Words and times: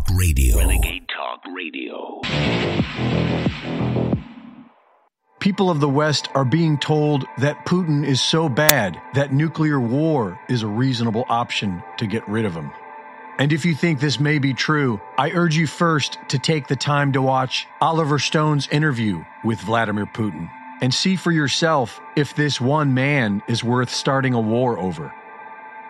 Talk 0.00 0.16
Radio. 0.18 0.56
Renegade 0.56 1.06
Talk 1.08 1.40
Radio. 1.54 2.20
People 5.40 5.70
of 5.70 5.80
the 5.80 5.88
West 5.88 6.28
are 6.34 6.44
being 6.44 6.78
told 6.78 7.24
that 7.38 7.66
Putin 7.66 8.06
is 8.06 8.20
so 8.20 8.48
bad 8.48 9.00
that 9.14 9.32
nuclear 9.32 9.80
war 9.80 10.38
is 10.48 10.62
a 10.62 10.66
reasonable 10.66 11.24
option 11.28 11.82
to 11.98 12.06
get 12.06 12.26
rid 12.28 12.44
of 12.44 12.54
him. 12.54 12.70
And 13.38 13.52
if 13.52 13.64
you 13.64 13.74
think 13.74 14.00
this 14.00 14.20
may 14.20 14.38
be 14.38 14.54
true, 14.54 15.00
I 15.18 15.30
urge 15.30 15.56
you 15.56 15.66
first 15.66 16.18
to 16.28 16.38
take 16.38 16.68
the 16.68 16.76
time 16.76 17.12
to 17.12 17.22
watch 17.22 17.66
Oliver 17.80 18.18
Stone's 18.18 18.68
interview 18.68 19.24
with 19.44 19.60
Vladimir 19.60 20.06
Putin 20.06 20.50
and 20.80 20.94
see 20.94 21.16
for 21.16 21.32
yourself 21.32 22.00
if 22.16 22.34
this 22.34 22.60
one 22.60 22.94
man 22.94 23.42
is 23.48 23.64
worth 23.64 23.90
starting 23.90 24.34
a 24.34 24.40
war 24.40 24.78
over. 24.78 25.12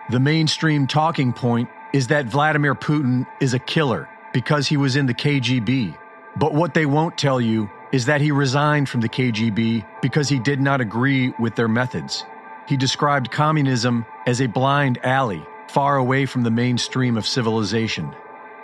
The 0.09 0.19
mainstream 0.19 0.87
talking 0.87 1.31
point 1.33 1.69
is 1.93 2.07
that 2.07 2.25
Vladimir 2.25 2.75
Putin 2.75 3.25
is 3.39 3.53
a 3.53 3.59
killer 3.59 4.07
because 4.33 4.67
he 4.67 4.77
was 4.77 4.95
in 4.95 5.05
the 5.05 5.13
KGB. 5.13 5.97
But 6.37 6.53
what 6.53 6.73
they 6.73 6.85
won't 6.85 7.17
tell 7.17 7.41
you 7.41 7.69
is 7.91 8.05
that 8.05 8.21
he 8.21 8.31
resigned 8.31 8.87
from 8.87 9.01
the 9.01 9.09
KGB 9.09 9.85
because 10.01 10.29
he 10.29 10.39
did 10.39 10.61
not 10.61 10.79
agree 10.79 11.33
with 11.39 11.55
their 11.55 11.67
methods. 11.67 12.25
He 12.67 12.77
described 12.77 13.31
communism 13.31 14.05
as 14.25 14.41
a 14.41 14.47
blind 14.47 14.99
alley 15.03 15.45
far 15.67 15.97
away 15.97 16.25
from 16.25 16.43
the 16.43 16.51
mainstream 16.51 17.17
of 17.17 17.25
civilization. 17.25 18.13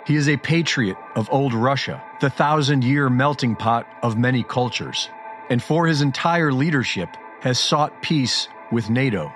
He 0.06 0.16
is 0.16 0.28
a 0.28 0.38
patriot 0.38 0.96
of 1.14 1.28
old 1.30 1.52
Russia, 1.52 2.02
the 2.20 2.30
thousand 2.30 2.84
year 2.84 3.10
melting 3.10 3.56
pot 3.56 3.86
of 4.02 4.16
many 4.16 4.42
cultures, 4.42 5.10
and 5.50 5.62
for 5.62 5.86
his 5.86 6.00
entire 6.00 6.52
leadership 6.52 7.10
has 7.40 7.58
sought 7.58 8.00
peace 8.00 8.48
with 8.72 8.88
NATO. 8.88 9.32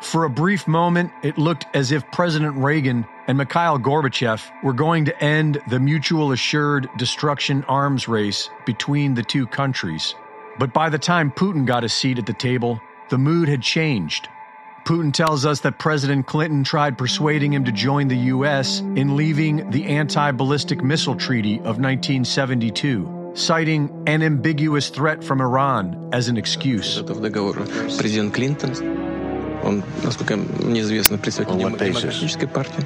For 0.00 0.24
a 0.24 0.30
brief 0.30 0.66
moment, 0.66 1.12
it 1.22 1.36
looked 1.36 1.66
as 1.74 1.92
if 1.92 2.10
President 2.10 2.56
Reagan 2.56 3.06
and 3.26 3.36
Mikhail 3.36 3.78
Gorbachev 3.78 4.42
were 4.62 4.72
going 4.72 5.04
to 5.04 5.22
end 5.22 5.60
the 5.68 5.78
mutual 5.78 6.32
assured 6.32 6.88
destruction 6.96 7.64
arms 7.68 8.08
race 8.08 8.48
between 8.64 9.14
the 9.14 9.22
two 9.22 9.46
countries. 9.46 10.14
But 10.58 10.72
by 10.72 10.88
the 10.88 10.98
time 10.98 11.30
Putin 11.30 11.66
got 11.66 11.84
a 11.84 11.88
seat 11.88 12.18
at 12.18 12.26
the 12.26 12.32
table, 12.32 12.80
the 13.10 13.18
mood 13.18 13.48
had 13.48 13.62
changed. 13.62 14.28
Putin 14.84 15.12
tells 15.12 15.44
us 15.44 15.60
that 15.60 15.78
President 15.78 16.26
Clinton 16.26 16.64
tried 16.64 16.96
persuading 16.96 17.52
him 17.52 17.64
to 17.66 17.72
join 17.72 18.08
the 18.08 18.16
U.S. 18.16 18.80
in 18.80 19.16
leaving 19.16 19.68
the 19.70 19.84
Anti 19.84 20.30
Ballistic 20.32 20.82
Missile 20.82 21.14
Treaty 21.14 21.56
of 21.56 21.78
1972 21.78 23.18
citing 23.34 24.02
an 24.08 24.24
ambiguous 24.24 24.88
threat 24.88 25.22
from 25.22 25.40
Iran 25.40 26.10
as 26.12 26.26
an 26.26 26.36
excuse. 26.36 27.00
President 27.02 28.34
Clinton 28.34 29.09
Он, 29.64 29.82
насколько 30.02 30.36
мне 30.36 30.80
известно, 30.80 31.18
представитель 31.18 31.58
демократической 31.58 32.46
партии. 32.46 32.84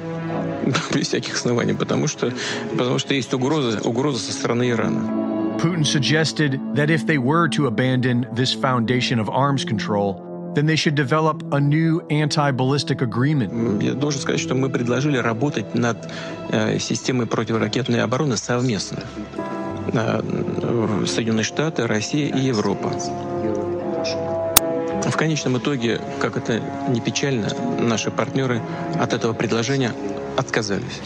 Без 0.93 1.07
всяких 1.07 1.35
оснований, 1.35 1.73
потому 1.73 2.07
что, 2.07 2.33
потому 2.71 2.99
что 2.99 3.13
есть 3.13 3.33
угроза, 3.33 3.79
угроза 3.87 4.19
со 4.19 4.31
стороны 4.33 4.69
Ирана. 4.69 5.25
Putin 5.57 5.85
suggested 5.85 6.59
that 6.75 6.89
if 6.89 7.05
they 7.05 7.17
were 7.17 7.47
to 7.47 7.67
abandon 7.67 8.27
this 8.33 8.53
foundation 8.53 9.19
of 9.19 9.29
arms 9.29 9.63
control, 9.63 10.21
then 10.53 10.65
they 10.65 10.75
should 10.75 10.95
develop 10.95 11.43
a 11.53 11.59
new 11.59 12.01
anti 12.09 12.51
ballistic 12.51 13.01
agreement. 13.01 13.81
Я 13.81 13.93
должен 13.93 14.21
сказать, 14.21 14.41
что 14.41 14.55
мы 14.55 14.69
предложили 14.69 15.17
работать 15.17 15.75
над 15.75 16.09
э, 16.49 16.79
системой 16.79 17.27
противоракетной 17.27 18.01
обороны 18.01 18.37
совместно. 18.37 19.03
Э, 19.93 20.21
э, 20.21 21.05
Соединенные 21.05 21.43
Штаты, 21.43 21.87
Россия 21.87 22.33
и 22.33 22.39
Европа. 22.39 22.91
В 25.04 25.16
конечном 25.16 25.58
итоге, 25.58 26.00
как 26.20 26.36
это 26.36 26.60
не 26.88 27.00
печально, 27.00 27.48
наши 27.78 28.10
партнеры 28.10 28.60
от 28.98 29.12
этого 29.12 29.32
предложения 29.32 29.92
отказались. 30.36 31.00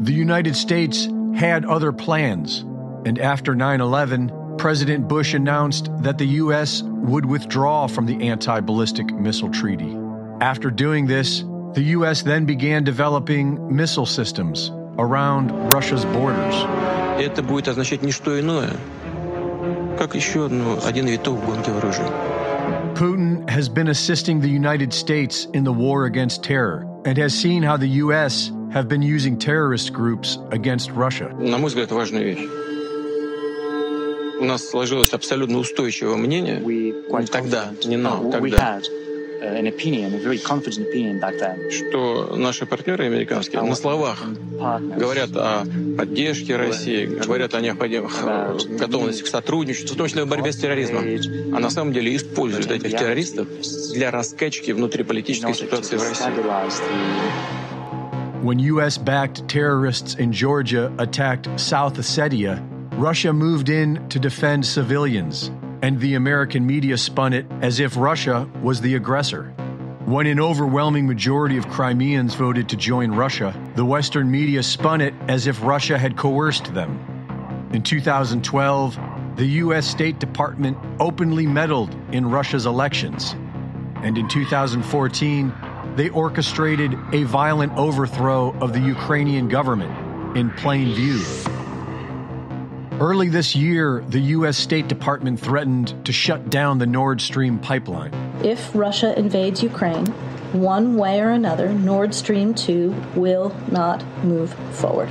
The 0.00 0.12
United 0.12 0.54
States 0.54 1.08
had 1.34 1.64
other 1.64 1.92
plans, 1.92 2.64
and 3.04 3.18
after 3.18 3.54
9 3.54 3.80
11, 3.80 4.30
President 4.58 5.06
Bush 5.08 5.34
announced 5.34 5.88
that 6.02 6.18
the 6.18 6.26
U.S. 6.42 6.82
would 6.82 7.24
withdraw 7.24 7.86
from 7.86 8.06
the 8.06 8.28
Anti 8.28 8.60
Ballistic 8.60 9.06
Missile 9.12 9.50
Treaty. 9.50 9.96
After 10.40 10.70
doing 10.70 11.06
this, 11.06 11.44
the 11.74 11.82
U.S. 11.98 12.22
then 12.22 12.44
began 12.44 12.82
developing 12.84 13.74
missile 13.74 14.06
systems 14.06 14.70
around 14.98 15.50
Russia's 15.72 16.04
borders. 16.06 16.54
Это 17.18 17.42
будет 17.42 17.68
означать 17.68 18.02
не 18.02 18.12
что 18.12 18.38
иное, 18.38 18.70
как 19.98 20.14
еще 20.14 20.46
одну, 20.46 20.78
один 20.84 21.06
виток 21.06 21.34
в 21.38 21.46
гонке 21.46 21.70
вооружений. 21.70 22.10
Putin 22.94 23.48
has 23.48 23.68
been 23.68 23.88
assisting 23.88 24.40
the 24.40 24.48
United 24.48 24.92
States 24.92 25.46
in 25.52 25.64
the 25.64 25.72
war 25.72 26.06
against 26.06 26.42
terror 26.42 26.86
and 27.04 27.16
has 27.16 27.32
seen 27.32 27.62
how 27.62 27.76
the 27.76 27.88
U.S. 28.04 28.50
have 28.72 28.88
been 28.88 29.02
using 29.02 29.38
terrorist 29.38 29.92
groups 29.92 30.38
against 30.50 30.90
Russia. 30.90 31.28
На 31.38 31.58
мой 31.58 31.68
взгляд, 31.68 31.92
важная 31.92 32.22
вещь. 32.22 32.46
У 34.40 34.44
нас 34.44 34.68
сложилось 34.68 35.12
абсолютно 35.12 35.58
устойчивое 35.58 36.16
мнение 36.16 36.60
we 36.60 37.08
quite 37.08 37.30
тогда, 37.30 37.70
confident. 37.70 37.88
не 37.88 37.96
No, 37.96 38.02
нам, 38.02 38.26
we 38.26 38.50
тогда, 38.50 38.80
Had 39.43 39.55
an 39.55 39.67
opinion, 39.67 40.13
a 40.13 40.17
very 40.17 40.39
confident 40.39 40.87
opinion 40.87 41.19
back 41.19 41.37
then. 41.39 41.69
что 41.71 42.35
наши 42.35 42.65
партнеры 42.65 43.05
американские 43.05 43.61
на 43.61 43.75
словах 43.75 44.23
говорят 44.97 45.29
о 45.35 45.65
поддержке 45.97 46.55
России, 46.55 47.05
говорят 47.05 47.53
о 47.53 47.61
необходимых 47.61 48.23
готовности 48.77 49.23
к 49.23 49.27
сотрудничеству, 49.27 49.95
в 49.95 49.97
том 49.97 50.07
числе 50.07 50.23
в 50.23 50.27
борьбе 50.27 50.51
с 50.51 50.57
терроризмом. 50.57 51.03
А 51.55 51.59
на 51.59 51.69
самом 51.69 51.93
деле 51.93 52.15
используют 52.15 52.71
этих 52.71 52.91
террористов 52.97 53.47
для 53.93 54.11
раскачки 54.11 54.71
внутриполитической 54.71 55.53
ситуации 55.53 55.97
в 55.97 56.03
России. 56.03 56.23
When 58.43 58.59
U.S. 58.59 58.97
backed 58.97 59.47
terrorists 59.47 60.15
in 60.15 60.33
Georgia 60.33 60.91
attacked 60.97 61.47
South 61.57 61.97
Ossetia, 61.97 62.61
Russia 62.97 63.31
moved 63.31 63.69
in 63.69 64.05
to 64.09 64.19
defend 64.19 64.65
civilians, 64.65 65.49
and 65.83 65.99
the 65.99 66.15
American 66.15 66.65
media 66.65 66.97
spun 66.97 67.33
it 67.33 67.45
as 67.61 67.81
if 67.81 67.97
Russia 67.97 68.49
was 68.61 68.79
the 68.79 68.95
aggressor. 68.95 69.49
When 70.05 70.27
an 70.27 70.39
overwhelming 70.39 71.05
majority 71.05 71.57
of 71.57 71.67
Crimeans 71.67 72.35
voted 72.35 72.69
to 72.69 72.77
join 72.77 73.11
Russia, 73.11 73.53
the 73.75 73.83
Western 73.83 74.31
media 74.31 74.63
spun 74.63 75.01
it 75.01 75.13
as 75.27 75.45
if 75.45 75.61
Russia 75.61 75.97
had 75.97 76.15
coerced 76.15 76.73
them. 76.73 77.69
In 77.73 77.83
2012, 77.83 78.97
the 79.35 79.45
U.S. 79.45 79.85
State 79.85 80.19
Department 80.19 80.77
openly 81.01 81.45
meddled 81.45 81.93
in 82.13 82.29
Russia's 82.29 82.65
elections. 82.65 83.35
And 83.97 84.17
in 84.17 84.29
2014, 84.29 85.53
they 85.97 86.07
orchestrated 86.09 86.97
a 87.11 87.23
violent 87.23 87.73
overthrow 87.73 88.51
of 88.61 88.71
the 88.71 88.79
Ukrainian 88.79 89.49
government 89.49 90.37
in 90.37 90.49
plain 90.51 90.93
view. 90.93 91.19
Early 93.03 93.27
this 93.27 93.53
year, 93.53 94.01
the 94.07 94.19
U.S. 94.37 94.57
State 94.57 94.87
Department 94.87 95.37
threatened 95.37 95.93
to 96.05 96.13
shut 96.13 96.49
down 96.49 96.77
the 96.77 96.85
Nord 96.85 97.19
Stream 97.19 97.59
pipeline. 97.59 98.13
If 98.45 98.73
Russia 98.73 99.13
invades 99.19 99.61
Ukraine, 99.61 100.05
one 100.53 100.95
way 100.95 101.19
or 101.19 101.31
another, 101.31 101.73
Nord 101.73 102.15
Stream 102.15 102.53
2 102.53 102.95
will 103.15 103.53
not 103.69 104.05
move 104.23 104.53
forward. 104.71 105.09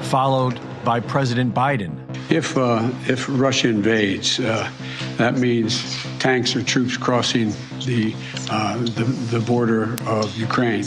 followed 0.00 0.58
by 0.82 0.98
President 1.00 1.54
Biden. 1.54 1.94
If 2.30 2.56
uh, 2.56 2.90
if 3.06 3.26
Russia 3.28 3.68
invades, 3.68 4.40
uh, 4.40 4.70
that 5.18 5.36
means 5.36 6.02
tanks 6.20 6.56
or 6.56 6.62
troops 6.62 6.96
crossing 6.96 7.50
the 7.84 8.14
uh, 8.50 8.78
the, 8.78 9.04
the 9.30 9.40
border 9.40 9.94
of 10.06 10.34
Ukraine 10.38 10.86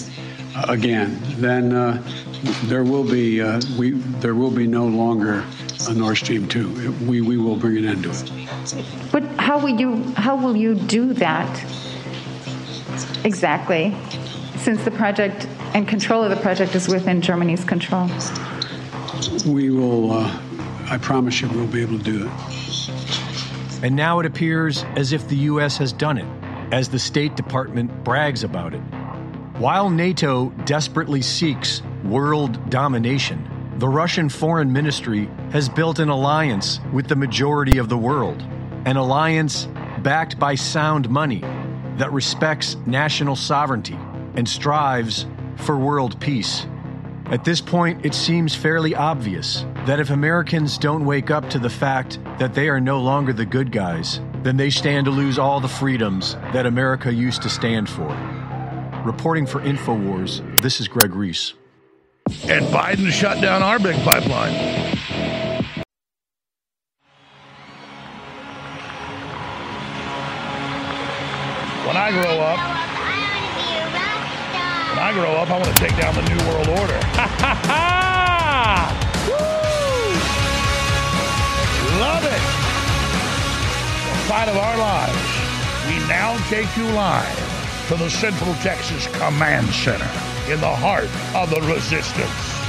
again. 0.67 1.19
Then 1.37 1.73
uh, 1.73 2.03
there 2.63 2.83
will 2.83 3.03
be 3.03 3.41
uh, 3.41 3.61
we 3.77 3.91
there 3.91 4.35
will 4.35 4.51
be 4.51 4.67
no 4.67 4.85
longer 4.85 5.43
a 5.87 5.93
Nord 5.93 6.17
Stream 6.17 6.47
two. 6.47 6.93
We 7.05 7.21
we 7.21 7.37
will 7.37 7.55
bring 7.55 7.77
an 7.77 7.85
end 7.85 8.03
to 8.03 8.11
it. 8.11 8.31
But 9.11 9.23
how 9.39 9.59
will 9.59 9.79
you 9.79 10.03
how 10.15 10.35
will 10.35 10.55
you 10.55 10.75
do 10.75 11.13
that 11.13 11.65
exactly? 13.23 13.95
Since 14.57 14.83
the 14.85 14.91
project 14.91 15.47
and 15.73 15.87
control 15.87 16.23
of 16.23 16.29
the 16.29 16.37
project 16.37 16.73
is 16.75 16.87
within 16.87 17.21
Germany's 17.21 17.63
control. 17.63 18.09
We 19.45 19.69
will. 19.69 20.11
Uh, 20.11 20.39
I 20.89 20.97
promise 20.97 21.41
you, 21.41 21.49
we'll 21.49 21.67
be 21.67 21.81
able 21.81 21.97
to 21.97 22.03
do 22.03 22.25
it. 22.27 23.83
And 23.83 23.95
now 23.95 24.19
it 24.19 24.25
appears 24.25 24.83
as 24.95 25.11
if 25.11 25.27
the 25.27 25.35
U.S. 25.35 25.77
has 25.77 25.91
done 25.91 26.17
it, 26.17 26.27
as 26.71 26.89
the 26.89 26.99
State 26.99 27.35
Department 27.35 28.03
brags 28.03 28.43
about 28.43 28.73
it. 28.73 28.81
While 29.57 29.91
NATO 29.91 30.49
desperately 30.65 31.21
seeks 31.21 31.83
world 32.03 32.71
domination, 32.71 33.47
the 33.77 33.87
Russian 33.87 34.27
Foreign 34.27 34.73
Ministry 34.73 35.29
has 35.51 35.69
built 35.69 35.99
an 35.99 36.09
alliance 36.09 36.79
with 36.91 37.07
the 37.07 37.15
majority 37.15 37.77
of 37.77 37.87
the 37.87 37.97
world, 37.97 38.41
an 38.85 38.97
alliance 38.97 39.67
backed 39.99 40.39
by 40.39 40.55
sound 40.55 41.07
money 41.07 41.43
that 41.97 42.11
respects 42.11 42.77
national 42.87 43.35
sovereignty 43.35 43.97
and 44.35 44.49
strives 44.49 45.27
for 45.57 45.77
world 45.77 46.19
peace. 46.19 46.65
At 47.27 47.45
this 47.45 47.61
point, 47.61 48.03
it 48.03 48.15
seems 48.15 48.55
fairly 48.55 48.95
obvious 48.95 49.67
that 49.85 49.99
if 49.99 50.09
Americans 50.09 50.79
don't 50.79 51.05
wake 51.05 51.29
up 51.29 51.47
to 51.51 51.59
the 51.59 51.69
fact 51.69 52.17
that 52.39 52.55
they 52.55 52.69
are 52.69 52.81
no 52.81 52.99
longer 52.99 53.33
the 53.33 53.45
good 53.45 53.71
guys, 53.71 54.19
then 54.41 54.57
they 54.57 54.71
stand 54.71 55.05
to 55.05 55.11
lose 55.11 55.37
all 55.37 55.59
the 55.59 55.67
freedoms 55.67 56.33
that 56.53 56.65
America 56.65 57.13
used 57.13 57.43
to 57.43 57.49
stand 57.49 57.87
for. 57.87 58.32
Reporting 59.03 59.45
for 59.45 59.59
InfoWars, 59.59 60.61
this 60.61 60.79
is 60.79 60.87
Greg 60.87 61.13
Reese. 61.13 61.55
And 62.47 62.65
Biden 62.67 63.11
shut 63.11 63.41
down 63.41 63.61
our 63.61 63.77
big 63.77 63.97
pipeline. 63.97 64.53
When 71.85 71.97
I 71.97 72.11
grow 72.11 72.39
up, 72.39 72.59
when 74.89 74.99
I 74.99 75.11
grow 75.13 75.33
up, 75.33 75.49
I 75.51 75.57
want 75.57 75.65
to 75.65 75.75
take 75.75 75.97
down 75.99 76.15
the 76.15 76.21
New 76.21 76.37
World 76.47 76.69
Order. 76.79 76.99
Ha! 77.65 78.87
Woo! 79.27 79.35
Love 81.99 82.23
it! 82.23 82.41
The 84.09 84.15
fight 84.29 84.47
of 84.47 84.55
our 84.55 84.77
lives. 84.77 85.19
We 85.89 85.99
now 86.07 86.37
take 86.47 86.77
you 86.77 86.85
live 86.93 87.52
to 87.87 87.95
the 87.95 88.09
Central 88.09 88.53
Texas 88.55 89.07
Command 89.17 89.67
Center 89.67 90.09
in 90.49 90.59
the 90.61 90.73
heart 90.73 91.09
of 91.35 91.49
the 91.49 91.59
resistance. 91.67 92.63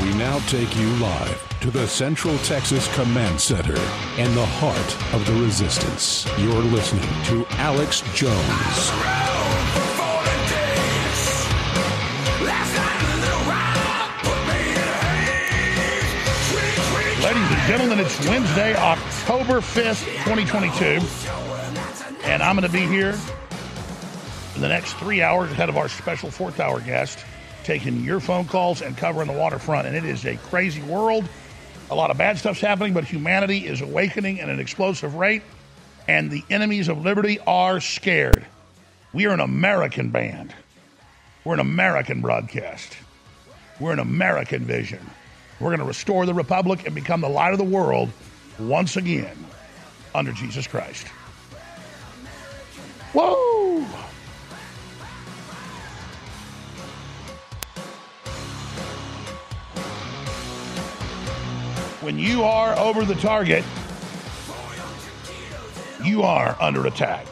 We 0.00 0.16
now 0.16 0.38
take 0.46 0.76
you 0.76 0.88
live 1.02 1.58
to 1.62 1.72
the 1.72 1.88
Central 1.88 2.38
Texas 2.38 2.86
Command 2.94 3.40
Center 3.40 3.74
in 4.16 4.32
the 4.36 4.46
heart 4.46 5.12
of 5.12 5.26
the 5.26 5.32
resistance. 5.42 6.24
You're 6.38 6.62
listening 6.62 7.02
to 7.24 7.44
Alex 7.58 8.02
Jones. 8.14 8.92
Ladies 17.24 17.50
and 17.50 17.62
gentlemen, 17.66 17.98
it's 17.98 18.24
Wednesday, 18.28 18.76
October 18.76 19.60
5th, 19.60 20.04
2022. 20.22 21.45
And 22.36 22.42
I'm 22.42 22.54
going 22.54 22.70
to 22.70 22.78
be 22.78 22.86
here 22.86 23.18
in 24.56 24.60
the 24.60 24.68
next 24.68 24.92
three 24.96 25.22
hours 25.22 25.50
ahead 25.50 25.70
of 25.70 25.78
our 25.78 25.88
special 25.88 26.30
fourth 26.30 26.60
hour 26.60 26.80
guest, 26.80 27.24
taking 27.64 28.04
your 28.04 28.20
phone 28.20 28.44
calls 28.44 28.82
and 28.82 28.94
covering 28.94 29.28
the 29.28 29.32
waterfront. 29.32 29.86
And 29.86 29.96
it 29.96 30.04
is 30.04 30.26
a 30.26 30.36
crazy 30.36 30.82
world. 30.82 31.26
A 31.90 31.94
lot 31.94 32.10
of 32.10 32.18
bad 32.18 32.36
stuff's 32.36 32.60
happening, 32.60 32.92
but 32.92 33.04
humanity 33.04 33.66
is 33.66 33.80
awakening 33.80 34.40
at 34.40 34.50
an 34.50 34.60
explosive 34.60 35.14
rate. 35.14 35.40
And 36.08 36.30
the 36.30 36.44
enemies 36.50 36.88
of 36.88 37.02
liberty 37.02 37.38
are 37.40 37.80
scared. 37.80 38.44
We 39.14 39.24
are 39.24 39.32
an 39.32 39.40
American 39.40 40.10
band. 40.10 40.54
We're 41.42 41.54
an 41.54 41.60
American 41.60 42.20
broadcast. 42.20 42.98
We're 43.80 43.92
an 43.92 43.98
American 43.98 44.62
vision. 44.66 45.00
We're 45.58 45.70
going 45.70 45.80
to 45.80 45.86
restore 45.86 46.26
the 46.26 46.34
republic 46.34 46.84
and 46.84 46.94
become 46.94 47.22
the 47.22 47.30
light 47.30 47.54
of 47.54 47.58
the 47.58 47.64
world 47.64 48.10
once 48.58 48.98
again 48.98 49.38
under 50.14 50.32
Jesus 50.32 50.66
Christ. 50.66 51.06
When 62.06 62.20
you 62.20 62.44
are 62.44 62.78
over 62.78 63.04
the 63.04 63.16
target, 63.16 63.64
you 66.04 66.22
are 66.22 66.56
under 66.60 66.86
attack. 66.86 67.26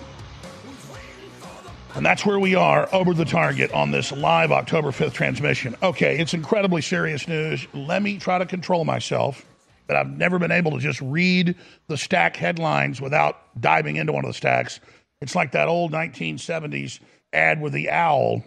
And 1.94 2.04
that's 2.04 2.26
where 2.26 2.40
we 2.40 2.56
are 2.56 2.92
over 2.92 3.14
the 3.14 3.24
target 3.24 3.70
on 3.70 3.92
this 3.92 4.10
live 4.10 4.50
October 4.50 4.90
5th 4.90 5.12
transmission. 5.12 5.76
Okay, 5.80 6.18
it's 6.18 6.34
incredibly 6.34 6.82
serious 6.82 7.28
news. 7.28 7.68
Let 7.72 8.02
me 8.02 8.18
try 8.18 8.38
to 8.38 8.46
control 8.46 8.84
myself, 8.84 9.46
but 9.86 9.94
I've 9.94 10.10
never 10.10 10.40
been 10.40 10.50
able 10.50 10.72
to 10.72 10.80
just 10.80 11.00
read 11.00 11.54
the 11.86 11.96
stack 11.96 12.34
headlines 12.34 13.00
without 13.00 13.60
diving 13.60 13.94
into 13.94 14.12
one 14.12 14.24
of 14.24 14.28
the 14.30 14.34
stacks. 14.34 14.80
It's 15.20 15.36
like 15.36 15.52
that 15.52 15.68
old 15.68 15.92
1970s 15.92 16.98
ad 17.32 17.60
with 17.60 17.74
the 17.74 17.90
owl. 17.90 18.42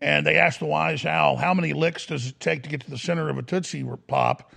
And 0.00 0.26
they 0.26 0.38
asked 0.38 0.58
the 0.58 0.66
wise 0.66 1.06
owl, 1.06 1.36
How 1.36 1.54
many 1.54 1.72
licks 1.72 2.04
does 2.06 2.26
it 2.26 2.40
take 2.40 2.64
to 2.64 2.68
get 2.68 2.80
to 2.80 2.90
the 2.90 2.98
center 2.98 3.28
of 3.28 3.38
a 3.38 3.42
Tootsie 3.42 3.84
Pop? 4.08 4.50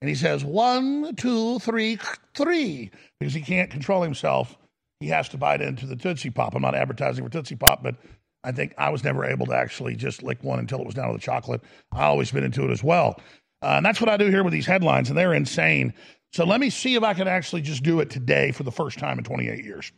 And 0.00 0.08
he 0.08 0.14
says, 0.14 0.44
One, 0.44 1.14
two, 1.16 1.58
three, 1.60 1.98
three, 2.34 2.90
because 3.18 3.34
he 3.34 3.40
can't 3.40 3.70
control 3.70 4.02
himself 4.02 4.56
he 5.00 5.08
has 5.08 5.28
to 5.30 5.38
bite 5.38 5.60
into 5.60 5.86
the 5.86 5.96
Tootsie 5.96 6.30
Pop. 6.30 6.54
I'm 6.54 6.62
not 6.62 6.74
advertising 6.74 7.24
for 7.24 7.30
Tootsie 7.30 7.56
Pop, 7.56 7.82
but 7.82 7.96
I 8.44 8.52
think 8.52 8.74
I 8.78 8.90
was 8.90 9.04
never 9.04 9.24
able 9.24 9.46
to 9.46 9.54
actually 9.54 9.94
just 9.96 10.22
lick 10.22 10.42
one 10.42 10.58
until 10.58 10.80
it 10.80 10.86
was 10.86 10.94
down 10.94 11.08
to 11.08 11.14
the 11.14 11.20
chocolate. 11.20 11.62
I 11.92 12.04
always 12.04 12.30
been 12.30 12.44
into 12.44 12.64
it 12.64 12.70
as 12.70 12.82
well. 12.82 13.20
Uh, 13.62 13.74
and 13.76 13.86
that's 13.86 14.00
what 14.00 14.08
I 14.08 14.16
do 14.16 14.30
here 14.30 14.44
with 14.44 14.52
these 14.52 14.66
headlines, 14.66 15.08
and 15.08 15.18
they're 15.18 15.34
insane. 15.34 15.92
So 16.32 16.44
let 16.44 16.60
me 16.60 16.70
see 16.70 16.94
if 16.94 17.02
I 17.02 17.14
can 17.14 17.28
actually 17.28 17.62
just 17.62 17.82
do 17.82 18.00
it 18.00 18.10
today 18.10 18.52
for 18.52 18.62
the 18.62 18.72
first 18.72 18.98
time 18.98 19.18
in 19.18 19.24
28 19.24 19.64
years. 19.64 19.92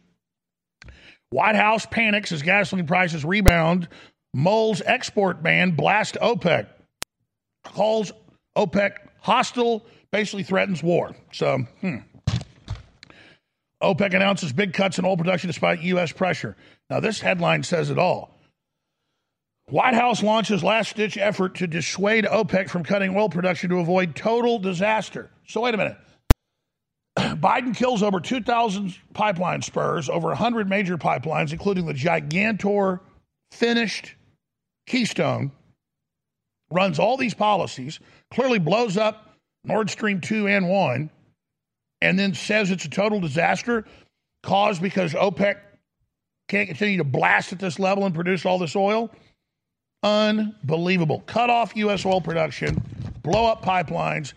White 1.30 1.56
House 1.56 1.86
panics 1.86 2.32
as 2.32 2.42
gasoline 2.42 2.86
prices 2.86 3.24
rebound. 3.24 3.88
Moles 4.34 4.82
export 4.84 5.42
ban 5.42 5.72
blast 5.72 6.16
OPEC. 6.20 6.66
Calls 7.64 8.12
OPEC 8.56 8.92
hostile, 9.20 9.84
basically 10.10 10.42
threatens 10.42 10.82
war. 10.82 11.14
So, 11.32 11.58
hmm. 11.80 11.96
OPEC 13.82 14.14
announces 14.14 14.52
big 14.52 14.72
cuts 14.72 14.98
in 14.98 15.04
oil 15.04 15.16
production 15.16 15.48
despite 15.48 15.82
U.S. 15.82 16.12
pressure. 16.12 16.56
Now, 16.90 17.00
this 17.00 17.20
headline 17.20 17.62
says 17.62 17.90
it 17.90 17.98
all. 17.98 18.34
White 19.70 19.94
House 19.94 20.22
launches 20.22 20.64
last 20.64 20.96
ditch 20.96 21.18
effort 21.18 21.56
to 21.56 21.66
dissuade 21.66 22.24
OPEC 22.24 22.70
from 22.70 22.84
cutting 22.84 23.14
oil 23.16 23.28
production 23.28 23.70
to 23.70 23.78
avoid 23.78 24.16
total 24.16 24.58
disaster. 24.58 25.30
So, 25.46 25.60
wait 25.60 25.74
a 25.74 25.76
minute. 25.76 25.96
Biden 27.18 27.76
kills 27.76 28.02
over 28.02 28.20
2,000 28.20 28.96
pipeline 29.12 29.62
spurs, 29.62 30.08
over 30.08 30.28
100 30.28 30.68
major 30.68 30.96
pipelines, 30.96 31.52
including 31.52 31.86
the 31.86 31.92
Gigantor 31.92 33.00
finished 33.52 34.14
Keystone, 34.86 35.52
runs 36.70 36.98
all 36.98 37.16
these 37.16 37.34
policies, 37.34 38.00
clearly 38.30 38.58
blows 38.58 38.96
up 38.96 39.34
Nord 39.64 39.90
Stream 39.90 40.20
2 40.20 40.48
and 40.48 40.68
1 40.68 41.10
and 42.00 42.18
then 42.18 42.34
says 42.34 42.70
it's 42.70 42.84
a 42.84 42.90
total 42.90 43.20
disaster 43.20 43.84
caused 44.42 44.80
because 44.80 45.14
OPEC 45.14 45.58
can't 46.48 46.68
continue 46.68 46.98
to 46.98 47.04
blast 47.04 47.52
at 47.52 47.58
this 47.58 47.78
level 47.78 48.06
and 48.06 48.14
produce 48.14 48.46
all 48.46 48.58
this 48.58 48.74
oil? 48.74 49.10
Unbelievable. 50.02 51.20
Cut 51.26 51.50
off 51.50 51.76
U.S. 51.76 52.06
oil 52.06 52.20
production, 52.20 52.82
blow 53.22 53.46
up 53.46 53.64
pipelines, 53.64 54.32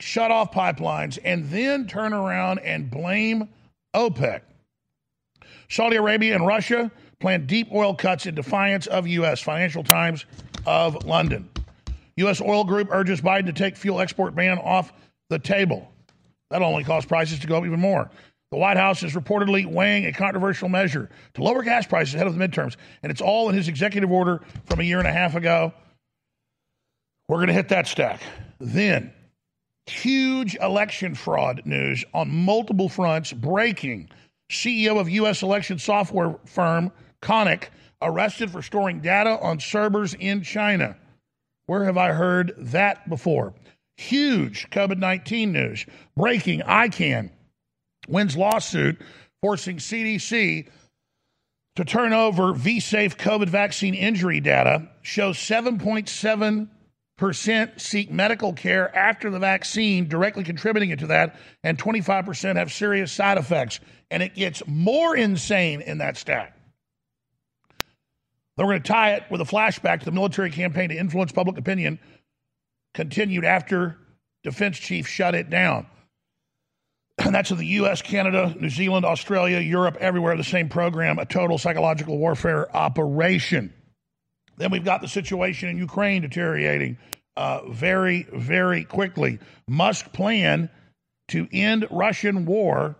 shut 0.00 0.30
off 0.30 0.52
pipelines, 0.52 1.18
and 1.22 1.48
then 1.50 1.86
turn 1.86 2.12
around 2.12 2.58
and 2.60 2.90
blame 2.90 3.48
OPEC. 3.94 4.40
Saudi 5.68 5.96
Arabia 5.96 6.34
and 6.34 6.46
Russia 6.46 6.90
plan 7.20 7.46
deep 7.46 7.68
oil 7.72 7.94
cuts 7.94 8.26
in 8.26 8.34
defiance 8.34 8.86
of 8.86 9.06
U.S. 9.06 9.40
Financial 9.40 9.84
Times 9.84 10.24
of 10.64 11.04
London. 11.04 11.48
U.S. 12.18 12.40
oil 12.40 12.64
group 12.64 12.88
urges 12.90 13.20
Biden 13.20 13.46
to 13.46 13.52
take 13.52 13.76
fuel 13.76 14.00
export 14.00 14.34
ban 14.34 14.58
off 14.58 14.92
the 15.30 15.38
table. 15.38 15.90
That'll 16.50 16.68
only 16.68 16.84
cause 16.84 17.04
prices 17.04 17.38
to 17.40 17.46
go 17.46 17.58
up 17.58 17.64
even 17.64 17.80
more. 17.80 18.10
The 18.52 18.58
White 18.58 18.76
House 18.76 19.02
is 19.02 19.14
reportedly 19.14 19.66
weighing 19.66 20.06
a 20.06 20.12
controversial 20.12 20.68
measure 20.68 21.10
to 21.34 21.42
lower 21.42 21.62
gas 21.62 21.86
prices 21.86 22.14
ahead 22.14 22.28
of 22.28 22.38
the 22.38 22.48
midterms, 22.48 22.76
and 23.02 23.10
it's 23.10 23.20
all 23.20 23.48
in 23.48 23.56
his 23.56 23.66
executive 23.68 24.10
order 24.10 24.40
from 24.64 24.80
a 24.80 24.84
year 24.84 24.98
and 24.98 25.08
a 25.08 25.12
half 25.12 25.34
ago. 25.34 25.72
We're 27.28 27.38
going 27.38 27.48
to 27.48 27.54
hit 27.54 27.68
that 27.70 27.88
stack. 27.88 28.22
Then, 28.60 29.12
huge 29.86 30.54
election 30.56 31.16
fraud 31.16 31.62
news 31.64 32.04
on 32.14 32.30
multiple 32.30 32.88
fronts 32.88 33.32
breaking. 33.32 34.10
CEO 34.50 35.00
of 35.00 35.08
U.S. 35.08 35.42
election 35.42 35.78
software 35.80 36.36
firm 36.44 36.92
Konnech 37.20 37.64
arrested 38.00 38.50
for 38.50 38.62
storing 38.62 39.00
data 39.00 39.40
on 39.40 39.58
servers 39.58 40.14
in 40.14 40.42
China. 40.42 40.96
Where 41.66 41.84
have 41.84 41.98
I 41.98 42.12
heard 42.12 42.54
that 42.58 43.08
before? 43.08 43.54
Huge 43.96 44.68
COVID 44.70 44.98
19 44.98 45.52
news. 45.52 45.86
Breaking 46.16 46.60
ICAN 46.60 47.30
wins 48.08 48.36
lawsuit 48.36 49.00
forcing 49.42 49.78
CDC 49.78 50.68
to 51.76 51.84
turn 51.84 52.12
over 52.12 52.52
VSafe 52.52 53.16
COVID 53.16 53.48
vaccine 53.48 53.94
injury 53.94 54.40
data. 54.40 54.88
Shows 55.02 55.38
7.7% 55.38 57.80
seek 57.80 58.10
medical 58.10 58.52
care 58.52 58.96
after 58.96 59.30
the 59.30 59.38
vaccine, 59.38 60.08
directly 60.08 60.44
contributing 60.44 60.96
to 60.96 61.06
that, 61.08 61.36
and 61.62 61.78
25% 61.78 62.56
have 62.56 62.72
serious 62.72 63.12
side 63.12 63.36
effects. 63.38 63.80
And 64.10 64.22
it 64.22 64.34
gets 64.34 64.62
more 64.66 65.16
insane 65.16 65.82
in 65.82 65.98
that 65.98 66.16
stat. 66.16 66.55
Then 68.56 68.66
we're 68.66 68.72
going 68.72 68.82
to 68.82 68.92
tie 68.92 69.12
it 69.14 69.24
with 69.30 69.40
a 69.40 69.44
flashback 69.44 70.00
to 70.00 70.04
the 70.06 70.12
military 70.12 70.50
campaign 70.50 70.88
to 70.88 70.96
influence 70.96 71.32
public 71.32 71.58
opinion 71.58 71.98
continued 72.94 73.44
after 73.44 73.98
defense 74.42 74.78
chief 74.78 75.06
shut 75.06 75.34
it 75.34 75.50
down. 75.50 75.86
And 77.18 77.34
that's 77.34 77.50
in 77.50 77.58
the 77.58 77.66
US, 77.66 78.02
Canada, 78.02 78.54
New 78.58 78.70
Zealand, 78.70 79.04
Australia, 79.04 79.60
Europe, 79.60 79.98
everywhere, 80.00 80.36
the 80.36 80.44
same 80.44 80.68
program, 80.68 81.18
a 81.18 81.26
total 81.26 81.58
psychological 81.58 82.16
warfare 82.16 82.74
operation. 82.74 83.72
Then 84.56 84.70
we've 84.70 84.84
got 84.84 85.02
the 85.02 85.08
situation 85.08 85.68
in 85.68 85.76
Ukraine 85.76 86.22
deteriorating 86.22 86.96
uh, 87.36 87.68
very, 87.68 88.26
very 88.32 88.84
quickly. 88.84 89.38
Musk 89.68 90.12
plan 90.12 90.70
to 91.28 91.46
end 91.52 91.86
Russian 91.90 92.46
war 92.46 92.96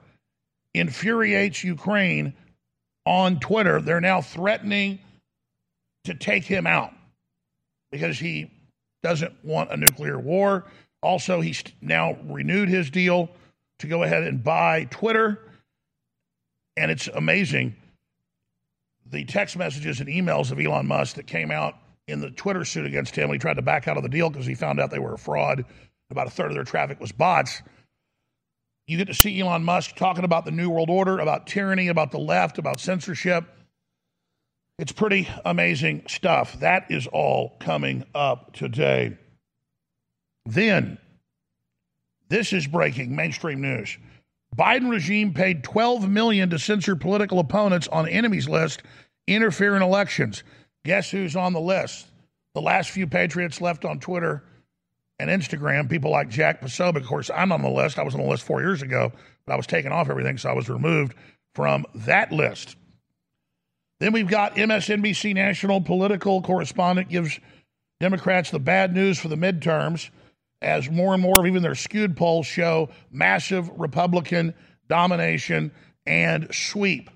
infuriates 0.75 1.65
Ukraine 1.65 2.35
on 3.07 3.41
Twitter. 3.41 3.81
They're 3.81 4.03
now 4.03 4.21
threatening 4.21 4.99
to 6.07 6.15
take 6.15 6.45
him 6.45 6.67
out 6.67 6.93
because 7.93 8.19
he 8.19 8.51
doesn't 9.03 9.33
want 9.45 9.71
a 9.71 9.77
nuclear 9.77 10.19
war. 10.19 10.65
Also, 11.03 11.41
he's 11.41 11.63
now 11.81 12.17
renewed 12.25 12.69
his 12.69 12.91
deal 12.91 13.31
to 13.79 13.87
go 13.87 14.03
ahead 14.03 14.25
and 14.25 14.43
buy 14.43 14.85
Twitter. 14.91 15.41
And 16.77 16.91
it's 16.91 17.09
amazing 17.09 17.77
the 19.11 19.25
text 19.25 19.57
messages 19.57 20.01
and 20.01 20.09
emails 20.09 20.51
of 20.51 20.59
Elon 20.59 20.87
Musk 20.87 21.17
that 21.17 21.27
came 21.27 21.51
out 21.51 21.77
in 22.09 22.21
the 22.21 22.31
Twitter 22.31 22.65
suit 22.65 22.87
against 22.87 23.15
him. 23.15 23.31
He 23.31 23.39
tried 23.39 23.55
to 23.55 23.63
back 23.63 23.89
out 23.89 23.97
of 23.97 24.03
the 24.03 24.09
deal 24.09 24.31
because 24.31 24.47
he 24.47 24.55
found 24.55 24.81
out 24.81 24.91
they 24.91 24.99
were 24.99 25.15
a 25.15 25.19
fraud. 25.19 25.65
About 26.11 26.27
a 26.27 26.31
third 26.31 26.51
of 26.51 26.55
their 26.55 26.65
traffic 26.65 27.01
was 27.01 27.13
bots. 27.13 27.63
You 28.87 28.97
get 28.97 29.09
to 29.09 29.15
see 29.15 29.41
Elon 29.41 29.65
Musk 29.65 29.97
talking 29.97 30.25
about 30.25 30.45
the 30.45 30.53
New 30.53 30.71
World 30.71 30.91
Order, 30.91 31.19
about 31.19 31.49
tyranny, 31.49 31.89
about 31.89 32.13
the 32.13 32.19
left, 32.19 32.59
about 32.59 32.79
censorship. 32.79 33.45
It's 34.79 34.93
pretty 34.93 35.27
amazing 35.45 36.03
stuff. 36.07 36.61
That 36.61 36.91
is 36.91 37.07
all 37.07 37.57
coming 37.61 38.05
up 38.15 38.53
today. 38.53 39.17
Then, 40.45 40.99
this 42.29 42.53
is 42.53 42.67
breaking 42.67 43.17
mainstream 43.17 43.63
news. 43.63 43.97
Biden 44.55 44.91
regime 44.91 45.33
paid 45.33 45.65
12 45.65 46.09
million 46.09 46.51
to 46.51 46.59
censor 46.59 46.95
political 46.95 47.39
opponents 47.39 47.89
on 47.89 48.09
enemies 48.09 48.49
list, 48.49 48.83
interfere 49.27 49.77
in 49.77 49.83
elections. 49.83 50.43
Guess 50.85 51.11
who's 51.11 51.37
on 51.37 51.53
the 51.53 51.61
list? 51.61 52.07
The 52.55 52.63
last 52.63 52.91
few 52.91 53.07
patriots 53.07 53.61
left 53.61 53.85
on 53.85 53.99
Twitter 53.99 54.45
and 55.19 55.31
Instagram, 55.31 55.89
people 55.89 56.11
like 56.11 56.29
Jack 56.29 56.61
Posobiec. 56.61 56.97
Of 56.97 57.07
course, 57.07 57.31
I'm 57.35 57.51
on 57.51 57.63
the 57.63 57.71
list. 57.71 57.99
I 57.99 58.03
was 58.03 58.15
on 58.15 58.21
the 58.21 58.29
list 58.29 58.45
four 58.45 58.61
years 58.61 58.83
ago, 58.83 59.11
but 59.47 59.55
I 59.55 59.57
was 59.57 59.67
taken 59.67 59.91
off 59.91 60.11
everything, 60.11 60.37
so 60.37 60.51
I 60.51 60.55
was 60.55 60.69
removed 60.69 61.15
from 61.55 61.87
that 61.95 62.31
list. 62.31 62.77
Then 63.99 64.13
we've 64.13 64.29
got 64.29 64.57
MSNBC 64.57 65.35
national 65.35 65.81
political 65.81 66.43
correspondent 66.43 67.09
gives 67.09 67.39
Democrats 67.99 68.51
the 68.51 68.59
bad 68.59 68.95
news 68.95 69.19
for 69.19 69.29
the 69.29 69.37
midterms 69.37 70.11
as 70.61 70.91
more 70.91 71.15
and 71.15 71.23
more 71.23 71.41
of 71.41 71.47
even 71.47 71.63
their 71.63 71.75
skewed 71.75 72.17
polls 72.17 72.47
show 72.47 72.91
massive 73.11 73.71
Republican 73.79 74.55
domination 74.89 75.73
and 76.05 76.55
sweep. 76.55 77.11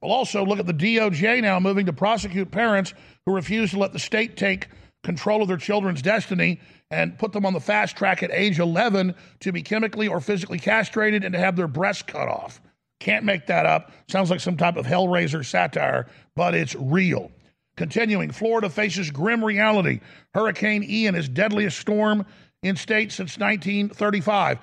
We'll 0.00 0.12
also 0.12 0.44
look 0.44 0.58
at 0.58 0.66
the 0.66 0.74
DOJ 0.74 1.42
now 1.42 1.60
moving 1.60 1.86
to 1.86 1.92
prosecute 1.92 2.50
parents 2.50 2.92
who 3.24 3.34
refuse 3.34 3.70
to 3.70 3.78
let 3.78 3.92
the 3.92 3.98
state 3.98 4.36
take 4.36 4.68
control 5.02 5.42
of 5.42 5.48
their 5.48 5.56
children's 5.56 6.02
destiny 6.02 6.60
and 6.90 7.18
put 7.18 7.32
them 7.32 7.46
on 7.46 7.52
the 7.52 7.60
fast 7.60 7.96
track 7.96 8.22
at 8.22 8.30
age 8.30 8.58
11 8.58 9.14
to 9.40 9.52
be 9.52 9.62
chemically 9.62 10.08
or 10.08 10.20
physically 10.20 10.58
castrated 10.58 11.24
and 11.24 11.34
to 11.34 11.38
have 11.38 11.56
their 11.56 11.68
breasts 11.68 12.02
cut 12.02 12.28
off. 12.28 12.60
Can't 13.04 13.26
make 13.26 13.46
that 13.48 13.66
up. 13.66 13.92
Sounds 14.08 14.30
like 14.30 14.40
some 14.40 14.56
type 14.56 14.78
of 14.78 14.86
Hellraiser 14.86 15.44
satire, 15.44 16.06
but 16.34 16.54
it's 16.54 16.74
real. 16.74 17.30
Continuing, 17.76 18.30
Florida 18.30 18.70
faces 18.70 19.10
grim 19.10 19.44
reality. 19.44 20.00
Hurricane 20.32 20.82
Ian 20.82 21.14
is 21.14 21.28
deadliest 21.28 21.78
storm 21.78 22.24
in 22.62 22.76
state 22.76 23.12
since 23.12 23.36
1935. 23.36 24.58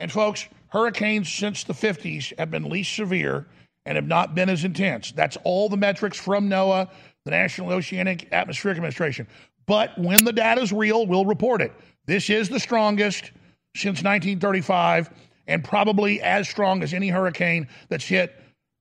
And 0.00 0.10
folks, 0.10 0.48
hurricanes 0.68 1.30
since 1.30 1.64
the 1.64 1.74
50s 1.74 2.32
have 2.38 2.50
been 2.50 2.70
least 2.70 2.96
severe 2.96 3.46
and 3.84 3.96
have 3.96 4.06
not 4.06 4.34
been 4.34 4.48
as 4.48 4.64
intense. 4.64 5.12
That's 5.12 5.36
all 5.44 5.68
the 5.68 5.76
metrics 5.76 6.18
from 6.18 6.48
NOAA, 6.48 6.88
the 7.26 7.32
National 7.32 7.70
Oceanic 7.70 8.32
Atmospheric 8.32 8.78
Administration. 8.78 9.26
But 9.66 9.90
when 9.98 10.24
the 10.24 10.32
data 10.32 10.62
is 10.62 10.72
real, 10.72 11.06
we'll 11.06 11.26
report 11.26 11.60
it. 11.60 11.72
This 12.06 12.30
is 12.30 12.48
the 12.48 12.60
strongest 12.60 13.30
since 13.76 14.02
1935 14.02 15.10
and 15.46 15.64
probably 15.64 16.20
as 16.20 16.48
strong 16.48 16.82
as 16.82 16.92
any 16.92 17.08
hurricane 17.08 17.68
that's 17.88 18.04
hit 18.04 18.34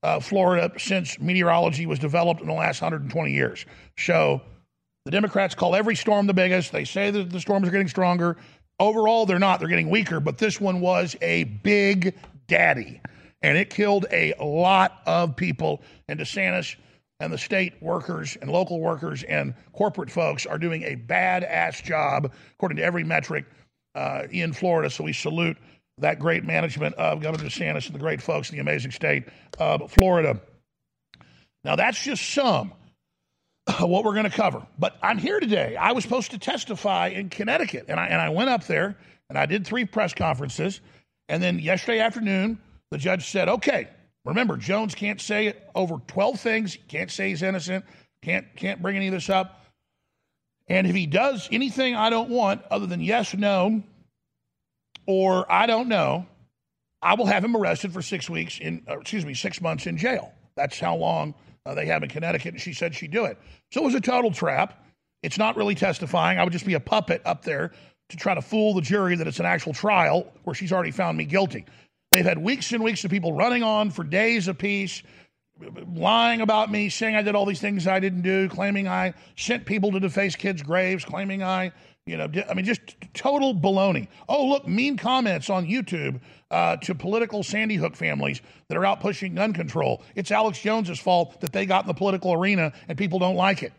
uh, 0.03 0.19
Florida 0.19 0.71
since 0.77 1.19
meteorology 1.19 1.85
was 1.85 1.99
developed 1.99 2.41
in 2.41 2.47
the 2.47 2.53
last 2.53 2.81
120 2.81 3.31
years. 3.31 3.65
So 3.97 4.41
the 5.05 5.11
Democrats 5.11 5.55
call 5.55 5.75
every 5.75 5.95
storm 5.95 6.27
the 6.27 6.33
biggest. 6.33 6.71
They 6.71 6.85
say 6.85 7.11
that 7.11 7.29
the 7.29 7.39
storms 7.39 7.67
are 7.67 7.71
getting 7.71 7.87
stronger. 7.87 8.37
Overall, 8.79 9.25
they're 9.25 9.39
not. 9.39 9.59
They're 9.59 9.69
getting 9.69 9.89
weaker. 9.89 10.19
But 10.19 10.37
this 10.37 10.59
one 10.59 10.81
was 10.81 11.15
a 11.21 11.45
big 11.45 12.15
daddy, 12.47 13.01
and 13.41 13.57
it 13.57 13.69
killed 13.69 14.05
a 14.11 14.33
lot 14.41 15.01
of 15.05 15.35
people. 15.35 15.81
And 16.07 16.19
DeSantis 16.19 16.75
and 17.19 17.31
the 17.31 17.37
state 17.37 17.73
workers 17.81 18.37
and 18.41 18.51
local 18.51 18.79
workers 18.79 19.23
and 19.23 19.53
corporate 19.71 20.11
folks 20.11 20.45
are 20.45 20.57
doing 20.57 20.83
a 20.83 20.95
badass 20.95 21.81
job, 21.83 22.33
according 22.55 22.77
to 22.77 22.83
every 22.83 23.03
metric, 23.03 23.45
uh, 23.95 24.23
in 24.31 24.51
Florida. 24.51 24.89
So 24.89 25.03
we 25.03 25.13
salute 25.13 25.57
that 26.03 26.19
great 26.19 26.43
management 26.43 26.95
of 26.95 27.21
Governor 27.21 27.45
DeSantis 27.45 27.87
and 27.87 27.95
the 27.95 27.99
great 27.99 28.21
folks 28.21 28.49
in 28.49 28.55
the 28.55 28.61
amazing 28.61 28.91
state 28.91 29.23
of 29.57 29.91
Florida. 29.91 30.39
Now, 31.63 31.75
that's 31.75 32.01
just 32.01 32.29
some 32.33 32.73
what 33.79 34.03
we're 34.03 34.13
going 34.13 34.29
to 34.29 34.35
cover. 34.35 34.65
But 34.77 34.97
I'm 35.01 35.17
here 35.17 35.39
today. 35.39 35.77
I 35.77 35.93
was 35.93 36.03
supposed 36.03 36.31
to 36.31 36.37
testify 36.37 37.07
in 37.07 37.29
Connecticut, 37.29 37.85
and 37.87 37.99
I, 37.99 38.07
and 38.07 38.21
I 38.21 38.29
went 38.29 38.49
up 38.49 38.65
there 38.67 38.97
and 39.29 39.37
I 39.37 39.45
did 39.45 39.65
three 39.65 39.85
press 39.85 40.13
conferences. 40.13 40.81
And 41.29 41.41
then 41.41 41.59
yesterday 41.59 41.99
afternoon, 41.99 42.59
the 42.91 42.97
judge 42.97 43.29
said, 43.29 43.47
okay, 43.47 43.87
remember, 44.25 44.57
Jones 44.57 44.93
can't 44.95 45.21
say 45.21 45.53
over 45.73 45.97
12 46.07 46.39
things, 46.39 46.77
can't 46.89 47.09
say 47.09 47.29
he's 47.29 47.41
innocent, 47.41 47.85
can't, 48.21 48.45
can't 48.57 48.81
bring 48.81 48.97
any 48.97 49.07
of 49.07 49.13
this 49.13 49.29
up. 49.29 49.65
And 50.67 50.85
if 50.85 50.95
he 50.95 51.05
does 51.05 51.47
anything 51.51 51.95
I 51.95 52.09
don't 52.09 52.29
want 52.29 52.61
other 52.69 52.87
than 52.87 52.99
yes, 52.99 53.33
no, 53.33 53.83
or 55.05 55.51
I 55.51 55.65
don't 55.65 55.87
know, 55.87 56.25
I 57.01 57.15
will 57.15 57.25
have 57.25 57.43
him 57.43 57.55
arrested 57.55 57.93
for 57.93 58.01
six 58.01 58.29
weeks 58.29 58.59
in, 58.59 58.83
excuse 58.87 59.25
me, 59.25 59.33
six 59.33 59.61
months 59.61 59.87
in 59.87 59.97
jail. 59.97 60.33
That's 60.55 60.79
how 60.79 60.95
long 60.95 61.35
uh, 61.65 61.73
they 61.73 61.85
have 61.87 62.03
in 62.03 62.09
Connecticut, 62.09 62.53
and 62.53 62.61
she 62.61 62.73
said 62.73 62.95
she'd 62.95 63.11
do 63.11 63.25
it. 63.25 63.37
So 63.71 63.81
it 63.81 63.85
was 63.85 63.95
a 63.95 64.01
total 64.01 64.31
trap. 64.31 64.85
It's 65.21 65.37
not 65.37 65.55
really 65.57 65.75
testifying. 65.75 66.39
I 66.39 66.43
would 66.43 66.53
just 66.53 66.65
be 66.65 66.73
a 66.73 66.79
puppet 66.79 67.21
up 67.25 67.43
there 67.43 67.71
to 68.09 68.17
try 68.17 68.35
to 68.35 68.41
fool 68.41 68.73
the 68.73 68.81
jury 68.81 69.15
that 69.15 69.27
it's 69.27 69.39
an 69.39 69.45
actual 69.45 69.73
trial 69.73 70.31
where 70.43 70.53
she's 70.53 70.71
already 70.71 70.91
found 70.91 71.17
me 71.17 71.25
guilty. 71.25 71.65
They've 72.11 72.25
had 72.25 72.37
weeks 72.37 72.71
and 72.71 72.83
weeks 72.83 73.03
of 73.03 73.11
people 73.11 73.33
running 73.33 73.63
on 73.63 73.89
for 73.89 74.03
days 74.03 74.47
apiece, 74.47 75.01
lying 75.95 76.41
about 76.41 76.71
me, 76.71 76.89
saying 76.89 77.15
I 77.15 77.21
did 77.21 77.35
all 77.35 77.45
these 77.45 77.61
things 77.61 77.87
I 77.87 77.99
didn't 77.99 78.21
do, 78.21 78.49
claiming 78.49 78.87
I 78.87 79.13
sent 79.35 79.65
people 79.65 79.91
to 79.93 79.99
deface 79.99 80.35
kids' 80.35 80.61
graves, 80.61 81.05
claiming 81.05 81.41
I 81.41 81.71
you 82.05 82.17
know, 82.17 82.27
I 82.49 82.53
mean, 82.53 82.65
just 82.65 82.81
total 83.13 83.55
baloney. 83.55 84.09
Oh, 84.27 84.47
look, 84.47 84.67
mean 84.67 84.97
comments 84.97 85.49
on 85.49 85.65
YouTube 85.65 86.19
uh, 86.51 86.75
to 86.77 86.93
political 86.93 87.43
Sandy 87.43 87.75
Hook 87.75 87.95
families 87.95 88.41
that 88.67 88.77
are 88.77 88.85
out 88.85 88.99
pushing 88.99 89.35
gun 89.35 89.53
control. 89.53 90.03
It's 90.13 90.29
Alex 90.29 90.59
Jones's 90.59 90.99
fault 90.99 91.39
that 91.39 91.53
they 91.53 91.65
got 91.65 91.85
in 91.85 91.87
the 91.87 91.93
political 91.93 92.33
arena 92.33 92.73
and 92.89 92.97
people 92.97 93.19
don't 93.19 93.37
like 93.37 93.63
it. 93.63 93.71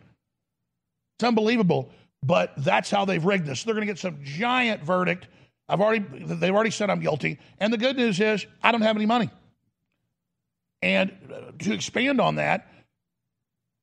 It's 1.18 1.24
unbelievable, 1.24 1.90
but 2.22 2.54
that's 2.56 2.90
how 2.90 3.04
they've 3.04 3.24
rigged 3.24 3.44
this. 3.44 3.62
They're 3.62 3.74
going 3.74 3.86
to 3.86 3.92
get 3.92 3.98
some 3.98 4.18
giant 4.22 4.82
verdict. 4.82 5.28
I've 5.68 5.82
already, 5.82 6.04
they've 6.24 6.54
already 6.54 6.70
said 6.70 6.88
I'm 6.88 7.00
guilty. 7.00 7.38
And 7.58 7.72
the 7.72 7.78
good 7.78 7.96
news 7.96 8.20
is 8.20 8.46
I 8.62 8.72
don't 8.72 8.82
have 8.82 8.96
any 8.96 9.06
money. 9.06 9.28
And 10.80 11.12
uh, 11.30 11.52
to 11.58 11.74
expand 11.74 12.22
on 12.22 12.36
that, 12.36 12.70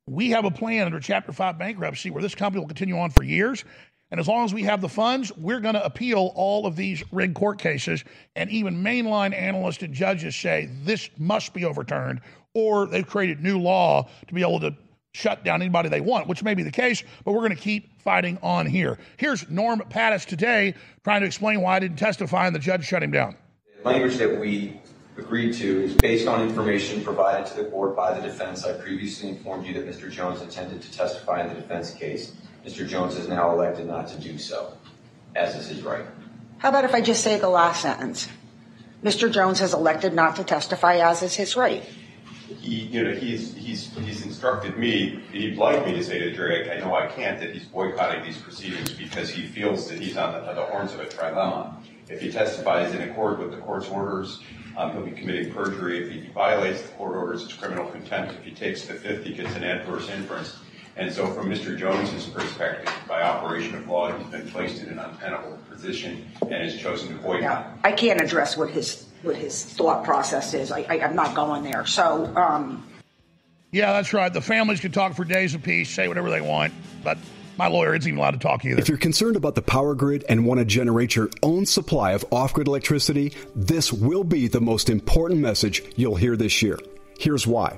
we 0.08 0.32
have 0.32 0.46
a 0.46 0.52
plan 0.52 0.88
under 0.88 1.00
Chapter 1.00 1.32
5 1.32 1.60
bankruptcy 1.60 2.10
where 2.10 2.24
this 2.24 2.36
company 2.36 2.60
will 2.60 2.68
continue 2.68 2.98
on 2.98 3.12
for 3.12 3.24
years 3.24 3.64
and 4.12 4.20
as 4.20 4.28
long 4.28 4.44
as 4.44 4.54
we 4.54 4.64
have 4.64 4.82
the 4.82 4.90
funds, 4.90 5.32
we're 5.38 5.62
going 5.62 5.76
to 5.76 5.84
appeal 5.84 6.34
all 6.36 6.66
of 6.66 6.76
these 6.76 7.02
rigged 7.14 7.34
court 7.34 7.60
cases. 7.60 8.04
And 8.36 8.50
even 8.50 8.84
mainline 8.84 9.34
analysts 9.34 9.82
and 9.84 9.94
judges 9.94 10.36
say 10.36 10.70
this 10.84 11.10
must 11.18 11.54
be 11.54 11.64
overturned, 11.64 12.20
or 12.54 12.88
they've 12.88 13.08
created 13.08 13.42
new 13.42 13.58
law 13.58 14.10
to 14.28 14.34
be 14.34 14.42
able 14.42 14.60
to 14.60 14.76
shut 15.14 15.46
down 15.46 15.62
anybody 15.62 15.88
they 15.88 16.02
want, 16.02 16.28
which 16.28 16.44
may 16.44 16.54
be 16.54 16.64
the 16.64 16.72
case, 16.72 17.04
but 17.24 17.32
we're 17.32 17.40
going 17.40 17.56
to 17.56 17.62
keep 17.62 18.02
fighting 18.02 18.38
on 18.42 18.66
here. 18.66 18.98
Here's 19.18 19.50
Norm 19.50 19.82
Pattis 19.90 20.26
today 20.26 20.76
trying 21.04 21.22
to 21.22 21.28
explain 21.28 21.62
why 21.62 21.78
I 21.78 21.80
didn't 21.80 21.98
testify 21.98 22.48
and 22.48 22.56
the 22.56 22.60
judge 22.60 22.86
shut 22.86 23.04
him 23.04 23.12
down. 23.12 23.36
The 23.84 23.90
language 23.90 24.18
that 24.18 24.40
we 24.40 24.80
agreed 25.18 25.54
to 25.54 25.84
is 25.84 25.96
based 25.96 26.28
on 26.28 26.48
information 26.48 27.04
provided 27.04 27.46
to 27.48 27.64
the 27.64 27.70
court 27.70 27.96
by 27.96 28.18
the 28.18 28.22
defense. 28.22 28.66
I 28.66 28.74
previously 28.74 29.30
informed 29.30 29.66
you 29.66 29.74
that 29.74 29.88
Mr. 29.88 30.10
Jones 30.10 30.42
intended 30.42 30.82
to 30.82 30.92
testify 30.92 31.42
in 31.42 31.50
the 31.50 31.56
defense 31.56 31.92
case. 31.92 32.34
Mr. 32.66 32.88
Jones 32.88 33.18
has 33.18 33.28
now 33.28 33.52
elected 33.52 33.88
not 33.88 34.08
to 34.10 34.20
do 34.20 34.38
so, 34.38 34.74
as 35.36 35.56
is 35.56 35.68
his 35.68 35.82
right. 35.82 36.06
How 36.60 36.70
about 36.70 36.86
if 36.86 36.94
I 36.94 37.02
just 37.02 37.24
say 37.24 37.40
the 37.40 37.50
last 37.50 37.82
sentence? 37.82 38.28
Mr. 39.04 39.32
Jones 39.32 39.60
has 39.60 39.74
elected 39.74 40.14
not 40.14 40.36
to 40.36 40.44
testify, 40.44 40.98
as 40.98 41.24
is 41.24 41.34
his 41.34 41.56
right. 41.56 41.84
He, 42.60 42.82
you 42.82 43.04
know, 43.04 43.14
he's 43.14 43.56
he's 43.56 43.96
he's 43.98 44.24
instructed 44.24 44.78
me. 44.78 45.22
He'd 45.32 45.58
like 45.58 45.86
me 45.86 45.94
to 45.94 46.04
say 46.04 46.20
to 46.20 46.32
Drake, 46.34 46.70
I 46.70 46.80
know 46.80 46.94
I 46.94 47.08
can't, 47.08 47.40
that 47.40 47.54
he's 47.54 47.64
boycotting 47.64 48.24
these 48.24 48.38
proceedings 48.38 48.92
because 48.92 49.30
he 49.30 49.48
feels 49.48 49.90
that 49.90 50.00
he's 50.00 50.18
on 50.18 50.34
the, 50.34 50.54
the 50.54 50.66
horns 50.66 50.94
of 50.94 51.00
a 51.00 51.06
trilemma. 51.06 51.74
If 52.10 52.22
he 52.22 52.32
testifies 52.32 52.94
in 52.94 53.02
accord 53.10 53.40
with 53.40 53.52
the 53.52 53.58
court's 53.58 53.88
orders, 53.88 54.42
um, 54.78 54.92
he'll 54.92 55.06
be 55.06 55.12
committing 55.12 55.54
perjury. 55.54 56.04
If 56.04 56.12
he 56.12 56.30
violates 56.34 56.82
the 56.82 56.90
court 56.90 57.16
orders, 57.16 57.44
it's 57.44 57.54
criminal 57.54 57.88
contempt. 57.90 58.34
If 58.36 58.44
he 58.44 58.52
takes 58.52 58.86
the 58.86 58.94
fifth, 58.96 59.24
he 59.24 59.34
gets 59.34 59.56
an 59.56 59.64
adverse 59.64 60.10
inference. 60.10 60.58
And 60.98 61.12
so 61.12 61.28
from 61.28 61.50
Mr. 61.50 61.78
Jones's 61.78 62.26
perspective, 62.28 62.94
by 63.08 63.22
operation 63.22 63.76
of 63.76 63.88
law, 63.88 64.12
he's 64.12 64.28
been 64.28 64.48
placed 64.50 64.84
in 64.84 64.90
an 64.90 65.00
untenable 65.00 65.58
position 65.70 66.28
and 66.42 66.52
has 66.52 66.78
chosen 66.78 67.10
to 67.10 67.24
boycott. 67.24 67.42
Yeah, 67.42 67.74
I 67.84 67.92
can't 67.94 68.22
address 68.22 68.58
what 68.58 68.70
his 68.70 69.06
what 69.22 69.36
his 69.36 69.64
thought 69.64 70.04
process 70.04 70.54
is. 70.54 70.72
I, 70.72 70.86
I, 70.90 70.96
am 70.98 71.16
not 71.16 71.36
going 71.36 71.64
there. 71.64 71.86
So, 71.86 72.26
um, 72.36 72.88
Yeah, 73.72 73.94
that's 73.94 74.14
right. 74.14 74.34
The 74.34 74.42
families 74.42 74.80
can 74.80 74.92
talk 74.92 75.16
for 75.16 75.24
days 75.24 75.54
apiece, 75.54 75.92
say 75.92 76.08
whatever 76.08 76.32
they 76.32 76.42
want, 76.42 76.74
but 77.04 77.20
my 77.58 77.68
lawyer 77.68 77.94
isn't 77.94 78.08
even 78.08 78.18
allowed 78.18 78.32
to 78.32 78.40
talk 78.40 78.66
either. 78.66 78.80
If 78.80 78.90
you're 78.90 78.98
concerned 78.98 79.36
about 79.36 79.54
the 79.54 79.62
power 79.62 79.94
grid 79.94 80.26
and 80.28 80.46
want 80.46 80.60
to 80.60 80.66
generate 80.66 81.16
your 81.16 81.30
own 81.44 81.68
supply 81.68 82.14
of 82.14 82.26
off 82.32 82.54
grid 82.54 82.68
electricity, 82.68 83.34
this 83.56 83.94
will 83.94 84.24
be 84.24 84.48
the 84.48 84.62
most 84.62 84.90
important 84.90 85.40
message 85.40 85.84
you'll 85.96 86.16
hear 86.16 86.36
this 86.36 86.64
year. 86.64 86.80
Here's 87.20 87.46
why. 87.46 87.78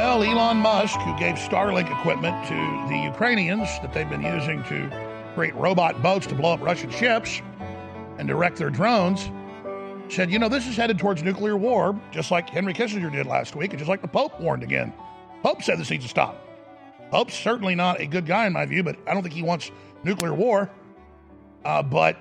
Well, 0.00 0.22
Elon 0.22 0.56
Musk, 0.56 0.98
who 1.00 1.14
gave 1.18 1.34
Starlink 1.34 1.92
equipment 1.92 2.48
to 2.48 2.54
the 2.88 2.96
Ukrainians 2.96 3.68
that 3.82 3.92
they've 3.92 4.08
been 4.08 4.22
using 4.22 4.62
to 4.64 4.90
create 5.34 5.54
robot 5.54 6.02
boats 6.02 6.26
to 6.28 6.34
blow 6.34 6.54
up 6.54 6.62
Russian 6.62 6.90
ships 6.90 7.42
and 8.16 8.26
direct 8.26 8.56
their 8.56 8.70
drones, 8.70 9.30
said, 10.08 10.30
you 10.30 10.38
know, 10.38 10.48
this 10.48 10.66
is 10.66 10.74
headed 10.74 10.98
towards 10.98 11.22
nuclear 11.22 11.54
war, 11.54 12.00
just 12.12 12.30
like 12.30 12.48
Henry 12.48 12.72
Kissinger 12.72 13.12
did 13.12 13.26
last 13.26 13.54
week, 13.54 13.72
and 13.72 13.78
just 13.78 13.90
like 13.90 14.00
the 14.00 14.08
Pope 14.08 14.40
warned 14.40 14.62
again. 14.62 14.90
Pope 15.42 15.62
said 15.62 15.78
this 15.78 15.90
needs 15.90 16.04
to 16.04 16.08
stop. 16.08 16.48
Pope's 17.10 17.34
certainly 17.34 17.74
not 17.74 18.00
a 18.00 18.06
good 18.06 18.24
guy 18.24 18.46
in 18.46 18.54
my 18.54 18.64
view, 18.64 18.82
but 18.82 18.96
I 19.06 19.12
don't 19.12 19.22
think 19.22 19.34
he 19.34 19.42
wants 19.42 19.70
nuclear 20.02 20.32
war. 20.32 20.70
Uh, 21.62 21.82
but 21.82 22.16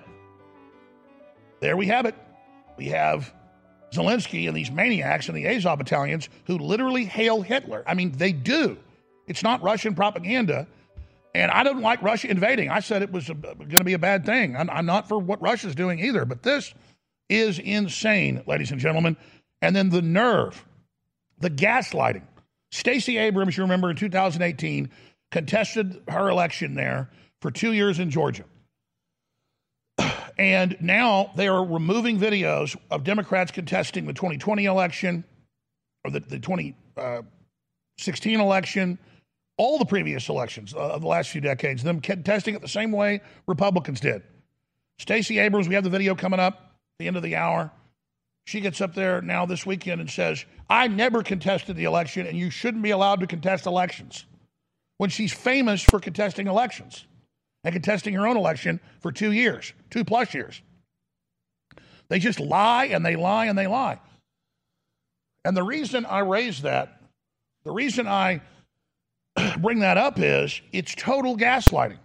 there 1.62 1.78
we 1.78 1.86
have 1.86 2.06
it. 2.06 2.16
We 2.76 2.88
have 2.88 3.34
Zelensky 3.92 4.48
and 4.48 4.56
these 4.56 4.72
maniacs 4.72 5.30
in 5.30 5.36
the 5.36 5.48
Azov 5.48 5.80
battalions 5.80 6.30
who 6.46 6.58
literally 6.58 7.06
hail 7.06 7.42
Hitler. 7.42 7.84
I 7.88 7.94
mean, 7.94 8.12
they 8.12 8.32
do. 8.32 8.78
It's 9.28 9.44
not 9.44 9.62
Russian 9.62 9.96
propaganda. 9.96 10.68
And 11.36 11.52
I 11.52 11.64
don't 11.64 11.82
like 11.82 12.02
Russia 12.02 12.30
invading. 12.30 12.70
I 12.70 12.80
said 12.80 13.02
it 13.02 13.12
was 13.12 13.28
going 13.28 13.70
to 13.70 13.84
be 13.84 13.94
a 13.94 14.00
bad 14.00 14.26
thing. 14.26 14.56
I'm, 14.56 14.70
I'm 14.70 14.86
not 14.86 15.08
for 15.08 15.20
what 15.20 15.42
Russia's 15.42 15.76
doing 15.76 16.00
either. 16.00 16.26
But 16.26 16.44
this 16.44 16.74
is 17.30 17.60
insane, 17.60 18.44
ladies 18.48 18.72
and 18.72 18.80
gentlemen. 18.80 19.16
And 19.62 19.76
then 19.76 19.90
the 19.90 20.02
nerve, 20.02 20.66
the 21.40 21.50
gaslighting. 21.50 22.24
Stacey 22.72 23.18
Abrams, 23.18 23.58
you 23.58 23.64
remember 23.64 23.90
in 23.90 23.96
2018, 23.96 24.90
contested 25.32 26.02
her 26.08 26.30
election 26.30 26.76
there 26.76 27.10
for 27.42 27.52
two 27.52 27.74
years 27.74 28.00
in 28.00 28.10
Georgia. 28.10 28.46
And 30.40 30.78
now 30.80 31.32
they 31.36 31.50
are 31.50 31.66
removing 31.66 32.18
videos 32.18 32.78
of 32.90 33.04
Democrats 33.04 33.52
contesting 33.52 34.06
the 34.06 34.14
2020 34.14 34.64
election 34.64 35.26
or 36.06 36.12
the, 36.12 36.22
the 36.22 36.40
2016 36.40 38.40
uh, 38.40 38.42
election, 38.42 38.98
all 39.58 39.78
the 39.78 39.86
previous 39.86 40.30
elections 40.30 40.74
uh, 40.74 40.78
of 40.78 41.02
the 41.02 41.08
last 41.08 41.30
few 41.30 41.42
decades, 41.42 41.84
them 41.84 42.00
contesting 42.00 42.56
it 42.56 42.62
the 42.62 42.70
same 42.70 42.94
way 42.94 43.20
Republicans 43.48 44.00
did. 44.00 44.24
Stacey 44.98 45.40
Abrams, 45.40 45.68
we 45.68 45.76
have 45.76 45.84
the 45.84 45.90
video 45.90 46.16
coming 46.16 46.40
up 46.40 46.54
at 46.54 46.70
the 47.00 47.08
end 47.08 47.18
of 47.18 47.24
the 47.24 47.36
hour. 47.36 47.70
She 48.48 48.62
gets 48.62 48.80
up 48.80 48.96
there 48.96 49.22
now 49.22 49.46
this 49.46 49.66
weekend 49.66 50.00
and 50.00 50.10
says, 50.10 50.46
I 50.70 50.88
never 50.88 51.22
contested 51.22 51.76
the 51.76 51.84
election, 51.84 52.26
and 52.26 52.38
you 52.38 52.50
shouldn't 52.50 52.82
be 52.82 52.92
allowed 52.92 53.20
to 53.20 53.28
contest 53.28 53.66
elections. 53.66 54.24
When 55.00 55.10
she's 55.10 55.34
famous 55.34 55.84
for 55.84 56.00
contesting 56.00 56.48
elections 56.48 57.06
and 57.64 57.74
contesting 57.74 58.14
her 58.14 58.28
own 58.28 58.38
election 58.38 58.80
for 59.00 59.12
two 59.12 59.32
years, 59.32 59.74
two 59.90 60.04
plus 60.04 60.34
years. 60.34 60.62
They 62.10 62.20
just 62.20 62.40
lie 62.40 62.86
and 62.86 63.06
they 63.06 63.16
lie 63.16 63.46
and 63.46 63.58
they 63.58 63.68
lie. 63.68 64.00
And 65.46 65.56
the 65.56 65.64
reason 65.64 66.06
I 66.06 66.20
raise 66.20 66.62
that, 66.64 67.02
the 67.64 67.72
reason 67.72 68.08
I 68.08 68.42
bring 69.60 69.80
that 69.80 69.98
up 69.98 70.20
is 70.20 70.62
it's 70.72 70.96
total 70.96 71.38
gaslighting. 71.38 72.00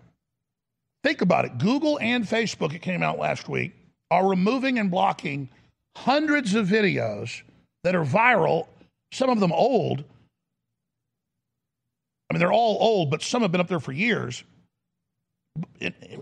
Think 1.03 1.21
about 1.21 1.45
it. 1.45 1.59
Google 1.59 1.99
and 2.01 2.25
Facebook, 2.25 2.75
it 2.75 2.81
came 2.81 3.03
out 3.03 3.19
last 3.19 3.49
week, 3.49 3.73
are 4.11 4.27
removing 4.29 4.79
and 4.79 4.91
blocking 4.91 5.49
hundreds 5.97 6.55
of 6.55 6.67
videos 6.67 7.43
that 7.83 7.95
are 7.95 8.05
viral, 8.05 8.67
some 9.13 9.31
of 9.31 9.41
them 9.41 9.53
old. 9.53 10.05
I 12.31 12.35
mean, 12.35 12.41
they're 12.41 12.53
all 12.53 12.79
old, 12.81 13.11
but 13.11 13.23
some 13.23 13.43
have 13.43 13.53
been 13.53 13.61
up 13.61 13.69
there 13.69 13.81
for 13.81 13.93
years 13.93 14.45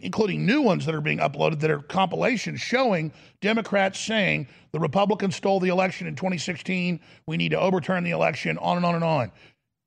including 0.03 0.45
new 0.45 0.61
ones 0.61 0.85
that 0.85 0.95
are 0.95 1.01
being 1.01 1.18
uploaded 1.18 1.61
that 1.61 1.71
are 1.71 1.81
compilations 1.81 2.61
showing 2.61 3.12
Democrats 3.40 3.99
saying 3.99 4.47
the 4.73 4.79
Republicans 4.79 5.37
stole 5.37 5.59
the 5.59 5.68
election 5.68 6.07
in 6.07 6.14
2016. 6.16 7.01
We 7.27 7.37
need 7.37 7.51
to 7.51 7.61
overturn 7.61 8.05
the 8.05 8.11
election, 8.11 8.59
on 8.59 8.77
and 8.77 8.85
on 8.85 8.95
and 8.95 9.05
on, 9.05 9.33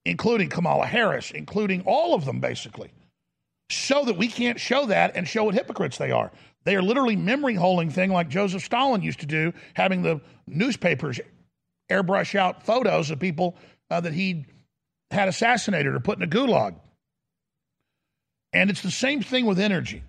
including 0.03 0.49
Kamala 0.49 0.87
Harris, 0.87 1.31
including 1.31 1.83
all 1.85 2.15
of 2.15 2.25
them, 2.25 2.39
basically, 2.39 2.91
so 3.69 4.05
that 4.05 4.17
we 4.17 4.27
can't 4.27 4.59
show 4.59 4.87
that 4.87 5.15
and 5.15 5.27
show 5.27 5.43
what 5.43 5.53
hypocrites 5.53 5.97
they 5.97 6.11
are. 6.11 6.31
They 6.63 6.75
are 6.75 6.81
literally 6.81 7.15
memory 7.15 7.53
holding 7.53 7.91
thing 7.91 8.11
like 8.11 8.29
Joseph 8.29 8.63
Stalin 8.63 9.03
used 9.03 9.19
to 9.19 9.27
do, 9.27 9.53
having 9.75 10.01
the 10.01 10.21
newspapers 10.47 11.19
airbrush 11.91 12.33
out 12.33 12.65
photos 12.65 13.11
of 13.11 13.19
people 13.19 13.55
uh, 13.91 14.01
that 14.01 14.13
he 14.13 14.45
had 15.11 15.27
assassinated 15.27 15.93
or 15.93 15.99
put 15.99 16.17
in 16.17 16.23
a 16.23 16.27
gulag. 16.27 16.75
And 18.55 18.69
it's 18.69 18.81
the 18.81 18.89
same 18.89 19.21
thing 19.21 19.45
with 19.45 19.59
energy. 19.59 20.01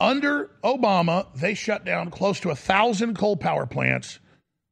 Under 0.00 0.50
Obama, 0.64 1.32
they 1.36 1.54
shut 1.54 1.84
down 1.84 2.10
close 2.10 2.40
to 2.40 2.50
a 2.50 2.56
thousand 2.56 3.16
coal 3.16 3.36
power 3.36 3.64
plants 3.64 4.18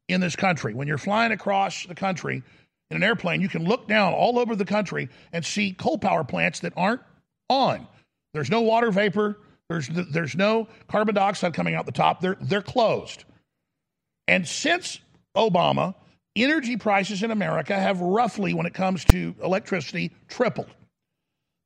in 0.08 0.20
this 0.20 0.34
country. 0.34 0.74
When 0.74 0.88
you're 0.88 0.98
flying 0.98 1.30
across 1.30 1.86
the 1.86 1.94
country 1.94 2.42
in 2.90 2.96
an 2.96 3.04
airplane, 3.04 3.40
you 3.40 3.48
can 3.48 3.64
look 3.64 3.86
down 3.86 4.14
all 4.14 4.40
over 4.40 4.56
the 4.56 4.64
country 4.64 5.08
and 5.32 5.44
see 5.44 5.72
coal 5.72 5.96
power 5.96 6.24
plants 6.24 6.58
that 6.60 6.72
aren't 6.76 7.02
on. 7.48 7.86
There's 8.34 8.50
no 8.50 8.62
water 8.62 8.90
vapor, 8.90 9.38
There's 9.68 9.88
there's 9.88 10.34
no 10.34 10.66
carbon 10.88 11.14
dioxide 11.14 11.54
coming 11.54 11.76
out 11.76 11.86
the 11.86 11.92
top. 11.92 12.20
They're 12.20 12.36
they're 12.40 12.62
closed. 12.62 13.24
And 14.26 14.46
since 14.46 14.98
Obama, 15.36 15.94
energy 16.34 16.76
prices 16.76 17.22
in 17.22 17.30
America 17.30 17.78
have 17.78 18.00
roughly, 18.00 18.54
when 18.54 18.66
it 18.66 18.74
comes 18.74 19.04
to 19.06 19.36
electricity, 19.42 20.10
tripled. 20.28 20.74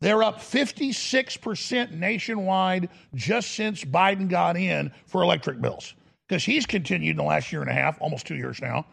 They're 0.00 0.22
up 0.22 0.40
56% 0.40 1.92
nationwide 1.92 2.90
just 3.14 3.52
since 3.52 3.84
Biden 3.84 4.28
got 4.28 4.56
in 4.56 4.92
for 5.06 5.22
electric 5.22 5.60
bills. 5.60 5.94
Because 6.28 6.44
he's 6.44 6.66
continued 6.66 7.12
in 7.12 7.16
the 7.16 7.22
last 7.22 7.52
year 7.52 7.62
and 7.62 7.70
a 7.70 7.74
half, 7.74 8.00
almost 8.00 8.26
two 8.26 8.34
years 8.34 8.60
now, 8.60 8.86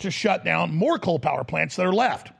to 0.00 0.10
shut 0.10 0.44
down 0.44 0.74
more 0.74 0.98
coal 0.98 1.18
power 1.18 1.44
plants 1.44 1.76
that 1.76 1.86
are 1.86 1.92
left. 1.92 2.32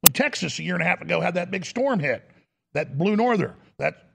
When 0.00 0.12
Texas, 0.12 0.58
a 0.58 0.62
year 0.62 0.74
and 0.74 0.82
a 0.82 0.86
half 0.86 1.02
ago, 1.02 1.20
had 1.20 1.34
that 1.34 1.50
big 1.50 1.66
storm 1.66 1.98
hit, 1.98 2.28
that 2.72 2.96
blue 2.96 3.16
norther, 3.16 3.56
that 3.78 4.10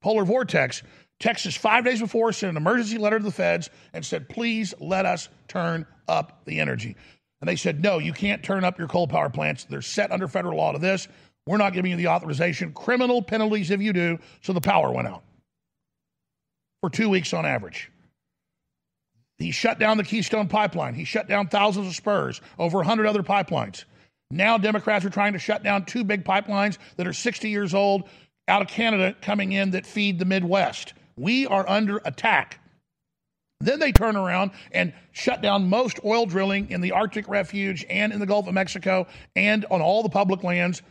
polar 0.00 0.24
vortex, 0.24 0.82
Texas, 1.20 1.56
five 1.56 1.84
days 1.84 2.00
before, 2.00 2.32
sent 2.32 2.50
an 2.50 2.56
emergency 2.56 2.96
letter 2.96 3.18
to 3.18 3.24
the 3.24 3.32
feds 3.32 3.70
and 3.92 4.06
said, 4.06 4.28
please 4.28 4.72
let 4.80 5.04
us 5.04 5.28
turn 5.48 5.84
up 6.06 6.44
the 6.44 6.60
energy. 6.60 6.96
And 7.40 7.48
they 7.48 7.56
said, 7.56 7.82
no, 7.82 7.98
you 7.98 8.12
can't 8.12 8.42
turn 8.42 8.64
up 8.64 8.78
your 8.78 8.88
coal 8.88 9.08
power 9.08 9.28
plants. 9.28 9.64
They're 9.64 9.82
set 9.82 10.12
under 10.12 10.28
federal 10.28 10.56
law 10.56 10.72
to 10.72 10.78
this. 10.78 11.08
We're 11.48 11.56
not 11.56 11.72
giving 11.72 11.90
you 11.90 11.96
the 11.96 12.08
authorization. 12.08 12.72
Criminal 12.74 13.22
penalties 13.22 13.70
if 13.70 13.80
you 13.80 13.94
do. 13.94 14.18
So 14.42 14.52
the 14.52 14.60
power 14.60 14.92
went 14.92 15.08
out 15.08 15.22
for 16.82 16.90
two 16.90 17.08
weeks 17.08 17.32
on 17.32 17.46
average. 17.46 17.90
He 19.38 19.50
shut 19.50 19.78
down 19.78 19.96
the 19.96 20.04
Keystone 20.04 20.48
Pipeline. 20.48 20.94
He 20.94 21.04
shut 21.04 21.26
down 21.26 21.48
thousands 21.48 21.86
of 21.86 21.94
spurs, 21.94 22.42
over 22.58 22.78
100 22.78 23.06
other 23.06 23.22
pipelines. 23.22 23.84
Now, 24.30 24.58
Democrats 24.58 25.06
are 25.06 25.10
trying 25.10 25.32
to 25.32 25.38
shut 25.38 25.62
down 25.62 25.86
two 25.86 26.04
big 26.04 26.22
pipelines 26.22 26.76
that 26.96 27.06
are 27.06 27.14
60 27.14 27.48
years 27.48 27.72
old 27.72 28.10
out 28.46 28.60
of 28.60 28.68
Canada 28.68 29.16
coming 29.22 29.52
in 29.52 29.70
that 29.70 29.86
feed 29.86 30.18
the 30.18 30.26
Midwest. 30.26 30.92
We 31.16 31.46
are 31.46 31.66
under 31.66 32.02
attack. 32.04 32.60
Then 33.60 33.80
they 33.80 33.92
turn 33.92 34.16
around 34.16 34.50
and 34.70 34.92
shut 35.12 35.40
down 35.40 35.70
most 35.70 35.98
oil 36.04 36.26
drilling 36.26 36.70
in 36.70 36.82
the 36.82 36.92
Arctic 36.92 37.26
Refuge 37.26 37.86
and 37.88 38.12
in 38.12 38.20
the 38.20 38.26
Gulf 38.26 38.48
of 38.48 38.54
Mexico 38.54 39.06
and 39.34 39.64
on 39.70 39.80
all 39.80 40.02
the 40.02 40.10
public 40.10 40.44
lands 40.44 40.82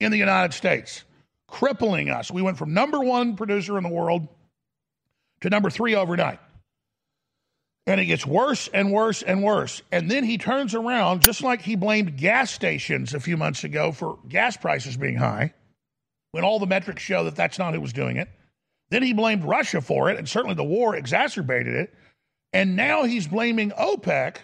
in 0.00 0.10
the 0.12 0.18
United 0.18 0.54
States, 0.54 1.04
crippling 1.46 2.10
us. 2.10 2.30
We 2.30 2.42
went 2.42 2.58
from 2.58 2.74
number 2.74 3.00
one 3.00 3.36
producer 3.36 3.76
in 3.76 3.82
the 3.82 3.88
world 3.88 4.28
to 5.40 5.50
number 5.50 5.70
three 5.70 5.94
overnight. 5.94 6.40
And 7.86 8.00
it 8.00 8.04
gets 8.04 8.26
worse 8.26 8.68
and 8.68 8.92
worse 8.92 9.22
and 9.22 9.42
worse. 9.42 9.80
And 9.90 10.10
then 10.10 10.22
he 10.22 10.36
turns 10.36 10.74
around, 10.74 11.22
just 11.22 11.42
like 11.42 11.62
he 11.62 11.74
blamed 11.74 12.18
gas 12.18 12.50
stations 12.50 13.14
a 13.14 13.20
few 13.20 13.36
months 13.36 13.64
ago 13.64 13.92
for 13.92 14.18
gas 14.28 14.58
prices 14.58 14.96
being 14.96 15.16
high, 15.16 15.54
when 16.32 16.44
all 16.44 16.58
the 16.58 16.66
metrics 16.66 17.02
show 17.02 17.24
that 17.24 17.34
that's 17.34 17.58
not 17.58 17.72
who 17.72 17.80
was 17.80 17.94
doing 17.94 18.18
it. 18.18 18.28
Then 18.90 19.02
he 19.02 19.14
blamed 19.14 19.44
Russia 19.44 19.80
for 19.80 20.10
it, 20.10 20.18
and 20.18 20.28
certainly 20.28 20.54
the 20.54 20.64
war 20.64 20.96
exacerbated 20.96 21.74
it. 21.74 21.94
And 22.52 22.76
now 22.76 23.04
he's 23.04 23.26
blaming 23.26 23.70
OPEC, 23.70 24.36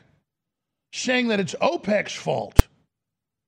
saying 0.92 1.28
that 1.28 1.40
it's 1.40 1.54
OPEC's 1.60 2.14
fault 2.14 2.63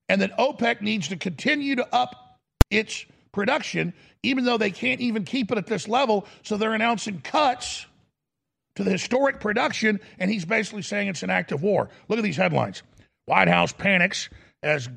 and 0.09 0.21
that 0.21 0.37
OPEC 0.39 0.81
needs 0.81 1.09
to 1.09 1.17
continue 1.17 1.77
to 1.77 1.95
up 1.95 2.39
its 2.71 3.05
production, 3.33 3.93
even 4.23 4.45
though 4.45 4.59
they 4.59 4.71
can't 4.71 5.01
even 5.01 5.25
keep 5.25 5.53
it 5.53 5.59
at 5.59 5.67
this 5.67 5.89
level. 5.89 6.27
So 6.43 6.57
they're 6.57 6.75
announcing 6.75 7.21
cuts 7.21 7.87
to 8.77 8.85
the 8.85 8.91
historic 8.91 9.41
production, 9.41 10.01
and 10.19 10.31
he's 10.31 10.45
basically 10.45 10.83
saying 10.83 11.09
it's 11.09 11.23
an 11.23 11.31
act 11.31 11.53
of 11.53 11.63
war. 11.63 11.91
Look 12.09 12.19
at 12.19 12.23
these 12.23 12.37
headlines 12.37 12.83
White 13.27 13.49
House 13.49 13.73
panics 13.73 14.29
as 14.63 14.89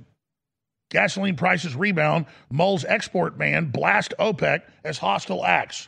gasoline 0.89 1.35
prices 1.35 1.75
rebound, 1.75 2.25
Mull's 2.49 2.85
export 2.85 3.37
ban 3.37 3.65
blast 3.65 4.13
OPEC 4.19 4.61
as 4.83 4.97
hostile 4.97 5.45
acts. 5.45 5.87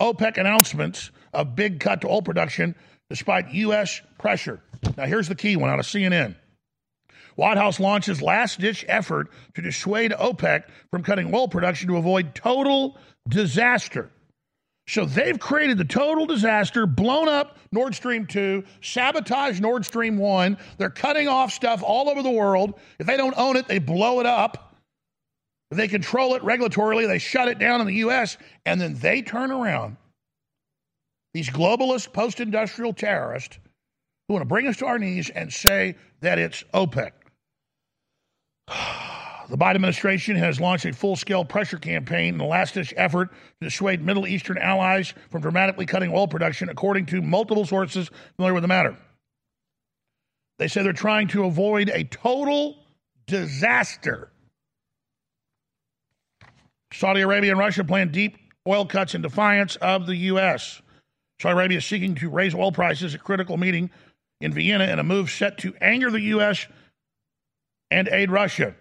OPEC 0.00 0.38
announcements 0.38 1.10
of 1.32 1.54
big 1.54 1.80
cut 1.80 2.00
to 2.02 2.08
oil 2.08 2.22
production 2.22 2.74
despite 3.08 3.50
U.S. 3.50 4.00
pressure. 4.18 4.60
Now, 4.96 5.06
here's 5.06 5.28
the 5.28 5.34
key 5.34 5.56
one 5.56 5.70
out 5.70 5.78
of 5.78 5.86
CNN. 5.86 6.34
White 7.36 7.56
House 7.56 7.80
launches 7.80 8.20
last 8.22 8.60
ditch 8.60 8.84
effort 8.88 9.28
to 9.54 9.62
dissuade 9.62 10.12
OPEC 10.12 10.64
from 10.90 11.02
cutting 11.02 11.34
oil 11.34 11.48
production 11.48 11.88
to 11.88 11.96
avoid 11.96 12.34
total 12.34 12.98
disaster. 13.28 14.10
So 14.88 15.04
they've 15.04 15.38
created 15.38 15.78
the 15.78 15.84
total 15.84 16.26
disaster, 16.26 16.86
blown 16.86 17.28
up 17.28 17.56
Nord 17.70 17.94
Stream 17.94 18.26
2, 18.26 18.64
sabotaged 18.80 19.62
Nord 19.62 19.86
Stream 19.86 20.18
1. 20.18 20.58
They're 20.76 20.90
cutting 20.90 21.28
off 21.28 21.52
stuff 21.52 21.82
all 21.82 22.10
over 22.10 22.22
the 22.22 22.30
world. 22.30 22.78
If 22.98 23.06
they 23.06 23.16
don't 23.16 23.36
own 23.36 23.56
it, 23.56 23.68
they 23.68 23.78
blow 23.78 24.20
it 24.20 24.26
up. 24.26 24.74
If 25.70 25.78
they 25.78 25.88
control 25.88 26.34
it 26.34 26.42
regulatorily, 26.42 27.06
they 27.06 27.18
shut 27.18 27.48
it 27.48 27.58
down 27.58 27.80
in 27.80 27.86
the 27.86 27.94
U.S., 27.94 28.36
and 28.66 28.78
then 28.78 28.94
they 28.94 29.22
turn 29.22 29.50
around. 29.50 29.96
These 31.32 31.48
globalist, 31.48 32.12
post 32.12 32.40
industrial 32.40 32.92
terrorists 32.92 33.58
who 34.28 34.34
want 34.34 34.42
to 34.42 34.48
bring 34.48 34.66
us 34.66 34.76
to 34.78 34.86
our 34.86 34.98
knees 34.98 35.30
and 35.30 35.50
say 35.50 35.94
that 36.20 36.38
it's 36.38 36.62
OPEC. 36.74 37.12
The 39.48 39.58
Biden 39.58 39.74
administration 39.74 40.36
has 40.36 40.60
launched 40.60 40.86
a 40.86 40.94
full 40.94 41.14
scale 41.14 41.44
pressure 41.44 41.76
campaign 41.76 42.40
a 42.40 42.46
last 42.46 42.72
ditch 42.72 42.94
effort 42.96 43.30
to 43.60 43.66
dissuade 43.66 44.00
Middle 44.00 44.26
Eastern 44.26 44.56
allies 44.56 45.12
from 45.30 45.42
dramatically 45.42 45.84
cutting 45.84 46.10
oil 46.10 46.26
production, 46.26 46.70
according 46.70 47.06
to 47.06 47.20
multiple 47.20 47.66
sources 47.66 48.08
familiar 48.36 48.54
with 48.54 48.62
the 48.62 48.68
matter. 48.68 48.96
They 50.58 50.68
say 50.68 50.82
they're 50.82 50.94
trying 50.94 51.28
to 51.28 51.44
avoid 51.44 51.90
a 51.90 52.04
total 52.04 52.78
disaster. 53.26 54.30
Saudi 56.92 57.20
Arabia 57.20 57.50
and 57.50 57.58
Russia 57.58 57.84
plan 57.84 58.10
deep 58.10 58.38
oil 58.66 58.86
cuts 58.86 59.14
in 59.14 59.22
defiance 59.22 59.76
of 59.76 60.06
the 60.06 60.16
U.S. 60.16 60.80
Saudi 61.40 61.52
Arabia 61.52 61.78
is 61.78 61.84
seeking 61.84 62.14
to 62.14 62.30
raise 62.30 62.54
oil 62.54 62.72
prices 62.72 63.14
at 63.14 63.20
a 63.20 63.24
critical 63.24 63.56
meeting 63.56 63.90
in 64.40 64.52
Vienna 64.52 64.84
in 64.84 64.98
a 64.98 65.04
move 65.04 65.30
set 65.30 65.58
to 65.58 65.74
anger 65.80 66.10
the 66.10 66.20
U.S. 66.20 66.66
and 67.92 68.08
aid 68.08 68.30
Russia. 68.30 68.74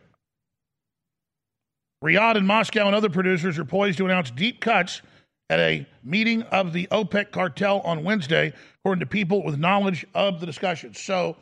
Riyadh 2.03 2.37
and 2.37 2.47
Moscow 2.47 2.87
and 2.87 2.95
other 2.95 3.09
producers 3.09 3.59
are 3.59 3.65
poised 3.65 3.97
to 3.97 4.05
announce 4.05 4.31
deep 4.31 4.61
cuts 4.61 5.01
at 5.49 5.59
a 5.59 5.85
meeting 6.01 6.43
of 6.43 6.71
the 6.71 6.87
OPEC 6.87 7.31
cartel 7.31 7.81
on 7.81 8.05
Wednesday, 8.05 8.53
according 8.79 9.01
to 9.01 9.05
people 9.05 9.43
with 9.43 9.59
knowledge 9.59 10.05
of 10.15 10.39
the 10.39 10.45
discussions. 10.45 10.99
So 10.99 11.35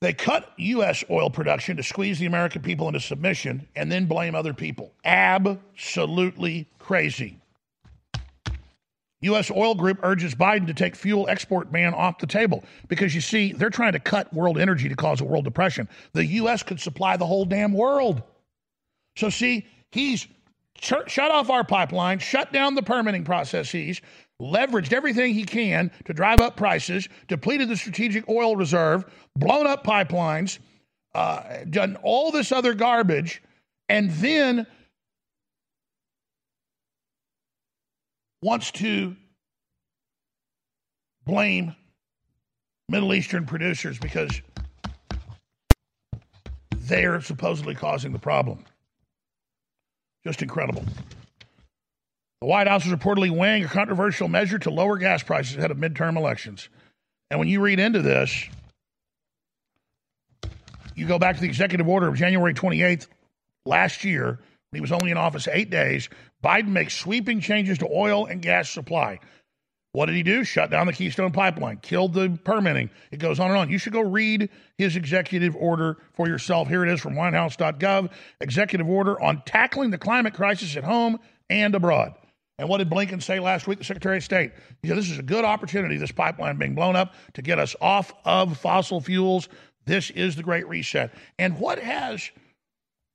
they 0.00 0.12
cut 0.12 0.52
U.S. 0.56 1.02
oil 1.10 1.28
production 1.28 1.76
to 1.76 1.82
squeeze 1.82 2.20
the 2.20 2.26
American 2.26 2.62
people 2.62 2.86
into 2.86 3.00
submission 3.00 3.66
and 3.74 3.90
then 3.90 4.06
blame 4.06 4.36
other 4.36 4.54
people. 4.54 4.92
Absolutely 5.04 6.68
crazy. 6.78 7.40
U.S. 9.24 9.50
Oil 9.50 9.74
Group 9.74 9.98
urges 10.02 10.34
Biden 10.34 10.66
to 10.66 10.74
take 10.74 10.94
fuel 10.96 11.28
export 11.28 11.70
ban 11.70 11.94
off 11.94 12.18
the 12.18 12.26
table 12.26 12.64
because 12.88 13.14
you 13.14 13.20
see, 13.20 13.52
they're 13.52 13.70
trying 13.70 13.92
to 13.92 14.00
cut 14.00 14.32
world 14.32 14.58
energy 14.58 14.88
to 14.88 14.96
cause 14.96 15.20
a 15.20 15.24
world 15.24 15.44
depression. 15.44 15.88
The 16.12 16.24
U.S. 16.26 16.62
could 16.62 16.80
supply 16.80 17.16
the 17.16 17.26
whole 17.26 17.44
damn 17.44 17.72
world. 17.72 18.22
So, 19.16 19.30
see, 19.30 19.66
he's 19.92 20.26
ch- 20.76 20.92
shut 21.06 21.30
off 21.30 21.50
our 21.50 21.64
pipeline, 21.64 22.18
shut 22.18 22.52
down 22.52 22.74
the 22.74 22.82
permitting 22.82 23.24
processes, 23.24 24.00
leveraged 24.40 24.92
everything 24.92 25.34
he 25.34 25.44
can 25.44 25.90
to 26.04 26.12
drive 26.12 26.40
up 26.40 26.56
prices, 26.56 27.08
depleted 27.28 27.68
the 27.68 27.76
strategic 27.76 28.28
oil 28.28 28.56
reserve, 28.56 29.04
blown 29.36 29.66
up 29.66 29.84
pipelines, 29.84 30.58
uh, 31.14 31.64
done 31.70 31.96
all 32.02 32.30
this 32.30 32.50
other 32.52 32.74
garbage, 32.74 33.42
and 33.88 34.10
then 34.12 34.66
wants 38.44 38.70
to 38.72 39.16
blame 41.24 41.74
Middle 42.90 43.14
Eastern 43.14 43.46
producers 43.46 43.98
because 43.98 44.42
they're 46.76 47.22
supposedly 47.22 47.74
causing 47.74 48.12
the 48.12 48.18
problem. 48.18 48.62
Just 50.26 50.42
incredible. 50.42 50.84
The 52.42 52.46
White 52.46 52.68
House 52.68 52.84
is 52.84 52.92
reportedly 52.92 53.30
weighing 53.30 53.64
a 53.64 53.68
controversial 53.68 54.28
measure 54.28 54.58
to 54.58 54.70
lower 54.70 54.98
gas 54.98 55.22
prices 55.22 55.56
ahead 55.56 55.70
of 55.70 55.78
midterm 55.78 56.18
elections. 56.18 56.68
And 57.30 57.38
when 57.38 57.48
you 57.48 57.62
read 57.62 57.80
into 57.80 58.02
this, 58.02 58.44
you 60.94 61.06
go 61.06 61.18
back 61.18 61.36
to 61.36 61.40
the 61.40 61.48
executive 61.48 61.88
order 61.88 62.08
of 62.08 62.16
January 62.16 62.52
28th 62.52 63.06
last 63.64 64.04
year, 64.04 64.38
when 64.74 64.76
he 64.76 64.80
was 64.82 64.92
only 64.92 65.10
in 65.10 65.16
office 65.16 65.48
eight 65.50 65.70
days. 65.70 66.10
Biden 66.44 66.68
makes 66.68 66.94
sweeping 66.94 67.40
changes 67.40 67.78
to 67.78 67.88
oil 67.90 68.26
and 68.26 68.42
gas 68.42 68.68
supply. 68.68 69.18
What 69.92 70.06
did 70.06 70.16
he 70.16 70.24
do? 70.24 70.42
Shut 70.42 70.70
down 70.70 70.88
the 70.88 70.92
Keystone 70.92 71.30
Pipeline, 71.30 71.78
killed 71.78 72.14
the 72.14 72.36
permitting. 72.44 72.90
It 73.12 73.20
goes 73.20 73.38
on 73.38 73.50
and 73.50 73.58
on. 73.58 73.70
You 73.70 73.78
should 73.78 73.92
go 73.92 74.00
read 74.00 74.50
his 74.76 74.96
executive 74.96 75.54
order 75.54 75.98
for 76.12 76.26
yourself. 76.26 76.68
Here 76.68 76.84
it 76.84 76.92
is 76.92 77.00
from 77.00 77.14
whitehouse.gov 77.14 78.10
executive 78.40 78.88
order 78.88 79.20
on 79.22 79.42
tackling 79.46 79.90
the 79.90 79.98
climate 79.98 80.34
crisis 80.34 80.76
at 80.76 80.82
home 80.82 81.20
and 81.48 81.76
abroad. 81.76 82.14
And 82.58 82.68
what 82.68 82.78
did 82.78 82.90
Blinken 82.90 83.22
say 83.22 83.38
last 83.38 83.66
week, 83.66 83.78
the 83.78 83.84
Secretary 83.84 84.16
of 84.16 84.24
State? 84.24 84.52
He 84.82 84.88
said, 84.88 84.98
This 84.98 85.10
is 85.10 85.18
a 85.18 85.22
good 85.22 85.44
opportunity, 85.44 85.96
this 85.96 86.12
pipeline 86.12 86.56
being 86.56 86.74
blown 86.74 86.96
up, 86.96 87.14
to 87.34 87.42
get 87.42 87.60
us 87.60 87.74
off 87.80 88.12
of 88.24 88.58
fossil 88.58 89.00
fuels. 89.00 89.48
This 89.86 90.10
is 90.10 90.34
the 90.34 90.42
Great 90.42 90.68
Reset. 90.68 91.12
And 91.38 91.58
what 91.58 91.78
has 91.78 92.30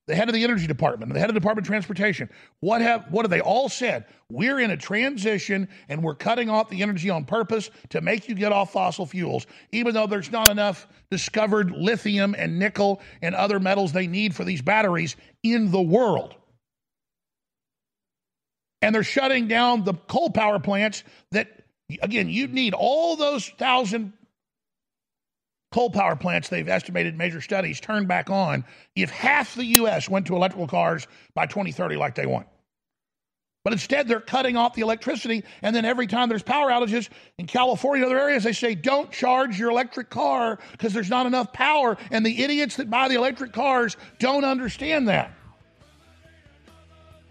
the 0.10 0.16
head 0.16 0.28
of 0.28 0.34
the 0.34 0.44
energy 0.44 0.66
department, 0.66 1.14
the 1.14 1.20
head 1.20 1.30
of 1.30 1.36
the 1.36 1.40
department 1.40 1.68
of 1.68 1.70
transportation, 1.70 2.28
what 2.62 2.82
have 2.82 3.06
what 3.12 3.26
have 3.26 3.30
they 3.30 3.42
all 3.42 3.70
said? 3.70 4.06
We're 4.32 4.60
in 4.60 4.72
a 4.72 4.78
transition 4.78 5.70
and 5.88 6.04
we're 6.04 6.16
cutting 6.16 6.50
off 6.50 6.68
the 6.68 6.82
energy 6.82 7.12
on 7.12 7.26
purpose 7.26 7.70
to 7.90 8.02
make 8.02 8.28
you 8.28 8.34
get 8.34 8.52
off 8.52 8.74
fossil 8.74 9.06
fuels, 9.06 9.46
even 9.72 9.94
though 9.94 10.08
there's 10.08 10.32
not 10.32 10.50
enough 10.50 10.88
discovered 11.12 11.70
lithium 11.72 12.36
and 12.36 12.58
nickel 12.58 13.02
and 13.22 13.36
other 13.36 13.60
metals 13.60 13.94
they 13.94 14.08
need 14.08 14.34
for 14.34 14.44
these 14.44 14.64
batteries 14.64 15.16
in 15.44 15.70
the 15.70 15.82
world. 15.82 16.34
And 18.82 18.96
they're 18.96 19.04
shutting 19.04 19.48
down 19.48 19.84
the 19.84 19.94
coal 19.94 20.32
power 20.32 20.58
plants 20.58 21.04
that 21.34 21.50
again, 22.02 22.30
you'd 22.30 22.54
need 22.54 22.74
all 22.74 23.16
those 23.16 23.48
thousand 23.48 24.14
coal 25.72 25.90
power 25.90 26.16
plants 26.16 26.50
they've 26.50 26.68
estimated 26.68 27.18
major 27.18 27.42
studies 27.42 27.80
turned 27.80 28.08
back 28.08 28.30
on 28.30 28.66
if 28.96 29.10
half 29.10 29.56
the 29.56 29.66
U.S. 29.66 30.10
went 30.10 30.28
to 30.28 30.36
electrical 30.36 30.68
cars 30.68 31.08
by 31.34 31.46
2030 31.46 31.96
like 31.96 32.16
they 32.16 32.26
want. 32.26 32.48
But 33.64 33.74
instead, 33.74 34.08
they're 34.08 34.22
cutting 34.22 34.56
off 34.56 34.74
the 34.74 34.82
electricity, 34.82 35.44
and 35.62 35.76
then 35.76 35.84
every 35.84 36.08
time 36.08 36.30
there's 36.30 36.42
power 36.42 36.70
outages 36.70 37.10
in 37.38 37.46
California 37.46 38.06
and 38.06 38.12
other 38.12 38.22
areas, 38.22 38.44
they 38.46 38.54
say, 38.54 38.74
don't 38.74 39.12
charge 39.12 39.60
your 39.60 39.70
electric 39.70 40.10
car 40.10 40.60
because 40.72 40.94
there's 40.94 41.10
not 41.10 41.26
enough 41.26 41.52
power. 41.52 41.98
And 42.10 42.26
the 42.26 42.42
idiots 42.42 42.78
that 42.78 42.90
buy 42.90 43.10
the 43.10 43.16
electric 43.16 43.52
cars 43.52 43.98
don't 44.18 44.46
understand 44.46 45.10
that. 45.10 45.34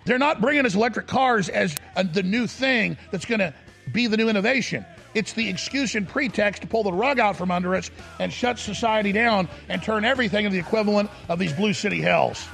They're 0.05 0.19
not 0.19 0.41
bringing 0.41 0.67
us 0.67 0.75
electric 0.75 1.07
cars 1.07 1.49
as 1.49 1.77
a, 1.97 2.05
the 2.05 2.23
new 2.23 2.47
thing 2.47 2.99
that's 3.11 3.25
going 3.25 3.41
to 3.41 3.55
be 3.93 4.07
the 4.07 4.17
new 4.17 4.29
innovation. 4.29 4.85
It's 5.15 5.33
the 5.33 5.49
excuse 5.49 5.95
and 5.95 6.07
pretext 6.07 6.63
to 6.63 6.69
pull 6.69 6.83
the 6.83 6.93
rug 6.93 7.19
out 7.19 7.37
from 7.37 7.51
under 7.51 7.75
us 7.75 7.91
and 8.19 8.33
shut 8.33 8.59
society 8.59 9.13
down 9.13 9.49
and 9.69 9.83
turn 9.83 10.05
everything 10.05 10.45
into 10.45 10.55
the 10.55 10.61
equivalent 10.61 11.11
of 11.29 11.39
these 11.39 11.53
blue 11.53 11.73
city 11.73 12.01
hells. 12.01 12.47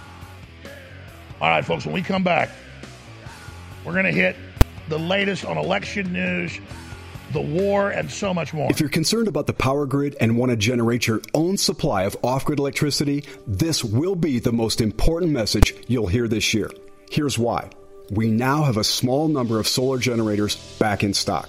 All 1.40 1.48
right, 1.50 1.64
folks, 1.64 1.84
when 1.84 1.94
we 1.94 2.02
come 2.02 2.22
back, 2.22 2.50
we're 3.84 3.92
going 3.92 4.04
to 4.04 4.12
hit 4.12 4.36
the 4.88 4.98
latest 4.98 5.44
on 5.44 5.58
election 5.58 6.12
news, 6.12 6.58
the 7.32 7.40
war, 7.40 7.90
and 7.90 8.10
so 8.10 8.32
much 8.32 8.54
more. 8.54 8.70
If 8.70 8.80
you're 8.80 8.88
concerned 8.88 9.28
about 9.28 9.46
the 9.46 9.52
power 9.52 9.84
grid 9.84 10.16
and 10.20 10.38
want 10.38 10.50
to 10.50 10.56
generate 10.56 11.06
your 11.06 11.20
own 11.34 11.56
supply 11.56 12.04
of 12.04 12.16
off 12.22 12.44
grid 12.44 12.58
electricity, 12.60 13.24
this 13.46 13.82
will 13.82 14.14
be 14.14 14.38
the 14.38 14.52
most 14.52 14.80
important 14.80 15.32
message 15.32 15.74
you'll 15.88 16.06
hear 16.06 16.28
this 16.28 16.54
year. 16.54 16.70
Here's 17.10 17.38
why. 17.38 17.70
We 18.10 18.30
now 18.30 18.62
have 18.64 18.76
a 18.76 18.84
small 18.84 19.28
number 19.28 19.58
of 19.58 19.66
solar 19.66 19.98
generators 19.98 20.56
back 20.78 21.02
in 21.02 21.14
stock. 21.14 21.48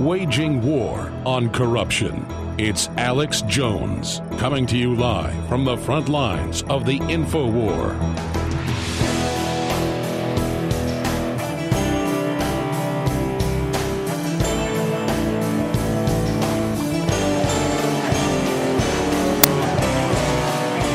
Waging 0.00 0.62
war 0.62 1.12
on 1.26 1.50
corruption. 1.50 2.24
It's 2.56 2.88
Alex 2.96 3.42
Jones 3.42 4.22
coming 4.38 4.64
to 4.68 4.78
you 4.78 4.94
live 4.94 5.46
from 5.46 5.66
the 5.66 5.76
front 5.76 6.08
lines 6.08 6.62
of 6.70 6.86
the 6.86 6.96
info 7.10 7.46
war. 7.46 7.88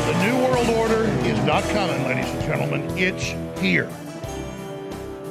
The 0.02 0.24
New 0.24 0.36
World 0.42 0.68
Order 0.70 1.04
is 1.24 1.38
not 1.46 1.62
coming, 1.70 2.02
ladies 2.08 2.28
and 2.32 2.42
gentlemen. 2.42 2.98
It's 2.98 3.32
here. 3.60 3.88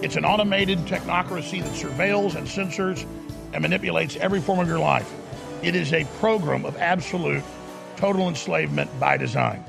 It's 0.02 0.16
an 0.16 0.24
automated 0.24 0.80
technocracy 0.86 1.62
that 1.62 1.74
surveils 1.74 2.36
and 2.36 2.48
censors 2.48 3.06
and 3.56 3.62
manipulates 3.62 4.18
every 4.18 4.42
form 4.42 4.60
of 4.60 4.68
your 4.68 4.80
life. 4.80 5.10
It 5.64 5.76
is 5.76 5.94
a 5.94 6.04
program 6.20 6.66
of 6.66 6.76
absolute, 6.76 7.44
total 7.96 8.28
enslavement 8.28 8.92
by 9.00 9.16
design. 9.16 9.64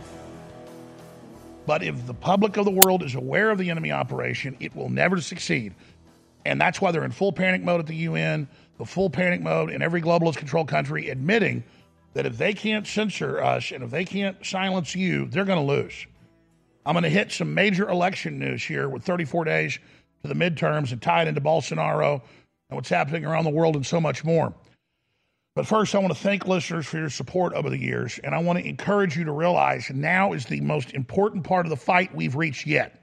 But 1.67 1.85
if 1.85 2.05
the 2.05 2.15
public 2.15 2.57
of 2.57 2.65
the 2.65 2.73
world 2.73 3.05
is 3.05 3.15
aware 3.15 3.51
of 3.51 3.59
the 3.59 3.71
enemy 3.71 3.93
operation, 3.93 4.57
it 4.59 4.75
will 4.75 4.89
never 4.89 5.21
succeed. 5.21 5.73
And 6.45 6.61
that's 6.61 6.81
why 6.81 6.91
they're 6.91 7.05
in 7.05 7.13
full 7.13 7.33
panic 7.33 7.63
mode 7.63 7.79
at 7.79 7.87
the 7.87 7.95
UN, 7.95 8.49
the 8.77 8.85
full 8.85 9.09
panic 9.09 9.41
mode 9.41 9.71
in 9.71 9.83
every 9.83 10.03
globalist 10.03 10.37
controlled 10.37 10.69
country, 10.69 11.09
admitting 11.09 11.63
that 12.15 12.27
if 12.27 12.37
they 12.39 12.55
can't 12.55 12.89
censor 12.89 13.41
us 13.41 13.71
and 13.71 13.85
if 13.85 13.91
they 13.91 14.05
can't 14.05 14.45
silence 14.45 14.97
you, 14.97 15.27
they're 15.27 15.45
going 15.45 15.65
to 15.65 15.73
lose. 15.73 16.07
I'm 16.85 16.95
going 16.95 17.05
to 17.05 17.09
hit 17.09 17.31
some 17.31 17.55
major 17.55 17.89
election 17.89 18.41
news 18.41 18.65
here 18.65 18.89
with 18.89 19.05
34 19.05 19.45
days 19.45 19.79
to 20.23 20.29
the 20.29 20.35
midterms 20.35 20.91
and 20.91 21.01
tie 21.01 21.23
it 21.23 21.29
into 21.29 21.41
Bolsonaro 21.41 22.23
and 22.69 22.77
what's 22.77 22.89
happening 22.89 23.25
around 23.25 23.45
the 23.45 23.51
world 23.51 23.77
and 23.77 23.87
so 23.87 24.01
much 24.01 24.25
more. 24.25 24.55
But 25.55 25.67
first, 25.67 25.95
I 25.95 25.99
want 25.99 26.13
to 26.13 26.23
thank 26.23 26.47
listeners 26.47 26.87
for 26.87 26.99
your 26.99 27.09
support 27.09 27.55
over 27.55 27.71
the 27.71 27.79
years, 27.79 28.21
and 28.23 28.35
I 28.35 28.39
want 28.39 28.59
to 28.59 28.69
encourage 28.69 29.17
you 29.17 29.25
to 29.25 29.33
realize 29.33 29.91
now 29.91 30.35
is 30.35 30.45
the 30.45 30.61
most 30.61 30.93
important 30.93 31.45
part 31.45 31.65
of 31.65 31.71
the 31.71 31.77
fight 31.77 32.15
we've 32.15 32.37
reached 32.37 32.67
yet. 32.67 33.01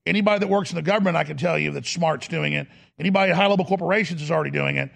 Anybody 0.07 0.41
that 0.41 0.49
works 0.49 0.71
in 0.71 0.77
the 0.77 0.83
government, 0.83 1.17
I 1.17 1.25
can 1.25 1.37
tell 1.37 1.59
you 1.59 1.71
that 1.73 1.87
smart's 1.87 2.27
doing 2.27 2.55
it. 2.55 2.67
Anybody 2.99 3.31
at 3.31 3.37
high 3.37 3.47
level 3.47 3.65
corporations 3.65 4.23
is 4.23 4.31
already 4.31 4.51
doing 4.51 4.77
it. 4.77 4.91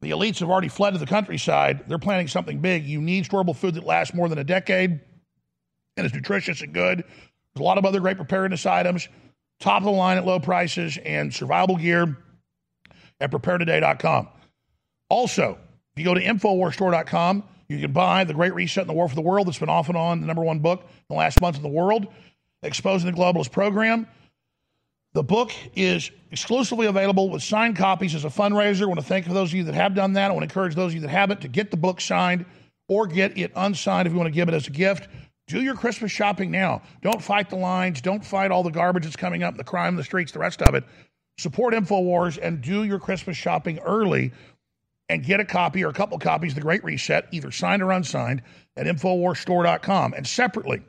The 0.00 0.10
elites 0.10 0.38
have 0.38 0.48
already 0.48 0.68
fled 0.68 0.94
to 0.94 0.98
the 0.98 1.06
countryside. 1.06 1.84
They're 1.86 1.98
planning 1.98 2.28
something 2.28 2.60
big. 2.60 2.86
You 2.86 3.00
need 3.00 3.26
storable 3.26 3.54
food 3.54 3.74
that 3.74 3.84
lasts 3.84 4.14
more 4.14 4.28
than 4.28 4.38
a 4.38 4.44
decade 4.44 5.00
and 5.96 6.06
is 6.06 6.14
nutritious 6.14 6.62
and 6.62 6.72
good. 6.72 6.98
There's 6.98 7.60
a 7.60 7.62
lot 7.62 7.78
of 7.78 7.84
other 7.84 8.00
great 8.00 8.16
preparedness 8.16 8.64
items, 8.64 9.08
top 9.58 9.82
of 9.82 9.84
the 9.84 9.90
line 9.90 10.16
at 10.16 10.24
low 10.24 10.40
prices, 10.40 10.98
and 11.04 11.34
survival 11.34 11.76
gear 11.76 12.16
at 13.20 13.30
preparetoday.com. 13.30 14.28
Also, 15.10 15.58
if 15.92 15.98
you 15.98 16.04
go 16.04 16.14
to 16.14 16.22
InfoWarsStore.com, 16.22 17.44
you 17.68 17.78
can 17.78 17.92
buy 17.92 18.24
The 18.24 18.34
Great 18.34 18.54
Reset 18.54 18.82
and 18.82 18.88
the 18.88 18.94
War 18.94 19.08
for 19.08 19.14
the 19.14 19.20
World 19.20 19.46
that's 19.46 19.58
been 19.58 19.68
off 19.68 19.88
and 19.88 19.96
on 19.96 20.20
the 20.20 20.26
number 20.26 20.42
one 20.42 20.60
book 20.60 20.80
in 20.82 20.88
the 21.10 21.16
last 21.16 21.40
month 21.40 21.56
in 21.56 21.62
the 21.62 21.68
world, 21.68 22.06
exposing 22.62 23.10
the 23.10 23.16
globalist 23.16 23.52
program. 23.52 24.06
The 25.12 25.22
book 25.24 25.50
is 25.74 26.10
exclusively 26.30 26.86
available 26.86 27.30
with 27.30 27.42
signed 27.42 27.76
copies 27.76 28.14
as 28.14 28.24
a 28.24 28.28
fundraiser. 28.28 28.82
I 28.82 28.86
want 28.86 29.00
to 29.00 29.06
thank 29.06 29.26
those 29.26 29.50
of 29.50 29.54
you 29.54 29.64
that 29.64 29.74
have 29.74 29.94
done 29.94 30.12
that. 30.12 30.30
I 30.30 30.34
want 30.34 30.42
to 30.42 30.44
encourage 30.44 30.76
those 30.76 30.92
of 30.92 30.94
you 30.94 31.00
that 31.00 31.08
haven't 31.08 31.40
to 31.40 31.48
get 31.48 31.72
the 31.72 31.76
book 31.76 32.00
signed 32.00 32.44
or 32.88 33.06
get 33.08 33.36
it 33.36 33.50
unsigned 33.56 34.06
if 34.06 34.12
you 34.12 34.18
want 34.18 34.28
to 34.28 34.34
give 34.34 34.48
it 34.48 34.54
as 34.54 34.68
a 34.68 34.70
gift. 34.70 35.08
Do 35.48 35.62
your 35.62 35.74
Christmas 35.74 36.12
shopping 36.12 36.52
now. 36.52 36.82
Don't 37.02 37.20
fight 37.20 37.50
the 37.50 37.56
lines. 37.56 38.00
Don't 38.00 38.24
fight 38.24 38.52
all 38.52 38.62
the 38.62 38.70
garbage 38.70 39.02
that's 39.02 39.16
coming 39.16 39.42
up, 39.42 39.56
the 39.56 39.64
crime 39.64 39.94
in 39.94 39.96
the 39.96 40.04
streets, 40.04 40.30
the 40.30 40.38
rest 40.38 40.62
of 40.62 40.76
it. 40.76 40.84
Support 41.38 41.74
InfoWars 41.74 42.38
and 42.40 42.60
do 42.60 42.84
your 42.84 43.00
Christmas 43.00 43.36
shopping 43.36 43.80
early 43.80 44.30
and 45.08 45.24
get 45.24 45.40
a 45.40 45.44
copy 45.44 45.84
or 45.84 45.88
a 45.88 45.92
couple 45.92 46.16
copies 46.20 46.52
of 46.52 46.56
The 46.56 46.60
Great 46.60 46.84
Reset, 46.84 47.26
either 47.32 47.50
signed 47.50 47.82
or 47.82 47.90
unsigned, 47.90 48.42
at 48.76 48.86
InfoWarsStore.com. 48.86 50.12
And 50.12 50.24
separately, 50.24 50.82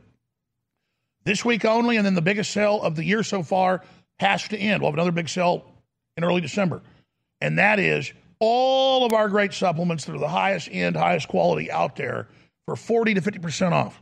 this 1.24 1.44
week 1.44 1.66
only, 1.66 1.98
and 1.98 2.06
then 2.06 2.14
the 2.14 2.22
biggest 2.22 2.52
sale 2.52 2.84
of 2.84 2.96
the 2.96 3.04
year 3.04 3.24
so 3.24 3.42
far 3.42 3.82
has 4.22 4.48
to 4.48 4.58
end. 4.58 4.82
We'll 4.82 4.92
have 4.92 4.96
another 4.96 5.12
big 5.12 5.28
sale 5.28 5.66
in 6.16 6.24
early 6.24 6.42
December. 6.42 6.82
And 7.42 7.58
that 7.58 7.80
is 7.80 8.14
all 8.40 9.06
of 9.06 9.14
our 9.14 9.28
great 9.28 9.54
supplements 9.54 10.06
that 10.06 10.16
are 10.16 10.20
the 10.20 10.28
highest 10.28 10.70
end, 10.72 10.96
highest 10.96 11.28
quality 11.28 11.70
out 11.70 11.96
there 11.96 12.28
for 12.66 12.76
40 12.76 13.16
to 13.16 13.22
50% 13.22 13.72
off. 13.72 14.02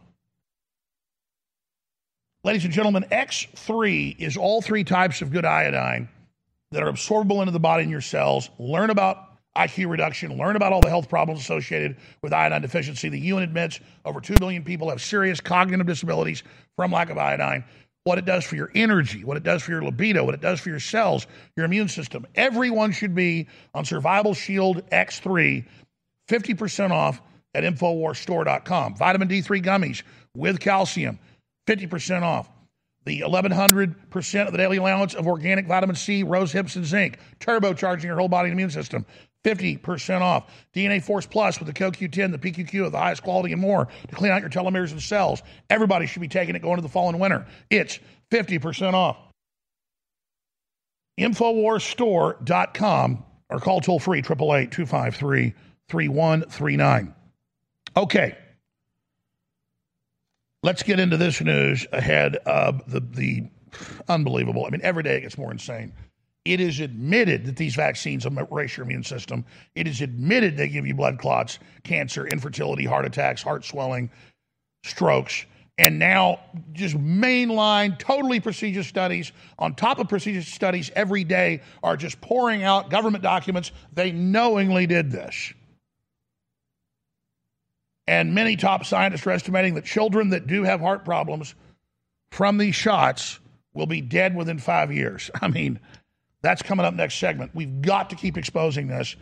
Ladies 2.43 2.63
and 2.63 2.73
gentlemen, 2.73 3.05
X3 3.11 4.17
is 4.19 4.37
all 4.37 4.61
three 4.61 4.83
types 4.83 5.21
of 5.21 5.31
good 5.31 5.45
iodine 5.45 6.07
that 6.71 6.83
are 6.83 6.91
absorbable 6.91 7.41
into 7.41 7.51
the 7.51 7.59
body 7.59 7.83
and 7.83 7.91
your 7.91 8.01
cells. 8.01 8.49
Learn 8.59 8.91
about 8.91 9.29
IQ 9.57 9.89
reduction, 9.89 10.37
learn 10.37 10.55
about 10.55 10.71
all 10.71 10.79
the 10.79 10.89
health 10.89 11.09
problems 11.09 11.41
associated 11.41 11.97
with 12.21 12.31
iodine 12.31 12.61
deficiency. 12.61 13.09
The 13.09 13.19
UN 13.19 13.43
admits 13.43 13.79
over 14.05 14.21
2 14.21 14.35
million 14.39 14.63
people 14.63 14.89
have 14.89 15.01
serious 15.01 15.41
cognitive 15.41 15.87
disabilities 15.87 16.43
from 16.75 16.91
lack 16.91 17.09
of 17.09 17.17
iodine. 17.17 17.65
What 18.05 18.17
it 18.17 18.25
does 18.25 18.43
for 18.43 18.55
your 18.55 18.71
energy, 18.73 19.23
what 19.23 19.37
it 19.37 19.43
does 19.43 19.61
for 19.61 19.71
your 19.71 19.83
libido, 19.83 20.23
what 20.23 20.33
it 20.33 20.41
does 20.41 20.59
for 20.59 20.69
your 20.69 20.79
cells, 20.79 21.27
your 21.55 21.65
immune 21.65 21.89
system. 21.89 22.25
Everyone 22.35 22.91
should 22.91 23.13
be 23.13 23.47
on 23.73 23.85
Survival 23.85 24.33
Shield 24.33 24.89
X3, 24.89 25.65
50% 26.29 26.91
off 26.91 27.21
at 27.53 27.63
InfoWarsStore.com. 27.63 28.95
Vitamin 28.95 29.27
D3 29.27 29.63
gummies 29.63 30.03
with 30.35 30.59
calcium 30.59 31.19
50% 31.67 32.23
off. 32.23 32.49
The 33.09 33.21
1100% 33.21 34.45
of 34.45 34.51
the 34.51 34.57
daily 34.59 34.77
allowance 34.77 35.15
of 35.15 35.25
organic 35.25 35.65
vitamin 35.65 35.95
C, 35.95 36.21
rose 36.21 36.51
hips, 36.51 36.75
and 36.75 36.85
zinc, 36.85 37.17
turbocharging 37.39 38.03
your 38.03 38.19
whole 38.19 38.27
body 38.27 38.51
immune 38.51 38.69
system. 38.69 39.03
50% 39.43 40.21
off. 40.21 40.51
DNA 40.75 41.01
Force 41.01 41.25
Plus 41.25 41.57
with 41.57 41.65
the 41.65 41.73
CoQ10, 41.73 42.31
the 42.31 42.37
PQQ 42.37 42.85
of 42.85 42.91
the 42.91 42.99
highest 42.99 43.23
quality, 43.23 43.51
and 43.51 43.59
more 43.59 43.87
to 44.09 44.15
clean 44.15 44.31
out 44.31 44.41
your 44.41 44.49
telomeres 44.51 44.91
and 44.91 45.01
cells. 45.01 45.41
Everybody 45.71 46.05
should 46.05 46.21
be 46.21 46.27
taking 46.27 46.55
it 46.55 46.61
going 46.61 46.75
to 46.75 46.83
the 46.83 46.87
fall 46.87 47.09
and 47.09 47.19
winter. 47.19 47.47
It's 47.71 47.97
50% 48.29 48.93
off. 48.93 49.17
Infowarsstore.com 51.19 53.25
or 53.49 53.59
call 53.59 53.81
toll 53.81 53.99
free 53.99 54.19
888 54.19 54.71
253 54.71 55.55
3139. 55.87 57.15
Okay. 57.97 58.37
Let's 60.61 60.83
get 60.83 60.99
into 60.99 61.15
this 61.15 61.39
news 61.39 61.87
ahead 61.93 62.35
of 62.37 62.81
the, 62.91 62.99
the 62.99 63.43
unbelievable. 64.09 64.65
I 64.65 64.69
mean, 64.69 64.81
every 64.83 65.03
day 65.03 65.17
it 65.17 65.21
gets 65.21 65.37
more 65.37 65.51
insane. 65.51 65.93
It 66.43 66.59
is 66.59 66.79
admitted 66.79 67.45
that 67.45 67.55
these 67.55 67.75
vaccines 67.75 68.25
erase 68.25 68.75
your 68.75 68.85
immune 68.85 69.03
system. 69.03 69.45
It 69.75 69.87
is 69.87 70.01
admitted 70.01 70.57
they 70.57 70.67
give 70.67 70.85
you 70.85 70.95
blood 70.95 71.19
clots, 71.19 71.59
cancer, 71.83 72.27
infertility, 72.27 72.85
heart 72.85 73.05
attacks, 73.05 73.41
heart 73.41 73.63
swelling, 73.63 74.09
strokes. 74.83 75.45
And 75.77 75.97
now, 75.97 76.41
just 76.73 76.97
mainline, 76.97 77.97
totally 77.97 78.41
prestigious 78.41 78.87
studies 78.87 79.31
on 79.59 79.75
top 79.75 79.99
of 79.99 80.09
prestigious 80.09 80.47
studies 80.47 80.91
every 80.93 81.23
day 81.23 81.61
are 81.83 81.95
just 81.95 82.19
pouring 82.19 82.63
out 82.63 82.89
government 82.89 83.23
documents. 83.23 83.71
They 83.93 84.11
knowingly 84.11 84.87
did 84.87 85.09
this. 85.09 85.53
And 88.09 88.33
many 88.33 88.55
top 88.55 88.85
scientists 88.85 89.27
are 89.27 89.31
estimating 89.31 89.75
that 89.75 89.85
children 89.85 90.29
that 90.31 90.47
do 90.47 90.63
have 90.63 90.79
heart 90.79 91.05
problems 91.05 91.53
from 92.31 92.57
these 92.57 92.73
shots 92.73 93.39
will 93.75 93.85
be 93.85 94.01
dead 94.01 94.35
within 94.35 94.57
five 94.57 94.91
years. 94.91 95.29
I 95.43 95.47
mean, 95.47 95.79
that's 96.41 96.63
coming 96.63 96.87
up 96.87 96.95
next 96.95 97.19
segment. 97.19 97.51
We've 97.53 97.83
got 97.83 98.09
to 98.09 98.15
keep 98.15 98.35
exposing 98.35 98.87
this 98.87 99.15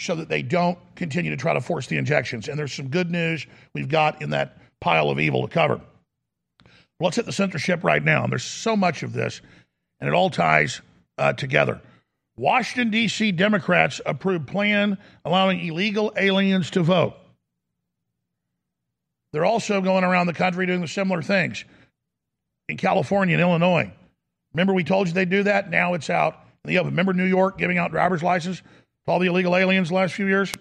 so 0.00 0.16
that 0.16 0.28
they 0.28 0.42
don't 0.42 0.76
continue 0.96 1.30
to 1.30 1.36
try 1.36 1.54
to 1.54 1.60
force 1.60 1.86
the 1.86 1.98
injections. 1.98 2.48
And 2.48 2.58
there's 2.58 2.72
some 2.72 2.88
good 2.88 3.12
news 3.12 3.46
we've 3.74 3.88
got 3.88 4.20
in 4.20 4.30
that 4.30 4.58
pile 4.80 5.08
of 5.08 5.20
evil 5.20 5.46
to 5.46 5.48
cover. 5.48 5.80
Let's 6.98 7.14
hit 7.14 7.26
the 7.26 7.32
censorship 7.32 7.84
right 7.84 8.02
now. 8.02 8.24
And 8.24 8.32
there's 8.32 8.42
so 8.42 8.74
much 8.74 9.04
of 9.04 9.12
this, 9.12 9.40
and 10.00 10.08
it 10.08 10.14
all 10.14 10.30
ties 10.30 10.80
uh, 11.16 11.32
together. 11.32 11.80
Washington, 12.36 12.90
D.C. 12.90 13.30
Democrats 13.30 14.00
approved 14.04 14.48
plan 14.48 14.98
allowing 15.24 15.64
illegal 15.64 16.12
aliens 16.16 16.70
to 16.70 16.82
vote. 16.82 17.14
They're 19.32 19.44
also 19.44 19.80
going 19.80 20.04
around 20.04 20.26
the 20.26 20.34
country 20.34 20.66
doing 20.66 20.82
the 20.82 20.88
similar 20.88 21.22
things 21.22 21.64
in 22.68 22.76
California 22.76 23.34
and 23.34 23.42
Illinois. 23.42 23.92
Remember, 24.52 24.74
we 24.74 24.84
told 24.84 25.08
you 25.08 25.14
they'd 25.14 25.30
do 25.30 25.42
that? 25.44 25.70
Now 25.70 25.94
it's 25.94 26.10
out 26.10 26.34
in 26.64 26.68
the 26.68 26.78
open. 26.78 26.90
Remember 26.90 27.14
New 27.14 27.24
York 27.24 27.58
giving 27.58 27.78
out 27.78 27.90
driver's 27.90 28.22
license 28.22 28.60
to 28.60 29.10
all 29.10 29.18
the 29.18 29.26
illegal 29.26 29.56
aliens 29.56 29.88
the 29.88 29.94
last 29.94 30.14
few 30.14 30.26
years? 30.26 30.52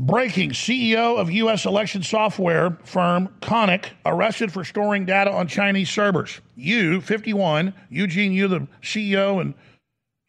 Breaking 0.00 0.50
CEO 0.50 1.18
of 1.18 1.30
U.S. 1.30 1.66
election 1.66 2.02
software 2.02 2.78
firm 2.84 3.28
Konnech 3.40 3.90
arrested 4.06 4.50
for 4.50 4.64
storing 4.64 5.04
data 5.04 5.30
on 5.30 5.46
Chinese 5.46 5.90
servers. 5.90 6.40
Yu, 6.56 7.02
51, 7.02 7.74
Eugene 7.90 8.32
Yu, 8.32 8.48
the 8.48 8.66
CEO 8.82 9.40
and 9.40 9.52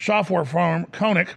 software 0.01 0.43
firm 0.43 0.85
Konnech, 0.87 1.29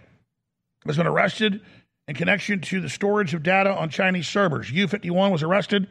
has 0.85 0.97
been 0.97 1.07
arrested 1.07 1.61
in 2.07 2.15
connection 2.15 2.61
to 2.61 2.81
the 2.81 2.89
storage 2.89 3.33
of 3.33 3.43
data 3.43 3.71
on 3.71 3.89
Chinese 3.89 4.27
servers. 4.27 4.69
Yu 4.69 4.87
51 4.87 5.31
was 5.31 5.43
arrested 5.43 5.87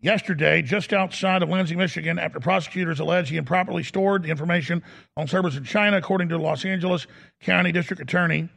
yesterday 0.00 0.62
just 0.62 0.92
outside 0.92 1.42
of 1.42 1.48
Lansing, 1.48 1.78
Michigan, 1.78 2.18
after 2.18 2.40
prosecutors 2.40 3.00
allege 3.00 3.28
he 3.28 3.36
improperly 3.36 3.82
stored 3.82 4.22
the 4.22 4.30
information 4.30 4.82
on 5.16 5.26
servers 5.26 5.56
in 5.56 5.64
China, 5.64 5.96
according 5.96 6.28
to 6.28 6.36
the 6.36 6.42
Los 6.42 6.64
Angeles 6.64 7.06
County 7.40 7.72
District 7.72 8.00
Attorney. 8.00 8.48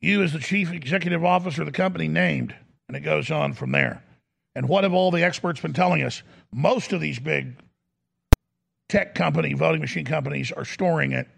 Yu 0.00 0.22
is 0.22 0.32
the 0.32 0.38
chief 0.38 0.72
executive 0.72 1.24
officer 1.24 1.62
of 1.62 1.66
the 1.66 1.72
company 1.72 2.08
named, 2.08 2.54
and 2.88 2.96
it 2.96 3.00
goes 3.00 3.30
on 3.30 3.52
from 3.52 3.70
there. 3.72 4.02
And 4.54 4.68
what 4.68 4.84
have 4.84 4.94
all 4.94 5.10
the 5.10 5.22
experts 5.22 5.60
been 5.60 5.74
telling 5.74 6.02
us? 6.02 6.22
Most 6.52 6.92
of 6.92 7.00
these 7.00 7.20
big 7.20 7.54
tech 8.88 9.14
company, 9.14 9.52
voting 9.52 9.80
machine 9.80 10.04
companies, 10.04 10.50
are 10.50 10.64
storing 10.64 11.12
it 11.12 11.28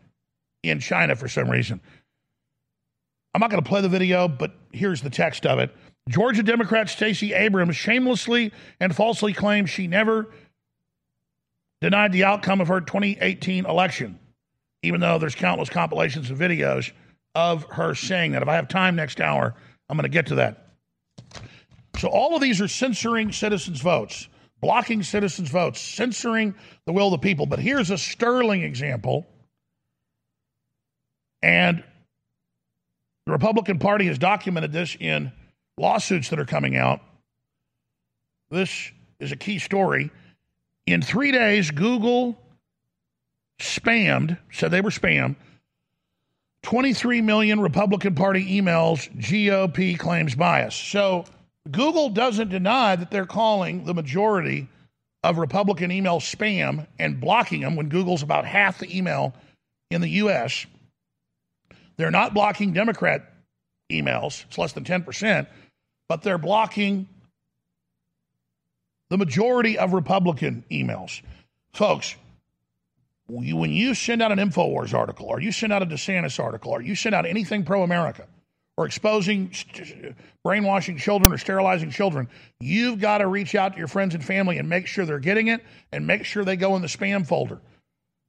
in 0.63 0.81
China 0.81 1.15
for 1.15 1.29
some 1.29 1.51
reason. 1.51 1.81
I'm 3.35 3.41
not 3.41 3.51
going 3.51 3.63
to 3.63 3.69
play 3.69 3.81
the 3.81 3.89
video, 3.89 4.29
but 4.29 4.53
here's 4.73 5.03
the 5.03 5.11
text 5.11 5.47
of 5.47 5.59
it. 5.59 5.75
Georgia 6.09 6.43
Democrat 6.43 6.89
Stacey 6.89 7.33
Abrams 7.33 7.77
shamelessly 7.77 8.53
and 8.81 8.95
falsely 8.95 9.33
claims 9.33 9.71
she 9.71 9.87
never 9.87 10.33
denied 11.81 12.13
the 12.13 12.25
outcome 12.25 12.61
of 12.61 12.69
her 12.69 12.81
2018 12.81 13.67
election, 13.67 14.19
even 14.83 15.01
though 15.01 15.19
there's 15.19 15.35
countless 15.35 15.71
compilations 15.71 16.31
of 16.31 16.39
videos 16.39 16.93
of 17.35 17.65
her 17.65 17.95
saying 17.95 18.33
that. 18.33 18.43
If 18.43 18.49
I 18.49 18.57
have 18.57 18.69
time 18.69 18.97
next 18.97 19.21
hour, 19.21 19.55
I'm 19.89 19.97
going 19.97 20.05
to 20.05 20.09
get 20.09 20.27
to 20.27 20.37
that. 20.37 20.69
So 21.99 22.09
all 22.09 22.35
of 22.35 22.43
these 22.43 22.61
are 22.61 22.69
censoring 22.69 23.33
citizens' 23.33 23.81
votes, 23.81 24.29
blocking 24.61 25.03
citizens' 25.03 25.51
votes, 25.51 25.81
censoring 25.81 26.55
the 26.85 26.93
will 26.93 27.07
of 27.07 27.21
the 27.21 27.27
people. 27.27 27.47
But 27.47 27.61
here's 27.61 27.91
a 27.91 27.99
sterling 27.99 28.63
example. 28.63 29.27
And 31.43 31.85
the 33.27 33.33
Republican 33.33 33.79
Party 33.79 34.07
has 34.07 34.19
documented 34.19 34.73
this 34.73 34.97
in 34.99 35.33
lawsuits 35.77 36.29
that 36.31 36.39
are 36.39 36.45
coming 36.45 36.77
out. 36.77 37.01
This 38.51 38.91
is 39.21 39.33
a 39.33 39.37
key 39.37 39.59
story. 39.59 40.11
In 40.87 41.01
three 41.03 41.33
days, 41.33 41.71
Google 41.71 42.39
spammed, 43.61 44.39
said 44.51 44.71
they 44.71 44.81
were 44.81 44.91
spam, 44.91 45.37
23 46.63 47.23
million 47.23 47.61
Republican 47.61 48.15
Party 48.15 48.61
emails, 48.61 49.11
GOP 49.17 49.99
claims 49.99 50.35
bias. 50.35 50.75
So 50.75 51.25
Google 51.71 52.11
doesn't 52.11 52.49
deny 52.49 52.97
that 52.97 53.11
they're 53.11 53.27
calling 53.27 53.85
the 53.85 53.95
majority 53.95 54.69
of 55.23 55.39
Republican 55.39 55.91
emails 55.91 56.23
spam 56.23 56.87
and 56.99 57.21
blocking 57.21 57.61
them 57.61 57.77
when 57.77 57.89
Google's 57.89 58.23
about 58.23 58.45
half 58.45 58.79
the 58.79 58.97
email 58.97 59.35
in 59.91 60.01
the 60.01 60.09
U.S. 60.11 60.67
They're 61.97 62.11
not 62.11 62.35
blocking 62.35 62.73
Democrat 62.73 63.33
emails, 63.91 64.45
it's 64.47 64.59
less 64.59 64.73
than 64.73 64.85
10%, 64.85 65.47
but 66.09 66.23
they're 66.23 66.39
blocking 66.39 67.09
the 69.11 69.19
majority 69.19 69.79
of 69.79 69.93
Republican 69.93 70.65
emails. 70.71 71.21
Folks, 71.75 72.17
when 73.29 73.71
you 73.71 73.95
send 73.95 74.23
out 74.23 74.33
an 74.33 74.39
InfoWars 74.39 74.95
article, 74.95 75.27
or 75.27 75.41
you 75.41 75.53
send 75.53 75.73
out 75.73 75.83
a 75.83 75.87
DeSantis 75.87 76.43
article, 76.43 76.73
or 76.73 76.83
you 76.83 76.95
send 76.95 77.15
out 77.15 77.27
anything 77.27 77.65
pro 77.65 77.83
America, 77.83 78.27
or 78.77 78.87
exposing 78.87 79.53
brainwashing 80.43 80.97
children 80.97 81.33
or 81.33 81.39
sterilizing 81.39 81.91
children, 81.91 82.29
you've 82.61 83.01
got 83.01 83.19
to 83.19 83.27
reach 83.27 83.55
out 83.55 83.73
to 83.73 83.79
your 83.79 83.89
friends 83.89 84.15
and 84.15 84.25
family 84.25 84.59
and 84.59 84.69
make 84.69 84.87
sure 84.87 85.05
they're 85.05 85.19
getting 85.19 85.49
it 85.49 85.63
and 85.93 86.07
make 86.07 86.25
sure 86.25 86.45
they 86.45 86.57
go 86.57 86.75
in 86.77 86.83
the 86.83 86.89
spam 86.89 87.27
folder. 87.27 87.61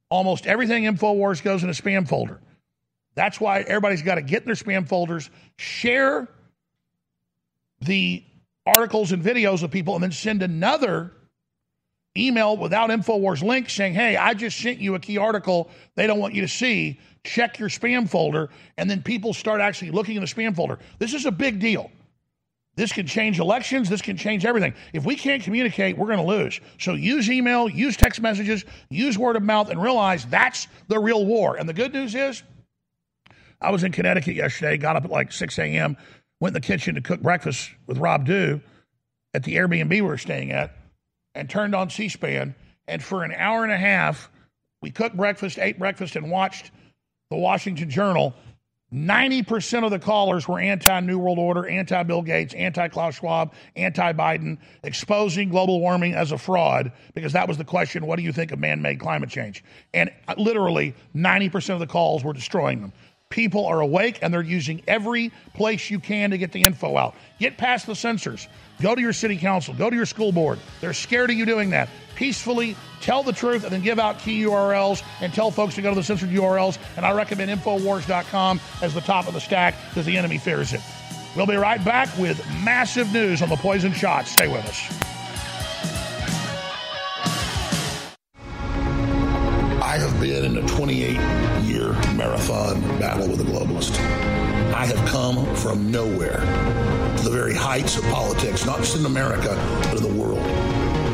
Almost 0.10 0.46
everything 0.46 0.84
InfoWars 0.84 1.42
goes 1.44 1.64
in 1.64 1.70
a 1.70 1.74
spam 1.74 2.08
folder. 2.08 2.40
That's 3.16 3.40
why 3.40 3.62
everybody's 3.62 4.02
got 4.02 4.16
to 4.16 4.22
get 4.22 4.44
in 4.44 4.48
their 4.48 4.56
spam 4.56 4.88
folders, 4.88 5.30
share 5.58 6.28
the 7.82 8.24
articles 8.66 9.12
and 9.12 9.24
videos 9.24 9.64
of 9.64 9.72
people, 9.72 9.96
and 9.96 10.04
then 10.04 10.12
send 10.12 10.42
another 10.42 11.12
email 12.18 12.56
without 12.58 12.90
InfoWars 12.90 13.42
link 13.42 13.70
saying, 13.70 13.94
hey, 13.94 14.16
I 14.16 14.34
just 14.34 14.60
sent 14.60 14.80
you 14.80 14.96
a 14.96 15.00
key 15.00 15.18
article 15.18 15.70
they 15.96 16.08
don't 16.08 16.20
want 16.20 16.34
you 16.34 16.42
to 16.42 16.48
see. 16.48 17.00
Check 17.24 17.60
your 17.60 17.70
spam 17.70 18.08
folder. 18.10 18.50
And 18.78 18.90
then 18.90 19.02
people 19.02 19.34
start 19.34 19.62
actually 19.62 19.92
looking 19.92 20.16
in 20.16 20.22
the 20.22 20.28
spam 20.28 20.56
folder. 20.56 20.80
This 21.00 21.14
is 21.14 21.26
a 21.26 21.32
big 21.32 21.60
deal. 21.60 21.90
This 22.76 22.92
can 22.92 23.06
change 23.06 23.40
elections. 23.40 23.88
This 23.88 24.02
can 24.02 24.18
change 24.18 24.46
everything. 24.46 24.74
If 24.94 25.06
we 25.06 25.16
can't 25.16 25.44
communicate, 25.44 25.98
we're 25.98 26.08
going 26.08 26.18
to 26.18 26.26
lose. 26.26 26.60
So 26.80 26.94
use 26.94 27.30
email, 27.30 27.70
use 27.70 27.96
text 27.96 28.20
messages, 28.20 28.66
use 28.90 29.18
word 29.18 29.36
of 29.36 29.44
mouth, 29.44 29.70
and 29.70 29.82
realize 29.82 30.26
that's 30.26 30.68
the 30.88 31.00
real 31.00 31.26
war. 31.26 31.56
And 31.58 31.70
the 31.70 31.74
good 31.74 31.94
news 31.94 32.16
is, 32.16 32.42
I 33.64 33.72
was 33.72 33.84
in 33.84 33.92
Connecticut 33.92 34.36
yesterday, 34.36 34.78
got 34.78 34.96
up 34.96 35.06
at 35.06 35.12
like 35.12 35.32
6 35.32 35.58
a.m., 35.58 35.98
went 36.40 36.56
in 36.56 36.62
the 36.62 36.68
kitchen 36.68 36.96
to 36.96 37.02
cook 37.02 37.22
breakfast 37.22 37.72
with 37.88 37.98
Rob 37.98 38.26
Dew 38.26 38.62
at 39.34 39.44
the 39.44 39.56
Airbnb 39.56 39.90
we 39.90 40.02
were 40.02 40.18
staying 40.18 40.52
at 40.52 40.76
and 41.34 41.50
turned 41.50 41.74
on 41.74 41.90
C 41.90 42.10
SPAN. 42.10 42.56
And 42.88 43.02
for 43.02 43.24
an 43.24 43.32
hour 43.32 43.64
and 43.64 43.72
a 43.72 43.78
half, 43.78 44.30
we 44.82 44.92
cooked 44.92 45.16
breakfast, 45.16 45.58
ate 45.58 45.80
breakfast, 45.80 46.18
and 46.18 46.30
watched 46.30 46.72
the 47.30 47.38
Washington 47.38 47.90
Journal. 47.90 48.34
90% 48.94 49.84
of 49.84 49.90
the 49.90 49.98
callers 49.98 50.48
were 50.48 50.60
anti 50.60 51.00
New 51.00 51.18
World 51.18 51.40
Order, 51.40 51.66
anti 51.68 52.04
Bill 52.04 52.22
Gates, 52.22 52.54
anti 52.54 52.90
Klaus 52.90 53.16
Schwab, 53.16 53.54
anti 53.76 54.14
Biden, 54.14 54.60
exposing 54.84 55.50
global 55.50 55.80
warming 55.80 56.14
as 56.14 56.32
a 56.32 56.38
fraud, 56.38 56.92
because 57.16 57.34
that 57.34 57.48
was 57.48 57.58
the 57.58 57.64
question 57.64 58.06
what 58.06 58.18
do 58.18 58.24
you 58.24 58.32
think 58.32 58.52
of 58.52 58.60
man 58.60 58.82
made 58.84 59.00
climate 59.00 59.30
change? 59.30 59.64
And 59.94 60.12
uh, 60.28 60.36
literally 60.38 60.94
90% 61.16 61.74
of 61.74 61.80
the 61.80 61.88
calls 61.88 62.24
were 62.24 62.34
destroying 62.34 62.82
them. 62.82 62.94
People 63.34 63.66
are 63.66 63.80
awake 63.80 64.20
and 64.22 64.32
they're 64.32 64.44
using 64.44 64.84
every 64.88 65.32
place 65.56 65.90
you 65.90 66.00
can 66.00 66.30
to 66.30 66.38
get 66.38 66.52
the 66.52 66.64
info 66.64 66.96
out. 66.96 67.16
Get 67.40 67.58
past 67.58 67.88
the 67.88 67.96
censors. 67.96 68.48
Go 68.80 68.94
to 68.94 69.02
your 69.02 69.12
city 69.12 69.38
council, 69.38 69.74
go 69.74 69.90
to 69.90 69.96
your 69.96 70.06
school 70.06 70.32
board. 70.32 70.60
They're 70.82 70.94
scared 70.94 71.32
of 71.32 71.36
you 71.36 71.44
doing 71.44 71.72
that. 71.72 71.90
Peacefully 72.14 72.76
tell 73.02 73.24
the 73.24 73.34
truth 73.34 73.64
and 73.64 73.74
then 73.74 73.82
give 73.82 73.98
out 73.98 74.20
key 74.20 74.44
URLs 74.44 75.02
and 75.20 75.34
tell 75.34 75.50
folks 75.50 75.74
to 75.74 75.82
go 75.82 75.90
to 75.90 75.96
the 75.96 76.04
censored 76.04 76.30
URLs. 76.30 76.78
And 76.96 77.08
I 77.08 77.12
recommend 77.14 77.50
Infowars.com 77.50 78.60
as 78.84 78.94
the 78.94 79.02
top 79.02 79.28
of 79.28 79.34
the 79.34 79.42
stack 79.42 79.74
because 79.90 80.06
the 80.06 80.16
enemy 80.16 80.38
fears 80.38 80.72
it. 80.72 80.82
We'll 81.36 81.48
be 81.48 81.56
right 81.56 81.84
back 81.84 82.16
with 82.20 82.40
massive 82.64 83.12
news 83.12 83.42
on 83.42 83.50
the 83.50 83.56
poison 83.56 83.94
shot. 83.94 84.28
Stay 84.28 84.48
with 84.48 84.64
us. 84.68 85.13
Been 90.24 90.46
in 90.46 90.58
a 90.58 90.68
28 90.70 91.20
year 91.66 91.92
marathon 92.16 92.80
battle 92.98 93.28
with 93.28 93.42
a 93.42 93.44
globalist. 93.44 93.94
I 94.74 94.86
have 94.86 95.06
come 95.10 95.54
from 95.54 95.92
nowhere 95.92 96.40
to 97.18 97.24
the 97.26 97.30
very 97.30 97.54
heights 97.54 97.98
of 97.98 98.06
politics, 98.06 98.66
not 98.66 98.78
just 98.78 98.96
in 98.96 99.06
America, 99.06 99.54
but 99.84 99.98
in 99.98 100.04
the 100.04 100.22
world. 100.22 100.40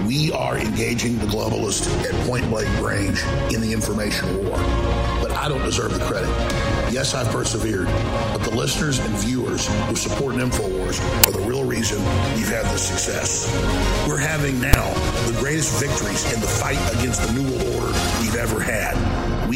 We 0.05 0.31
are 0.31 0.59
engaging 0.59 1.17
the 1.17 1.25
globalist 1.25 1.89
at 2.03 2.27
point 2.27 2.47
blank 2.51 2.69
range 2.85 3.23
in 3.51 3.61
the 3.61 3.73
information 3.73 4.27
war. 4.45 4.57
But 5.19 5.31
I 5.31 5.47
don't 5.49 5.63
deserve 5.63 5.91
the 5.91 6.05
credit. 6.05 6.78
Yes, 6.99 7.13
I've 7.13 7.31
persevered, 7.31 7.87
but 8.33 8.39
the 8.39 8.53
listeners 8.53 8.99
and 8.99 9.15
viewers 9.19 9.67
who 9.87 9.95
support 9.95 10.35
InfoWars 10.35 10.99
are 11.25 11.31
the 11.31 11.39
real 11.47 11.63
reason 11.63 11.97
we've 12.35 12.49
had 12.49 12.65
this 12.65 12.89
success. 12.89 13.47
We're 14.05 14.17
having 14.17 14.59
now 14.59 14.93
the 15.25 15.37
greatest 15.39 15.79
victories 15.79 16.25
in 16.33 16.41
the 16.41 16.47
fight 16.47 16.75
against 16.99 17.25
the 17.25 17.31
New 17.31 17.43
World 17.43 17.75
Order 17.75 17.99
we've 18.19 18.35
ever 18.35 18.59
had. 18.59 19.18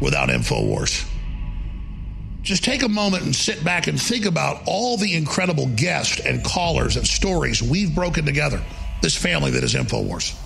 without 0.00 0.28
InfoWars. 0.28 1.08
Just 2.42 2.62
take 2.62 2.82
a 2.82 2.88
moment 2.88 3.24
and 3.24 3.34
sit 3.34 3.64
back 3.64 3.88
and 3.88 4.00
think 4.00 4.24
about 4.24 4.62
all 4.66 4.96
the 4.96 5.14
incredible 5.14 5.66
guests 5.74 6.20
and 6.20 6.44
callers 6.44 6.96
and 6.96 7.06
stories 7.06 7.60
we've 7.60 7.94
broken 7.94 8.24
together, 8.24 8.62
this 9.02 9.16
family 9.16 9.50
that 9.50 9.64
is 9.64 9.74
InfoWars. 9.74 10.36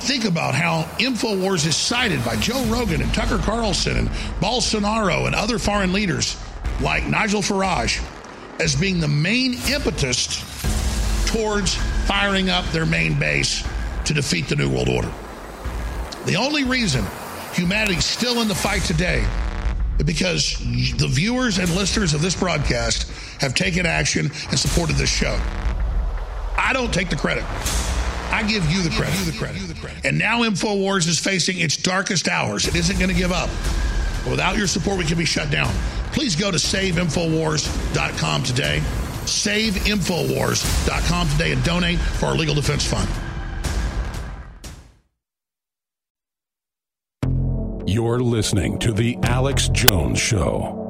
Think 0.00 0.24
about 0.24 0.54
how 0.54 0.82
InfoWars 0.98 1.66
is 1.66 1.74
cited 1.74 2.24
by 2.24 2.36
Joe 2.36 2.62
Rogan 2.66 3.02
and 3.02 3.12
Tucker 3.12 3.38
Carlson 3.38 3.96
and 3.96 4.08
Bolsonaro 4.40 5.26
and 5.26 5.34
other 5.34 5.58
foreign 5.58 5.92
leaders 5.92 6.36
like 6.80 7.06
Nigel 7.06 7.40
Farage 7.40 8.00
as 8.60 8.76
being 8.76 9.00
the 9.00 9.08
main 9.08 9.54
impetus 9.68 10.44
towards 11.26 11.74
firing 12.06 12.50
up 12.50 12.64
their 12.66 12.86
main 12.86 13.18
base 13.18 13.66
to 14.04 14.14
defeat 14.14 14.48
the 14.48 14.54
New 14.54 14.70
World 14.70 14.88
Order. 14.88 15.12
The 16.26 16.36
only 16.36 16.64
reason 16.64 17.04
humanity's 17.56 18.04
still 18.04 18.42
in 18.42 18.48
the 18.48 18.54
fight 18.54 18.82
today 18.82 19.26
because 20.04 20.58
the 20.98 21.08
viewers 21.08 21.58
and 21.58 21.68
listeners 21.74 22.12
of 22.12 22.20
this 22.20 22.34
broadcast 22.34 23.10
have 23.40 23.54
taken 23.54 23.86
action 23.86 24.30
and 24.50 24.58
supported 24.58 24.96
this 24.96 25.10
show. 25.10 25.40
I 26.58 26.72
don't 26.72 26.92
take 26.92 27.08
the 27.08 27.16
credit. 27.16 27.44
I 28.30 28.44
give 28.46 28.70
you 28.70 28.82
the 28.82 28.90
credit. 28.90 29.18
You 29.20 29.30
the 29.30 29.38
credit. 29.38 29.60
You 29.60 29.66
the 29.66 29.74
credit. 29.74 30.04
And 30.04 30.18
now 30.18 30.42
InfoWars 30.42 31.08
is 31.08 31.18
facing 31.18 31.58
its 31.58 31.76
darkest 31.76 32.28
hours. 32.28 32.66
It 32.66 32.74
isn't 32.74 32.98
going 32.98 33.10
to 33.10 33.16
give 33.16 33.32
up. 33.32 33.48
Without 34.28 34.58
your 34.58 34.66
support, 34.66 34.98
we 34.98 35.04
can 35.04 35.16
be 35.16 35.24
shut 35.24 35.50
down. 35.50 35.72
Please 36.12 36.36
go 36.36 36.50
to 36.50 36.58
saveinfowars.com 36.58 38.42
today. 38.42 38.82
Saveinfowars.com 39.24 41.28
today 41.28 41.52
and 41.52 41.64
donate 41.64 41.98
for 41.98 42.26
our 42.26 42.34
legal 42.34 42.54
defense 42.54 42.84
fund. 42.84 43.08
You're 47.96 48.20
listening 48.20 48.78
to 48.80 48.92
The 48.92 49.16
Alex 49.22 49.68
Jones 49.68 50.18
Show. 50.18 50.82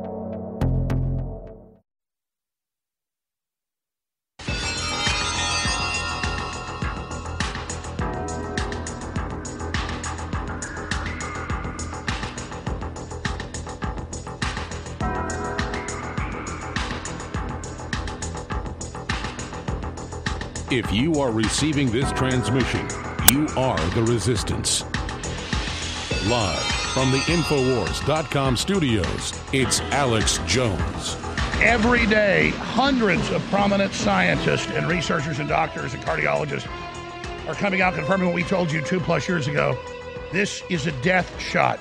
If 20.73 20.93
you 20.93 21.21
are 21.21 21.31
receiving 21.31 21.89
this 21.93 22.11
transmission, 22.15 22.89
you 23.29 23.47
are 23.57 23.79
the 23.91 24.03
resistance. 24.03 24.83
Live 26.29 26.76
from 26.97 27.11
the 27.11 27.19
Infowars.com 27.19 28.57
studios, 28.57 29.39
it's 29.53 29.81
Alex 29.93 30.39
Jones. 30.47 31.19
Every 31.61 32.07
day, 32.07 32.53
hundreds 32.53 33.31
of 33.33 33.43
prominent 33.51 33.93
scientists 33.93 34.69
and 34.69 34.89
researchers 34.89 35.39
and 35.39 35.47
doctors 35.47 35.93
and 35.93 36.03
cardiologists 36.03 36.67
are 37.49 37.55
coming 37.55 37.83
out 37.83 37.93
confirming 37.93 38.29
what 38.29 38.35
we 38.35 38.45
told 38.45 38.73
you 38.73 38.81
two 38.81 38.99
plus 38.99 39.29
years 39.29 39.47
ago. 39.47 39.79
This 40.33 40.63
is 40.71 40.87
a 40.87 40.93
death 41.03 41.39
shot. 41.39 41.79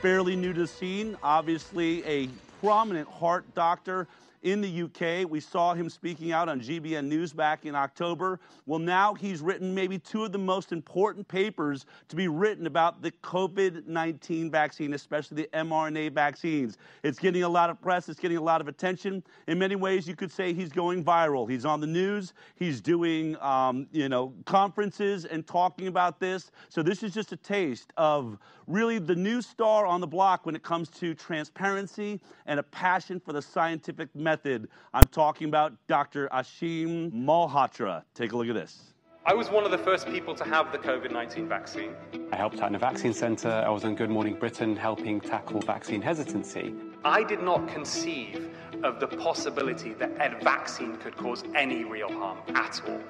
fairly 0.00 0.34
new 0.34 0.54
to 0.54 0.60
the 0.60 0.66
scene, 0.66 1.14
obviously 1.22 2.02
a 2.06 2.26
prominent 2.62 3.06
heart 3.06 3.44
doctor 3.54 4.08
in 4.42 4.60
the 4.60 4.82
UK. 4.82 5.28
We 5.30 5.40
saw 5.40 5.74
him 5.74 5.88
speaking 5.90 6.32
out 6.32 6.48
on 6.48 6.60
GBN 6.60 7.06
News 7.06 7.32
back 7.32 7.66
in 7.66 7.74
October. 7.74 8.40
Well, 8.66 8.78
now 8.78 9.14
he's 9.14 9.40
written 9.40 9.74
maybe 9.74 9.98
two 9.98 10.24
of 10.24 10.32
the 10.32 10.38
most 10.38 10.72
important 10.72 11.26
papers 11.28 11.86
to 12.08 12.16
be 12.16 12.28
written 12.28 12.66
about 12.66 13.02
the 13.02 13.10
COVID 13.22 13.86
19 13.86 14.50
vaccine, 14.50 14.94
especially 14.94 15.42
the 15.42 15.48
mRNA 15.54 16.12
vaccines. 16.12 16.78
It's 17.02 17.18
getting 17.18 17.42
a 17.42 17.48
lot 17.48 17.70
of 17.70 17.80
press, 17.80 18.08
it's 18.08 18.20
getting 18.20 18.38
a 18.38 18.42
lot 18.42 18.60
of 18.60 18.68
attention. 18.68 19.22
In 19.46 19.58
many 19.58 19.76
ways, 19.76 20.06
you 20.06 20.16
could 20.16 20.30
say 20.30 20.52
he's 20.52 20.70
going 20.70 21.04
viral. 21.04 21.48
He's 21.48 21.64
on 21.64 21.80
the 21.80 21.86
news, 21.86 22.32
he's 22.56 22.80
doing 22.80 23.36
um, 23.40 23.86
you 23.92 24.08
know, 24.08 24.32
conferences 24.46 25.24
and 25.24 25.46
talking 25.46 25.86
about 25.86 26.20
this. 26.20 26.50
So, 26.68 26.82
this 26.82 27.02
is 27.02 27.12
just 27.12 27.32
a 27.32 27.36
taste 27.36 27.92
of 27.96 28.38
really 28.70 28.98
the 28.98 29.14
new 29.14 29.42
star 29.42 29.84
on 29.86 30.00
the 30.00 30.06
block 30.06 30.46
when 30.46 30.54
it 30.54 30.62
comes 30.62 30.88
to 30.88 31.14
transparency 31.14 32.20
and 32.46 32.60
a 32.60 32.62
passion 32.62 33.20
for 33.20 33.32
the 33.32 33.42
scientific 33.42 34.14
method. 34.14 34.68
I'm 34.94 35.08
talking 35.08 35.48
about 35.48 35.72
Dr. 35.88 36.28
Aseem 36.32 37.12
Malhotra. 37.12 38.04
Take 38.14 38.32
a 38.32 38.36
look 38.36 38.48
at 38.48 38.54
this. 38.54 38.92
I 39.26 39.34
was 39.34 39.50
one 39.50 39.64
of 39.64 39.70
the 39.70 39.78
first 39.78 40.06
people 40.06 40.34
to 40.34 40.44
have 40.44 40.72
the 40.72 40.78
COVID 40.78 41.12
19 41.12 41.46
vaccine. 41.46 41.94
I 42.32 42.36
helped 42.36 42.60
out 42.60 42.70
in 42.70 42.74
a 42.74 42.78
vaccine 42.78 43.12
centre. 43.12 43.50
I 43.50 43.68
was 43.68 43.84
on 43.84 43.94
Good 43.94 44.08
Morning 44.08 44.34
Britain 44.34 44.74
helping 44.74 45.20
tackle 45.20 45.60
vaccine 45.60 46.00
hesitancy. 46.00 46.74
I 47.04 47.22
did 47.22 47.42
not 47.42 47.68
conceive 47.68 48.50
of 48.82 48.98
the 48.98 49.06
possibility 49.06 49.92
that 49.94 50.10
a 50.18 50.42
vaccine 50.42 50.96
could 50.96 51.16
cause 51.16 51.44
any 51.54 51.84
real 51.84 52.10
harm 52.10 52.38
at 52.54 52.80
all. 52.88 53.00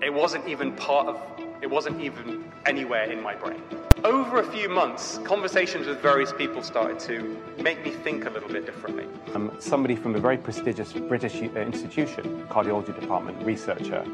It 0.00 0.14
wasn't 0.14 0.46
even 0.46 0.72
part 0.76 1.08
of, 1.08 1.20
it 1.62 1.70
wasn't 1.70 2.00
even 2.00 2.44
anywhere 2.64 3.10
in 3.10 3.22
my 3.22 3.34
brain. 3.34 3.62
Over 4.04 4.40
a 4.40 4.44
few 4.52 4.68
months, 4.68 5.18
conversations 5.24 5.86
with 5.86 6.00
various 6.00 6.32
people 6.32 6.62
started 6.62 6.98
to 7.00 7.36
make 7.58 7.82
me 7.84 7.90
think 7.90 8.26
a 8.26 8.30
little 8.30 8.48
bit 8.48 8.66
differently. 8.66 9.06
Somebody 9.58 9.96
from 9.96 10.14
a 10.14 10.18
very 10.18 10.36
prestigious 10.36 10.92
British 10.92 11.42
uh, 11.42 11.60
institution, 11.60 12.46
cardiology 12.48 12.98
department, 12.98 13.42
researcher, 13.42 14.04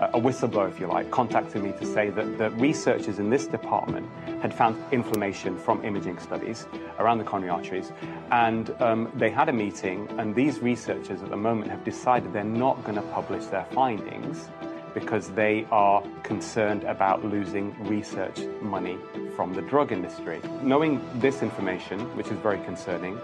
uh, 0.00 0.10
a 0.14 0.20
whistleblower, 0.20 0.68
if 0.70 0.80
you 0.80 0.86
like, 0.86 1.10
contacted 1.10 1.62
me 1.62 1.72
to 1.72 1.86
say 1.86 2.10
that 2.10 2.38
the 2.38 2.50
researchers 2.52 3.18
in 3.18 3.30
this 3.30 3.46
department 3.46 4.08
had 4.40 4.52
found 4.52 4.82
inflammation 4.92 5.58
from 5.58 5.84
imaging 5.84 6.18
studies 6.18 6.66
around 6.98 7.18
the 7.18 7.24
coronary 7.24 7.50
arteries. 7.50 7.92
And 8.30 8.70
um, 8.80 9.10
they 9.14 9.30
had 9.30 9.48
a 9.48 9.52
meeting, 9.52 10.08
and 10.18 10.34
these 10.34 10.60
researchers 10.60 11.22
at 11.22 11.30
the 11.30 11.36
moment 11.36 11.70
have 11.70 11.84
decided 11.84 12.32
they're 12.32 12.44
not 12.44 12.82
going 12.84 12.96
to 12.96 13.02
publish 13.02 13.46
their 13.46 13.64
findings 13.66 14.48
because 14.94 15.30
they 15.30 15.66
are 15.70 16.02
concerned 16.22 16.84
about 16.84 17.24
losing 17.24 17.74
research 17.84 18.40
money 18.60 18.98
from 19.36 19.54
the 19.54 19.62
drug 19.62 19.92
industry. 19.92 20.40
Knowing 20.62 21.00
this 21.20 21.42
information, 21.42 22.00
which 22.16 22.28
is 22.28 22.38
very 22.38 22.62
concerning, 22.64 23.18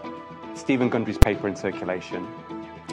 Steven 0.54 0.88
Gundry's 0.88 1.18
paper 1.18 1.48
in 1.48 1.56
circulation, 1.56 2.26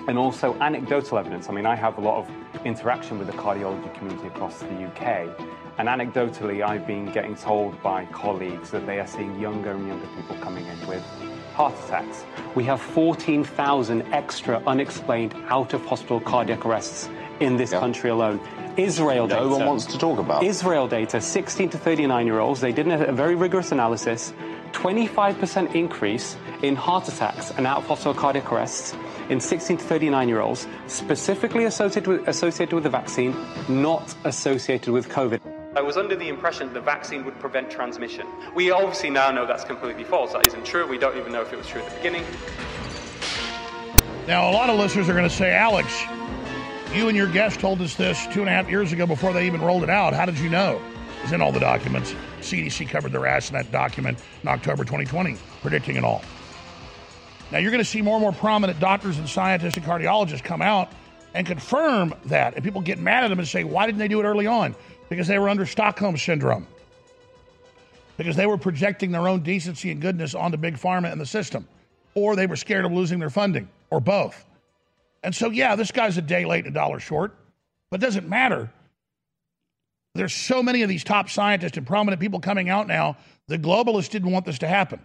and 0.07 0.17
also 0.17 0.53
anecdotal 0.55 1.17
evidence. 1.17 1.49
I 1.49 1.53
mean, 1.53 1.65
I 1.65 1.75
have 1.75 1.97
a 1.97 2.01
lot 2.01 2.17
of 2.17 2.65
interaction 2.65 3.17
with 3.17 3.27
the 3.27 3.33
cardiology 3.33 3.93
community 3.95 4.27
across 4.27 4.59
the 4.59 4.85
UK, 4.85 5.29
and 5.77 5.87
anecdotally, 5.87 6.63
I've 6.63 6.85
been 6.85 7.11
getting 7.11 7.35
told 7.35 7.81
by 7.81 8.05
colleagues 8.05 8.69
that 8.71 8.85
they 8.85 8.99
are 8.99 9.07
seeing 9.07 9.39
younger 9.39 9.71
and 9.71 9.87
younger 9.87 10.07
people 10.15 10.35
coming 10.37 10.65
in 10.67 10.87
with 10.87 11.03
heart 11.53 11.73
attacks. 11.85 12.25
We 12.55 12.63
have 12.65 12.81
14,000 12.81 14.01
extra 14.13 14.61
unexplained 14.67 15.35
out 15.47 15.73
of 15.73 15.85
hospital 15.85 16.19
cardiac 16.19 16.65
arrests 16.65 17.09
in 17.39 17.57
this 17.57 17.71
country 17.71 18.09
alone. 18.09 18.39
Israel 18.77 19.27
No 19.27 19.35
data. 19.35 19.47
one 19.49 19.65
wants 19.67 19.85
to 19.87 19.97
talk 19.97 20.19
about. 20.19 20.43
Israel 20.43 20.87
data, 20.87 21.21
16 21.21 21.69
to 21.69 21.77
39 21.77 22.25
year 22.25 22.39
olds, 22.39 22.61
they 22.61 22.71
did 22.71 22.87
a, 22.87 23.07
a 23.09 23.11
very 23.11 23.35
rigorous 23.35 23.71
analysis. 23.71 24.33
25% 24.71 25.75
increase 25.75 26.35
in 26.63 26.75
heart 26.75 27.07
attacks 27.07 27.51
and 27.51 27.67
out 27.67 27.77
of 27.79 27.85
hospital 27.87 28.13
cardiac 28.15 28.51
arrests 28.51 28.95
in 29.29 29.39
16 29.39 29.77
to 29.77 29.83
39 29.83 30.27
year 30.27 30.41
olds, 30.41 30.67
specifically 30.87 31.65
associated 31.65 32.07
with, 32.07 32.27
associated 32.27 32.73
with 32.73 32.83
the 32.83 32.89
vaccine, 32.89 33.35
not 33.69 34.13
associated 34.23 34.91
with 34.91 35.07
COVID. 35.09 35.39
I 35.75 35.81
was 35.81 35.97
under 35.97 36.15
the 36.15 36.27
impression 36.29 36.71
the 36.73 36.81
vaccine 36.81 37.25
would 37.25 37.39
prevent 37.39 37.69
transmission. 37.71 38.27
We 38.53 38.69
obviously 38.71 39.09
now 39.09 39.31
know 39.31 39.45
that's 39.47 39.63
completely 39.63 40.03
false. 40.03 40.33
That 40.33 40.45
isn't 40.45 40.65
true. 40.65 40.87
We 40.87 40.97
don't 40.99 41.17
even 41.17 41.31
know 41.31 41.41
if 41.41 41.51
it 41.53 41.57
was 41.57 41.67
true 41.67 41.81
at 41.81 41.89
the 41.89 41.95
beginning. 41.97 42.23
Now, 44.27 44.49
a 44.49 44.53
lot 44.53 44.69
of 44.69 44.79
listeners 44.79 45.09
are 45.09 45.13
going 45.13 45.27
to 45.27 45.35
say, 45.35 45.51
Alex, 45.53 45.87
you 46.93 47.07
and 47.07 47.17
your 47.17 47.27
guest 47.27 47.59
told 47.59 47.81
us 47.81 47.95
this 47.95 48.27
two 48.27 48.41
and 48.41 48.49
a 48.49 48.51
half 48.51 48.69
years 48.69 48.91
ago 48.91 49.07
before 49.07 49.33
they 49.33 49.47
even 49.47 49.61
rolled 49.61 49.83
it 49.83 49.89
out. 49.89 50.13
How 50.13 50.25
did 50.25 50.37
you 50.37 50.49
know? 50.49 50.79
It's 51.23 51.31
in 51.31 51.41
all 51.41 51.51
the 51.51 51.59
documents. 51.59 52.13
CDC 52.41 52.87
covered 52.87 53.11
their 53.11 53.25
ass 53.25 53.49
in 53.49 53.55
that 53.55 53.71
document 53.71 54.19
in 54.43 54.49
October 54.49 54.83
2020, 54.83 55.37
predicting 55.61 55.95
it 55.95 56.03
all. 56.03 56.21
Now, 57.51 57.57
you're 57.57 57.71
going 57.71 57.83
to 57.83 57.89
see 57.89 58.01
more 58.01 58.15
and 58.15 58.21
more 58.21 58.31
prominent 58.31 58.79
doctors 58.79 59.17
and 59.17 59.27
scientists 59.27 59.75
and 59.77 59.85
cardiologists 59.85 60.43
come 60.43 60.61
out 60.61 60.91
and 61.33 61.47
confirm 61.47 62.13
that. 62.25 62.53
And 62.55 62.63
people 62.63 62.81
get 62.81 62.99
mad 62.99 63.23
at 63.23 63.29
them 63.29 63.39
and 63.39 63.47
say, 63.47 63.63
why 63.63 63.85
didn't 63.85 63.99
they 63.99 64.07
do 64.07 64.19
it 64.19 64.23
early 64.23 64.45
on? 64.45 64.75
Because 65.09 65.27
they 65.27 65.39
were 65.39 65.49
under 65.49 65.65
Stockholm 65.65 66.17
Syndrome. 66.17 66.67
Because 68.17 68.35
they 68.35 68.45
were 68.45 68.57
projecting 68.57 69.11
their 69.11 69.27
own 69.27 69.41
decency 69.41 69.89
and 69.89 69.99
goodness 69.99 70.35
onto 70.35 70.57
Big 70.57 70.75
Pharma 70.75 71.11
and 71.11 71.19
the 71.19 71.25
system. 71.25 71.67
Or 72.13 72.35
they 72.35 72.45
were 72.45 72.55
scared 72.55 72.85
of 72.85 72.91
losing 72.91 73.17
their 73.17 73.31
funding, 73.31 73.69
or 73.89 73.99
both. 73.99 74.45
And 75.23 75.33
so, 75.33 75.49
yeah, 75.49 75.75
this 75.75 75.91
guy's 75.91 76.17
a 76.17 76.21
day 76.21 76.45
late 76.45 76.65
and 76.65 76.75
a 76.75 76.79
dollar 76.79 76.99
short, 76.99 77.33
but 77.89 78.01
it 78.01 78.05
doesn't 78.05 78.27
matter. 78.27 78.69
There's 80.15 80.33
so 80.33 80.61
many 80.61 80.83
of 80.83 80.89
these 80.89 81.03
top 81.03 81.29
scientists 81.29 81.77
and 81.77 81.87
prominent 81.87 82.21
people 82.21 82.39
coming 82.39 82.69
out 82.69 82.87
now. 82.87 83.17
The 83.47 83.57
globalists 83.57 84.09
didn't 84.09 84.31
want 84.31 84.45
this 84.45 84.59
to 84.59 84.67
happen. 84.67 84.99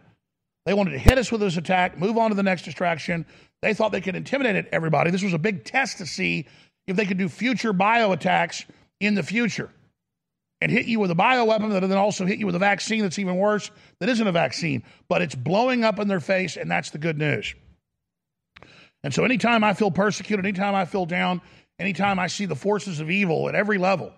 They 0.66 0.74
wanted 0.74 0.90
to 0.90 0.98
hit 0.98 1.16
us 1.16 1.32
with 1.32 1.40
this 1.40 1.56
attack, 1.56 1.96
move 1.96 2.18
on 2.18 2.30
to 2.30 2.36
the 2.36 2.42
next 2.42 2.62
distraction. 2.62 3.24
They 3.62 3.72
thought 3.72 3.92
they 3.92 4.02
could 4.02 4.16
intimidate 4.16 4.66
everybody. 4.70 5.10
This 5.10 5.22
was 5.22 5.32
a 5.32 5.38
big 5.38 5.64
test 5.64 5.98
to 5.98 6.06
see 6.06 6.46
if 6.86 6.96
they 6.96 7.06
could 7.06 7.16
do 7.16 7.28
future 7.28 7.72
bio 7.72 8.12
attacks 8.12 8.66
in 9.00 9.14
the 9.14 9.22
future 9.22 9.70
and 10.60 10.70
hit 10.70 10.86
you 10.86 10.98
with 11.00 11.10
a 11.10 11.14
bioweapon 11.14 11.70
that 11.70 11.86
then 11.86 11.96
also 11.96 12.26
hit 12.26 12.38
you 12.38 12.46
with 12.46 12.54
a 12.54 12.58
vaccine 12.58 13.02
that's 13.02 13.18
even 13.18 13.36
worse 13.36 13.70
that 14.00 14.08
isn't 14.08 14.26
a 14.26 14.32
vaccine, 14.32 14.82
but 15.08 15.22
it's 15.22 15.34
blowing 15.34 15.84
up 15.84 15.98
in 15.98 16.08
their 16.08 16.20
face, 16.20 16.56
and 16.56 16.70
that's 16.70 16.90
the 16.90 16.98
good 16.98 17.16
news. 17.16 17.54
And 19.04 19.14
so, 19.14 19.24
anytime 19.24 19.62
I 19.62 19.74
feel 19.74 19.90
persecuted, 19.90 20.44
anytime 20.44 20.74
I 20.74 20.84
feel 20.84 21.06
down, 21.06 21.40
anytime 21.78 22.18
I 22.18 22.26
see 22.26 22.46
the 22.46 22.56
forces 22.56 23.00
of 23.00 23.10
evil 23.10 23.48
at 23.48 23.54
every 23.54 23.78
level, 23.78 24.12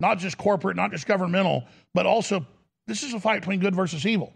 not 0.00 0.18
just 0.18 0.36
corporate, 0.36 0.76
not 0.76 0.90
just 0.90 1.06
governmental, 1.06 1.64
but 1.94 2.06
also 2.06 2.46
this 2.86 3.02
is 3.02 3.14
a 3.14 3.20
fight 3.20 3.40
between 3.40 3.60
good 3.60 3.74
versus 3.74 4.06
evil. 4.06 4.32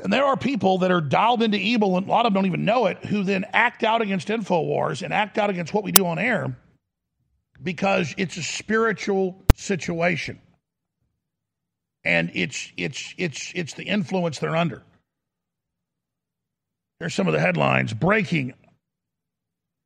And 0.00 0.12
there 0.12 0.24
are 0.24 0.36
people 0.36 0.78
that 0.78 0.92
are 0.92 1.00
dialed 1.00 1.42
into 1.42 1.58
evil, 1.58 1.96
and 1.96 2.06
a 2.06 2.10
lot 2.10 2.24
of 2.24 2.32
them 2.32 2.42
don't 2.42 2.46
even 2.46 2.64
know 2.64 2.86
it, 2.86 3.04
who 3.04 3.24
then 3.24 3.44
act 3.52 3.82
out 3.82 4.00
against 4.00 4.28
InfoWars 4.28 5.02
and 5.02 5.12
act 5.12 5.38
out 5.38 5.50
against 5.50 5.74
what 5.74 5.82
we 5.82 5.90
do 5.90 6.06
on 6.06 6.18
air 6.18 6.56
because 7.62 8.14
it's 8.16 8.36
a 8.36 8.42
spiritual 8.42 9.42
situation. 9.54 10.40
And 12.04 12.30
it's 12.34 12.72
it's 12.76 13.12
it's 13.18 13.52
it's 13.54 13.74
the 13.74 13.82
influence 13.82 14.38
they're 14.38 14.56
under. 14.56 14.82
Here's 17.00 17.14
some 17.14 17.26
of 17.26 17.32
the 17.32 17.40
headlines. 17.40 17.92
Breaking 17.92 18.54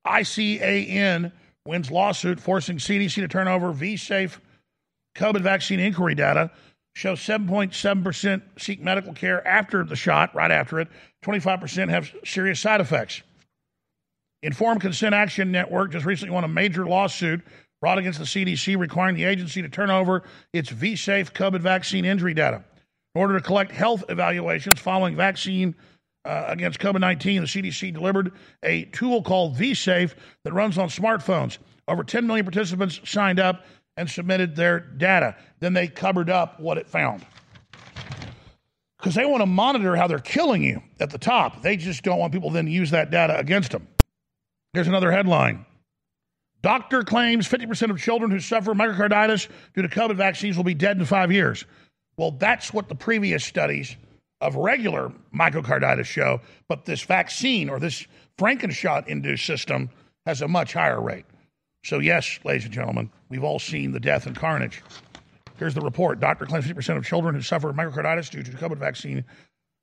ICAN 0.06 1.32
wins 1.66 1.90
lawsuit 1.90 2.40
forcing 2.40 2.78
CDC 2.78 3.14
to 3.16 3.28
turn 3.28 3.48
over 3.48 3.72
V-Safe 3.72 4.40
COVID 5.16 5.42
vaccine 5.42 5.80
inquiry 5.80 6.14
data. 6.14 6.50
Shows 6.94 7.20
7.7% 7.20 8.42
seek 8.58 8.82
medical 8.82 9.14
care 9.14 9.46
after 9.46 9.82
the 9.82 9.96
shot, 9.96 10.34
right 10.34 10.50
after 10.50 10.78
it. 10.78 10.88
25% 11.24 11.88
have 11.88 12.12
serious 12.24 12.60
side 12.60 12.80
effects. 12.80 13.22
Informed 14.42 14.80
Consent 14.80 15.14
Action 15.14 15.52
Network 15.52 15.92
just 15.92 16.04
recently 16.04 16.34
won 16.34 16.44
a 16.44 16.48
major 16.48 16.84
lawsuit 16.84 17.40
brought 17.80 17.98
against 17.98 18.18
the 18.18 18.24
CDC 18.24 18.78
requiring 18.78 19.14
the 19.14 19.24
agency 19.24 19.62
to 19.62 19.68
turn 19.68 19.90
over 19.90 20.24
its 20.52 20.68
V-Safe 20.68 21.32
COVID 21.32 21.60
vaccine 21.60 22.04
injury 22.04 22.34
data. 22.34 22.62
In 23.14 23.20
order 23.20 23.38
to 23.38 23.44
collect 23.44 23.72
health 23.72 24.04
evaluations 24.08 24.78
following 24.78 25.16
vaccine 25.16 25.74
uh, 26.24 26.44
against 26.46 26.78
COVID 26.78 27.00
19, 27.00 27.42
the 27.42 27.46
CDC 27.46 27.92
delivered 27.92 28.32
a 28.62 28.84
tool 28.86 29.22
called 29.22 29.56
VSafe 29.56 30.14
that 30.44 30.52
runs 30.52 30.78
on 30.78 30.88
smartphones. 30.88 31.58
Over 31.88 32.04
10 32.04 32.26
million 32.26 32.44
participants 32.44 33.00
signed 33.04 33.40
up 33.40 33.64
and 33.96 34.08
submitted 34.08 34.56
their 34.56 34.80
data. 34.80 35.36
Then 35.60 35.72
they 35.72 35.88
covered 35.88 36.30
up 36.30 36.60
what 36.60 36.78
it 36.78 36.88
found. 36.88 37.26
Because 38.98 39.14
they 39.16 39.24
want 39.24 39.42
to 39.42 39.46
monitor 39.46 39.96
how 39.96 40.06
they're 40.06 40.20
killing 40.20 40.62
you 40.62 40.80
at 41.00 41.10
the 41.10 41.18
top. 41.18 41.62
They 41.62 41.76
just 41.76 42.04
don't 42.04 42.18
want 42.18 42.32
people 42.32 42.50
then 42.50 42.66
to 42.66 42.70
use 42.70 42.92
that 42.92 43.10
data 43.10 43.36
against 43.36 43.72
them. 43.72 43.88
Here's 44.72 44.88
another 44.88 45.10
headline 45.10 45.66
Doctor 46.62 47.02
claims 47.02 47.48
50% 47.48 47.90
of 47.90 48.00
children 48.00 48.30
who 48.30 48.38
suffer 48.38 48.72
myocarditis 48.72 49.48
due 49.74 49.82
to 49.82 49.88
COVID 49.88 50.16
vaccines 50.16 50.56
will 50.56 50.64
be 50.64 50.74
dead 50.74 50.96
in 50.96 51.04
five 51.04 51.32
years. 51.32 51.64
Well, 52.16 52.30
that's 52.30 52.72
what 52.72 52.88
the 52.88 52.94
previous 52.94 53.44
studies 53.44 53.96
of 54.42 54.56
regular 54.56 55.12
myocarditis 55.34 56.04
show, 56.04 56.40
but 56.68 56.84
this 56.84 57.02
vaccine 57.02 57.70
or 57.70 57.78
this 57.78 58.06
Frankenshot 58.38 59.06
induced 59.06 59.46
system 59.46 59.88
has 60.26 60.42
a 60.42 60.48
much 60.48 60.72
higher 60.72 61.00
rate. 61.00 61.24
So, 61.84 62.00
yes, 62.00 62.38
ladies 62.44 62.64
and 62.64 62.74
gentlemen, 62.74 63.10
we've 63.28 63.44
all 63.44 63.58
seen 63.58 63.92
the 63.92 64.00
death 64.00 64.26
and 64.26 64.36
carnage. 64.36 64.82
Here's 65.56 65.74
the 65.74 65.80
report. 65.80 66.20
Doctor 66.20 66.44
claims 66.44 66.66
50% 66.66 66.96
of 66.96 67.04
children 67.04 67.34
who 67.34 67.42
suffer 67.42 67.72
myocarditis 67.72 68.30
due 68.30 68.42
to 68.42 68.50
the 68.50 68.56
COVID 68.56 68.78
vaccine 68.78 69.24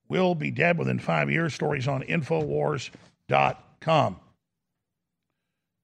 will 0.10 0.36
be 0.36 0.52
dead 0.52 0.78
within 0.78 1.00
five 1.00 1.32
years. 1.32 1.54
Stories 1.54 1.88
on 1.88 2.04
Infowars.com. 2.04 4.20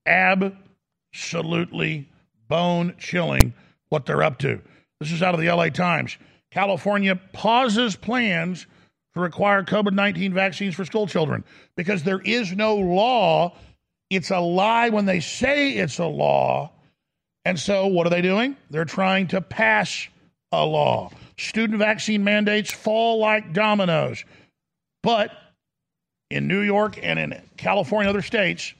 Absolutely 0.06 2.10
bone 2.48 2.96
chilling 3.00 3.54
what 3.90 4.06
they're 4.06 4.24
up 4.24 4.38
to. 4.40 4.62
This 5.00 5.12
is 5.12 5.24
out 5.24 5.34
of 5.34 5.40
the 5.40 5.50
LA 5.50 5.70
Times. 5.70 6.18
California 6.56 7.18
pauses 7.34 7.98
plans 7.98 8.66
to 9.14 9.20
require 9.20 9.62
COVID 9.62 9.92
19 9.92 10.34
vaccines 10.34 10.74
for 10.74 10.86
school 10.86 11.06
children 11.06 11.44
because 11.76 12.02
there 12.04 12.22
is 12.22 12.54
no 12.54 12.78
law. 12.78 13.54
It's 14.10 14.32
a 14.32 14.40
lie 14.40 14.88
when 14.88 15.06
they 15.06 15.20
say 15.20 15.72
it's 15.72 16.00
a 16.00 16.06
law. 16.06 16.72
And 17.44 17.60
so, 17.60 17.88
what 17.88 18.08
are 18.08 18.10
they 18.10 18.22
doing? 18.22 18.56
They're 18.70 18.86
trying 18.86 19.28
to 19.28 19.42
pass 19.42 20.08
a 20.54 20.66
law. 20.66 21.12
Student 21.38 21.78
vaccine 21.78 22.24
mandates 22.24 22.72
fall 22.72 23.20
like 23.20 23.52
dominoes. 23.52 24.24
But 25.04 25.32
in 26.30 26.48
New 26.48 26.62
York 26.62 26.98
and 27.04 27.20
in 27.20 27.42
California 27.58 28.08
and 28.08 28.18
other 28.18 28.26
states, 28.26 28.74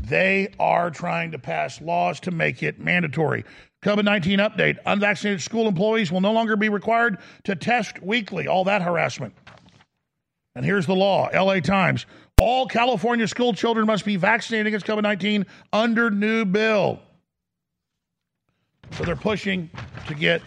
they 0.00 0.54
are 0.58 0.90
trying 0.90 1.32
to 1.32 1.38
pass 1.38 1.78
laws 1.82 2.20
to 2.20 2.30
make 2.30 2.62
it 2.62 2.80
mandatory. 2.80 3.44
COVID 3.86 4.04
19 4.04 4.40
update 4.40 4.78
unvaccinated 4.84 5.40
school 5.40 5.68
employees 5.68 6.10
will 6.10 6.20
no 6.20 6.32
longer 6.32 6.56
be 6.56 6.68
required 6.68 7.18
to 7.44 7.54
test 7.54 8.02
weekly. 8.02 8.48
All 8.48 8.64
that 8.64 8.82
harassment. 8.82 9.32
And 10.56 10.64
here's 10.64 10.86
the 10.86 10.96
law 10.96 11.30
LA 11.32 11.60
Times. 11.60 12.04
All 12.40 12.66
California 12.66 13.28
school 13.28 13.52
children 13.52 13.86
must 13.86 14.04
be 14.04 14.16
vaccinated 14.16 14.66
against 14.66 14.86
COVID 14.86 15.04
19 15.04 15.46
under 15.72 16.10
new 16.10 16.44
bill. 16.44 16.98
So 18.90 19.04
they're 19.04 19.14
pushing 19.14 19.70
to 20.08 20.14
get 20.14 20.42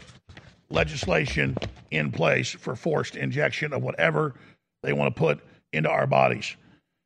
legislation 0.69 1.55
in 1.91 2.11
place 2.11 2.49
for 2.51 2.75
forced 2.75 3.15
injection 3.15 3.71
of 3.71 3.81
whatever 3.81 4.35
they 4.83 4.91
want 4.91 5.15
to 5.15 5.17
put 5.17 5.39
into 5.71 5.89
our 5.89 6.07
bodies. 6.07 6.57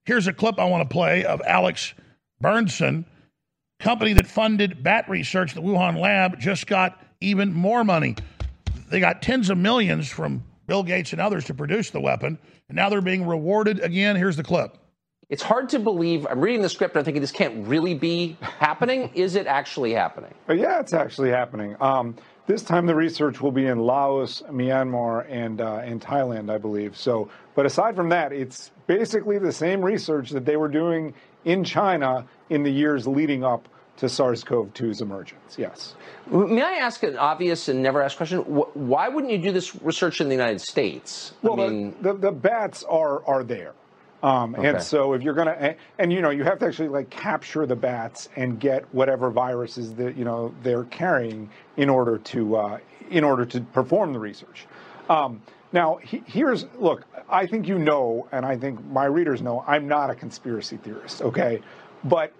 Here's 0.06 0.26
a 0.26 0.34
clip 0.34 0.58
I 0.58 0.66
want 0.66 0.90
to 0.90 0.92
play 0.92 1.26
of 1.26 1.44
Alex 1.46 1.94
Berenson, 2.42 3.06
company 3.84 4.14
that 4.14 4.26
funded 4.26 4.82
bat 4.82 5.08
research 5.10 5.54
the 5.54 5.62
Wuhan 5.62 6.00
lab, 6.00 6.40
just 6.40 6.68
got 6.68 7.04
even 7.20 7.54
more 7.54 7.84
money. 7.84 8.16
They 8.90 9.02
got 9.02 9.22
tens 9.22 9.50
of 9.50 9.58
millions 9.58 10.10
from 10.10 10.42
Bill 10.68 10.84
Gates 10.84 11.12
and 11.12 11.20
others 11.20 11.46
to 11.46 11.54
produce 11.54 11.90
the 11.90 12.00
weapon, 12.00 12.40
and 12.70 12.76
now 12.78 12.90
they're 12.90 13.02
being 13.02 13.28
rewarded 13.28 13.82
again. 13.82 14.16
Here's 14.16 14.38
the 14.38 14.44
clip. 14.44 14.78
It's 15.30 15.44
hard 15.44 15.68
to 15.70 15.80
believe. 15.80 16.26
I'm 16.30 16.40
reading 16.40 16.62
the 16.62 16.70
script 16.70 16.96
and 16.96 17.00
I'm 17.00 17.06
thinking 17.06 17.22
this 17.22 17.32
can't 17.32 17.68
really 17.68 17.94
be 17.94 18.38
happening. 18.42 19.10
Is 19.16 19.36
it 19.36 19.48
actually 19.48 19.94
happening? 19.94 20.34
Uh, 20.48 20.54
yeah, 20.54 20.80
it's 20.80 20.94
actually 20.94 21.30
happening. 21.30 21.76
Um, 21.82 22.16
this 22.46 22.62
time 22.62 22.86
the 22.86 22.96
research 22.96 23.42
will 23.42 23.52
be 23.52 23.68
in 23.68 23.80
Laos, 23.80 24.44
Myanmar, 24.50 25.26
and 25.30 25.60
uh, 25.60 25.78
and 25.78 26.02
Thailand, 26.02 26.50
I 26.50 26.58
believe. 26.58 26.96
So, 26.96 27.30
but 27.56 27.66
aside 27.66 27.96
from 27.96 28.10
that, 28.10 28.32
it's 28.32 28.72
basically 28.88 29.40
the 29.40 29.52
same 29.52 29.84
research 29.84 30.30
that 30.30 30.46
they 30.46 30.56
were 30.56 30.68
doing 30.68 31.14
in 31.46 31.64
China 31.64 32.26
in 32.50 32.64
the 32.64 32.72
years 32.72 33.08
leading 33.08 33.44
up 33.44 33.68
to 33.98 34.10
SARS-CoV-2's 34.10 35.02
emergence. 35.02 35.56
Yes. 35.58 35.96
May 36.28 36.62
I 36.62 36.74
ask 36.74 37.04
an 37.04 37.18
obvious 37.18 37.68
and 37.70 37.84
never 37.84 38.02
asked 38.02 38.18
question? 38.18 38.40
Why 38.40 39.08
wouldn't 39.08 39.32
you 39.32 39.38
do 39.38 39.52
this 39.52 39.76
research 39.82 40.20
in 40.20 40.30
the 40.30 40.36
United 40.36 40.62
States? 40.62 41.34
Well, 41.42 41.60
I 41.60 41.68
mean, 41.68 41.96
the, 42.02 42.14
the, 42.14 42.20
the 42.20 42.32
bats 42.32 42.84
are 42.84 43.26
are 43.26 43.44
there. 43.44 43.74
Um, 44.24 44.56
okay. 44.56 44.70
And 44.70 44.82
so, 44.82 45.12
if 45.14 45.22
you're 45.22 45.34
going 45.34 45.48
to, 45.48 45.62
and, 45.62 45.76
and, 46.00 46.14
you 46.14 46.22
know, 46.22 46.30
you 46.30 46.46
have 46.46 46.58
to 46.60 46.66
actually 46.66 46.88
like 46.88 47.10
capture 47.10 47.66
the 47.66 47.76
bats 47.76 48.30
and 48.38 48.58
get 48.58 48.86
whatever 48.94 49.30
viruses 49.30 49.94
that 49.96 50.16
you 50.16 50.24
know 50.24 50.56
they're 50.64 50.86
carrying 50.86 51.50
in 51.76 51.90
order 51.90 52.18
to 52.18 52.56
uh, 52.56 52.78
in 53.12 53.26
order 53.26 53.46
to 53.46 53.60
perform 53.60 54.14
the 54.14 54.20
research. 54.20 54.66
Um, 55.10 55.42
now, 55.74 55.98
he, 55.98 56.24
here's 56.26 56.66
look. 56.80 57.04
I 57.30 57.46
think 57.48 57.68
you 57.68 57.78
know, 57.78 58.28
and 58.32 58.46
I 58.46 58.58
think 58.58 58.84
my 58.86 59.06
readers 59.06 59.42
know, 59.42 59.64
I'm 59.68 59.90
not 59.90 60.10
a 60.10 60.16
conspiracy 60.16 60.78
theorist. 60.78 61.22
Okay, 61.22 61.62
but 62.06 62.32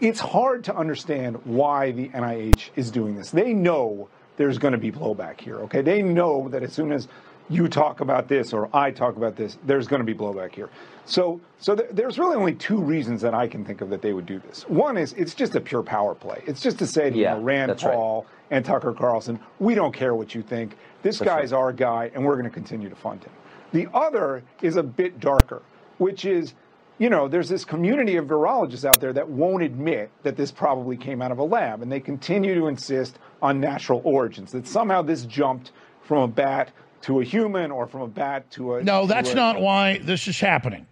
it's 0.00 0.20
hard 0.20 0.64
to 0.64 0.76
understand 0.76 1.36
why 1.44 1.92
the 1.92 2.08
NIH 2.08 2.70
is 2.76 2.90
doing 2.90 3.14
this. 3.14 3.30
They 3.30 3.52
know 3.52 4.08
there's 4.36 4.58
going 4.58 4.72
to 4.72 4.78
be 4.78 4.90
blowback 4.90 5.40
here. 5.40 5.56
Okay, 5.60 5.82
they 5.82 6.02
know 6.02 6.48
that 6.48 6.62
as 6.62 6.72
soon 6.72 6.92
as 6.92 7.08
you 7.50 7.68
talk 7.68 8.00
about 8.00 8.28
this 8.28 8.52
or 8.52 8.74
I 8.74 8.90
talk 8.90 9.16
about 9.16 9.36
this, 9.36 9.58
there's 9.66 9.86
going 9.86 10.00
to 10.00 10.06
be 10.06 10.14
blowback 10.14 10.54
here. 10.54 10.70
So, 11.04 11.40
so 11.58 11.74
th- 11.74 11.88
there's 11.92 12.18
really 12.18 12.36
only 12.36 12.54
two 12.54 12.80
reasons 12.80 13.20
that 13.22 13.34
I 13.34 13.48
can 13.48 13.64
think 13.64 13.80
of 13.80 13.90
that 13.90 14.00
they 14.00 14.12
would 14.12 14.26
do 14.26 14.38
this. 14.38 14.62
One 14.68 14.96
is 14.96 15.12
it's 15.14 15.34
just 15.34 15.56
a 15.56 15.60
pure 15.60 15.82
power 15.82 16.14
play. 16.14 16.42
It's 16.46 16.60
just 16.60 16.78
to 16.78 16.86
say 16.86 17.10
to 17.10 17.16
yeah, 17.18 17.34
you 17.34 17.40
know, 17.40 17.44
Rand 17.44 17.78
Paul 17.78 18.22
right. 18.22 18.56
and 18.56 18.64
Tucker 18.64 18.92
Carlson, 18.92 19.40
we 19.58 19.74
don't 19.74 19.92
care 19.92 20.14
what 20.14 20.34
you 20.34 20.42
think. 20.42 20.76
This 21.02 21.18
that's 21.18 21.28
guy's 21.28 21.52
right. 21.52 21.58
our 21.58 21.72
guy, 21.72 22.10
and 22.14 22.24
we're 22.24 22.36
going 22.36 22.44
to 22.44 22.50
continue 22.50 22.88
to 22.88 22.96
fund 22.96 23.24
him. 23.24 23.32
The 23.72 23.88
other 23.92 24.42
is 24.62 24.76
a 24.76 24.82
bit 24.82 25.20
darker, 25.20 25.62
which 25.98 26.24
is 26.24 26.54
you 27.00 27.08
know, 27.08 27.28
there's 27.28 27.48
this 27.48 27.64
community 27.64 28.16
of 28.16 28.26
virologists 28.26 28.84
out 28.84 29.00
there 29.00 29.14
that 29.14 29.26
won't 29.26 29.62
admit 29.62 30.10
that 30.22 30.36
this 30.36 30.52
probably 30.52 30.98
came 30.98 31.22
out 31.22 31.32
of 31.32 31.38
a 31.38 31.42
lab, 31.42 31.80
and 31.80 31.90
they 31.90 31.98
continue 31.98 32.54
to 32.54 32.66
insist 32.66 33.18
on 33.40 33.58
natural 33.58 34.02
origins, 34.04 34.52
that 34.52 34.68
somehow 34.68 35.00
this 35.00 35.24
jumped 35.24 35.72
from 36.02 36.18
a 36.18 36.28
bat 36.28 36.70
to 37.00 37.20
a 37.20 37.24
human 37.24 37.70
or 37.70 37.86
from 37.86 38.02
a 38.02 38.06
bat 38.06 38.50
to 38.50 38.74
a. 38.74 38.84
No, 38.84 39.06
that's 39.06 39.32
a, 39.32 39.34
not 39.34 39.58
why 39.58 39.96
this 40.04 40.28
is 40.28 40.38
happening. 40.38 40.86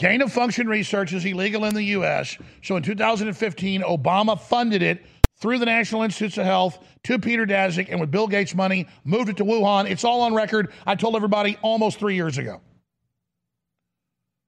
Gain 0.00 0.20
of 0.20 0.32
function 0.32 0.66
research 0.66 1.12
is 1.12 1.24
illegal 1.24 1.64
in 1.64 1.72
the 1.72 1.84
U.S. 1.84 2.36
So 2.60 2.74
in 2.74 2.82
2015, 2.82 3.82
Obama 3.82 4.36
funded 4.36 4.82
it 4.82 5.06
through 5.36 5.60
the 5.60 5.66
National 5.66 6.02
Institutes 6.02 6.38
of 6.38 6.44
Health 6.44 6.84
to 7.04 7.20
Peter 7.20 7.46
Daszak 7.46 7.86
and 7.88 8.00
with 8.00 8.10
Bill 8.10 8.26
Gates' 8.26 8.52
money 8.52 8.88
moved 9.04 9.28
it 9.28 9.36
to 9.36 9.44
Wuhan. 9.44 9.88
It's 9.88 10.02
all 10.02 10.22
on 10.22 10.34
record. 10.34 10.72
I 10.88 10.96
told 10.96 11.14
everybody 11.14 11.56
almost 11.62 12.00
three 12.00 12.16
years 12.16 12.36
ago. 12.36 12.60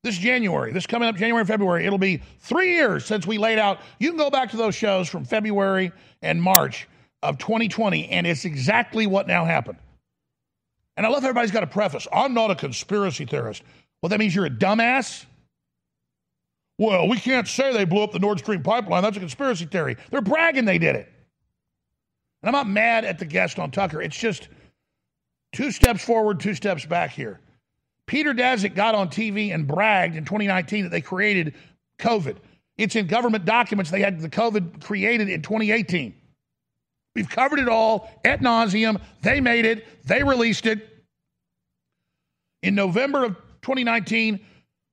This 0.04 0.18
January, 0.18 0.70
this 0.70 0.86
coming 0.86 1.08
up 1.08 1.16
January, 1.16 1.46
February, 1.46 1.86
it'll 1.86 1.96
be 1.96 2.20
three 2.40 2.74
years 2.74 3.06
since 3.06 3.26
we 3.26 3.38
laid 3.38 3.58
out. 3.58 3.80
You 3.98 4.10
can 4.10 4.18
go 4.18 4.28
back 4.28 4.50
to 4.50 4.56
those 4.58 4.74
shows 4.74 5.08
from 5.08 5.24
February 5.24 5.92
and 6.20 6.42
March 6.42 6.86
of 7.22 7.38
2020, 7.38 8.10
and 8.10 8.26
it's 8.26 8.44
exactly 8.44 9.06
what 9.06 9.26
now 9.26 9.46
happened. 9.46 9.78
And 10.98 11.06
I 11.06 11.08
love 11.08 11.24
everybody's 11.24 11.52
got 11.52 11.62
a 11.62 11.66
preface. 11.66 12.06
I'm 12.12 12.34
not 12.34 12.50
a 12.50 12.54
conspiracy 12.54 13.24
theorist. 13.24 13.62
Well, 14.02 14.10
that 14.10 14.18
means 14.18 14.34
you're 14.34 14.44
a 14.44 14.50
dumbass. 14.50 15.24
Well, 16.78 17.08
we 17.08 17.16
can't 17.16 17.48
say 17.48 17.72
they 17.72 17.86
blew 17.86 18.02
up 18.02 18.12
the 18.12 18.18
Nord 18.18 18.40
Stream 18.40 18.62
pipeline. 18.62 19.02
That's 19.02 19.16
a 19.16 19.20
conspiracy 19.20 19.64
theory. 19.64 19.96
They're 20.10 20.20
bragging 20.20 20.66
they 20.66 20.76
did 20.76 20.96
it. 20.96 21.10
And 22.42 22.48
I'm 22.48 22.52
not 22.52 22.68
mad 22.68 23.06
at 23.06 23.18
the 23.18 23.24
guest 23.24 23.58
on 23.58 23.70
Tucker. 23.70 24.02
It's 24.02 24.18
just 24.18 24.48
two 25.54 25.70
steps 25.70 26.04
forward, 26.04 26.40
two 26.40 26.52
steps 26.52 26.84
back 26.84 27.10
here. 27.10 27.40
Peter 28.06 28.34
Daszak 28.34 28.74
got 28.74 28.94
on 28.94 29.08
TV 29.08 29.54
and 29.54 29.66
bragged 29.66 30.16
in 30.16 30.24
2019 30.24 30.84
that 30.84 30.90
they 30.90 31.00
created 31.00 31.54
COVID. 31.98 32.36
It's 32.76 32.96
in 32.96 33.06
government 33.06 33.44
documents 33.44 33.90
they 33.90 34.00
had 34.00 34.20
the 34.20 34.28
COVID 34.28 34.82
created 34.82 35.28
in 35.28 35.42
2018. 35.42 36.14
We've 37.14 37.28
covered 37.28 37.60
it 37.60 37.68
all 37.68 38.10
at 38.24 38.40
nauseum. 38.40 39.00
They 39.22 39.40
made 39.40 39.64
it, 39.64 39.86
they 40.04 40.22
released 40.22 40.66
it. 40.66 40.88
In 42.62 42.74
November 42.74 43.24
of 43.24 43.36
2019, 43.62 44.40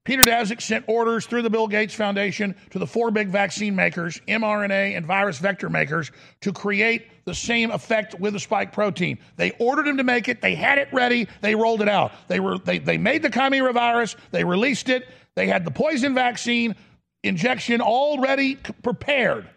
Peter 0.04 0.24
Daszak 0.24 0.62
sent 0.62 0.84
orders 0.88 1.28
through 1.28 1.44
the 1.44 1.50
Bill 1.50 1.68
Gates 1.68 1.94
Foundation 1.94 2.56
to 2.72 2.80
the 2.80 2.88
four 2.88 3.12
big 3.12 3.30
vaccine 3.30 3.76
makers, 3.76 4.20
mRNA 4.28 4.98
and 4.98 5.06
virus 5.06 5.38
vector 5.38 5.70
makers, 5.70 6.12
to 6.42 6.52
create 6.52 7.08
the 7.26 7.36
same 7.36 7.70
effect 7.70 8.20
with 8.20 8.34
the 8.34 8.40
spike 8.40 8.72
protein. 8.72 9.20
They 9.36 9.52
ordered 9.60 9.86
them 9.86 9.98
to 9.98 10.04
make 10.04 10.28
it. 10.28 10.42
They 10.42 10.56
had 10.56 10.80
it 10.80 10.88
ready. 10.92 11.28
They 11.42 11.54
rolled 11.54 11.84
it 11.84 11.88
out. 11.88 12.14
They 12.28 12.40
were 12.40 12.58
they, 12.58 12.80
they 12.80 12.98
made 12.98 13.22
the 13.22 13.30
chimera 13.30 13.74
virus. 13.74 14.16
They 14.32 14.44
released 14.44 14.90
it. 14.90 15.08
They 15.36 15.46
had 15.46 15.66
the 15.66 15.72
poison 15.72 16.16
vaccine 16.16 16.76
injection 17.24 17.80
already 17.80 18.56
prepared. 18.56 19.48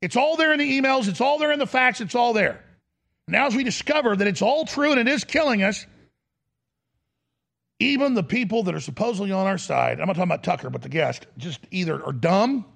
It's 0.00 0.16
all 0.16 0.36
there 0.36 0.52
in 0.52 0.60
the 0.60 0.80
emails, 0.80 1.08
it's 1.08 1.20
all 1.20 1.38
there 1.38 1.52
in 1.52 1.58
the 1.58 1.66
facts, 1.66 2.00
it's 2.00 2.14
all 2.14 2.32
there. 2.32 2.64
Now, 3.28 3.46
as 3.46 3.54
we 3.54 3.64
discover 3.64 4.16
that 4.16 4.26
it's 4.26 4.42
all 4.42 4.64
true 4.64 4.92
and 4.92 5.00
it 5.00 5.08
is 5.08 5.24
killing 5.24 5.62
us, 5.62 5.86
even 7.80 8.14
the 8.14 8.22
people 8.22 8.62
that 8.64 8.74
are 8.74 8.80
supposedly 8.80 9.32
on 9.32 9.46
our 9.46 9.58
side, 9.58 10.00
I'm 10.00 10.06
not 10.06 10.12
talking 10.12 10.24
about 10.24 10.44
Tucker, 10.44 10.70
but 10.70 10.82
the 10.82 10.88
guest, 10.88 11.26
just 11.38 11.60
either 11.70 12.04
are 12.04 12.12
dumb 12.12 12.66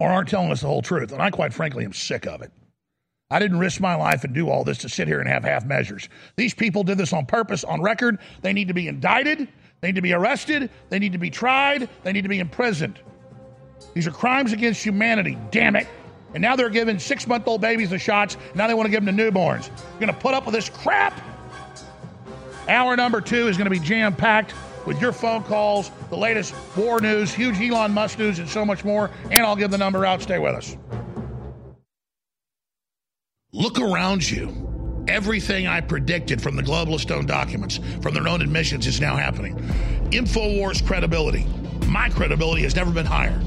or 0.00 0.10
aren't 0.10 0.28
telling 0.28 0.50
us 0.50 0.60
the 0.60 0.66
whole 0.66 0.82
truth. 0.82 1.12
And 1.12 1.22
I, 1.22 1.30
quite 1.30 1.54
frankly, 1.54 1.84
am 1.84 1.92
sick 1.92 2.26
of 2.26 2.42
it. 2.42 2.52
I 3.30 3.38
didn't 3.38 3.60
risk 3.60 3.80
my 3.80 3.94
life 3.94 4.24
and 4.24 4.34
do 4.34 4.50
all 4.50 4.64
this 4.64 4.78
to 4.78 4.88
sit 4.88 5.08
here 5.08 5.20
and 5.20 5.28
have 5.28 5.44
half 5.44 5.64
measures. 5.64 6.08
These 6.36 6.52
people 6.52 6.82
did 6.82 6.98
this 6.98 7.12
on 7.12 7.24
purpose, 7.24 7.64
on 7.64 7.80
record. 7.80 8.18
They 8.42 8.52
need 8.52 8.68
to 8.68 8.74
be 8.74 8.88
indicted. 8.88 9.48
They 9.80 9.88
need 9.88 9.94
to 9.94 10.02
be 10.02 10.12
arrested. 10.12 10.68
They 10.90 10.98
need 10.98 11.12
to 11.12 11.18
be 11.18 11.30
tried. 11.30 11.88
They 12.02 12.12
need 12.12 12.22
to 12.22 12.28
be 12.28 12.40
imprisoned. 12.40 12.98
These 13.94 14.06
are 14.06 14.10
crimes 14.10 14.52
against 14.52 14.84
humanity, 14.84 15.38
damn 15.50 15.76
it. 15.76 15.86
And 16.34 16.42
now 16.42 16.56
they're 16.56 16.68
giving 16.68 16.98
six 16.98 17.26
month 17.26 17.46
old 17.46 17.60
babies 17.60 17.90
the 17.90 17.98
shots. 17.98 18.36
Now 18.54 18.66
they 18.66 18.74
want 18.74 18.86
to 18.86 18.90
give 18.90 19.04
them 19.04 19.16
to 19.16 19.22
newborns. 19.22 19.68
You're 19.68 20.00
going 20.00 20.14
to 20.14 20.20
put 20.20 20.34
up 20.34 20.44
with 20.44 20.54
this 20.54 20.68
crap? 20.68 21.18
Hour 22.68 22.96
number 22.96 23.20
two 23.20 23.48
is 23.48 23.56
going 23.56 23.66
to 23.66 23.70
be 23.70 23.78
jam 23.78 24.14
packed 24.14 24.54
with 24.86 25.00
your 25.00 25.12
phone 25.12 25.42
calls, 25.44 25.90
the 26.10 26.16
latest 26.16 26.54
war 26.76 27.00
news, 27.00 27.32
huge 27.32 27.60
Elon 27.60 27.92
Musk 27.92 28.18
news, 28.18 28.38
and 28.38 28.48
so 28.48 28.64
much 28.64 28.84
more. 28.84 29.10
And 29.30 29.40
I'll 29.40 29.56
give 29.56 29.70
the 29.70 29.78
number 29.78 30.04
out. 30.04 30.22
Stay 30.22 30.38
with 30.38 30.54
us. 30.54 30.76
Look 33.52 33.78
around 33.78 34.28
you. 34.28 35.04
Everything 35.08 35.66
I 35.66 35.80
predicted 35.80 36.40
from 36.40 36.56
the 36.56 36.62
globalist 36.62 37.00
stone 37.00 37.26
documents, 37.26 37.80
from 38.00 38.14
their 38.14 38.28
own 38.28 38.40
admissions, 38.40 38.86
is 38.86 39.00
now 39.00 39.16
happening. 39.16 39.56
InfoWars 40.10 40.86
credibility, 40.86 41.46
my 41.88 42.08
credibility 42.08 42.62
has 42.62 42.76
never 42.76 42.92
been 42.92 43.06
higher. 43.06 43.40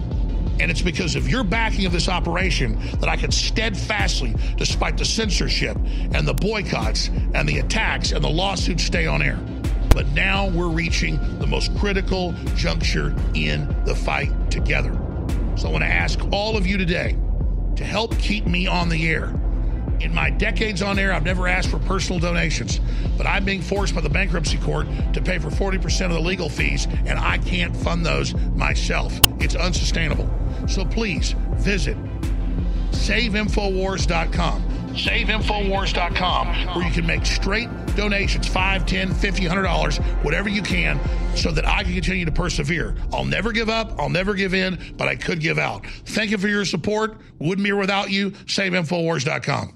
And 0.59 0.71
it's 0.71 0.81
because 0.81 1.15
of 1.15 1.29
your 1.29 1.43
backing 1.43 1.85
of 1.85 1.91
this 1.91 2.07
operation 2.07 2.79
that 2.99 3.09
I 3.09 3.17
can 3.17 3.31
steadfastly, 3.31 4.33
despite 4.57 4.97
the 4.97 5.05
censorship 5.05 5.77
and 6.13 6.27
the 6.27 6.33
boycotts 6.33 7.09
and 7.33 7.47
the 7.47 7.59
attacks 7.59 8.11
and 8.11 8.23
the 8.23 8.29
lawsuits, 8.29 8.83
stay 8.83 9.05
on 9.05 9.21
air. 9.21 9.37
But 9.89 10.07
now 10.09 10.49
we're 10.49 10.67
reaching 10.67 11.17
the 11.39 11.47
most 11.47 11.75
critical 11.77 12.33
juncture 12.55 13.15
in 13.33 13.67
the 13.85 13.95
fight 13.95 14.51
together. 14.51 14.93
So 15.55 15.69
I 15.69 15.71
want 15.71 15.83
to 15.83 15.89
ask 15.89 16.19
all 16.31 16.57
of 16.57 16.67
you 16.67 16.77
today 16.77 17.17
to 17.75 17.83
help 17.83 18.17
keep 18.17 18.45
me 18.45 18.67
on 18.67 18.89
the 18.89 19.07
air. 19.07 19.33
In 20.05 20.13
my 20.13 20.29
decades 20.29 20.83
on 20.83 20.99
air, 20.99 21.11
I've 21.11 21.23
never 21.23 21.47
asked 21.47 21.69
for 21.69 21.79
personal 21.79 22.19
donations, 22.19 22.79
but 23.17 23.25
I'm 23.25 23.43
being 23.43 23.63
forced 23.63 23.95
by 23.95 24.01
the 24.01 24.09
bankruptcy 24.09 24.59
court 24.59 24.85
to 25.13 25.21
pay 25.21 25.39
for 25.39 25.49
40% 25.49 26.05
of 26.05 26.11
the 26.11 26.19
legal 26.19 26.47
fees, 26.47 26.85
and 27.07 27.17
I 27.17 27.39
can't 27.39 27.75
fund 27.75 28.05
those 28.05 28.35
myself. 28.55 29.19
It's 29.39 29.55
unsustainable. 29.55 30.29
So 30.67 30.85
please 30.85 31.33
visit 31.53 31.97
saveinfowars.com. 32.91 34.63
Saveinfowars.com, 34.93 36.47
where 36.75 36.87
you 36.87 36.93
can 36.93 37.07
make 37.07 37.25
straight 37.25 37.69
donations 37.95 38.47
$5, 38.47 38.85
10 38.85 39.11
50 39.11 39.43
$100, 39.45 40.23
whatever 40.23 40.49
you 40.49 40.61
can, 40.61 40.99
so 41.35 41.49
that 41.49 41.67
I 41.67 41.83
can 41.83 41.93
continue 41.93 42.25
to 42.25 42.31
persevere. 42.31 42.95
I'll 43.11 43.25
never 43.25 43.51
give 43.51 43.69
up, 43.69 43.99
I'll 43.99 44.09
never 44.09 44.35
give 44.35 44.53
in, 44.53 44.77
but 44.97 45.07
I 45.07 45.15
could 45.15 45.39
give 45.39 45.57
out. 45.57 45.87
Thank 46.05 46.29
you 46.29 46.37
for 46.37 46.47
your 46.47 46.63
support. 46.63 47.17
Wouldn't 47.39 47.65
be 47.65 47.71
without 47.71 48.11
you. 48.11 48.29
SaveInfowars.com. 48.31 49.75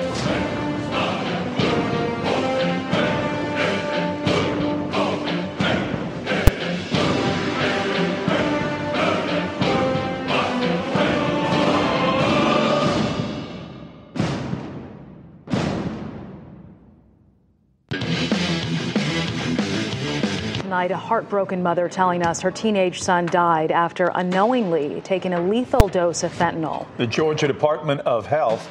Tonight, 20.81 20.95
a 20.95 20.97
heartbroken 20.97 21.61
mother 21.61 21.87
telling 21.87 22.23
us 22.23 22.41
her 22.41 22.49
teenage 22.49 23.03
son 23.03 23.27
died 23.27 23.71
after 23.71 24.11
unknowingly 24.15 24.99
taking 25.01 25.31
a 25.31 25.39
lethal 25.39 25.87
dose 25.87 26.23
of 26.23 26.33
fentanyl. 26.33 26.87
The 26.97 27.05
Georgia 27.05 27.45
Department 27.45 28.01
of 28.01 28.25
Health 28.25 28.67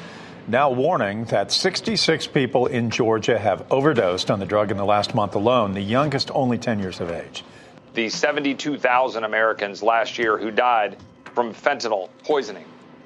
now 0.48 0.72
warning 0.72 1.26
that 1.26 1.52
66 1.52 2.26
people 2.26 2.66
in 2.66 2.90
Georgia 2.90 3.38
have 3.38 3.64
overdosed 3.70 4.28
on 4.28 4.40
the 4.40 4.44
drug 4.44 4.72
in 4.72 4.76
the 4.76 4.84
last 4.84 5.14
month 5.14 5.36
alone, 5.36 5.72
the 5.72 5.80
youngest 5.82 6.32
only 6.34 6.58
10 6.58 6.80
years 6.80 6.98
of 6.98 7.12
age. 7.12 7.44
The 7.94 8.08
72,000 8.08 9.22
Americans 9.22 9.80
last 9.80 10.18
year 10.18 10.36
who 10.36 10.50
died 10.50 10.96
from 11.32 11.54
fentanyl 11.54 12.08
poisoning. 12.24 12.64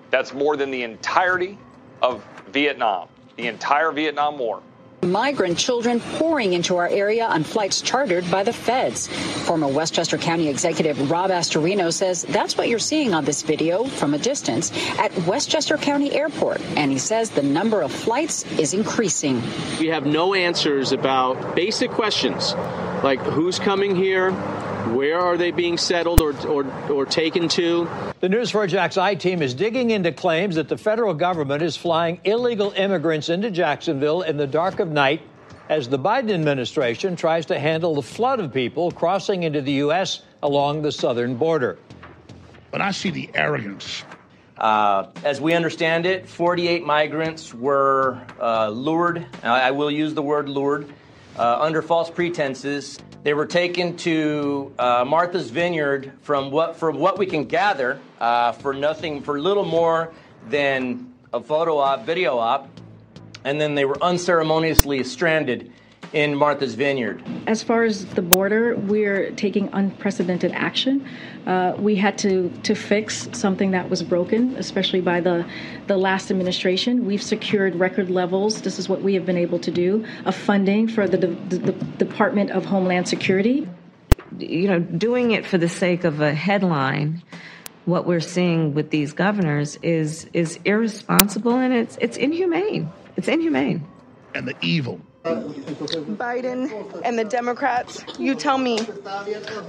That's 0.09 0.33
more 0.33 0.57
than 0.57 0.71
the 0.71 0.83
entirety 0.83 1.59
of 2.01 2.25
Vietnam, 2.49 3.09
the 3.37 3.49
entire 3.49 3.93
Vietnam 3.93 4.39
War. 4.39 4.63
Migrant 5.05 5.59
children 5.59 6.01
pouring 6.01 6.53
into 6.53 6.77
our 6.77 6.89
area 6.89 7.27
on 7.27 7.45
flights 7.45 7.81
chartered 7.81 8.29
by 8.31 8.43
the 8.43 8.53
feds. 8.53 9.09
Former 9.47 9.69
Westchester 9.69 10.19
County 10.19 10.49
Executive 10.49 11.11
Rob 11.11 11.31
Astorino 11.31 11.93
says 11.93 12.23
that's 12.23 12.57
what 12.57 12.69
you're 12.69 12.79
seeing 12.79 13.15
on 13.15 13.25
this 13.25 13.43
video 13.43 13.85
from 13.85 14.15
a 14.15 14.19
distance 14.19 14.73
at 14.99 15.17
Westchester 15.27 15.77
County 15.77 16.13
Airport. 16.15 16.61
And 16.77 16.91
he 16.91 16.99
says 16.99 17.31
the 17.31 17.43
number 17.43 17.83
of 17.83 17.93
flights 17.93 18.45
is 18.59 18.75
increasing. 18.75 19.43
We 19.79 19.89
have 19.89 20.07
no 20.07 20.35
answers 20.35 20.93
about 20.93 21.55
basic 21.55 21.91
questions 21.91 22.55
like 23.05 23.21
who's 23.21 23.59
coming 23.59 23.95
here, 23.95 24.31
where 24.93 25.19
are 25.19 25.37
they 25.37 25.51
being 25.51 25.79
settled 25.79 26.21
or, 26.21 26.35
or, 26.47 26.91
or 26.91 27.07
taken 27.07 27.49
to? 27.49 27.89
The 28.21 28.29
News4JAX 28.29 29.01
I 29.01 29.15
team 29.15 29.43
is 29.43 29.55
digging 29.55 29.91
into 29.91 30.13
claims 30.13 30.57
that 30.57 30.69
the 30.69 30.79
federal 30.79 31.15
government 31.15 31.63
is 31.63 31.77
flying 31.77 32.21
illegal 32.25 32.73
immigrants 32.73 33.29
into 33.29 33.51
Jacksonville 33.51 34.23
in 34.23 34.37
the 34.37 34.47
dark 34.47 34.81
of 34.81 34.89
night 34.89 35.23
as 35.69 35.89
the 35.89 35.99
Biden 35.99 36.33
administration 36.33 37.17
tries 37.17 37.47
to 37.47 37.59
handle 37.59 37.95
the 37.95 38.03
flood 38.03 38.41
of 38.41 38.53
people 38.53 38.91
crossing 38.91 39.43
into 39.43 39.63
the 39.63 39.73
U.S. 39.73 40.23
along 40.43 40.83
the 40.83 40.93
southern 40.93 41.37
border. 41.37 41.79
But 42.71 42.81
I 42.81 42.91
see 42.91 43.11
the 43.11 43.31
arrogance. 43.35 44.05
Uh, 44.57 45.09
as 45.25 45.41
we 45.41 45.53
understand 45.55 46.07
it, 46.07 46.29
48 46.29 46.85
migrants 46.85 47.53
were 47.53 48.21
uh, 48.41 48.69
lured, 48.69 49.27
I 49.43 49.73
will 49.73 49.91
use 49.91 50.15
the 50.15 50.23
word 50.23 50.49
lured, 50.49 50.93
uh, 51.39 51.59
under 51.61 51.83
false 51.83 52.11
pretenses. 52.11 52.99
They 53.23 53.35
were 53.35 53.47
taken 53.47 53.97
to 53.99 54.73
uh, 54.79 55.05
Martha's 55.07 55.51
Vineyard 55.51 56.13
from 56.23 56.51
what, 56.51 56.77
from 56.77 56.99
what 56.99 57.19
we 57.19 57.27
can 57.27 57.45
gather, 57.45 57.99
uh, 58.21 58.53
for 58.53 58.75
nothing, 58.75 59.23
for 59.23 59.41
little 59.41 59.65
more 59.65 60.13
than 60.49 61.13
a 61.33 61.41
photo 61.41 61.79
op, 61.79 62.05
video 62.05 62.39
op, 62.39 62.69
and 63.45 63.61
then 63.61 63.75
they 63.75 63.85
were 63.85 64.03
unceremoniously 64.03 65.03
stranded 65.05 65.73
in 66.15 66.37
Martha's 66.37 66.75
Vineyard. 66.77 67.23
As 67.49 67.63
far 67.63 67.83
as 67.83 68.07
the 68.07 68.23
border, 68.23 68.77
we're 68.77 69.33
taking 69.33 69.69
unprecedented 69.73 70.53
action. 70.53 71.07
Uh, 71.45 71.75
we 71.77 71.97
had 71.97 72.17
to 72.19 72.51
to 72.63 72.75
fix 72.75 73.29
something 73.33 73.73
that 73.73 73.91
was 73.91 74.03
broken, 74.03 74.55
especially 74.57 75.01
by 75.01 75.21
the 75.21 75.45
the 75.89 75.97
last 75.97 76.31
administration. 76.31 77.05
We've 77.05 77.23
secured 77.23 77.75
record 77.75 78.11
levels. 78.11 78.63
This 78.63 78.79
is 78.79 78.89
what 78.89 79.03
we 79.03 79.15
have 79.15 79.27
been 79.27 79.37
able 79.37 79.59
to 79.59 79.71
do 79.71 80.07
of 80.25 80.35
funding 80.35 80.89
for 80.89 81.07
the, 81.09 81.19
the, 81.19 81.59
the 81.59 81.73
Department 81.99 82.51
of 82.53 82.65
Homeland 82.65 83.09
Security. 83.09 83.69
You 84.39 84.69
know, 84.69 84.79
doing 84.79 85.33
it 85.33 85.45
for 85.45 85.59
the 85.59 85.69
sake 85.69 86.05
of 86.05 86.21
a 86.21 86.33
headline. 86.33 87.23
What 87.87 88.07
we're 88.07 88.21
seeing 88.21 88.73
with 88.73 88.91
these 88.91 89.13
governors 89.13 89.77
is 89.83 90.29
is 90.33 90.61
irresponsible 90.65 91.57
and 91.57 91.75
it's 91.75 91.99
it's 92.01 92.17
inhumane. 92.17 92.89
It's 93.17 93.29
inhumane. 93.29 93.85
And 94.35 94.49
the 94.49 94.55
evil 94.63 95.01
Biden 95.25 97.01
and 97.03 97.19
the 97.19 97.25
Democrats, 97.25 98.05
you 98.19 98.35
tell 98.35 98.59
me. 98.59 98.79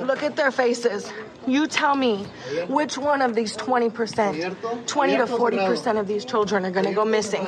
Look 0.02 0.22
at 0.22 0.36
their 0.36 0.52
faces. 0.52 1.12
You 1.48 1.68
tell 1.68 1.96
me 1.96 2.26
which 2.68 2.98
one 2.98 3.22
of 3.22 3.36
these 3.36 3.56
20%, 3.56 4.86
20 4.86 5.18
to 5.18 5.26
40% 5.26 6.00
of 6.00 6.08
these 6.08 6.26
children 6.26 6.66
are 6.66 6.72
going 6.72 6.86
to 6.86 6.94
go 6.94 7.06
missing. 7.06 7.48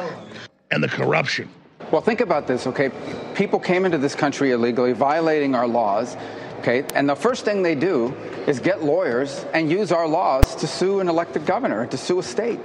And 0.72 0.82
the 0.82 0.88
corruption. 0.88 1.49
Well, 1.91 2.01
think 2.01 2.22
about 2.22 2.47
this, 2.47 2.66
okay? 2.68 2.91
People 3.36 3.60
came 3.60 3.86
into 3.86 3.97
this 3.97 4.16
country 4.16 4.51
illegally, 4.51 4.93
violating 4.93 5.55
our 5.55 5.68
laws, 5.68 6.18
okay? 6.60 6.84
And 6.95 7.10
the 7.10 7.16
first 7.16 7.45
thing 7.45 7.62
they 7.62 7.76
do 7.76 8.14
is 8.47 8.60
get 8.60 8.84
lawyers 8.84 9.45
and 9.53 9.70
use 9.70 9.91
our 9.91 10.08
laws 10.08 10.55
to 10.55 10.68
sue 10.68 10.99
an 10.99 11.08
elected 11.08 11.45
governor, 11.45 11.86
to 11.88 11.97
sue 11.97 12.20
a 12.20 12.24
state. 12.24 12.60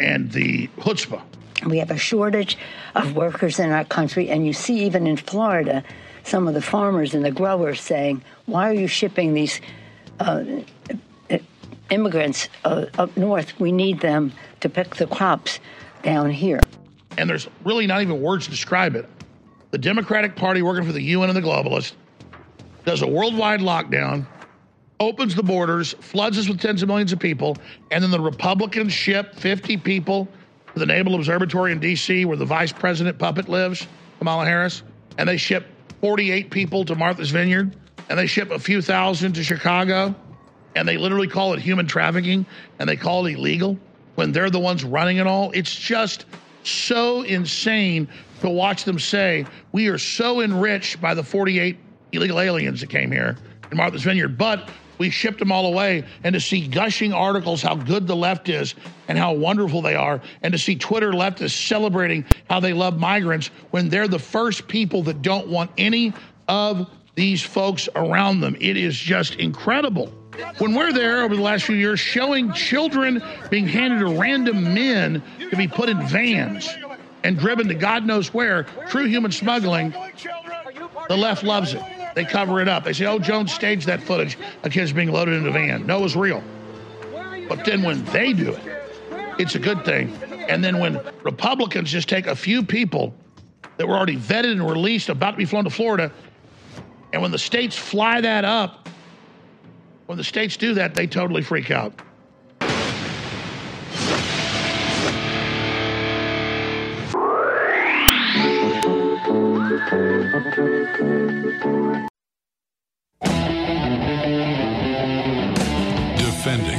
And 0.00 0.30
the 0.32 0.68
chutzpah. 0.78 1.22
We 1.66 1.78
have 1.78 1.90
a 1.90 1.98
shortage 1.98 2.58
of 2.94 3.16
workers 3.16 3.58
in 3.58 3.70
our 3.70 3.84
country, 3.84 4.28
and 4.28 4.46
you 4.46 4.52
see 4.52 4.84
even 4.84 5.06
in 5.06 5.16
Florida, 5.16 5.82
some 6.24 6.48
of 6.48 6.54
the 6.54 6.62
farmers 6.62 7.14
and 7.14 7.24
the 7.24 7.30
growers 7.30 7.80
saying, 7.80 8.22
"Why 8.46 8.68
are 8.68 8.74
you 8.74 8.88
shipping 8.88 9.34
these 9.34 9.60
uh, 10.20 10.44
immigrants 11.90 12.48
uh, 12.64 12.86
up 12.98 13.16
north? 13.16 13.58
We 13.58 13.72
need 13.72 14.00
them 14.00 14.32
to 14.60 14.68
pick 14.68 14.96
the 14.96 15.06
crops 15.06 15.60
down 16.02 16.30
here." 16.30 16.60
And 17.16 17.30
there's 17.30 17.48
really 17.64 17.86
not 17.86 18.02
even 18.02 18.20
words 18.20 18.44
to 18.44 18.50
describe 18.50 18.96
it. 18.96 19.08
The 19.70 19.78
Democratic 19.78 20.36
Party, 20.36 20.62
working 20.62 20.84
for 20.84 20.92
the 20.92 21.02
UN 21.02 21.30
and 21.30 21.36
the 21.36 21.42
globalists, 21.42 21.92
does 22.84 23.02
a 23.02 23.06
worldwide 23.06 23.60
lockdown, 23.60 24.26
opens 25.00 25.34
the 25.34 25.42
borders, 25.42 25.92
floods 26.00 26.38
us 26.38 26.48
with 26.48 26.60
tens 26.60 26.82
of 26.82 26.88
millions 26.88 27.12
of 27.12 27.18
people, 27.18 27.56
and 27.90 28.02
then 28.02 28.10
the 28.10 28.20
Republicans 28.20 28.92
ship 28.92 29.34
50 29.34 29.76
people 29.78 30.28
to 30.72 30.78
the 30.78 30.86
Naval 30.86 31.14
Observatory 31.14 31.72
in 31.72 31.80
D.C., 31.80 32.24
where 32.24 32.36
the 32.36 32.44
vice 32.44 32.72
president 32.72 33.18
puppet 33.18 33.48
lives, 33.48 33.86
Kamala 34.18 34.44
Harris, 34.44 34.82
and 35.18 35.28
they 35.28 35.36
ship 35.36 35.66
48 36.00 36.50
people 36.50 36.84
to 36.84 36.94
Martha's 36.94 37.30
Vineyard, 37.30 37.76
and 38.08 38.18
they 38.18 38.26
ship 38.26 38.50
a 38.50 38.58
few 38.58 38.82
thousand 38.82 39.34
to 39.34 39.44
Chicago, 39.44 40.14
and 40.76 40.86
they 40.86 40.96
literally 40.96 41.28
call 41.28 41.54
it 41.54 41.60
human 41.60 41.86
trafficking, 41.86 42.44
and 42.78 42.88
they 42.88 42.96
call 42.96 43.26
it 43.26 43.34
illegal 43.34 43.78
when 44.14 44.32
they're 44.32 44.50
the 44.50 44.60
ones 44.60 44.84
running 44.84 45.18
it 45.18 45.26
all. 45.26 45.50
It's 45.52 45.74
just 45.74 46.26
so 46.62 47.22
insane 47.22 48.08
to 48.40 48.50
watch 48.50 48.84
them 48.84 48.98
say, 48.98 49.46
We 49.72 49.88
are 49.88 49.98
so 49.98 50.40
enriched 50.40 51.00
by 51.00 51.14
the 51.14 51.22
48 51.22 51.78
illegal 52.12 52.40
aliens 52.40 52.80
that 52.80 52.90
came 52.90 53.10
here 53.10 53.36
in 53.70 53.76
Martha's 53.76 54.02
Vineyard. 54.02 54.36
But 54.36 54.68
we 54.98 55.10
shipped 55.10 55.38
them 55.38 55.52
all 55.52 55.66
away. 55.66 56.04
And 56.22 56.34
to 56.34 56.40
see 56.40 56.66
gushing 56.66 57.12
articles 57.12 57.62
how 57.62 57.74
good 57.74 58.06
the 58.06 58.16
left 58.16 58.48
is 58.48 58.74
and 59.08 59.18
how 59.18 59.32
wonderful 59.32 59.82
they 59.82 59.94
are, 59.94 60.20
and 60.42 60.52
to 60.52 60.58
see 60.58 60.76
Twitter 60.76 61.12
leftists 61.12 61.66
celebrating 61.66 62.24
how 62.48 62.60
they 62.60 62.72
love 62.72 62.98
migrants 62.98 63.48
when 63.70 63.88
they're 63.88 64.08
the 64.08 64.18
first 64.18 64.66
people 64.68 65.02
that 65.04 65.22
don't 65.22 65.48
want 65.48 65.70
any 65.78 66.12
of 66.48 66.88
these 67.14 67.42
folks 67.42 67.88
around 67.94 68.40
them. 68.40 68.56
It 68.60 68.76
is 68.76 68.96
just 68.96 69.36
incredible. 69.36 70.12
When 70.58 70.74
we're 70.74 70.92
there 70.92 71.22
over 71.22 71.36
the 71.36 71.42
last 71.42 71.64
few 71.64 71.76
years 71.76 72.00
showing 72.00 72.52
children 72.52 73.22
being 73.50 73.68
handed 73.68 74.00
to 74.00 74.18
random 74.18 74.74
men 74.74 75.22
to 75.38 75.56
be 75.56 75.68
put 75.68 75.88
in 75.88 76.04
vans 76.08 76.68
and 77.22 77.38
driven 77.38 77.68
to 77.68 77.74
God 77.74 78.04
knows 78.04 78.34
where, 78.34 78.64
true 78.88 79.06
human 79.06 79.30
smuggling, 79.30 79.94
the 81.08 81.16
left 81.16 81.44
loves 81.44 81.74
it. 81.74 81.82
They 82.14 82.24
cover 82.24 82.60
it 82.60 82.68
up. 82.68 82.84
They 82.84 82.92
say, 82.92 83.06
oh, 83.06 83.18
Jones 83.18 83.52
staged 83.52 83.86
that 83.86 84.02
footage 84.02 84.38
of 84.62 84.72
kids 84.72 84.92
being 84.92 85.10
loaded 85.10 85.34
in 85.34 85.46
a 85.46 85.50
van. 85.50 85.86
No, 85.86 85.98
it 85.98 86.02
was 86.02 86.16
real. 86.16 86.42
But 87.48 87.64
then 87.64 87.82
when 87.82 88.04
they 88.06 88.32
do 88.32 88.52
it, 88.54 88.62
it's 89.38 89.54
a 89.54 89.58
good 89.58 89.84
thing. 89.84 90.12
And 90.48 90.62
then 90.62 90.78
when 90.78 91.00
Republicans 91.22 91.90
just 91.90 92.08
take 92.08 92.26
a 92.26 92.36
few 92.36 92.62
people 92.62 93.14
that 93.76 93.86
were 93.86 93.96
already 93.96 94.16
vetted 94.16 94.52
and 94.52 94.68
released, 94.68 95.08
about 95.08 95.32
to 95.32 95.36
be 95.36 95.44
flown 95.44 95.64
to 95.64 95.70
Florida, 95.70 96.12
and 97.12 97.20
when 97.20 97.30
the 97.30 97.38
states 97.38 97.76
fly 97.76 98.20
that 98.20 98.44
up, 98.44 98.88
when 100.06 100.18
the 100.18 100.24
states 100.24 100.56
do 100.56 100.74
that, 100.74 100.94
they 100.94 101.06
totally 101.06 101.42
freak 101.42 101.70
out. 101.70 101.92
Defending 109.74 109.90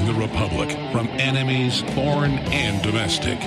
the 0.06 0.16
Republic 0.18 0.72
from 0.94 1.08
enemies, 1.20 1.82
foreign 1.94 2.38
and 2.54 2.82
domestic. 2.82 3.38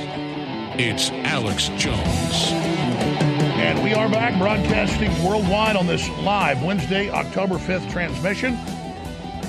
It's 0.78 1.08
Alex 1.10 1.68
Jones. 1.78 2.50
And 2.52 3.82
we 3.82 3.94
are 3.94 4.10
back 4.10 4.38
broadcasting 4.38 5.10
worldwide 5.24 5.76
on 5.76 5.86
this 5.86 6.06
live 6.18 6.62
Wednesday, 6.62 7.08
October 7.08 7.54
5th 7.54 7.90
transmission. 7.90 8.52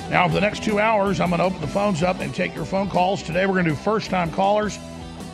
Now, 0.10 0.30
for 0.30 0.34
the 0.34 0.42
next 0.42 0.64
two 0.64 0.80
hours, 0.80 1.20
I'm 1.20 1.28
going 1.30 1.40
to 1.40 1.46
open 1.46 1.60
the 1.60 1.68
phones 1.68 2.04
up 2.04 2.22
and 2.22 2.34
take 2.34 2.56
your 2.56 2.64
phone 2.64 2.90
calls. 2.90 3.22
Today, 3.22 3.46
we're 3.46 3.56
going 3.56 3.66
to 3.66 3.72
do 3.72 3.76
first 3.76 4.10
time 4.10 4.32
callers. 4.32 4.80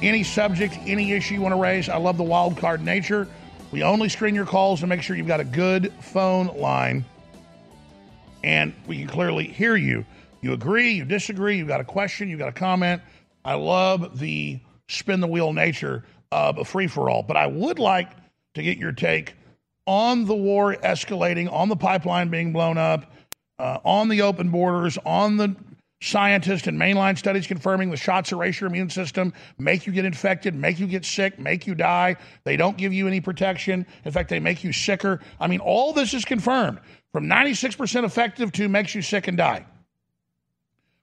Any 0.01 0.23
subject, 0.23 0.79
any 0.87 1.11
issue 1.11 1.35
you 1.35 1.41
want 1.41 1.53
to 1.53 1.61
raise. 1.61 1.87
I 1.87 1.97
love 1.97 2.17
the 2.17 2.23
wild 2.23 2.57
card 2.57 2.83
nature. 2.83 3.27
We 3.75 3.83
only 3.83 4.07
screen 4.07 4.35
your 4.35 4.45
calls 4.45 4.79
to 4.79 4.87
make 4.87 5.01
sure 5.01 5.17
you've 5.17 5.27
got 5.27 5.41
a 5.41 5.43
good 5.43 5.91
phone 5.99 6.47
line 6.55 7.03
and 8.41 8.73
we 8.87 8.99
can 8.99 9.07
clearly 9.07 9.47
hear 9.47 9.75
you. 9.75 10.05
You 10.39 10.53
agree, 10.53 10.91
you 10.91 11.03
disagree, 11.03 11.57
you've 11.57 11.67
got 11.67 11.81
a 11.81 11.83
question, 11.83 12.29
you've 12.29 12.39
got 12.39 12.47
a 12.47 12.53
comment. 12.53 13.01
I 13.43 13.55
love 13.55 14.17
the 14.17 14.61
spin 14.87 15.19
the 15.19 15.27
wheel 15.27 15.51
nature 15.51 16.05
of 16.31 16.57
a 16.57 16.63
free 16.63 16.87
for 16.87 17.09
all, 17.09 17.21
but 17.21 17.35
I 17.35 17.47
would 17.47 17.77
like 17.77 18.11
to 18.53 18.63
get 18.63 18.77
your 18.77 18.93
take 18.93 19.33
on 19.85 20.23
the 20.23 20.35
war 20.35 20.75
escalating, 20.75 21.51
on 21.51 21.67
the 21.67 21.75
pipeline 21.75 22.29
being 22.29 22.53
blown 22.53 22.77
up, 22.77 23.11
uh, 23.59 23.79
on 23.83 24.07
the 24.07 24.21
open 24.21 24.51
borders, 24.51 24.97
on 25.05 25.35
the 25.35 25.53
scientists 26.01 26.67
and 26.67 26.79
mainline 26.79 27.17
studies 27.17 27.47
confirming 27.47 27.89
the 27.89 27.97
shots 27.97 28.31
erase 28.31 28.59
your 28.59 28.69
immune 28.69 28.89
system, 28.89 29.33
make 29.57 29.87
you 29.87 29.93
get 29.93 30.05
infected, 30.05 30.53
make 30.53 30.79
you 30.79 30.87
get 30.87 31.05
sick, 31.05 31.39
make 31.39 31.65
you 31.65 31.75
die. 31.75 32.15
They 32.43 32.57
don't 32.57 32.77
give 32.77 32.93
you 32.93 33.07
any 33.07 33.21
protection. 33.21 33.85
In 34.03 34.11
fact, 34.11 34.29
they 34.29 34.39
make 34.39 34.63
you 34.63 34.71
sicker. 34.71 35.21
I 35.39 35.47
mean, 35.47 35.59
all 35.59 35.93
this 35.93 36.13
is 36.13 36.25
confirmed 36.25 36.79
from 37.11 37.27
96% 37.27 38.03
effective 38.03 38.51
to 38.53 38.67
makes 38.67 38.93
you 38.93 39.01
sick 39.01 39.27
and 39.27 39.37
die. 39.37 39.65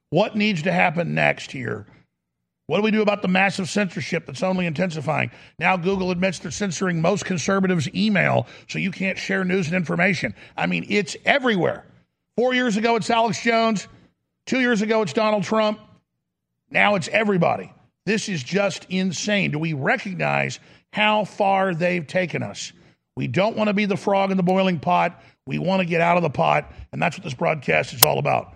What 0.09 0.35
needs 0.35 0.61
to 0.63 0.71
happen 0.71 1.15
next 1.15 1.51
here? 1.51 1.87
What 2.67 2.77
do 2.77 2.83
we 2.83 2.91
do 2.91 3.01
about 3.01 3.21
the 3.21 3.27
massive 3.27 3.69
censorship 3.69 4.25
that's 4.25 4.43
only 4.43 4.65
intensifying? 4.65 5.31
Now, 5.59 5.75
Google 5.75 6.11
admits 6.11 6.39
they're 6.39 6.51
censoring 6.51 7.01
most 7.01 7.25
conservatives' 7.25 7.93
email, 7.93 8.47
so 8.69 8.79
you 8.79 8.91
can't 8.91 9.17
share 9.17 9.43
news 9.43 9.67
and 9.67 9.75
information. 9.75 10.33
I 10.55 10.67
mean, 10.67 10.85
it's 10.87 11.17
everywhere. 11.25 11.83
Four 12.37 12.53
years 12.53 12.77
ago, 12.77 12.95
it's 12.95 13.09
Alex 13.09 13.43
Jones. 13.43 13.87
Two 14.45 14.59
years 14.59 14.81
ago, 14.81 15.01
it's 15.01 15.13
Donald 15.13 15.43
Trump. 15.43 15.79
Now 16.69 16.95
it's 16.95 17.07
everybody. 17.07 17.71
This 18.05 18.27
is 18.27 18.43
just 18.43 18.85
insane. 18.89 19.51
Do 19.51 19.59
we 19.59 19.73
recognize 19.73 20.59
how 20.91 21.23
far 21.25 21.73
they've 21.73 22.05
taken 22.05 22.43
us? 22.43 22.73
We 23.15 23.27
don't 23.27 23.55
want 23.55 23.67
to 23.69 23.73
be 23.73 23.85
the 23.85 23.95
frog 23.95 24.31
in 24.31 24.37
the 24.37 24.43
boiling 24.43 24.79
pot. 24.79 25.21
We 25.45 25.59
want 25.59 25.81
to 25.81 25.85
get 25.85 26.01
out 26.01 26.17
of 26.17 26.23
the 26.23 26.29
pot, 26.29 26.71
and 26.91 27.01
that's 27.01 27.17
what 27.17 27.23
this 27.23 27.33
broadcast 27.33 27.93
is 27.93 28.03
all 28.03 28.17
about. 28.17 28.53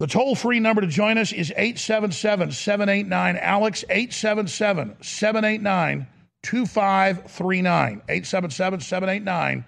The 0.00 0.06
toll 0.08 0.34
free 0.34 0.58
number 0.58 0.80
to 0.80 0.86
join 0.88 1.16
us 1.16 1.32
is 1.32 1.52
877 1.52 2.50
789 2.50 3.36
Alex, 3.36 3.84
877 3.88 4.96
789 5.00 6.06
2539. 6.42 8.02
877 8.08 8.80
789 8.80 9.64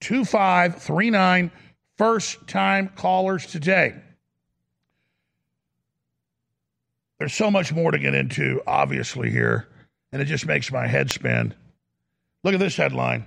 2539. 0.00 1.50
First 1.96 2.46
time 2.48 2.90
callers 2.96 3.46
today. 3.46 3.94
There's 7.18 7.34
so 7.34 7.50
much 7.50 7.72
more 7.72 7.90
to 7.90 7.98
get 7.98 8.14
into, 8.14 8.62
obviously, 8.66 9.30
here, 9.30 9.68
and 10.12 10.22
it 10.22 10.26
just 10.26 10.46
makes 10.46 10.70
my 10.70 10.86
head 10.86 11.10
spin. 11.10 11.54
Look 12.44 12.54
at 12.54 12.60
this 12.60 12.76
headline 12.76 13.26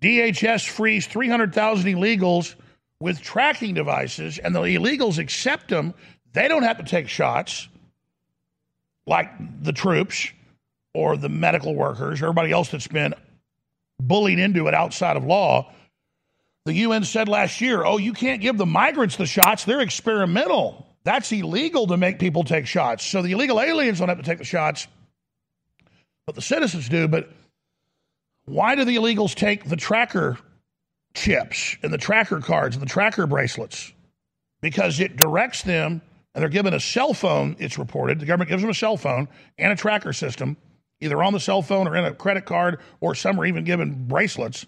DHS 0.00 0.68
frees 0.68 1.06
300,000 1.06 1.94
illegals 1.94 2.54
with 3.00 3.20
tracking 3.20 3.74
devices, 3.74 4.38
and 4.38 4.54
the 4.54 4.60
illegals 4.60 5.18
accept 5.18 5.68
them. 5.68 5.94
They 6.32 6.48
don't 6.48 6.62
have 6.62 6.78
to 6.78 6.84
take 6.84 7.08
shots 7.08 7.68
like 9.06 9.30
the 9.62 9.72
troops 9.72 10.28
or 10.94 11.16
the 11.16 11.28
medical 11.28 11.74
workers 11.74 12.20
or 12.20 12.26
everybody 12.26 12.52
else 12.52 12.70
that's 12.70 12.88
been 12.88 13.14
bullied 14.00 14.38
into 14.38 14.66
it 14.68 14.74
outside 14.74 15.16
of 15.16 15.24
law. 15.24 15.72
The 16.64 16.74
UN 16.74 17.04
said 17.04 17.28
last 17.28 17.60
year, 17.60 17.84
oh, 17.84 17.98
you 17.98 18.12
can't 18.12 18.40
give 18.40 18.56
the 18.56 18.66
migrants 18.66 19.16
the 19.16 19.26
shots. 19.26 19.64
They're 19.64 19.80
experimental. 19.80 20.86
That's 21.04 21.30
illegal 21.30 21.86
to 21.88 21.96
make 21.96 22.18
people 22.18 22.44
take 22.44 22.66
shots. 22.66 23.04
So 23.04 23.20
the 23.20 23.32
illegal 23.32 23.60
aliens 23.60 23.98
don't 23.98 24.08
have 24.08 24.18
to 24.18 24.24
take 24.24 24.38
the 24.38 24.44
shots, 24.44 24.88
but 26.26 26.34
the 26.34 26.42
citizens 26.42 26.88
do. 26.88 27.06
But 27.08 27.30
why 28.46 28.74
do 28.74 28.84
the 28.84 28.96
illegals 28.96 29.34
take 29.34 29.64
the 29.64 29.76
tracker 29.76 30.38
chips 31.14 31.76
and 31.82 31.92
the 31.92 31.98
tracker 31.98 32.40
cards 32.40 32.76
and 32.76 32.82
the 32.82 32.88
tracker 32.88 33.26
bracelets? 33.26 33.92
Because 34.62 34.98
it 34.98 35.16
directs 35.16 35.62
them, 35.62 36.00
and 36.34 36.42
they're 36.42 36.48
given 36.48 36.72
a 36.72 36.80
cell 36.80 37.12
phone, 37.12 37.54
it's 37.58 37.78
reported. 37.78 38.18
The 38.18 38.26
government 38.26 38.48
gives 38.48 38.62
them 38.62 38.70
a 38.70 38.74
cell 38.74 38.96
phone 38.96 39.28
and 39.58 39.72
a 39.72 39.76
tracker 39.76 40.14
system, 40.14 40.56
either 41.00 41.22
on 41.22 41.34
the 41.34 41.40
cell 41.40 41.60
phone 41.60 41.86
or 41.86 41.96
in 41.96 42.04
a 42.06 42.14
credit 42.14 42.46
card, 42.46 42.80
or 43.00 43.14
some 43.14 43.38
are 43.38 43.44
even 43.44 43.64
given 43.64 44.06
bracelets. 44.08 44.64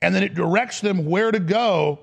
And 0.00 0.14
then 0.14 0.22
it 0.22 0.34
directs 0.34 0.80
them 0.80 1.04
where 1.04 1.30
to 1.30 1.40
go 1.40 1.98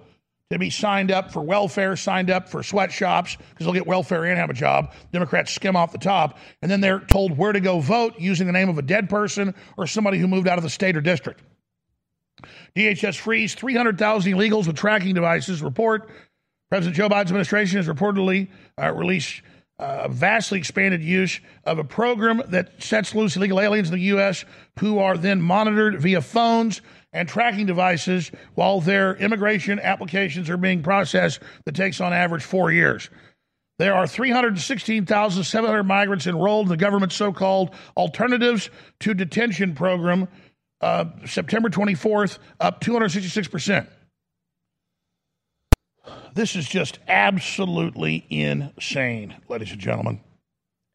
to 0.51 0.59
be 0.59 0.69
signed 0.69 1.11
up 1.11 1.31
for 1.31 1.41
welfare, 1.41 1.95
signed 1.95 2.29
up 2.29 2.47
for 2.49 2.61
sweatshops, 2.61 3.35
because 3.35 3.65
they'll 3.65 3.73
get 3.73 3.87
welfare 3.87 4.25
and 4.25 4.37
have 4.37 4.49
a 4.49 4.53
job. 4.53 4.93
Democrats 5.11 5.51
skim 5.51 5.75
off 5.75 5.91
the 5.91 5.97
top. 5.97 6.37
And 6.61 6.69
then 6.69 6.81
they're 6.81 6.99
told 6.99 7.37
where 7.37 7.51
to 7.51 7.59
go 7.59 7.79
vote 7.79 8.19
using 8.19 8.45
the 8.45 8.53
name 8.53 8.69
of 8.69 8.77
a 8.77 8.83
dead 8.83 9.09
person 9.09 9.55
or 9.77 9.87
somebody 9.87 10.19
who 10.19 10.27
moved 10.27 10.47
out 10.47 10.57
of 10.57 10.63
the 10.63 10.69
state 10.69 10.95
or 10.95 11.01
district. 11.01 11.41
DHS 12.75 13.17
frees 13.17 13.55
300,000 13.55 14.33
illegals 14.33 14.67
with 14.67 14.75
tracking 14.75 15.15
devices. 15.15 15.61
Report 15.61 16.09
President 16.69 16.95
Joe 16.95 17.09
Biden's 17.09 17.29
administration 17.29 17.77
has 17.77 17.87
reportedly 17.87 18.49
uh, 18.81 18.91
released 18.91 19.41
uh, 19.77 20.07
vastly 20.07 20.57
expanded 20.57 21.01
use 21.01 21.39
of 21.63 21.79
a 21.79 21.83
program 21.83 22.41
that 22.47 22.81
sets 22.81 23.13
loose 23.13 23.35
illegal 23.35 23.59
aliens 23.59 23.89
in 23.89 23.95
the 23.95 24.01
U.S. 24.05 24.45
who 24.79 24.99
are 24.99 25.17
then 25.17 25.41
monitored 25.41 25.99
via 26.01 26.21
phones 26.21 26.81
and 27.16 27.30
tracking 27.30 27.66
devices 27.66 28.30
while 28.55 28.82
their 28.82 29.16
immigration 29.16 29.80
applications 29.80 30.49
are 30.49 30.57
being 30.57 30.84
processed 30.84 31.39
that 31.63 31.74
takes 31.74 32.01
on 32.01 32.11
average 32.13 32.43
four 32.43 32.72
years. 32.72 33.09
There 33.80 33.95
are 33.95 34.05
316,700 34.05 35.84
migrants 35.84 36.28
enrolled 36.28 36.68
in 36.68 36.70
the 36.70 36.78
government's 36.78 37.16
so 37.16 37.32
called 37.32 37.74
Alternatives 37.95 38.70
to 38.99 39.13
Detention 39.13 39.76
program, 39.76 40.28
uh, 40.82 41.05
September 41.26 41.70
24th, 41.70 42.38
up 42.59 42.82
266%. 42.82 43.88
This 46.36 46.55
is 46.57 46.68
just 46.68 46.99
absolutely 47.07 48.26
insane, 48.30 49.36
ladies 49.47 49.72
and 49.72 49.80
gentlemen. 49.80 50.20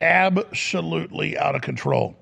Absolutely 0.03 1.37
out 1.39 1.55
of 1.55 1.63
control. 1.63 2.15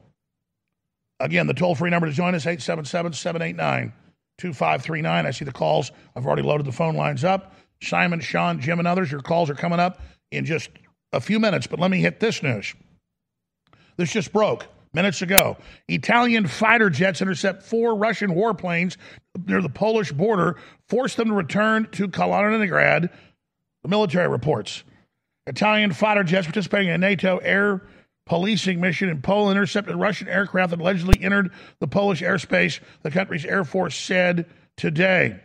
Again, 1.21 1.47
the 1.47 1.55
toll 1.55 1.75
free 1.75 1.91
number 1.91 2.07
to 2.07 2.13
join 2.13 2.35
us, 2.35 2.47
877 2.47 3.13
789 3.13 3.93
2539. 4.39 5.27
I 5.27 5.31
see 5.31 5.45
the 5.45 5.53
calls. 5.53 5.91
I've 6.15 6.27
already 6.27 6.43
loaded 6.43 6.67
the 6.67 6.73
phone 6.73 6.95
lines 6.95 7.25
up. 7.25 7.55
Simon, 7.83 8.21
Sean, 8.21 8.61
Jim, 8.61 8.79
and 8.79 8.89
others, 8.89 9.11
your 9.11 9.21
calls 9.21 9.51
are 9.51 9.55
coming 9.55 9.81
up 9.81 10.01
in 10.31 10.45
just 10.45 10.71
a 11.13 11.21
few 11.21 11.41
minutes. 11.41 11.67
But 11.67 11.81
let 11.81 11.91
me 11.91 12.01
hit 12.01 12.21
this 12.21 12.43
news. 12.43 12.75
This 13.97 14.13
just 14.13 14.33
broke 14.33 14.67
minutes 14.95 15.23
ago. 15.23 15.57
Italian 15.89 16.47
fighter 16.47 16.91
jets 16.91 17.21
intercept 17.21 17.63
four 17.63 17.97
Russian 17.97 18.31
warplanes 18.31 18.97
near 19.47 19.61
the 19.61 19.69
Polish 19.69 20.13
border, 20.13 20.57
force 20.89 21.15
them 21.15 21.29
to 21.29 21.35
return 21.35 21.89
to 21.93 22.09
Kaliningrad, 22.09 23.11
the 23.83 23.89
military 23.89 24.29
reports. 24.29 24.85
Italian 25.47 25.93
fighter 25.93 26.25
jets 26.25 26.47
participating 26.47 26.89
in 26.89 27.01
NATO 27.01 27.39
air 27.39 27.83
policing 28.29 28.79
mission 28.79 29.09
in 29.09 29.23
Poland 29.23 29.57
intercepted 29.57 29.97
Russian 29.97 30.29
aircraft 30.29 30.71
that 30.71 30.81
allegedly 30.81 31.23
entered 31.23 31.51
the 31.81 31.89
Polish 31.89 32.21
airspace, 32.21 32.79
the 33.03 33.11
country's 33.11 33.47
Air 33.47 33.65
Force 33.65 33.97
said 33.97 34.47
today. 34.77 35.41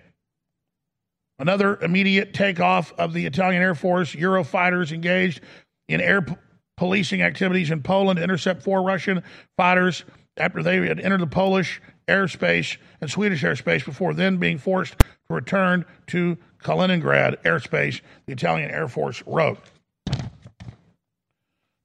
Another 1.40 1.78
immediate 1.78 2.34
takeoff 2.34 2.94
of 3.00 3.14
the 3.14 3.26
Italian 3.26 3.64
Air 3.64 3.74
Force 3.74 4.14
Eurofighters 4.14 4.92
engaged 4.92 5.42
in 5.88 6.02
air 6.02 6.22
p- 6.22 6.36
policing 6.76 7.22
activities 7.22 7.72
in 7.72 7.82
Poland 7.82 8.18
to 8.18 8.24
intercept 8.24 8.64
four 8.64 8.84
Russian 8.84 9.24
fighters 9.56 10.04
after 10.36 10.62
they 10.62 10.86
had 10.86 11.00
entered 11.00 11.22
the 11.22 11.28
Polish 11.28 11.82
airspace 12.08 12.78
and 13.00 13.10
Swedish 13.10 13.44
airspace 13.44 13.86
before 13.86 14.14
then 14.14 14.38
being 14.38 14.58
forced 14.58 15.00
to 15.00 15.34
return 15.34 15.86
to 16.08 16.38
Kaliningrad 16.62 17.42
airspace, 17.44 18.02
the 18.26 18.34
Italian 18.34 18.70
Air 18.72 18.90
Force 18.90 19.24
wrote. 19.26 19.60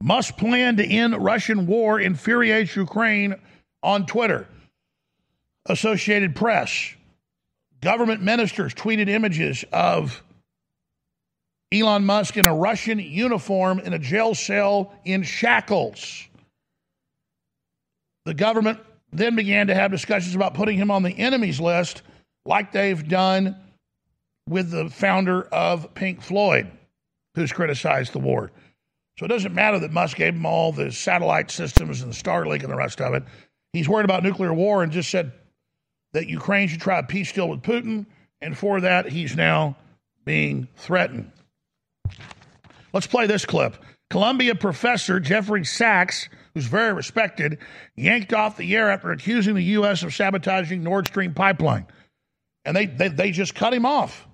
Musk 0.01 0.37
plan 0.37 0.77
to 0.77 0.85
end 0.85 1.17
Russian 1.17 1.67
war 1.67 2.01
infuriates 2.01 2.77
Ukraine 2.77 3.35
on 3.83 4.07
Twitter. 4.07 4.47
Associated 5.67 6.37
Press. 6.37 6.95
Government 7.81 8.23
ministers 8.23 8.75
tweeted 8.75 9.09
images 9.09 9.65
of 9.73 10.23
Elon 11.73 12.05
Musk 12.05 12.37
in 12.37 12.47
a 12.47 12.55
Russian 12.55 12.99
uniform 12.99 13.79
in 13.79 13.93
a 13.93 13.99
jail 13.99 14.35
cell 14.35 14.93
in 15.05 15.23
shackles. 15.23 16.27
The 18.25 18.35
government 18.35 18.81
then 19.13 19.37
began 19.37 19.67
to 19.67 19.75
have 19.75 19.91
discussions 19.91 20.35
about 20.35 20.55
putting 20.55 20.77
him 20.77 20.91
on 20.91 21.03
the 21.03 21.11
enemies 21.11 21.61
list, 21.61 22.03
like 22.47 22.73
they've 22.73 23.07
done 23.09 23.57
with 24.49 24.71
the 24.71 24.89
founder 24.89 25.43
of 25.43 25.95
Pink 25.95 26.23
Floyd, 26.23 26.71
who's 27.35 27.53
criticized 27.53 28.13
the 28.13 28.19
war. 28.19 28.51
So 29.19 29.25
it 29.25 29.31
doesn't 29.31 29.55
matter 29.55 29.81
that 29.81 29.93
Musk 29.93 30.17
gave 30.17 30.35
him 30.35 30.47
all 30.47 30.73
the 30.73 30.93
satellite 30.93 31.51
systems 31.51 32.03
and 32.03 32.13
the 32.13 32.17
Starlink 32.17 32.63
and 32.63 32.73
the 32.73 32.77
rest 32.77 33.01
of 33.01 33.15
it. 33.15 33.25
He's 33.73 33.89
worried 33.89 34.05
about 34.05 34.23
nuclear 34.23 34.55
war 34.55 34.85
and 34.85 34.93
just 34.93 35.11
said 35.11 35.33
that 36.13 36.29
Ukraine 36.29 36.69
should 36.69 36.81
try 36.81 37.01
a 37.01 37.03
peace 37.03 37.33
deal 37.33 37.49
with 37.49 37.63
Putin. 37.63 38.07
And 38.41 38.57
for 38.57 38.81
that, 38.81 39.11
he's 39.11 39.35
now 39.35 39.77
being 40.25 40.69
threatened. 40.77 41.33
Let's 42.93 43.09
play 43.09 43.27
this 43.27 43.45
clip. 43.45 43.77
Columbia 44.09 44.55
professor 44.55 45.19
Jeffrey 45.19 45.65
Sachs, 45.65 46.29
who's 46.55 46.67
very 46.67 46.93
respected, 46.93 47.59
yanked 47.97 48.33
off 48.33 48.57
the 48.57 48.77
air 48.77 48.89
after 48.89 49.11
accusing 49.11 49.57
the 49.57 49.65
U.S. 49.65 50.05
of 50.05 50.15
sabotaging 50.15 50.85
Nord 50.85 51.09
Stream 51.09 51.35
pipeline. 51.35 51.89
And 52.65 52.77
they, 52.77 52.87
they, 52.87 53.09
they 53.09 53.31
just 53.33 53.57
cut 53.57 53.75
him 53.75 53.85
off 53.85 54.29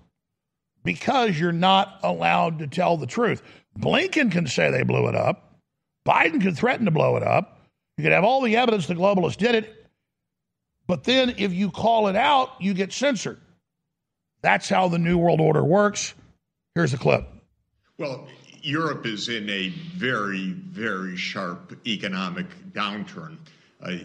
because 0.84 1.40
you're 1.40 1.52
not 1.52 2.00
allowed 2.02 2.58
to 2.58 2.66
tell 2.66 2.98
the 2.98 3.06
truth. 3.06 3.42
Blinken 3.78 4.30
can 4.30 4.46
say 4.46 4.70
they 4.70 4.82
blew 4.82 5.08
it 5.08 5.14
up. 5.14 5.58
Biden 6.06 6.40
could 6.40 6.56
threaten 6.56 6.84
to 6.84 6.90
blow 6.90 7.16
it 7.16 7.22
up. 7.22 7.58
You 7.96 8.04
could 8.04 8.12
have 8.12 8.24
all 8.24 8.42
the 8.42 8.56
evidence 8.56 8.86
the 8.86 8.94
globalists 8.94 9.36
did 9.36 9.54
it. 9.54 9.86
But 10.86 11.04
then 11.04 11.34
if 11.38 11.52
you 11.52 11.70
call 11.70 12.08
it 12.08 12.16
out, 12.16 12.50
you 12.60 12.74
get 12.74 12.92
censored. 12.92 13.40
That's 14.42 14.68
how 14.68 14.88
the 14.88 14.98
New 14.98 15.16
World 15.16 15.40
Order 15.40 15.64
works. 15.64 16.14
Here's 16.74 16.92
a 16.92 16.98
clip. 16.98 17.26
Well, 17.96 18.26
Europe 18.60 19.06
is 19.06 19.28
in 19.28 19.48
a 19.48 19.68
very, 19.68 20.50
very 20.50 21.16
sharp 21.16 21.74
economic 21.86 22.46
downturn. 22.72 23.38
Uh, 23.82 23.98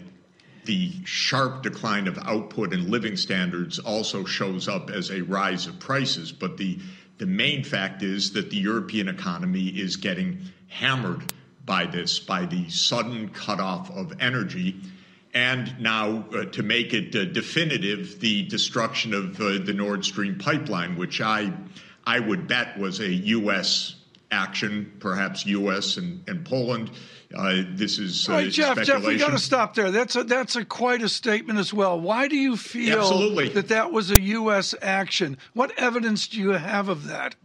the 0.64 0.92
sharp 1.04 1.62
decline 1.62 2.06
of 2.06 2.18
output 2.18 2.72
and 2.72 2.88
living 2.88 3.16
standards 3.16 3.78
also 3.78 4.24
shows 4.24 4.68
up 4.68 4.90
as 4.90 5.10
a 5.10 5.22
rise 5.22 5.66
of 5.66 5.78
prices, 5.78 6.32
but 6.32 6.56
the 6.56 6.78
the 7.20 7.26
main 7.26 7.62
fact 7.62 8.02
is 8.02 8.32
that 8.32 8.48
the 8.48 8.56
European 8.56 9.06
economy 9.06 9.68
is 9.68 9.96
getting 9.96 10.40
hammered 10.68 11.30
by 11.66 11.84
this, 11.84 12.18
by 12.18 12.46
the 12.46 12.70
sudden 12.70 13.28
cutoff 13.28 13.90
of 13.90 14.14
energy. 14.20 14.80
And 15.34 15.78
now, 15.78 16.24
uh, 16.34 16.46
to 16.46 16.62
make 16.62 16.94
it 16.94 17.14
uh, 17.14 17.26
definitive, 17.26 18.20
the 18.20 18.44
destruction 18.44 19.12
of 19.12 19.38
uh, 19.38 19.58
the 19.62 19.74
Nord 19.74 20.02
Stream 20.06 20.38
pipeline, 20.38 20.96
which 20.96 21.20
I, 21.20 21.52
I 22.06 22.20
would 22.20 22.48
bet 22.48 22.78
was 22.78 23.00
a 23.00 23.08
U.S. 23.08 23.96
action, 24.30 24.92
perhaps 25.00 25.44
U.S. 25.46 25.96
and, 25.96 26.22
and 26.28 26.44
Poland. 26.44 26.90
Uh, 27.36 27.62
this 27.70 27.98
is 27.98 28.28
uh, 28.28 28.32
right, 28.32 28.50
Jeff. 28.50 28.82
Jeff, 28.82 29.04
we 29.04 29.16
got 29.16 29.30
to 29.30 29.38
stop 29.38 29.74
there. 29.74 29.90
That's 29.90 30.16
a 30.16 30.24
that's 30.24 30.56
a 30.56 30.64
quite 30.64 31.02
a 31.02 31.08
statement 31.08 31.58
as 31.58 31.72
well. 31.72 32.00
Why 32.00 32.26
do 32.26 32.36
you 32.36 32.56
feel 32.56 32.98
Absolutely. 32.98 33.50
that 33.50 33.68
that 33.68 33.92
was 33.92 34.10
a 34.10 34.20
U.S. 34.20 34.74
action? 34.82 35.38
What 35.52 35.76
evidence 35.78 36.26
do 36.26 36.38
you 36.40 36.50
have 36.50 36.88
of 36.88 37.06
that? 37.06 37.36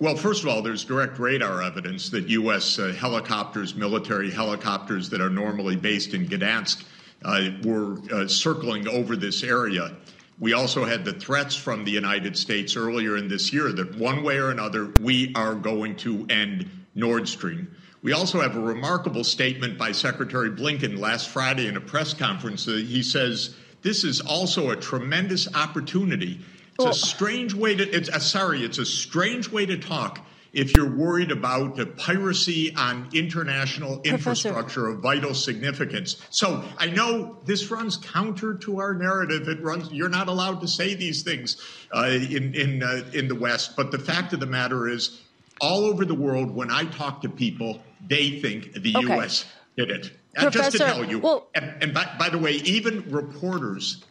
Well, 0.00 0.16
first 0.16 0.42
of 0.42 0.48
all, 0.48 0.62
there's 0.62 0.84
direct 0.84 1.20
radar 1.20 1.62
evidence 1.62 2.10
that 2.10 2.28
U.S. 2.28 2.76
Uh, 2.76 2.92
helicopters, 2.92 3.76
military 3.76 4.32
helicopters 4.32 5.08
that 5.10 5.20
are 5.20 5.30
normally 5.30 5.76
based 5.76 6.12
in 6.12 6.26
Gdansk, 6.26 6.84
uh, 7.24 7.50
were 7.62 7.98
uh, 8.12 8.26
circling 8.26 8.88
over 8.88 9.14
this 9.14 9.44
area. 9.44 9.94
We 10.42 10.54
also 10.54 10.84
had 10.84 11.04
the 11.04 11.12
threats 11.12 11.54
from 11.54 11.84
the 11.84 11.92
United 11.92 12.36
States 12.36 12.74
earlier 12.74 13.16
in 13.16 13.28
this 13.28 13.52
year 13.52 13.70
that 13.70 13.96
one 13.96 14.24
way 14.24 14.38
or 14.38 14.50
another 14.50 14.86
we 14.86 15.32
are 15.36 15.54
going 15.54 15.94
to 15.98 16.26
end 16.28 16.68
Nord 16.96 17.28
Stream. 17.28 17.72
We 18.02 18.12
also 18.12 18.40
have 18.40 18.56
a 18.56 18.60
remarkable 18.60 19.22
statement 19.22 19.78
by 19.78 19.92
Secretary 19.92 20.50
Blinken 20.50 20.98
last 20.98 21.28
Friday 21.28 21.68
in 21.68 21.76
a 21.76 21.80
press 21.80 22.12
conference. 22.12 22.64
He 22.64 23.04
says, 23.04 23.54
This 23.82 24.02
is 24.02 24.20
also 24.20 24.70
a 24.70 24.76
tremendous 24.76 25.46
opportunity. 25.54 26.40
It's 26.76 26.86
a 26.86 27.06
strange 27.06 27.54
way 27.54 27.76
to, 27.76 27.88
it's, 27.88 28.08
uh, 28.08 28.18
sorry, 28.18 28.64
it's 28.64 28.78
a 28.78 28.84
strange 28.84 29.48
way 29.48 29.64
to 29.66 29.78
talk 29.78 30.26
if 30.52 30.76
you're 30.76 30.94
worried 30.94 31.30
about 31.30 31.76
the 31.76 31.86
piracy 31.86 32.74
on 32.76 33.08
international 33.14 33.98
Professor. 33.98 34.14
infrastructure 34.48 34.88
of 34.88 34.98
vital 35.00 35.34
significance. 35.34 36.16
So 36.30 36.62
I 36.78 36.86
know 36.86 37.38
this 37.44 37.70
runs 37.70 37.96
counter 37.96 38.54
to 38.54 38.78
our 38.80 38.94
narrative. 38.94 39.48
It 39.48 39.62
runs. 39.62 39.90
You're 39.92 40.08
not 40.10 40.28
allowed 40.28 40.60
to 40.60 40.68
say 40.68 40.94
these 40.94 41.22
things 41.22 41.56
uh, 41.94 42.06
in 42.06 42.54
in 42.54 42.82
uh, 42.82 43.04
in 43.14 43.28
the 43.28 43.34
West. 43.34 43.76
But 43.76 43.90
the 43.90 43.98
fact 43.98 44.32
of 44.32 44.40
the 44.40 44.46
matter 44.46 44.88
is, 44.88 45.20
all 45.60 45.84
over 45.84 46.04
the 46.04 46.14
world, 46.14 46.50
when 46.54 46.70
I 46.70 46.84
talk 46.84 47.22
to 47.22 47.28
people, 47.28 47.80
they 48.06 48.40
think 48.40 48.72
the 48.74 48.94
Okay. 48.96 49.14
U.S. 49.16 49.44
did 49.76 49.90
it. 49.90 50.10
And 50.34 50.50
just 50.50 50.72
to 50.72 50.78
tell 50.78 51.04
you, 51.04 51.18
well- 51.18 51.48
and, 51.54 51.82
and 51.82 51.94
by, 51.94 52.08
by 52.18 52.28
the 52.30 52.38
way, 52.38 52.52
even 52.52 53.10
reporters 53.10 54.02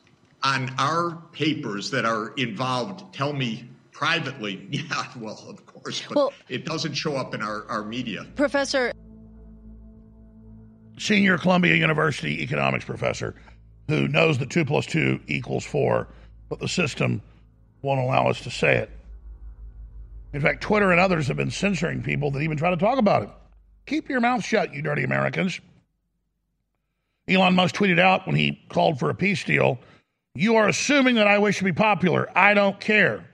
on 0.43 0.73
our 0.77 1.17
papers 1.31 1.91
that 1.91 2.05
are 2.05 2.29
involved 2.37 3.13
tell 3.13 3.33
me 3.33 3.67
privately, 4.01 4.67
yeah, 4.71 5.05
well, 5.19 5.39
of 5.47 5.63
course, 5.67 6.01
but 6.07 6.15
Well- 6.15 6.33
it 6.49 6.65
doesn't 6.65 6.95
show 6.95 7.15
up 7.15 7.35
in 7.35 7.41
our, 7.41 7.65
our 7.69 7.83
media. 7.83 8.25
Professor, 8.35 8.91
Senior 10.97 11.37
Columbia 11.37 11.75
University 11.75 12.41
economics 12.41 12.83
professor 12.83 13.35
who 13.87 14.07
knows 14.07 14.37
that 14.39 14.49
2 14.49 14.65
plus 14.65 14.85
2 14.87 15.19
equals 15.27 15.65
4, 15.65 16.07
but 16.49 16.59
the 16.59 16.67
system 16.67 17.21
won't 17.81 17.99
allow 17.99 18.27
us 18.27 18.41
to 18.41 18.49
say 18.49 18.77
it. 18.77 18.89
In 20.33 20.41
fact, 20.41 20.61
Twitter 20.61 20.91
and 20.91 20.99
others 20.99 21.27
have 21.27 21.37
been 21.37 21.51
censoring 21.51 22.01
people 22.01 22.31
that 22.31 22.41
even 22.41 22.57
try 22.57 22.69
to 22.69 22.77
talk 22.77 22.97
about 22.97 23.23
it. 23.23 23.29
Keep 23.85 24.09
your 24.09 24.21
mouth 24.21 24.43
shut, 24.43 24.73
you 24.73 24.81
dirty 24.81 25.03
Americans. 25.03 25.59
Elon 27.27 27.53
Musk 27.53 27.75
tweeted 27.75 27.99
out 27.99 28.25
when 28.25 28.35
he 28.35 28.63
called 28.69 28.97
for 28.97 29.09
a 29.09 29.15
peace 29.15 29.43
deal 29.43 29.79
You 30.33 30.55
are 30.55 30.67
assuming 30.67 31.15
that 31.15 31.27
I 31.27 31.39
wish 31.39 31.57
to 31.57 31.63
be 31.63 31.73
popular. 31.73 32.29
I 32.35 32.53
don't 32.53 32.79
care. 32.79 33.25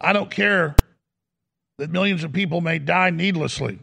I 0.00 0.12
don't 0.12 0.30
care 0.30 0.76
that 1.78 1.90
millions 1.90 2.24
of 2.24 2.32
people 2.32 2.60
may 2.60 2.78
die 2.78 3.10
needlessly. 3.10 3.78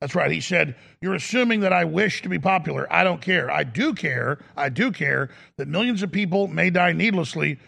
That's 0.00 0.14
right. 0.14 0.30
He 0.30 0.40
said, 0.40 0.76
You're 1.00 1.14
assuming 1.14 1.60
that 1.60 1.72
I 1.72 1.84
wish 1.84 2.22
to 2.22 2.28
be 2.28 2.38
popular. 2.38 2.86
I 2.92 3.04
don't 3.04 3.20
care. 3.20 3.50
I 3.50 3.64
do 3.64 3.94
care. 3.94 4.38
I 4.56 4.68
do 4.68 4.92
care 4.92 5.30
that 5.56 5.66
millions 5.68 6.02
of 6.02 6.12
people 6.12 6.46
may 6.46 6.70
die 6.70 6.92
needlessly 6.92 7.58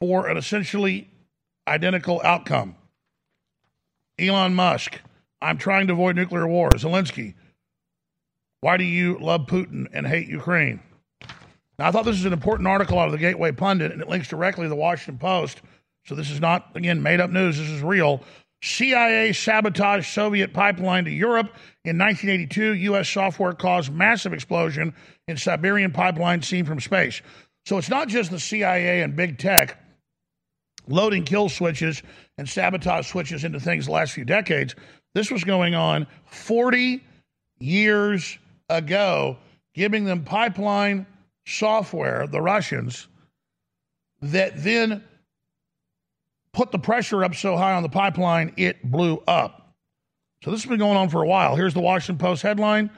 for 0.00 0.28
an 0.28 0.36
essentially 0.36 1.10
identical 1.66 2.20
outcome. 2.24 2.76
Elon 4.18 4.54
Musk, 4.54 5.00
I'm 5.42 5.58
trying 5.58 5.86
to 5.88 5.94
avoid 5.94 6.16
nuclear 6.16 6.46
war. 6.46 6.70
Zelensky, 6.70 7.34
why 8.60 8.76
do 8.76 8.84
you 8.84 9.18
love 9.18 9.46
Putin 9.46 9.86
and 9.92 10.06
hate 10.06 10.28
Ukraine? 10.28 10.80
Now, 11.78 11.88
I 11.88 11.90
thought 11.90 12.04
this 12.04 12.16
was 12.16 12.26
an 12.26 12.32
important 12.34 12.68
article 12.68 12.98
out 12.98 13.06
of 13.06 13.12
the 13.12 13.18
Gateway 13.18 13.52
Pundit, 13.52 13.90
and 13.90 14.02
it 14.02 14.08
links 14.08 14.28
directly 14.28 14.66
to 14.66 14.68
the 14.68 14.76
Washington 14.76 15.18
Post. 15.18 15.62
So 16.06 16.14
this 16.14 16.30
is 16.30 16.40
not, 16.40 16.70
again, 16.74 17.02
made 17.02 17.20
up 17.20 17.30
news. 17.30 17.58
This 17.58 17.68
is 17.68 17.82
real. 17.82 18.22
CIA 18.62 19.32
sabotaged 19.32 20.06
Soviet 20.06 20.52
pipeline 20.52 21.04
to 21.04 21.10
Europe. 21.10 21.46
In 21.84 21.96
1982, 21.98 22.74
U.S. 22.74 23.08
software 23.08 23.54
caused 23.54 23.92
massive 23.92 24.32
explosion 24.32 24.94
in 25.28 25.36
Siberian 25.36 25.92
pipeline 25.92 26.42
seen 26.42 26.64
from 26.64 26.80
space. 26.80 27.22
So 27.66 27.78
it's 27.78 27.88
not 27.88 28.08
just 28.08 28.30
the 28.30 28.40
CIA 28.40 29.02
and 29.02 29.16
big 29.16 29.38
tech 29.38 29.78
loading 30.88 31.24
kill 31.24 31.48
switches 31.48 32.02
and 32.36 32.48
sabotage 32.48 33.06
switches 33.06 33.44
into 33.44 33.60
things 33.60 33.86
the 33.86 33.92
last 33.92 34.12
few 34.12 34.24
decades. 34.24 34.74
This 35.14 35.30
was 35.30 35.44
going 35.44 35.74
on 35.74 36.06
40 36.26 37.02
years 37.58 38.38
ago, 38.68 39.36
giving 39.74 40.04
them 40.04 40.24
pipeline 40.24 41.06
software, 41.46 42.26
the 42.26 42.40
Russians, 42.40 43.08
that 44.22 44.62
then 44.62 45.04
put 46.52 46.72
the 46.72 46.78
pressure 46.78 47.24
up 47.24 47.34
so 47.34 47.56
high 47.56 47.74
on 47.74 47.82
the 47.82 47.88
pipeline 47.88 48.52
it 48.56 48.82
blew 48.88 49.22
up. 49.26 49.74
So 50.42 50.50
this 50.50 50.62
has 50.62 50.68
been 50.68 50.78
going 50.78 50.96
on 50.96 51.08
for 51.08 51.22
a 51.22 51.26
while. 51.26 51.54
Here's 51.56 51.74
the 51.74 51.80
Washington 51.80 52.18
Post 52.18 52.42
headline 52.42 52.90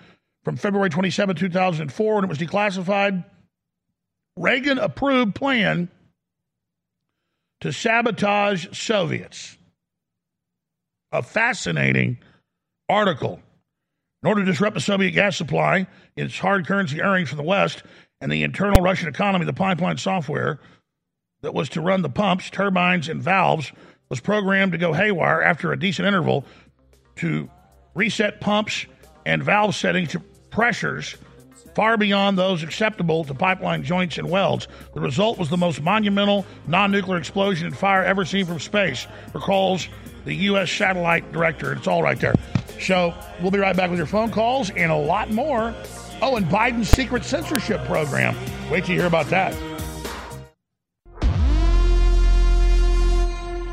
from 0.45 0.57
February 0.57 0.91
27, 0.91 1.37
2004, 1.37 2.15
when 2.15 2.25
it 2.25 2.29
was 2.29 2.39
declassified. 2.39 3.25
Reagan 4.37 4.79
approved 4.79 5.35
plan 5.35 5.91
to 7.61 7.73
sabotage 7.73 8.67
Soviets. 8.77 9.57
A 11.11 11.23
fascinating 11.23 12.19
article. 12.89 13.41
In 14.23 14.29
order 14.29 14.45
to 14.45 14.51
disrupt 14.51 14.75
the 14.75 14.81
Soviet 14.81 15.11
gas 15.11 15.37
supply, 15.37 15.87
its 16.17 16.39
hard 16.39 16.67
currency 16.67 17.03
earnings 17.03 17.29
from 17.29 17.39
the 17.39 17.45
West, 17.45 17.83
and 18.21 18.31
the 18.31 18.45
internal 18.45 18.83
Russian 18.83 19.09
economy, 19.09 19.45
the 19.45 19.53
pipeline 19.53 19.97
software 19.97 20.61
that 21.43 21.53
was 21.53 21.69
to 21.71 21.81
run 21.81 22.03
the 22.03 22.09
pumps, 22.09 22.51
turbines, 22.51 23.09
and 23.09 23.23
valves 23.23 23.73
was 24.09 24.21
programmed 24.21 24.73
to 24.73 24.79
go 24.79 24.93
haywire 24.93 25.43
after 25.43 25.73
a 25.73 25.79
decent 25.79 26.07
interval 26.07 26.45
to 27.17 27.51
reset 27.95 28.41
pumps 28.41 28.87
and 29.27 29.43
valve 29.43 29.75
settings 29.75 30.11
to 30.11 30.21
pressures 30.51 31.17
far 31.75 31.97
beyond 31.97 32.39
those 32.39 32.63
acceptable 32.63 33.25
to 33.25 33.35
pipeline 33.35 33.83
joints 33.83 34.19
and 34.19 34.29
welds. 34.31 34.69
The 34.95 35.01
result 35.01 35.39
was 35.39 35.49
the 35.49 35.57
most 35.57 35.81
monumental 35.81 36.47
non 36.67 36.91
nuclear 36.93 37.19
explosion 37.19 37.67
and 37.67 37.77
fire 37.77 38.05
ever 38.05 38.25
seen 38.25 38.47
from 38.47 38.61
space, 38.61 39.07
recalls 39.33 39.89
the 40.25 40.35
U.S. 40.35 40.71
satellite 40.71 41.33
director. 41.33 41.73
It's 41.73 41.89
all 41.89 42.03
right 42.03 42.19
there. 42.21 42.35
So 42.81 43.15
we'll 43.41 43.51
be 43.51 43.59
right 43.59 43.77
back 43.77 43.91
with 43.91 43.99
your 43.99 44.07
phone 44.07 44.31
calls 44.31 44.71
and 44.71 44.93
a 44.93 44.97
lot 44.97 45.31
more. 45.31 45.75
Oh, 46.21 46.37
and 46.37 46.47
Biden's 46.47 46.89
secret 46.89 47.25
censorship 47.25 47.85
program. 47.85 48.37
Wait 48.71 48.85
till 48.85 48.95
you 48.95 49.01
hear 49.01 49.09
about 49.09 49.27
that. 49.27 49.72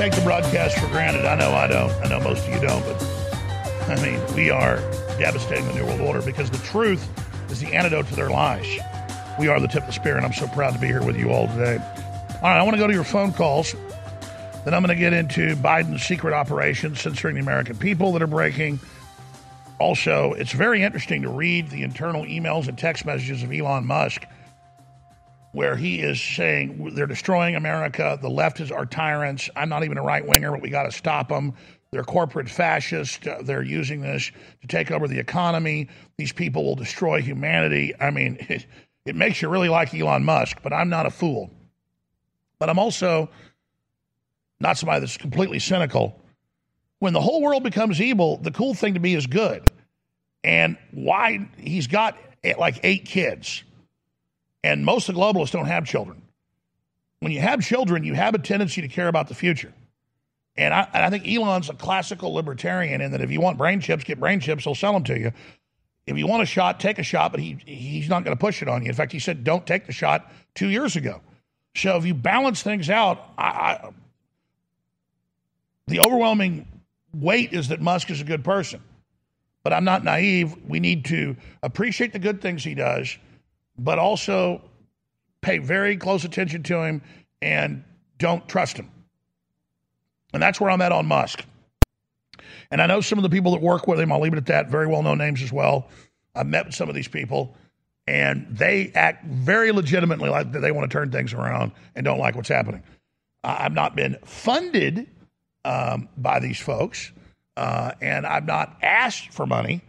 Take 0.00 0.14
the 0.14 0.22
broadcast 0.22 0.78
for 0.78 0.86
granted. 0.86 1.26
I 1.26 1.34
know 1.34 1.50
I 1.50 1.66
don't. 1.66 1.92
I 2.02 2.08
know 2.08 2.20
most 2.20 2.48
of 2.48 2.54
you 2.54 2.58
don't, 2.58 2.82
but 2.84 3.02
I 3.86 4.02
mean, 4.02 4.34
we 4.34 4.48
are 4.48 4.76
devastating 5.18 5.66
the 5.66 5.74
New 5.74 5.84
World 5.84 6.00
Order 6.00 6.22
because 6.22 6.48
the 6.48 6.56
truth 6.56 7.06
is 7.50 7.60
the 7.60 7.74
antidote 7.74 8.06
to 8.06 8.16
their 8.16 8.30
lies. 8.30 8.66
We 9.38 9.48
are 9.48 9.60
the 9.60 9.68
tip 9.68 9.82
of 9.82 9.88
the 9.88 9.92
spear, 9.92 10.16
and 10.16 10.24
I'm 10.24 10.32
so 10.32 10.46
proud 10.48 10.72
to 10.72 10.78
be 10.78 10.86
here 10.86 11.04
with 11.04 11.18
you 11.18 11.28
all 11.28 11.48
today. 11.48 11.76
All 11.76 12.40
right, 12.44 12.58
I 12.58 12.62
want 12.62 12.76
to 12.76 12.80
go 12.80 12.86
to 12.86 12.94
your 12.94 13.04
phone 13.04 13.34
calls. 13.34 13.74
Then 14.64 14.72
I'm 14.72 14.82
going 14.82 14.88
to 14.88 14.94
get 14.94 15.12
into 15.12 15.54
Biden's 15.56 16.02
secret 16.02 16.32
operation 16.32 16.96
censoring 16.96 17.34
the 17.34 17.42
American 17.42 17.76
people 17.76 18.12
that 18.12 18.22
are 18.22 18.26
breaking. 18.26 18.80
Also, 19.78 20.32
it's 20.32 20.52
very 20.52 20.82
interesting 20.82 21.20
to 21.22 21.28
read 21.28 21.68
the 21.68 21.82
internal 21.82 22.24
emails 22.24 22.68
and 22.68 22.78
text 22.78 23.04
messages 23.04 23.42
of 23.42 23.52
Elon 23.52 23.84
Musk 23.84 24.24
where 25.52 25.76
he 25.76 26.00
is 26.00 26.20
saying 26.20 26.94
they're 26.94 27.06
destroying 27.06 27.56
America. 27.56 28.18
The 28.20 28.28
leftists 28.28 28.72
are 28.72 28.86
tyrants. 28.86 29.50
I'm 29.56 29.68
not 29.68 29.84
even 29.84 29.98
a 29.98 30.02
right 30.02 30.26
winger, 30.26 30.52
but 30.52 30.62
we 30.62 30.70
got 30.70 30.84
to 30.84 30.92
stop 30.92 31.28
them. 31.28 31.54
They're 31.90 32.04
corporate 32.04 32.48
fascists. 32.48 33.18
They're 33.42 33.62
using 33.62 34.00
this 34.00 34.30
to 34.60 34.66
take 34.68 34.92
over 34.92 35.08
the 35.08 35.18
economy. 35.18 35.88
These 36.18 36.32
people 36.32 36.64
will 36.64 36.76
destroy 36.76 37.20
humanity. 37.20 37.92
I 37.98 38.10
mean, 38.10 38.36
it, 38.48 38.66
it 39.04 39.16
makes 39.16 39.42
you 39.42 39.48
really 39.48 39.68
like 39.68 39.92
Elon 39.92 40.24
Musk, 40.24 40.58
but 40.62 40.72
I'm 40.72 40.88
not 40.88 41.06
a 41.06 41.10
fool. 41.10 41.50
But 42.58 42.70
I'm 42.70 42.78
also 42.78 43.28
not 44.60 44.78
somebody 44.78 45.00
that's 45.00 45.16
completely 45.16 45.58
cynical. 45.58 46.20
When 47.00 47.12
the 47.12 47.20
whole 47.20 47.40
world 47.42 47.64
becomes 47.64 48.00
evil, 48.00 48.36
the 48.36 48.50
cool 48.50 48.74
thing 48.74 48.94
to 48.94 49.00
be 49.00 49.14
is 49.14 49.26
good. 49.26 49.68
And 50.44 50.76
why 50.92 51.48
he's 51.58 51.86
got 51.86 52.16
eh, 52.44 52.54
like 52.56 52.80
eight 52.82 53.06
kids 53.06 53.64
and 54.62 54.84
most 54.84 55.08
of 55.08 55.14
the 55.14 55.20
globalists 55.20 55.52
don't 55.52 55.66
have 55.66 55.86
children. 55.86 56.22
When 57.20 57.32
you 57.32 57.40
have 57.40 57.60
children, 57.60 58.04
you 58.04 58.14
have 58.14 58.34
a 58.34 58.38
tendency 58.38 58.80
to 58.82 58.88
care 58.88 59.08
about 59.08 59.28
the 59.28 59.34
future. 59.34 59.72
And 60.56 60.74
I, 60.74 60.88
and 60.92 61.04
I 61.04 61.10
think 61.10 61.28
Elon's 61.28 61.70
a 61.70 61.74
classical 61.74 62.34
libertarian 62.34 63.00
in 63.00 63.12
that 63.12 63.20
if 63.20 63.30
you 63.30 63.40
want 63.40 63.58
brain 63.58 63.80
chips, 63.80 64.04
get 64.04 64.18
brain 64.18 64.40
chips, 64.40 64.64
he'll 64.64 64.74
sell 64.74 64.92
them 64.92 65.04
to 65.04 65.18
you. 65.18 65.32
If 66.06 66.18
you 66.18 66.26
want 66.26 66.42
a 66.42 66.46
shot, 66.46 66.80
take 66.80 66.98
a 66.98 67.02
shot, 67.02 67.30
but 67.30 67.40
he, 67.40 67.58
he's 67.66 68.08
not 68.08 68.24
going 68.24 68.36
to 68.36 68.40
push 68.40 68.62
it 68.62 68.68
on 68.68 68.82
you. 68.82 68.88
In 68.88 68.94
fact, 68.94 69.12
he 69.12 69.18
said, 69.18 69.44
don't 69.44 69.66
take 69.66 69.86
the 69.86 69.92
shot 69.92 70.30
two 70.54 70.68
years 70.68 70.96
ago. 70.96 71.20
So 71.76 71.96
if 71.96 72.04
you 72.04 72.14
balance 72.14 72.62
things 72.62 72.90
out, 72.90 73.24
I, 73.38 73.44
I, 73.44 73.90
the 75.86 76.00
overwhelming 76.00 76.66
weight 77.14 77.52
is 77.52 77.68
that 77.68 77.80
Musk 77.80 78.10
is 78.10 78.20
a 78.20 78.24
good 78.24 78.44
person. 78.44 78.82
but 79.62 79.72
I'm 79.72 79.84
not 79.84 80.04
naive. 80.04 80.56
We 80.66 80.80
need 80.80 81.06
to 81.06 81.36
appreciate 81.62 82.12
the 82.12 82.18
good 82.18 82.40
things 82.40 82.64
he 82.64 82.74
does, 82.74 83.16
but 83.84 83.98
also 83.98 84.62
pay 85.40 85.58
very 85.58 85.96
close 85.96 86.24
attention 86.24 86.62
to 86.62 86.82
him 86.82 87.02
and 87.40 87.82
don't 88.18 88.46
trust 88.48 88.76
him. 88.76 88.90
And 90.32 90.42
that's 90.42 90.60
where 90.60 90.70
I'm 90.70 90.82
at 90.82 90.92
on 90.92 91.06
Musk. 91.06 91.44
And 92.70 92.80
I 92.80 92.86
know 92.86 93.00
some 93.00 93.18
of 93.18 93.22
the 93.22 93.30
people 93.30 93.52
that 93.52 93.62
work 93.62 93.88
with 93.88 93.98
him, 93.98 94.12
I'll 94.12 94.20
leave 94.20 94.34
it 94.34 94.36
at 94.38 94.46
that, 94.46 94.68
very 94.68 94.86
well 94.86 95.02
known 95.02 95.18
names 95.18 95.42
as 95.42 95.50
well. 95.50 95.88
I've 96.34 96.46
met 96.46 96.66
with 96.66 96.74
some 96.74 96.88
of 96.88 96.94
these 96.94 97.08
people, 97.08 97.56
and 98.06 98.46
they 98.48 98.92
act 98.94 99.24
very 99.24 99.72
legitimately 99.72 100.28
like 100.28 100.52
they 100.52 100.70
want 100.70 100.88
to 100.88 100.92
turn 100.92 101.10
things 101.10 101.32
around 101.32 101.72
and 101.96 102.04
don't 102.04 102.18
like 102.18 102.36
what's 102.36 102.48
happening. 102.48 102.82
I've 103.42 103.72
not 103.72 103.96
been 103.96 104.16
funded 104.24 105.08
um, 105.64 106.08
by 106.16 106.38
these 106.38 106.60
folks, 106.60 107.10
uh, 107.56 107.92
and 108.00 108.26
I've 108.26 108.46
not 108.46 108.76
asked 108.82 109.32
for 109.32 109.46
money, 109.46 109.80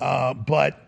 uh, 0.00 0.34
but 0.34 0.83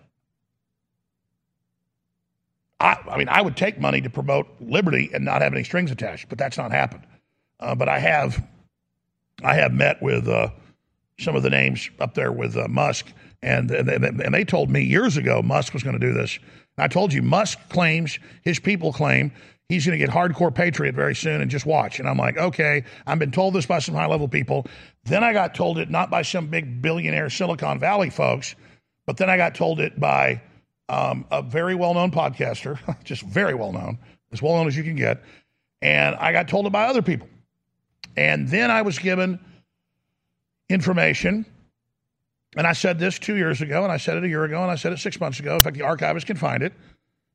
I, 2.80 2.98
I, 3.10 3.16
mean, 3.16 3.28
I 3.28 3.40
would 3.40 3.56
take 3.56 3.80
money 3.80 4.00
to 4.02 4.10
promote 4.10 4.46
liberty 4.60 5.10
and 5.14 5.24
not 5.24 5.42
have 5.42 5.52
any 5.52 5.64
strings 5.64 5.90
attached, 5.90 6.28
but 6.28 6.38
that's 6.38 6.58
not 6.58 6.72
happened. 6.72 7.04
Uh, 7.58 7.74
but 7.74 7.88
I 7.88 7.98
have, 7.98 8.44
I 9.42 9.54
have 9.54 9.72
met 9.72 10.02
with 10.02 10.28
uh, 10.28 10.50
some 11.18 11.36
of 11.36 11.42
the 11.42 11.50
names 11.50 11.88
up 12.00 12.14
there 12.14 12.32
with 12.32 12.56
uh, 12.56 12.68
Musk, 12.68 13.06
and, 13.42 13.70
and 13.70 13.88
and 13.88 14.34
they 14.34 14.44
told 14.44 14.70
me 14.70 14.82
years 14.82 15.16
ago 15.16 15.42
Musk 15.42 15.72
was 15.72 15.82
going 15.82 15.98
to 15.98 16.06
do 16.06 16.12
this. 16.12 16.38
I 16.78 16.88
told 16.88 17.12
you 17.12 17.22
Musk 17.22 17.58
claims 17.70 18.18
his 18.42 18.58
people 18.58 18.92
claim 18.92 19.32
he's 19.68 19.86
going 19.86 19.98
to 19.98 20.04
get 20.04 20.14
hardcore 20.14 20.54
patriot 20.54 20.94
very 20.94 21.14
soon, 21.14 21.40
and 21.40 21.50
just 21.50 21.66
watch. 21.66 21.98
And 21.98 22.08
I'm 22.08 22.18
like, 22.18 22.36
okay, 22.36 22.84
I've 23.06 23.18
been 23.18 23.30
told 23.30 23.54
this 23.54 23.66
by 23.66 23.78
some 23.78 23.94
high 23.94 24.06
level 24.06 24.28
people. 24.28 24.66
Then 25.04 25.24
I 25.24 25.32
got 25.32 25.54
told 25.54 25.78
it 25.78 25.90
not 25.90 26.10
by 26.10 26.22
some 26.22 26.48
big 26.48 26.82
billionaire 26.82 27.30
Silicon 27.30 27.78
Valley 27.78 28.10
folks, 28.10 28.54
but 29.06 29.16
then 29.16 29.30
I 29.30 29.36
got 29.36 29.54
told 29.54 29.80
it 29.80 29.98
by 29.98 30.40
um, 30.88 31.26
a 31.30 31.42
very 31.42 31.74
well 31.74 31.94
known 31.94 32.10
podcaster, 32.10 32.78
just 33.04 33.22
very 33.22 33.54
well 33.54 33.72
known, 33.72 33.98
as 34.32 34.42
well 34.42 34.56
known 34.56 34.66
as 34.66 34.76
you 34.76 34.84
can 34.84 34.96
get. 34.96 35.22
And 35.82 36.14
I 36.16 36.32
got 36.32 36.48
told 36.48 36.66
it 36.66 36.70
by 36.70 36.86
other 36.86 37.02
people. 37.02 37.28
And 38.16 38.48
then 38.48 38.70
I 38.70 38.82
was 38.82 38.98
given 38.98 39.38
information. 40.68 41.44
And 42.56 42.66
I 42.66 42.72
said 42.72 42.98
this 42.98 43.18
two 43.18 43.36
years 43.36 43.60
ago, 43.60 43.82
and 43.82 43.92
I 43.92 43.98
said 43.98 44.16
it 44.16 44.24
a 44.24 44.28
year 44.28 44.44
ago, 44.44 44.62
and 44.62 44.70
I 44.70 44.76
said 44.76 44.92
it 44.92 44.98
six 44.98 45.20
months 45.20 45.38
ago. 45.40 45.54
In 45.54 45.60
fact, 45.60 45.76
the 45.76 45.82
archivist 45.82 46.26
can 46.26 46.36
find 46.36 46.62
it. 46.62 46.72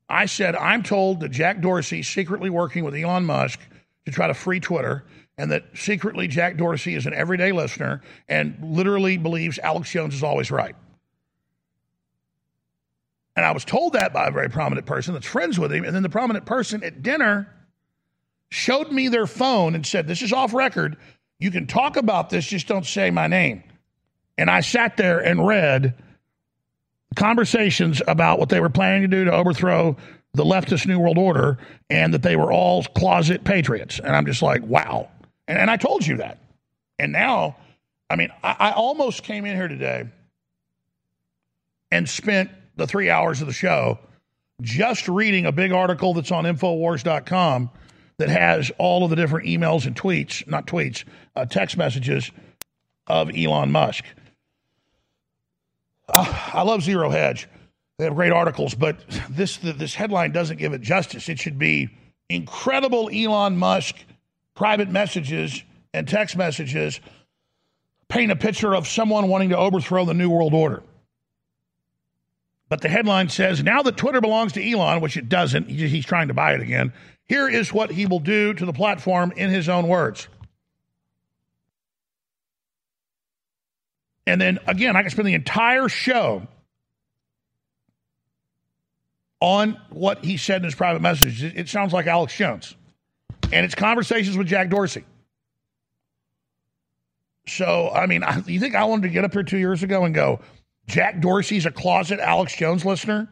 I 0.10 0.26
said, 0.26 0.56
I'm 0.56 0.82
told 0.84 1.20
that 1.20 1.30
Jack 1.30 1.62
Dorsey 1.62 2.02
secretly 2.04 2.50
working 2.50 2.84
with 2.84 2.96
Elon 2.96 3.26
Musk 3.26 3.60
to 4.06 4.12
try 4.12 4.28
to 4.28 4.34
free 4.34 4.60
Twitter, 4.60 5.06
and 5.38 5.52
that 5.52 5.66
secretly 5.76 6.28
Jack 6.28 6.58
Dorsey 6.58 6.96
is 6.96 7.06
an 7.06 7.14
everyday 7.14 7.52
listener 7.52 8.02
and 8.28 8.58
literally 8.62 9.18
believes 9.18 9.60
Alex 9.60 9.92
Jones 9.92 10.16
is 10.16 10.24
always 10.24 10.52
right. 10.52 10.76
And 13.36 13.46
I 13.46 13.52
was 13.52 13.64
told 13.64 13.94
that 13.94 14.14
by 14.14 14.28
a 14.28 14.32
very 14.32 14.50
prominent 14.50 14.86
person 14.86 15.14
that's 15.14 15.26
friends 15.26 15.58
with 15.58 15.72
him. 15.72 15.86
And 15.86 15.96
then 15.96 16.04
the 16.04 16.10
prominent 16.10 16.46
person 16.46 16.84
at 16.84 17.02
dinner 17.02 17.48
showed 18.50 18.92
me 18.92 19.08
their 19.08 19.28
phone 19.28 19.74
and 19.76 19.86
said, 19.86 20.08
This 20.08 20.22
is 20.22 20.34
off 20.34 20.54
record. 20.54 20.98
You 21.40 21.50
can 21.50 21.66
talk 21.66 21.98
about 21.98 22.30
this, 22.30 22.46
just 22.46 22.68
don't 22.68 22.86
say 22.86 23.10
my 23.10 23.28
name. 23.28 23.64
And 24.38 24.50
I 24.50 24.62
sat 24.62 24.98
there 24.98 25.20
and 25.20 25.46
read 25.46 25.96
conversations 27.16 28.02
about 28.08 28.40
what 28.40 28.50
they 28.50 28.60
were 28.60 28.70
planning 28.70 29.02
to 29.02 29.08
do 29.08 29.26
to 29.26 29.32
overthrow 29.32 29.98
the 30.34 30.44
leftist 30.44 30.86
New 30.86 31.00
World 31.00 31.18
Order 31.18 31.58
and 31.90 32.14
that 32.14 32.22
they 32.22 32.36
were 32.36 32.52
all 32.52 32.84
closet 32.84 33.44
patriots. 33.44 34.00
And 34.00 34.16
I'm 34.16 34.26
just 34.26 34.42
like, 34.42 34.64
wow. 34.64 35.10
And, 35.48 35.58
and 35.58 35.70
I 35.70 35.78
told 35.78 36.06
you 36.06 36.18
that. 36.18 36.38
And 37.00 37.12
now, 37.12 37.58
I 38.10 38.16
mean, 38.16 38.30
I, 38.44 38.56
I 38.60 38.72
almost 38.72 39.24
came 39.24 39.46
in 39.46 39.56
here 39.56 39.68
today 39.68 40.06
and 41.92 42.08
spent 42.08 42.50
the 42.82 42.88
three 42.88 43.10
hours 43.12 43.42
of 43.42 43.48
the 43.48 43.54
show 43.54 44.00
just 44.60 45.08
reading 45.08 45.46
a 45.46 45.52
big 45.52 45.72
article 45.72 46.14
that's 46.14 46.32
on 46.32 46.46
Infowars.com 46.46 47.70
that 48.18 48.30
has 48.30 48.72
all 48.78 49.04
of 49.04 49.10
the 49.10 49.16
different 49.16 49.48
emails 49.48 49.86
and 49.86 49.96
tweets, 49.96 50.46
not 50.48 50.68
tweets, 50.68 51.04
uh, 51.36 51.46
text 51.46 51.78
messages 51.78 52.32
of 53.08 53.32
Elon 53.36 53.72
Musk. 53.72 54.04
Uh, 56.10 56.52
I 56.54 56.64
love 56.64 56.82
Zero 56.82 57.10
Hedge. 57.10 57.48
They 57.98 58.06
have 58.06 58.16
great 58.16 58.32
articles, 58.32 58.74
but 58.74 58.98
this 59.30 59.58
this 59.58 59.94
headline 59.94 60.32
doesn't 60.32 60.58
give 60.58 60.74
it 60.74 60.82
justice. 60.82 61.30
It 61.30 61.40
should 61.40 61.60
be 61.60 61.90
incredible 62.30 63.12
Elon 63.14 63.58
Musk 63.58 63.96
private 64.56 64.90
messages 64.90 65.64
and 65.94 66.08
text 66.08 66.36
messages 66.36 67.00
paint 68.10 68.32
a 68.32 68.36
picture 68.36 68.76
of 68.76 68.88
someone 68.88 69.28
wanting 69.28 69.50
to 69.50 69.58
overthrow 69.58 70.04
the 70.04 70.16
New 70.16 70.32
World 70.32 70.54
Order. 70.54 70.82
But 72.72 72.80
the 72.80 72.88
headline 72.88 73.28
says 73.28 73.62
now 73.62 73.82
that 73.82 73.98
Twitter 73.98 74.22
belongs 74.22 74.54
to 74.54 74.72
Elon, 74.72 75.02
which 75.02 75.18
it 75.18 75.28
doesn't, 75.28 75.70
he's 75.70 76.06
trying 76.06 76.30
to 76.30 76.34
buy 76.34 76.54
it 76.54 76.62
again. 76.62 76.94
Here 77.28 77.50
is 77.50 77.74
what 77.74 77.92
he 77.92 78.06
will 78.06 78.22
do 78.22 78.54
to 78.54 78.66
the 78.66 78.72
platform 78.72 79.34
in 79.36 79.50
his 79.50 79.68
own 79.68 79.90
words. 79.90 80.30
And 84.26 84.40
then 84.40 84.58
again, 84.68 84.96
I 84.96 85.02
can 85.02 85.12
spend 85.12 85.28
the 85.28 85.34
entire 85.34 85.90
show 85.90 86.48
on 89.42 89.78
what 89.90 90.24
he 90.24 90.38
said 90.38 90.62
in 90.62 90.64
his 90.64 90.76
private 90.76 91.02
message. 91.02 91.44
It 91.44 91.68
sounds 91.68 91.92
like 91.92 92.08
Alex 92.08 92.34
Jones. 92.38 92.74
And 93.52 93.66
it's 93.66 93.76
conversations 93.76 94.38
with 94.38 94.48
Jack 94.48 94.70
Dorsey. 94.70 95.04
So, 97.50 97.90
I 97.90 98.06
mean, 98.06 98.24
you 98.46 98.62
think 98.62 98.76
I 98.76 98.86
wanted 98.86 99.02
to 99.02 99.10
get 99.10 99.26
up 99.26 99.34
here 99.34 99.44
two 99.44 99.58
years 99.58 99.84
ago 99.84 100.06
and 100.06 100.16
go, 100.16 100.40
Jack 100.88 101.22
Dorsey's 101.22 101.66
a 101.66 101.72
closet 101.72 102.20
Alex 102.20 102.56
Jones 102.56 102.84
listener, 102.86 103.30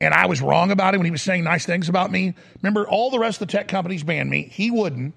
and 0.00 0.14
I 0.14 0.26
was 0.26 0.40
wrong 0.40 0.70
about 0.70 0.94
him 0.94 1.00
when 1.00 1.06
he 1.06 1.10
was 1.10 1.22
saying 1.22 1.44
nice 1.44 1.66
things 1.66 1.88
about 1.88 2.10
me. 2.10 2.34
Remember, 2.62 2.88
all 2.88 3.10
the 3.10 3.18
rest 3.18 3.40
of 3.40 3.48
the 3.48 3.52
tech 3.52 3.68
companies 3.68 4.04
banned 4.04 4.30
me. 4.30 4.48
He 4.50 4.70
wouldn't. 4.70 5.14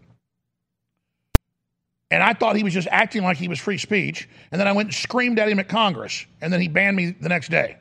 And 2.10 2.22
I 2.22 2.34
thought 2.34 2.58
he 2.58 2.64
was 2.64 2.74
just 2.74 2.90
acting 2.92 3.24
like 3.24 3.38
he 3.38 3.48
was 3.48 3.58
free 3.58 3.78
speech. 3.78 4.28
And 4.52 4.60
then 4.60 4.68
I 4.68 4.74
went 4.74 4.88
and 4.88 4.96
screamed 4.96 5.40
at 5.40 5.48
him 5.48 5.60
at 5.60 5.70
Congress. 5.70 6.26
And 6.42 6.52
then 6.52 6.60
he 6.60 6.68
banned 6.68 6.98
me 6.98 7.12
the 7.12 7.30
next 7.30 7.50
day. 7.50 7.78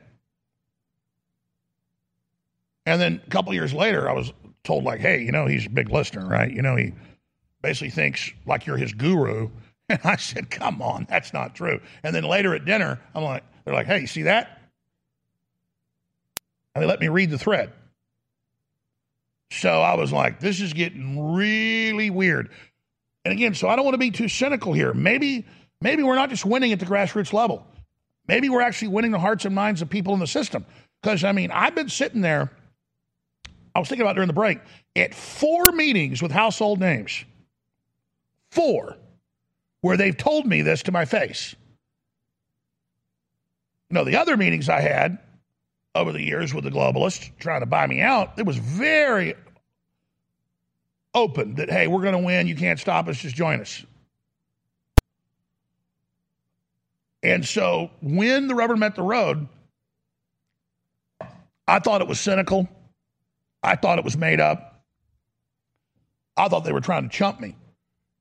And 2.86 3.01
then 3.01 3.20
a 3.27 3.31
couple 3.31 3.52
years 3.52 3.74
later, 3.74 4.09
I 4.09 4.12
was 4.12 4.32
told, 4.62 4.85
like, 4.85 5.01
hey, 5.01 5.23
you 5.23 5.32
know, 5.32 5.47
he's 5.47 5.66
a 5.66 5.70
big 5.70 5.90
listener, 5.90 6.27
right? 6.27 6.51
You 6.51 6.62
know, 6.62 6.77
he 6.77 6.93
basically 7.61 7.90
thinks 7.90 8.31
like 8.47 8.66
you're 8.66 8.77
his 8.77 8.93
guru. 8.93 9.51
And 9.90 9.98
I 10.05 10.15
said, 10.15 10.51
come 10.51 10.81
on, 10.82 11.05
that's 11.11 11.32
not 11.32 11.57
true. 11.57 11.81
And 12.05 12.15
then 12.15 12.23
later 12.23 12.55
at 12.55 12.65
dinner, 12.65 13.01
I'm 13.12 13.24
like, 13.24 13.43
they're 13.71 13.79
like, 13.79 13.87
hey, 13.87 14.01
you 14.01 14.07
see 14.07 14.23
that? 14.23 14.61
And 16.75 16.83
they 16.83 16.89
let 16.89 17.01
me 17.01 17.09
read 17.09 17.31
the 17.31 17.39
thread. 17.39 17.73
So 19.53 19.81
I 19.81 19.95
was 19.95 20.13
like, 20.13 20.41
this 20.41 20.61
is 20.61 20.73
getting 20.73 21.35
really 21.35 22.11
weird. 22.11 22.51
And 23.25 23.33
again, 23.33 23.55
so 23.55 23.69
I 23.69 23.77
don't 23.77 23.85
want 23.85 23.95
to 23.95 23.99
be 23.99 24.11
too 24.11 24.29
cynical 24.29 24.73
here. 24.73 24.93
Maybe, 24.93 25.47
maybe 25.81 26.03
we're 26.03 26.17
not 26.17 26.31
just 26.31 26.45
winning 26.45 26.73
at 26.73 26.81
the 26.81 26.87
grassroots 26.87 27.33
level. 27.33 27.65
Maybe 28.27 28.49
we're 28.49 28.61
actually 28.61 28.89
winning 28.89 29.11
the 29.13 29.19
hearts 29.19 29.45
and 29.45 29.55
minds 29.55 29.83
of 29.83 29.91
people 29.91 30.15
in 30.15 30.21
the 30.21 30.27
system. 30.27 30.65
Because 31.03 31.25
I 31.25 31.33
mean, 31.33 31.51
I've 31.51 31.75
been 31.75 31.89
sitting 31.89 32.21
there. 32.21 32.51
I 33.75 33.79
was 33.79 33.89
thinking 33.89 34.03
about 34.03 34.15
during 34.15 34.29
the 34.29 34.33
break 34.33 34.59
at 34.97 35.15
four 35.15 35.71
meetings 35.73 36.23
with 36.23 36.33
household 36.33 36.81
names. 36.81 37.25
Four, 38.51 38.97
where 39.81 39.97
they've 39.97 40.17
told 40.17 40.47
me 40.47 40.63
this 40.63 40.83
to 40.85 40.93
my 40.93 41.05
face. 41.05 41.55
You 43.91 43.95
know, 43.95 44.05
the 44.05 44.17
other 44.17 44.37
meetings 44.37 44.69
I 44.69 44.81
had 44.81 45.19
over 45.95 46.12
the 46.12 46.23
years 46.23 46.55
with 46.55 46.65
the 46.65 46.71
globalists 46.71 47.31
trying 47.39 47.61
to 47.61 47.67
buy 47.67 47.87
me 47.87 48.01
out, 48.01 48.39
it 48.39 48.47
was 48.47 48.57
very 48.57 49.35
open 51.12 51.57
that, 51.57 51.69
hey, 51.69 51.89
we're 51.89 52.03
going 52.03 52.12
to 52.12 52.25
win. 52.25 52.47
You 52.47 52.55
can't 52.55 52.79
stop 52.79 53.09
us. 53.09 53.19
Just 53.19 53.35
join 53.35 53.61
us. 53.61 53.85
And 57.23 57.45
so 57.45 57.91
when 58.01 58.47
the 58.47 58.55
rubber 58.55 58.77
met 58.77 58.95
the 58.95 59.03
road, 59.03 59.49
I 61.67 61.81
thought 61.81 62.01
it 62.01 62.09
was 62.09 62.21
cynical. 62.21 62.69
I 63.62 63.77
thought 63.77 63.99
it 63.99 64.05
was 64.05 64.17
made 64.17 64.41
up. 64.41 64.85
I 66.37 66.49
thought 66.49 66.65
they 66.65 66.73
were 66.73 66.81
trying 66.81 67.09
to 67.09 67.15
chump 67.15 67.41
me. 67.41 67.57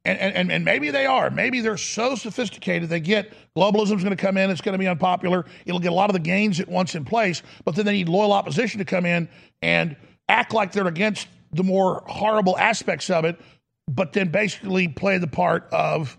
And, 0.10 0.36
and, 0.36 0.52
and 0.52 0.66
maybe 0.66 0.90
they 0.90 1.06
are. 1.06 1.30
Maybe 1.30 1.62
they're 1.62 1.78
so 1.78 2.16
sophisticated 2.16 2.90
they 2.90 3.00
get 3.00 3.32
globalism's 3.56 4.04
going 4.04 4.16
to 4.16 4.16
come 4.16 4.38
in, 4.38 4.50
it's 4.50 4.62
going 4.62 4.74
to 4.74 4.80
be 4.80 4.88
unpopular. 4.88 5.46
It'll 5.66 5.80
get 5.80 5.92
a 5.92 5.96
lot 5.96 6.10
of 6.10 6.14
the 6.14 6.20
gains 6.20 6.60
at 6.60 6.68
once 6.68 6.96
in 6.96 7.06
place, 7.06 7.44
but 7.64 7.76
then 7.76 7.86
they 7.86 7.94
need 7.94 8.10
loyal 8.10 8.34
opposition 8.34 8.80
to 8.80 8.86
come 8.86 9.06
in 9.06 9.30
and 9.62 9.96
act 10.28 10.54
like 10.54 10.72
they're 10.72 10.88
against 10.88 11.28
the 11.52 11.64
more 11.64 12.04
horrible 12.08 12.58
aspects 12.58 13.10
of 13.10 13.26
it, 13.26 13.40
but 13.88 14.14
then 14.14 14.30
basically 14.30 14.88
play 14.88 15.20
the 15.20 15.28
part 15.28 15.68
of 15.72 16.18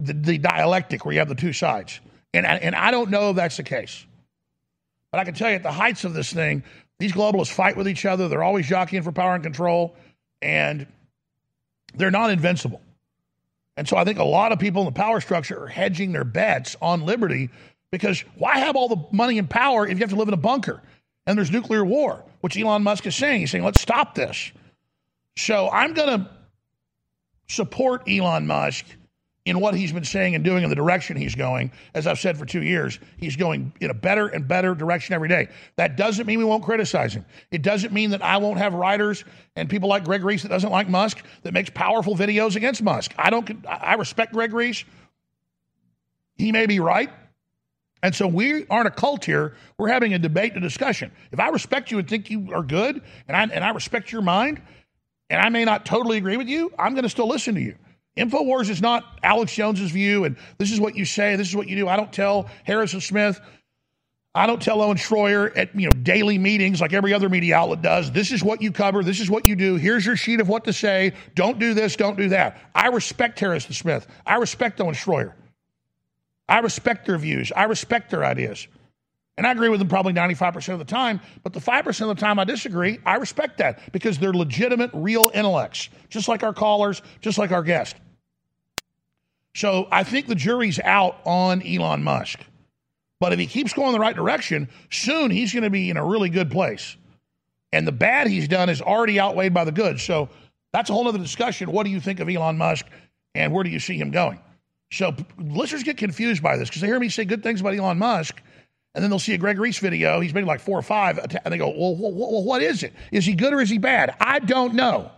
the, 0.00 0.14
the 0.14 0.38
dialectic 0.38 1.04
where 1.04 1.12
you 1.12 1.18
have 1.18 1.28
the 1.28 1.34
two 1.34 1.52
sides. 1.52 2.00
And, 2.32 2.46
and 2.46 2.74
I 2.74 2.90
don't 2.90 3.10
know 3.10 3.30
if 3.30 3.36
that's 3.36 3.58
the 3.58 3.62
case. 3.62 4.06
But 5.10 5.20
I 5.20 5.24
can 5.24 5.34
tell 5.34 5.50
you 5.50 5.56
at 5.56 5.62
the 5.62 5.72
heights 5.72 6.04
of 6.04 6.14
this 6.14 6.32
thing, 6.32 6.64
these 6.98 7.12
globalists 7.12 7.52
fight 7.52 7.76
with 7.76 7.86
each 7.86 8.06
other. 8.06 8.28
They're 8.28 8.42
always 8.42 8.66
jockeying 8.66 9.02
for 9.02 9.12
power 9.12 9.34
and 9.34 9.42
control. 9.42 9.94
And 10.40 10.86
they're 11.94 12.10
not 12.10 12.30
invincible. 12.30 12.80
And 13.76 13.88
so 13.88 13.96
I 13.96 14.04
think 14.04 14.18
a 14.18 14.24
lot 14.24 14.52
of 14.52 14.58
people 14.58 14.82
in 14.82 14.86
the 14.86 14.92
power 14.92 15.20
structure 15.20 15.64
are 15.64 15.66
hedging 15.66 16.12
their 16.12 16.24
bets 16.24 16.76
on 16.80 17.06
liberty 17.06 17.50
Because 17.92 18.24
why 18.36 18.58
have 18.58 18.74
all 18.74 18.88
the 18.88 19.04
money 19.12 19.38
and 19.38 19.48
power 19.48 19.86
if 19.86 19.92
you 19.92 19.98
have 19.98 20.10
to 20.10 20.16
live 20.16 20.28
in 20.28 20.34
a 20.34 20.38
bunker 20.38 20.82
and 21.26 21.38
there's 21.38 21.52
nuclear 21.52 21.84
war, 21.84 22.24
which 22.40 22.58
Elon 22.58 22.82
Musk 22.82 23.06
is 23.06 23.14
saying? 23.14 23.40
He's 23.40 23.50
saying, 23.52 23.62
let's 23.62 23.80
stop 23.80 24.16
this. 24.16 24.50
So 25.36 25.70
I'm 25.70 25.92
going 25.92 26.20
to 26.20 26.30
support 27.48 28.08
Elon 28.08 28.46
Musk 28.46 28.86
in 29.44 29.58
what 29.58 29.74
he's 29.74 29.92
been 29.92 30.04
saying 30.04 30.36
and 30.36 30.44
doing 30.44 30.62
in 30.62 30.70
the 30.70 30.76
direction 30.76 31.16
he's 31.16 31.34
going. 31.34 31.72
As 31.94 32.06
I've 32.06 32.20
said 32.20 32.38
for 32.38 32.44
two 32.44 32.62
years, 32.62 32.98
he's 33.16 33.34
going 33.34 33.72
in 33.80 33.90
a 33.90 33.94
better 33.94 34.28
and 34.28 34.46
better 34.46 34.74
direction 34.74 35.14
every 35.14 35.28
day. 35.28 35.48
That 35.76 35.96
doesn't 35.96 36.26
mean 36.26 36.38
we 36.38 36.44
won't 36.44 36.62
criticize 36.62 37.12
him. 37.12 37.24
It 37.50 37.62
doesn't 37.62 37.92
mean 37.92 38.10
that 38.10 38.22
I 38.22 38.36
won't 38.36 38.58
have 38.58 38.72
writers 38.74 39.24
and 39.56 39.68
people 39.68 39.88
like 39.88 40.04
Greg 40.04 40.22
Reese 40.22 40.42
that 40.42 40.48
doesn't 40.48 40.70
like 40.70 40.88
Musk 40.88 41.24
that 41.42 41.52
makes 41.52 41.70
powerful 41.70 42.14
videos 42.14 42.54
against 42.54 42.82
Musk. 42.82 43.12
I 43.18 43.30
don't. 43.30 43.66
I 43.66 43.94
respect 43.94 44.32
Greg 44.32 44.52
Reese. 44.52 44.84
He 46.36 46.52
may 46.52 46.66
be 46.66 46.78
right. 46.78 47.10
And 48.02 48.14
so 48.14 48.26
we 48.26 48.66
aren't 48.66 48.88
a 48.88 48.90
cult 48.90 49.24
here. 49.24 49.54
We're 49.78 49.88
having 49.88 50.12
a 50.12 50.18
debate 50.18 50.54
and 50.54 50.64
a 50.64 50.68
discussion. 50.68 51.12
If 51.30 51.38
I 51.38 51.48
respect 51.48 51.90
you 51.90 51.98
and 51.98 52.08
think 52.08 52.30
you 52.30 52.52
are 52.52 52.62
good, 52.62 53.00
and 53.28 53.36
I, 53.36 53.42
and 53.42 53.64
I 53.64 53.70
respect 53.70 54.10
your 54.10 54.22
mind, 54.22 54.60
and 55.30 55.40
I 55.40 55.48
may 55.50 55.64
not 55.64 55.86
totally 55.86 56.18
agree 56.18 56.36
with 56.36 56.48
you, 56.48 56.72
I'm 56.78 56.94
going 56.94 57.04
to 57.04 57.08
still 57.08 57.28
listen 57.28 57.54
to 57.54 57.60
you. 57.60 57.76
InfoWars 58.16 58.68
is 58.68 58.82
not 58.82 59.04
Alex 59.22 59.54
Jones's 59.54 59.90
view, 59.90 60.24
and 60.24 60.36
this 60.58 60.70
is 60.70 60.80
what 60.80 60.96
you 60.96 61.04
say, 61.04 61.36
this 61.36 61.48
is 61.48 61.56
what 61.56 61.68
you 61.68 61.76
do. 61.76 61.88
I 61.88 61.96
don't 61.96 62.12
tell 62.12 62.48
Harrison 62.64 63.00
Smith, 63.00 63.40
I 64.34 64.46
don't 64.46 64.62
tell 64.62 64.80
Owen 64.80 64.96
Schroyer 64.96 65.54
at 65.56 65.74
you 65.78 65.86
know 65.86 66.02
daily 66.02 66.38
meetings 66.38 66.80
like 66.80 66.94
every 66.94 67.12
other 67.12 67.28
media 67.28 67.56
outlet 67.56 67.82
does. 67.82 68.10
This 68.10 68.32
is 68.32 68.42
what 68.42 68.62
you 68.62 68.72
cover. 68.72 69.02
This 69.02 69.20
is 69.20 69.30
what 69.30 69.46
you 69.46 69.54
do. 69.54 69.76
Here's 69.76 70.06
your 70.06 70.16
sheet 70.16 70.40
of 70.40 70.48
what 70.48 70.64
to 70.64 70.72
say. 70.72 71.12
Don't 71.34 71.58
do 71.58 71.74
this. 71.74 71.96
Don't 71.96 72.16
do 72.16 72.30
that. 72.30 72.58
I 72.74 72.88
respect 72.88 73.38
Harrison 73.38 73.74
Smith. 73.74 74.06
I 74.24 74.36
respect 74.36 74.80
Owen 74.80 74.94
Schroyer. 74.94 75.34
I 76.48 76.60
respect 76.60 77.06
their 77.06 77.18
views. 77.18 77.52
I 77.54 77.64
respect 77.64 78.10
their 78.10 78.24
ideas. 78.24 78.66
And 79.42 79.48
I 79.48 79.50
agree 79.50 79.70
with 79.70 79.80
them 79.80 79.88
probably 79.88 80.12
95% 80.12 80.72
of 80.72 80.78
the 80.78 80.84
time, 80.84 81.20
but 81.42 81.52
the 81.52 81.58
5% 81.58 82.00
of 82.00 82.06
the 82.06 82.14
time 82.14 82.38
I 82.38 82.44
disagree, 82.44 83.00
I 83.04 83.16
respect 83.16 83.58
that 83.58 83.80
because 83.90 84.16
they're 84.16 84.32
legitimate, 84.32 84.92
real 84.94 85.32
intellects, 85.34 85.88
just 86.10 86.28
like 86.28 86.44
our 86.44 86.54
callers, 86.54 87.02
just 87.20 87.38
like 87.38 87.50
our 87.50 87.64
guest. 87.64 87.96
So 89.56 89.88
I 89.90 90.04
think 90.04 90.28
the 90.28 90.36
jury's 90.36 90.78
out 90.78 91.16
on 91.24 91.60
Elon 91.62 92.04
Musk. 92.04 92.38
But 93.18 93.32
if 93.32 93.40
he 93.40 93.48
keeps 93.48 93.72
going 93.72 93.90
the 93.90 93.98
right 93.98 94.14
direction, 94.14 94.68
soon 94.92 95.32
he's 95.32 95.52
going 95.52 95.64
to 95.64 95.70
be 95.70 95.90
in 95.90 95.96
a 95.96 96.04
really 96.04 96.28
good 96.28 96.52
place. 96.52 96.96
And 97.72 97.84
the 97.84 97.90
bad 97.90 98.28
he's 98.28 98.46
done 98.46 98.68
is 98.68 98.80
already 98.80 99.18
outweighed 99.18 99.52
by 99.52 99.64
the 99.64 99.72
good. 99.72 99.98
So 99.98 100.28
that's 100.72 100.88
a 100.88 100.92
whole 100.92 101.08
other 101.08 101.18
discussion. 101.18 101.72
What 101.72 101.82
do 101.82 101.90
you 101.90 101.98
think 101.98 102.20
of 102.20 102.28
Elon 102.28 102.58
Musk 102.58 102.86
and 103.34 103.52
where 103.52 103.64
do 103.64 103.70
you 103.70 103.80
see 103.80 103.98
him 103.98 104.12
going? 104.12 104.38
So 104.92 105.16
listeners 105.36 105.82
get 105.82 105.96
confused 105.96 106.44
by 106.44 106.56
this 106.56 106.68
because 106.68 106.80
they 106.82 106.86
hear 106.86 107.00
me 107.00 107.08
say 107.08 107.24
good 107.24 107.42
things 107.42 107.60
about 107.60 107.74
Elon 107.74 107.98
Musk 107.98 108.40
and 108.94 109.02
then 109.02 109.10
they'll 109.10 109.18
see 109.18 109.34
a 109.34 109.38
Greg 109.38 109.58
Reese 109.58 109.78
video. 109.78 110.20
He's 110.20 110.34
made 110.34 110.44
like 110.44 110.60
four 110.60 110.78
or 110.78 110.82
five, 110.82 111.18
and 111.18 111.52
they 111.52 111.58
go, 111.58 111.68
well, 111.68 111.96
well, 111.96 112.44
what 112.44 112.62
is 112.62 112.82
it? 112.82 112.92
Is 113.10 113.24
he 113.24 113.34
good 113.34 113.52
or 113.52 113.60
is 113.60 113.70
he 113.70 113.78
bad? 113.78 114.14
I 114.20 114.38
don't 114.38 114.74
know. 114.74 115.10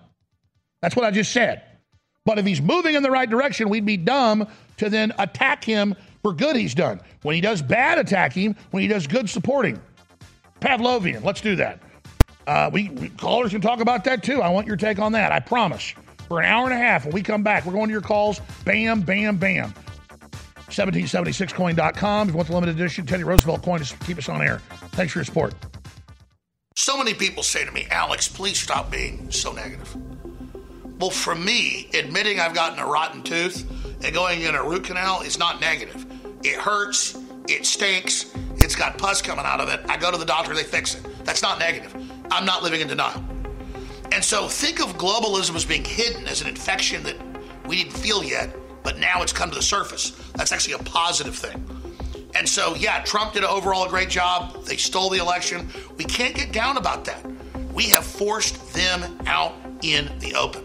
That's 0.80 0.94
what 0.94 1.04
I 1.04 1.10
just 1.10 1.32
said. 1.32 1.62
But 2.24 2.38
if 2.38 2.46
he's 2.46 2.60
moving 2.60 2.94
in 2.94 3.02
the 3.02 3.10
right 3.10 3.28
direction, 3.28 3.68
we'd 3.68 3.84
be 3.84 3.96
dumb 3.96 4.48
to 4.78 4.88
then 4.88 5.12
attack 5.18 5.64
him 5.64 5.94
for 6.22 6.32
good 6.32 6.56
he's 6.56 6.74
done. 6.74 7.00
When 7.22 7.34
he 7.34 7.40
does 7.40 7.60
bad, 7.60 7.98
attack 7.98 8.32
him. 8.32 8.56
When 8.70 8.82
he 8.82 8.88
does 8.88 9.06
good, 9.06 9.28
supporting. 9.28 9.80
Pavlovian. 10.60 11.22
Let's 11.22 11.40
do 11.40 11.56
that. 11.56 11.80
Uh, 12.46 12.70
we, 12.72 12.90
we 12.90 13.08
callers 13.10 13.50
can 13.50 13.60
talk 13.60 13.80
about 13.80 14.04
that 14.04 14.22
too. 14.22 14.40
I 14.40 14.48
want 14.48 14.66
your 14.66 14.76
take 14.76 14.98
on 14.98 15.12
that. 15.12 15.32
I 15.32 15.40
promise. 15.40 15.94
For 16.28 16.40
an 16.40 16.46
hour 16.46 16.64
and 16.64 16.72
a 16.72 16.78
half, 16.78 17.04
when 17.04 17.12
we 17.12 17.22
come 17.22 17.42
back, 17.42 17.66
we're 17.66 17.74
going 17.74 17.88
to 17.88 17.92
your 17.92 18.00
calls. 18.00 18.40
Bam, 18.64 19.02
bam, 19.02 19.36
bam. 19.36 19.74
1776coin.com. 20.76 22.28
If 22.28 22.32
you 22.32 22.36
want 22.36 22.48
the 22.48 22.54
limited 22.54 22.76
edition 22.76 23.06
Teddy 23.06 23.24
Roosevelt 23.24 23.62
coin 23.62 23.80
to 23.80 23.96
keep 24.04 24.18
us 24.18 24.28
on 24.28 24.42
air. 24.42 24.58
Thanks 24.92 25.12
for 25.12 25.20
your 25.20 25.24
support. 25.24 25.54
So 26.76 26.98
many 26.98 27.14
people 27.14 27.42
say 27.42 27.64
to 27.64 27.70
me, 27.70 27.86
Alex, 27.90 28.28
please 28.28 28.58
stop 28.58 28.90
being 28.90 29.30
so 29.30 29.52
negative. 29.52 29.96
Well, 30.98 31.10
for 31.10 31.34
me, 31.34 31.88
admitting 31.94 32.40
I've 32.40 32.54
gotten 32.54 32.78
a 32.78 32.86
rotten 32.86 33.22
tooth 33.22 33.64
and 34.04 34.14
going 34.14 34.42
in 34.42 34.54
a 34.54 34.62
root 34.62 34.84
canal 34.84 35.22
is 35.22 35.38
not 35.38 35.60
negative. 35.60 36.06
It 36.42 36.56
hurts, 36.56 37.16
it 37.48 37.64
stinks, 37.64 38.32
it's 38.56 38.74
got 38.74 38.98
pus 38.98 39.22
coming 39.22 39.44
out 39.44 39.60
of 39.60 39.68
it. 39.68 39.80
I 39.88 39.96
go 39.96 40.10
to 40.10 40.18
the 40.18 40.24
doctor, 40.24 40.54
they 40.54 40.62
fix 40.62 40.94
it. 40.94 41.06
That's 41.24 41.42
not 41.42 41.58
negative. 41.58 41.94
I'm 42.30 42.44
not 42.44 42.62
living 42.62 42.80
in 42.80 42.88
denial. 42.88 43.22
And 44.12 44.22
so 44.22 44.48
think 44.48 44.80
of 44.80 44.96
globalism 44.96 45.54
as 45.54 45.64
being 45.64 45.84
hidden 45.84 46.26
as 46.26 46.40
an 46.40 46.48
infection 46.48 47.02
that 47.04 47.16
we 47.66 47.82
didn't 47.82 47.96
feel 47.96 48.22
yet 48.22 48.54
but 48.84 48.98
now 48.98 49.22
it's 49.22 49.32
come 49.32 49.50
to 49.50 49.56
the 49.56 49.62
surface. 49.62 50.10
That's 50.34 50.52
actually 50.52 50.74
a 50.74 50.78
positive 50.78 51.34
thing. 51.34 51.66
And 52.36 52.48
so, 52.48 52.74
yeah, 52.76 53.02
Trump 53.02 53.32
did 53.32 53.42
overall 53.42 53.86
a 53.86 53.88
great 53.88 54.10
job. 54.10 54.64
They 54.64 54.76
stole 54.76 55.10
the 55.10 55.18
election. 55.18 55.68
We 55.96 56.04
can't 56.04 56.34
get 56.34 56.52
down 56.52 56.76
about 56.76 57.04
that. 57.06 57.24
We 57.72 57.84
have 57.90 58.04
forced 58.04 58.72
them 58.74 59.18
out 59.26 59.54
in 59.82 60.16
the 60.20 60.34
open. 60.34 60.64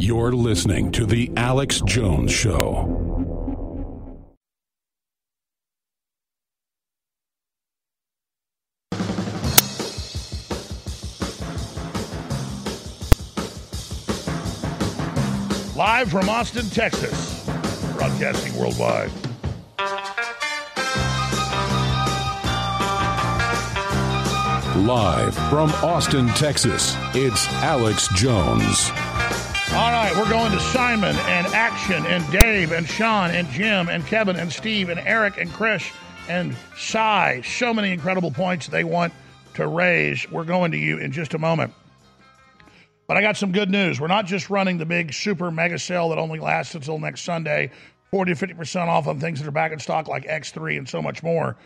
You're 0.00 0.30
listening 0.32 0.92
to 0.92 1.04
The 1.04 1.28
Alex 1.36 1.82
Jones 1.84 2.30
Show. 2.30 2.94
Live 15.74 16.10
from 16.12 16.28
Austin, 16.28 16.70
Texas, 16.70 17.44
broadcasting 17.96 18.56
worldwide. 18.56 19.10
Live 24.86 25.34
from 25.50 25.70
Austin, 25.82 26.28
Texas, 26.28 26.94
it's 27.14 27.48
Alex 27.54 28.08
Jones. 28.14 28.92
All 29.78 29.92
right, 29.92 30.12
we're 30.16 30.28
going 30.28 30.50
to 30.50 30.58
Simon 30.58 31.14
and 31.14 31.46
Action 31.54 32.04
and 32.06 32.28
Dave 32.32 32.72
and 32.72 32.84
Sean 32.84 33.30
and 33.30 33.48
Jim 33.50 33.88
and 33.88 34.04
Kevin 34.04 34.34
and 34.34 34.52
Steve 34.52 34.88
and 34.88 34.98
Eric 34.98 35.38
and 35.38 35.52
Chris 35.52 35.88
and 36.28 36.56
Cy. 36.76 37.42
So 37.42 37.72
many 37.72 37.92
incredible 37.92 38.32
points 38.32 38.66
they 38.66 38.82
want 38.82 39.12
to 39.54 39.68
raise. 39.68 40.28
We're 40.32 40.42
going 40.42 40.72
to 40.72 40.76
you 40.76 40.98
in 40.98 41.12
just 41.12 41.32
a 41.34 41.38
moment. 41.38 41.74
But 43.06 43.18
I 43.18 43.20
got 43.20 43.36
some 43.36 43.52
good 43.52 43.70
news. 43.70 44.00
We're 44.00 44.08
not 44.08 44.26
just 44.26 44.50
running 44.50 44.78
the 44.78 44.84
big 44.84 45.14
super 45.14 45.48
mega 45.52 45.78
sale 45.78 46.08
that 46.08 46.18
only 46.18 46.40
lasts 46.40 46.74
until 46.74 46.98
next 46.98 47.20
Sunday 47.20 47.70
40 48.10 48.34
to 48.34 48.46
50% 48.48 48.88
off 48.88 49.06
on 49.06 49.20
things 49.20 49.38
that 49.38 49.46
are 49.46 49.52
back 49.52 49.70
in 49.70 49.78
stock 49.78 50.08
like 50.08 50.26
X3 50.26 50.76
and 50.76 50.88
so 50.88 51.00
much 51.00 51.22
more. 51.22 51.56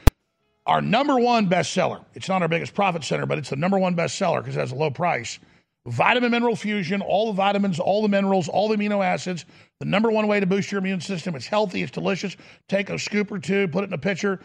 Our 0.67 0.83
number 0.83 1.19
one 1.19 1.49
bestseller, 1.49 2.05
it's 2.13 2.29
not 2.29 2.43
our 2.43 2.49
biggest 2.49 2.75
profit 2.75 3.05
center, 3.05 3.25
but 3.25 3.39
it's 3.39 3.49
the 3.49 3.57
number 3.57 3.79
one 3.79 3.97
bestseller 3.97 4.41
because 4.41 4.59
it 4.59 4.61
has 4.61 4.73
a 4.73 4.75
low 4.75 4.91
price 4.91 5.39
Vitamin 5.87 6.31
Mineral 6.31 6.55
Fusion, 6.55 7.03
all 7.03 7.27
the 7.27 7.33
vitamins, 7.33 7.81
all 7.81 8.03
the 8.03 8.09
minerals, 8.09 8.49
all 8.49 8.69
the 8.69 8.77
amino 8.77 9.05
acids. 9.05 9.45
The 9.81 9.87
number 9.87 10.11
one 10.11 10.29
way 10.29 10.39
to 10.39 10.47
boost 10.47 10.71
your 10.71 10.79
immune 10.79 11.01
system. 11.01 11.35
It's 11.35 11.47
healthy, 11.47 11.83
it's 11.83 11.91
delicious. 11.91 12.37
Take 12.69 12.89
a 12.89 12.99
scoop 12.99 13.33
or 13.33 13.41
two, 13.41 13.67
put 13.67 13.83
it 13.83 13.89
in 13.89 13.93
a 13.93 13.99
pitcher, 13.99 14.39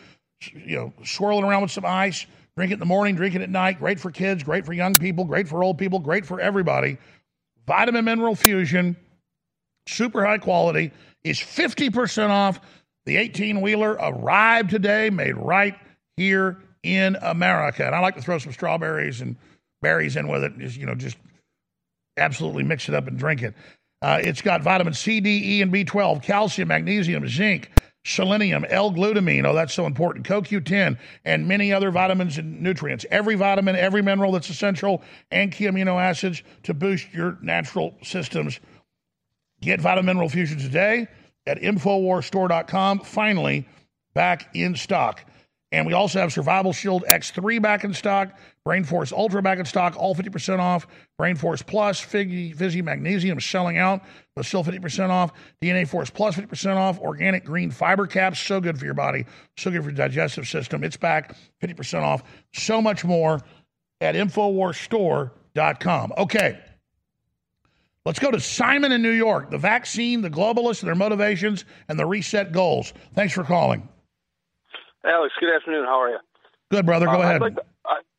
you 0.53 0.76
know, 0.77 0.93
swirl 1.03 1.39
it 1.39 1.43
around 1.43 1.61
with 1.61 1.72
some 1.72 1.85
ice. 1.85 2.26
Drink 2.55 2.72
it 2.72 2.76
in 2.76 2.80
the 2.80 2.85
morning, 2.85 3.15
drink 3.15 3.35
it 3.35 3.41
at 3.41 3.51
night. 3.51 3.77
Great 3.77 3.99
for 3.99 4.09
kids, 4.09 4.43
great 4.43 4.65
for 4.65 4.73
young 4.73 4.95
people, 4.95 5.26
great 5.26 5.47
for 5.47 5.64
old 5.64 5.77
people, 5.77 5.99
great 5.99 6.26
for 6.26 6.39
everybody. 6.39 6.97
Vitamin 7.68 8.03
Mineral 8.03 8.35
Fusion, 8.35 8.95
super 9.88 10.26
high 10.26 10.39
quality, 10.39 10.91
is 11.23 11.39
50% 11.39 12.30
off. 12.30 12.59
The 13.05 13.18
18 13.18 13.61
wheeler 13.61 13.91
arrived 13.91 14.72
today, 14.72 15.11
made 15.11 15.38
right 15.38 15.76
here 16.15 16.57
in 16.81 17.15
America. 17.22 17.85
And 17.85 17.93
I 17.93 17.99
like 17.99 18.15
to 18.15 18.23
throw 18.23 18.39
some 18.39 18.53
strawberries 18.53 19.22
and 19.22 19.35
berries 19.84 20.15
in 20.15 20.27
with 20.27 20.43
it. 20.43 20.57
Just, 20.57 20.77
you 20.77 20.88
know, 20.88 20.95
just 20.95 21.18
absolutely 22.18 22.64
mix 22.64 22.89
it 22.89 22.95
up 22.95 23.07
and 23.07 23.18
drink 23.18 23.44
it. 23.44 23.53
Uh, 24.02 24.19
it's 24.22 24.41
got 24.41 24.61
vitamin 24.61 24.94
C, 24.94 25.19
D, 25.19 25.57
E, 25.57 25.61
and 25.61 25.72
B12, 25.73 26.22
calcium, 26.22 26.68
magnesium, 26.68 27.27
zinc, 27.27 27.72
selenium, 28.06 28.65
L-glutamine. 28.69 29.45
Oh, 29.45 29.53
that's 29.53 29.73
so 29.73 29.85
important. 29.85 30.26
CoQ10 30.27 30.98
and 31.26 31.48
many 31.48 31.73
other 31.73 31.91
vitamins 31.91 32.38
and 32.38 32.61
nutrients. 32.61 33.06
Every 33.10 33.35
vitamin, 33.35 33.76
every 33.76 34.02
mineral 34.02 34.31
that's 34.31 34.49
essential, 34.49 35.02
and 35.31 35.52
key 35.52 35.65
amino 35.65 35.99
acids 36.02 36.44
to 36.64 36.73
boost 36.73 37.11
your 37.14 37.38
natural 37.41 37.95
systems. 38.03 38.60
Get 39.61 39.81
Vitamin 39.81 40.06
Mineral 40.06 40.30
Fusion 40.30 40.60
today 40.60 41.07
at 41.48 41.60
InfoWarsStore.com. 41.60 42.99
Finally, 42.99 43.68
back 44.14 44.56
in 44.56 44.76
stock. 44.76 45.23
And 45.72 45.85
we 45.85 45.94
also 45.94 46.19
have 46.19 46.31
Survival 46.31 46.72
Shield 46.73 47.03
X3 47.10 47.61
back 47.61 47.84
in 47.84 47.94
stock, 47.94 48.38
Brain 48.68 48.84
Force 48.84 49.14
Ultra 49.14 49.41
back 49.41 49.60
in 49.60 49.65
stock, 49.65 49.95
all 49.95 50.14
50% 50.14 50.60
off. 50.60 50.88
Brain 51.18 51.38
Force 51.38 51.61
Plus, 51.61 52.02
Fizzy, 52.02 52.52
Fizzy 52.52 52.81
Magnesium 52.81 53.39
selling 53.39 53.77
out, 53.77 54.02
but 54.35 54.44
still 54.44 54.61
50% 54.61 55.10
off. 55.10 55.31
DNA 55.64 55.88
Force 55.88 56.10
Plus, 56.10 56.35
50% 56.35 56.76
off. 56.76 56.99
Organic 56.99 57.45
Green 57.45 57.72
Fiber 57.72 58.06
Caps, 58.07 58.41
so 58.41 58.60
good 58.60 58.77
for 58.77 58.84
your 58.84 58.94
body, 58.94 59.26
so 59.56 59.72
good 59.72 59.84
for 59.84 59.89
your 59.89 59.95
digestive 59.95 60.49
system. 60.49 60.84
It's 60.84 60.98
back, 60.98 61.34
50% 61.64 62.02
off. 62.02 62.23
So 62.53 62.81
much 62.81 63.06
more 63.06 63.39
at 64.02 64.15
InfoWarsStore.com. 64.15 66.14
Okay. 66.18 66.60
Let's 68.06 68.19
go 68.19 68.31
to 68.31 68.41
Simon 68.41 68.91
in 68.91 69.02
New 69.02 69.11
York. 69.11 69.49
The 69.49 69.57
vaccine, 69.60 70.19
the 70.19 70.30
globalists, 70.30 70.81
their 70.81 70.94
motivations, 70.94 71.64
and 71.88 71.98
the 71.98 72.06
reset 72.06 72.52
goals. 72.52 72.91
Thanks 73.15 73.34
for 73.34 73.45
calling. 73.45 73.88
Alex, 75.06 75.34
good 75.39 75.56
afternoon. 75.56 75.85
How 75.85 76.02
are 76.02 76.10
you? 76.10 76.18
Good, 76.69 76.85
brother. 76.85 77.06
Go 77.06 77.14
Uh, 77.14 77.19
ahead. 77.19 77.35
I'd 77.35 77.41
like, 77.41 77.56
to, 77.56 77.61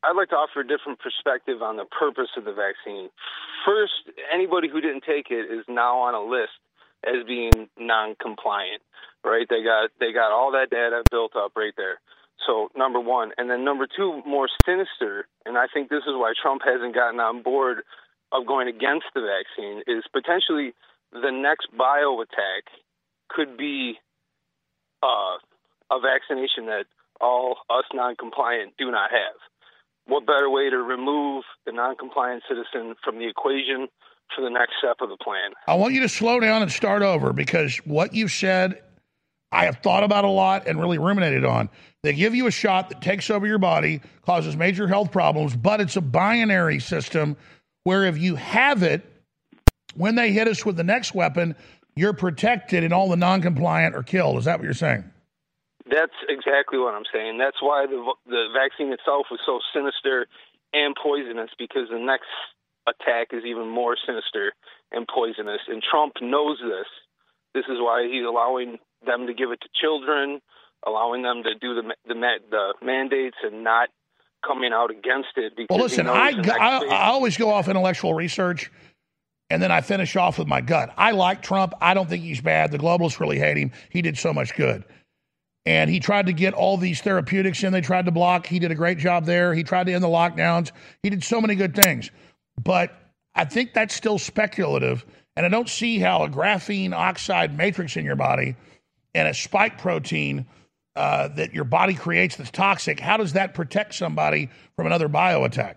I'd 0.05 0.17
like 0.17 0.31
to 0.31 0.37
offer 0.37 0.61
a 0.61 0.67
different 0.67 1.01
perspective 1.01 1.63
on 1.63 1.77
the 1.77 1.85
purpose 1.85 2.31
of 2.37 2.45
the 2.45 2.53
vaccine. 2.53 3.11
First, 3.67 4.15
anybody 4.33 4.69
who 4.69 4.81
didn't 4.81 5.03
take 5.03 5.31
it 5.31 5.51
is 5.51 5.65
now 5.69 5.99
on 5.99 6.15
a 6.15 6.23
list 6.23 6.55
as 7.05 7.27
being 7.27 7.69
non-compliant. 7.79 8.83
Right? 9.25 9.47
They 9.51 9.63
got 9.65 9.91
they 9.99 10.13
got 10.13 10.31
all 10.31 10.53
that 10.53 10.71
data 10.71 11.03
built 11.11 11.35
up 11.35 11.53
right 11.57 11.75
there. 11.77 12.01
So 12.47 12.71
number 12.77 13.01
one, 13.01 13.33
and 13.37 13.51
then 13.51 13.65
number 13.65 13.87
two, 13.87 14.23
more 14.25 14.49
sinister, 14.65 15.27
and 15.45 15.59
I 15.59 15.67
think 15.73 15.91
this 15.91 16.07
is 16.07 16.15
why 16.15 16.35
Trump 16.41 16.63
hasn't 16.65 16.95
gotten 16.95 17.19
on 17.19 17.43
board 17.43 17.83
of 18.31 18.47
going 18.47 18.69
against 18.69 19.07
the 19.15 19.21
vaccine 19.21 19.83
is 19.87 20.05
potentially 20.13 20.73
the 21.13 21.33
next 21.33 21.67
bio 21.77 22.21
attack 22.21 22.71
could 23.29 23.57
be 23.57 23.99
uh, 25.03 25.37
a 25.91 25.99
vaccination 26.01 26.67
that 26.67 26.85
all 27.21 27.59
us 27.69 27.85
non-compliant 27.93 28.75
do 28.79 28.91
not 28.91 29.11
have. 29.11 29.37
What 30.09 30.27
better 30.27 30.49
way 30.49 30.71
to 30.71 30.79
remove 30.79 31.45
the 31.67 31.73
non-compliant 31.73 32.43
citizen 32.49 32.95
from 33.05 33.19
the 33.19 33.29
equation 33.29 33.89
for 34.35 34.43
the 34.43 34.49
next 34.49 34.73
step 34.79 34.97
of 35.03 35.11
the 35.11 35.19
plan? 35.23 35.53
I 35.67 35.75
want 35.75 35.93
you 35.93 36.01
to 36.01 36.09
slow 36.09 36.41
down 36.41 36.63
and 36.63 36.73
start 36.73 37.03
over 37.03 37.35
because 37.35 37.77
what 37.85 38.15
you've 38.15 38.33
said, 38.33 38.81
I 39.53 39.67
have 39.67 39.79
thought 39.83 40.05
about 40.05 40.25
a 40.25 40.31
lot 40.31 40.67
and 40.67 40.81
really 40.81 40.97
ruminated 40.97 41.45
on. 41.45 41.69
They 42.03 42.15
give 42.15 42.35
you 42.35 42.47
a 42.47 42.51
shot 42.51 42.89
that 42.89 43.03
takes 43.03 43.29
over 43.29 43.47
your 43.47 43.59
body, 43.59 44.01
causes 44.25 44.57
major 44.57 44.89
health 44.89 45.13
problems, 45.13 45.55
but 45.55 45.79
it's 45.79 45.97
a 45.97 46.01
binary 46.01 46.81
system 46.81 47.37
where 47.85 48.05
if 48.05 48.17
you 48.17 48.35
have 48.37 48.83
it, 48.83 49.05
when 49.95 50.15
they 50.15 50.33
hit 50.33 50.49
us 50.49 50.65
with 50.65 50.77
the 50.77 50.85
next 50.85 51.15
weapon, 51.15 51.55
you're 51.97 52.15
protected 52.15 52.83
and 52.83 52.95
all 52.95 53.11
the 53.11 53.17
non 53.17 53.43
compliant 53.43 53.95
are 53.95 54.03
killed. 54.03 54.39
Is 54.39 54.47
that 54.47 54.59
what 54.59 54.65
you're 54.65 54.73
saying? 54.73 55.05
That's 55.91 56.15
exactly 56.29 56.79
what 56.79 56.95
I'm 56.95 57.09
saying. 57.13 57.39
That's 57.39 57.61
why 57.61 57.87
the 57.87 57.99
the 58.27 58.47
vaccine 58.53 58.93
itself 58.93 59.27
was 59.31 59.41
so 59.47 59.61
sinister 59.75 60.27
and 60.73 60.95
poisonous 60.95 61.51
because 61.59 61.89
the 61.91 61.99
next 61.99 62.29
attack 62.87 63.29
is 63.33 63.45
even 63.45 63.69
more 63.69 63.97
sinister 64.07 64.53
and 64.93 65.07
poisonous. 65.09 65.61
And 65.69 65.83
Trump 65.83 66.15
knows 66.21 66.59
this. 66.61 66.89
This 67.55 67.65
is 67.69 67.79
why 67.81 68.09
he's 68.11 68.25
allowing 68.27 68.79
them 69.05 69.27
to 69.27 69.35
give 69.35 69.51
it 69.51 69.61
to 69.63 69.69
children, 69.81 70.41
allowing 70.87 71.23
them 71.23 71.43
to 71.45 71.55
do 71.55 71.75
the 71.75 71.95
the, 72.07 72.15
the 72.51 72.75
mandates, 72.85 73.37
and 73.43 73.65
not 73.65 73.89
coming 74.47 74.73
out 74.73 74.91
against 74.91 75.37
it. 75.37 75.55
Because 75.57 75.75
Well, 75.75 75.83
listen, 75.83 76.07
I, 76.07 76.33
the 76.33 76.43
go- 76.43 76.53
next 76.53 76.61
I, 76.61 76.85
I 76.87 77.07
always 77.09 77.37
go 77.37 77.51
off 77.51 77.69
intellectual 77.69 78.15
research 78.15 78.71
and 79.51 79.63
then 79.63 79.73
I 79.73 79.81
finish 79.81 80.15
off 80.17 80.39
with 80.39 80.47
my 80.49 80.61
gut. 80.61 80.93
I 80.97 81.13
like 81.13 81.43
Trump. 81.43 81.75
I 81.81 81.95
don't 81.95 82.09
think 82.09 82.23
he's 82.23 82.41
bad. 82.41 82.71
The 82.71 82.79
globalists 82.79 83.19
really 83.21 83.39
hate 83.39 83.57
him. 83.57 83.73
He 83.91 84.03
did 84.03 84.19
so 84.19 84.33
much 84.33 84.55
good. 84.55 84.85
And 85.67 85.91
he 85.91 86.01
tried 86.01 86.27
to 86.27 86.33
get 86.33 86.55
all 86.55 86.77
these 86.77 87.01
therapeutics 87.01 87.63
in, 87.63 87.73
they 87.73 87.81
tried 87.81 88.07
to 88.07 88.11
block. 88.11 88.47
He 88.47 88.59
did 88.59 88.71
a 88.71 88.75
great 88.75 88.99
job 88.99 89.27
there. 89.27 89.53
He 89.53 89.63
tried 89.63 89.87
to 89.87 89.93
end 89.93 90.03
the 90.03 90.09
lockdowns. 90.09 90.73
He 91.03 91.11
did 91.11 91.23
so 91.23 91.41
many 91.41 91.55
good 91.55 91.75
things. 91.75 92.11
But 92.63 92.95
I 93.35 93.45
think 93.45 93.75
that's 93.75 93.95
still 93.95 94.19
speculative. 94.19 95.05
And 95.37 95.45
I 95.45 95.49
don't 95.49 95.69
see 95.69 95.99
how 95.99 96.25
a 96.25 96.29
graphene 96.29 96.93
oxide 96.93 97.57
matrix 97.57 97.97
in 97.97 98.05
your 98.05 98.17
body 98.17 98.57
and 99.15 99.29
a 99.29 99.35
spike 99.35 99.79
protein 99.79 100.47
uh, 100.97 101.29
that 101.29 101.55
your 101.55 101.65
body 101.65 101.95
creates 101.95 102.37
that's 102.37 102.51
toxic, 102.51 102.99
how 102.99 103.17
does 103.17 103.35
that 103.35 103.55
protect 103.55 103.95
somebody 103.95 104.51
from 104.75 104.87
another 104.87 105.07
bio 105.07 105.45
attack? 105.45 105.77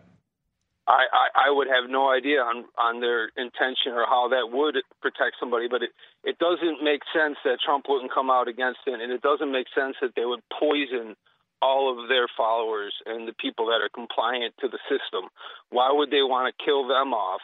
I, 0.87 1.05
I, 1.13 1.47
I 1.47 1.51
would 1.51 1.67
have 1.67 1.89
no 1.89 2.09
idea 2.09 2.39
on, 2.41 2.65
on 2.77 3.01
their 3.01 3.29
intention 3.37 3.93
or 3.93 4.05
how 4.07 4.29
that 4.29 4.49
would 4.51 4.77
protect 4.99 5.35
somebody, 5.39 5.67
but 5.69 5.83
it, 5.83 5.91
it 6.23 6.38
doesn't 6.38 6.84
make 6.84 7.02
sense 7.14 7.38
that 7.43 7.57
Trump 7.65 7.85
wouldn't 7.89 8.14
come 8.14 8.30
out 8.30 8.48
against 8.48 8.80
it, 8.85 8.99
and 8.99 9.11
it 9.11 9.22
doesn't 9.22 9.52
make 9.52 9.68
sense 9.73 9.95
that 10.02 10.11
they 10.15 10.26
would 10.26 10.41
poison 10.60 11.15
all 11.61 11.91
of 11.91 12.10
their 12.10 12.27
followers 12.35 12.93
and 13.06 13.27
the 13.27 13.34
people 13.34 13.68
that 13.68 13.81
are 13.81 13.89
compliant 13.93 14.53
to 14.60 14.68
the 14.68 14.80
system. 14.89 15.30
Why 15.69 15.91
would 15.91 16.10
they 16.10 16.23
want 16.23 16.53
to 16.53 16.65
kill 16.65 16.88
them 16.88 17.14
off? 17.14 17.41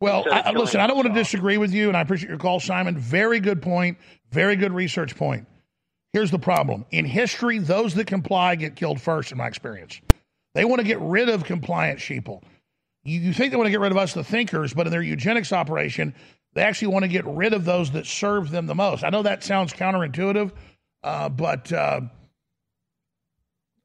Well, 0.00 0.24
I, 0.30 0.52
listen, 0.52 0.80
I 0.80 0.86
don't 0.86 0.96
want 0.96 1.08
to 1.08 1.14
disagree 1.14 1.58
with 1.58 1.74
you, 1.74 1.88
and 1.88 1.96
I 1.96 2.00
appreciate 2.00 2.30
your 2.30 2.38
call, 2.38 2.58
Simon. 2.58 2.96
Very 2.96 3.38
good 3.38 3.60
point. 3.60 3.98
Very 4.30 4.56
good 4.56 4.72
research 4.72 5.14
point. 5.14 5.46
Here's 6.12 6.30
the 6.30 6.38
problem 6.38 6.86
in 6.90 7.04
history, 7.04 7.58
those 7.58 7.94
that 7.94 8.06
comply 8.06 8.56
get 8.56 8.76
killed 8.76 9.00
first, 9.00 9.30
in 9.30 9.38
my 9.38 9.46
experience. 9.46 10.00
They 10.54 10.64
want 10.64 10.80
to 10.80 10.86
get 10.86 11.00
rid 11.00 11.28
of 11.28 11.44
compliant 11.44 12.00
sheeple. 12.00 12.42
You, 13.04 13.20
you 13.20 13.32
think 13.32 13.50
they 13.50 13.56
want 13.56 13.66
to 13.66 13.70
get 13.70 13.80
rid 13.80 13.92
of 13.92 13.98
us, 13.98 14.14
the 14.14 14.24
thinkers, 14.24 14.74
but 14.74 14.86
in 14.86 14.90
their 14.90 15.02
eugenics 15.02 15.52
operation, 15.52 16.14
they 16.54 16.62
actually 16.62 16.88
want 16.88 17.04
to 17.04 17.08
get 17.08 17.24
rid 17.26 17.52
of 17.52 17.64
those 17.64 17.92
that 17.92 18.06
serve 18.06 18.50
them 18.50 18.66
the 18.66 18.74
most. 18.74 19.04
I 19.04 19.10
know 19.10 19.22
that 19.22 19.44
sounds 19.44 19.72
counterintuitive, 19.72 20.50
uh, 21.02 21.28
but 21.28 21.72
uh, 21.72 22.00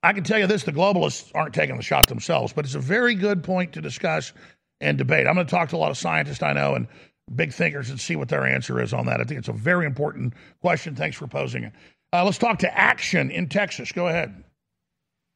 I 0.02 0.14
can 0.14 0.24
tell 0.24 0.40
you 0.40 0.48
this 0.48 0.64
the 0.64 0.72
globalists 0.72 1.32
aren't 1.34 1.54
taking 1.54 1.78
the 1.78 1.84
shot 1.84 2.08
themselves, 2.08 2.54
but 2.54 2.66
it's 2.66 2.76
a 2.76 2.80
very 2.80 3.16
good 3.16 3.44
point 3.44 3.74
to 3.74 3.82
discuss 3.82 4.34
and 4.82 4.98
debate. 4.98 5.28
I'm 5.28 5.36
going 5.36 5.48
to 5.48 5.52
talk 5.52 5.70
to 5.70 5.76
a 5.76 5.78
lot 5.78 5.92
of 5.92 5.98
scientists 5.98 6.44
I 6.44 6.54
know 6.54 6.76
and 6.76 6.88
big 7.34 7.54
thinkers 7.54 7.90
and 7.90 8.00
see 8.00 8.16
what 8.16 8.30
their 8.30 8.46
answer 8.46 8.82
is 8.82 8.94
on 8.94 9.06
that. 9.08 9.20
I 9.20 9.24
think 9.24 9.40
it's 9.40 9.48
a 9.48 9.54
very 9.54 9.86
important 9.86 10.34
question. 10.62 10.96
Thanks 10.96 11.18
for 11.18 11.28
posing 11.28 11.64
it. 11.64 11.74
Uh, 12.14 12.24
let's 12.24 12.38
talk 12.38 12.60
to 12.60 12.78
Action 12.78 13.32
in 13.32 13.50
Texas. 13.50 13.92
Go 13.92 14.08
ahead. 14.08 14.44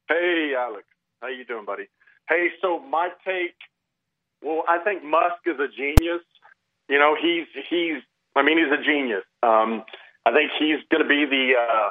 Hey, 0.08 0.52
Alex. 0.56 0.84
How 1.20 1.28
you 1.28 1.44
doing, 1.44 1.64
buddy? 1.64 1.88
Hey, 2.28 2.48
so 2.62 2.78
my 2.78 3.10
take, 3.24 3.56
well, 4.42 4.62
I 4.68 4.78
think 4.78 5.04
Musk 5.04 5.42
is 5.46 5.58
a 5.58 5.68
genius. 5.76 6.22
You 6.90 6.98
know, 6.98 7.16
he's 7.20 7.46
he's. 7.70 8.02
I 8.34 8.42
mean, 8.42 8.58
he's 8.58 8.72
a 8.72 8.82
genius. 8.82 9.22
Um, 9.42 9.84
I 10.26 10.32
think 10.32 10.50
he's 10.58 10.78
going 10.90 11.02
to 11.02 11.08
be 11.08 11.24
the 11.24 11.54
uh, 11.54 11.90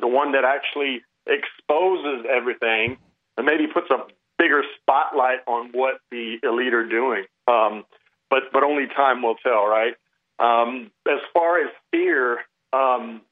the 0.00 0.08
one 0.08 0.32
that 0.32 0.44
actually 0.44 1.02
exposes 1.26 2.26
everything 2.28 2.98
and 3.38 3.46
maybe 3.46 3.66
puts 3.68 3.88
a 3.90 4.04
bigger 4.36 4.62
spotlight 4.80 5.38
on 5.46 5.70
what 5.72 6.00
the 6.10 6.36
elite 6.42 6.74
are 6.74 6.86
doing. 6.86 7.24
Um, 7.46 7.84
but 8.28 8.50
but 8.52 8.64
only 8.64 8.88
time 8.88 9.22
will 9.22 9.36
tell, 9.36 9.66
right? 9.66 9.94
Um, 10.40 10.90
as 11.08 11.20
far 11.32 11.60
as 11.60 11.70
fear, 11.92 12.40
um, 12.72 13.22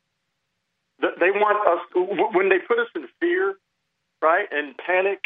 th- 1.01 1.15
they 1.19 1.33
want 1.33 1.59
us 1.66 2.33
when 2.33 2.49
they 2.49 2.61
put 2.61 2.79
us 2.79 2.87
in 2.95 3.09
fear, 3.19 3.57
right, 4.23 4.47
and 4.53 4.77
panic. 4.79 5.19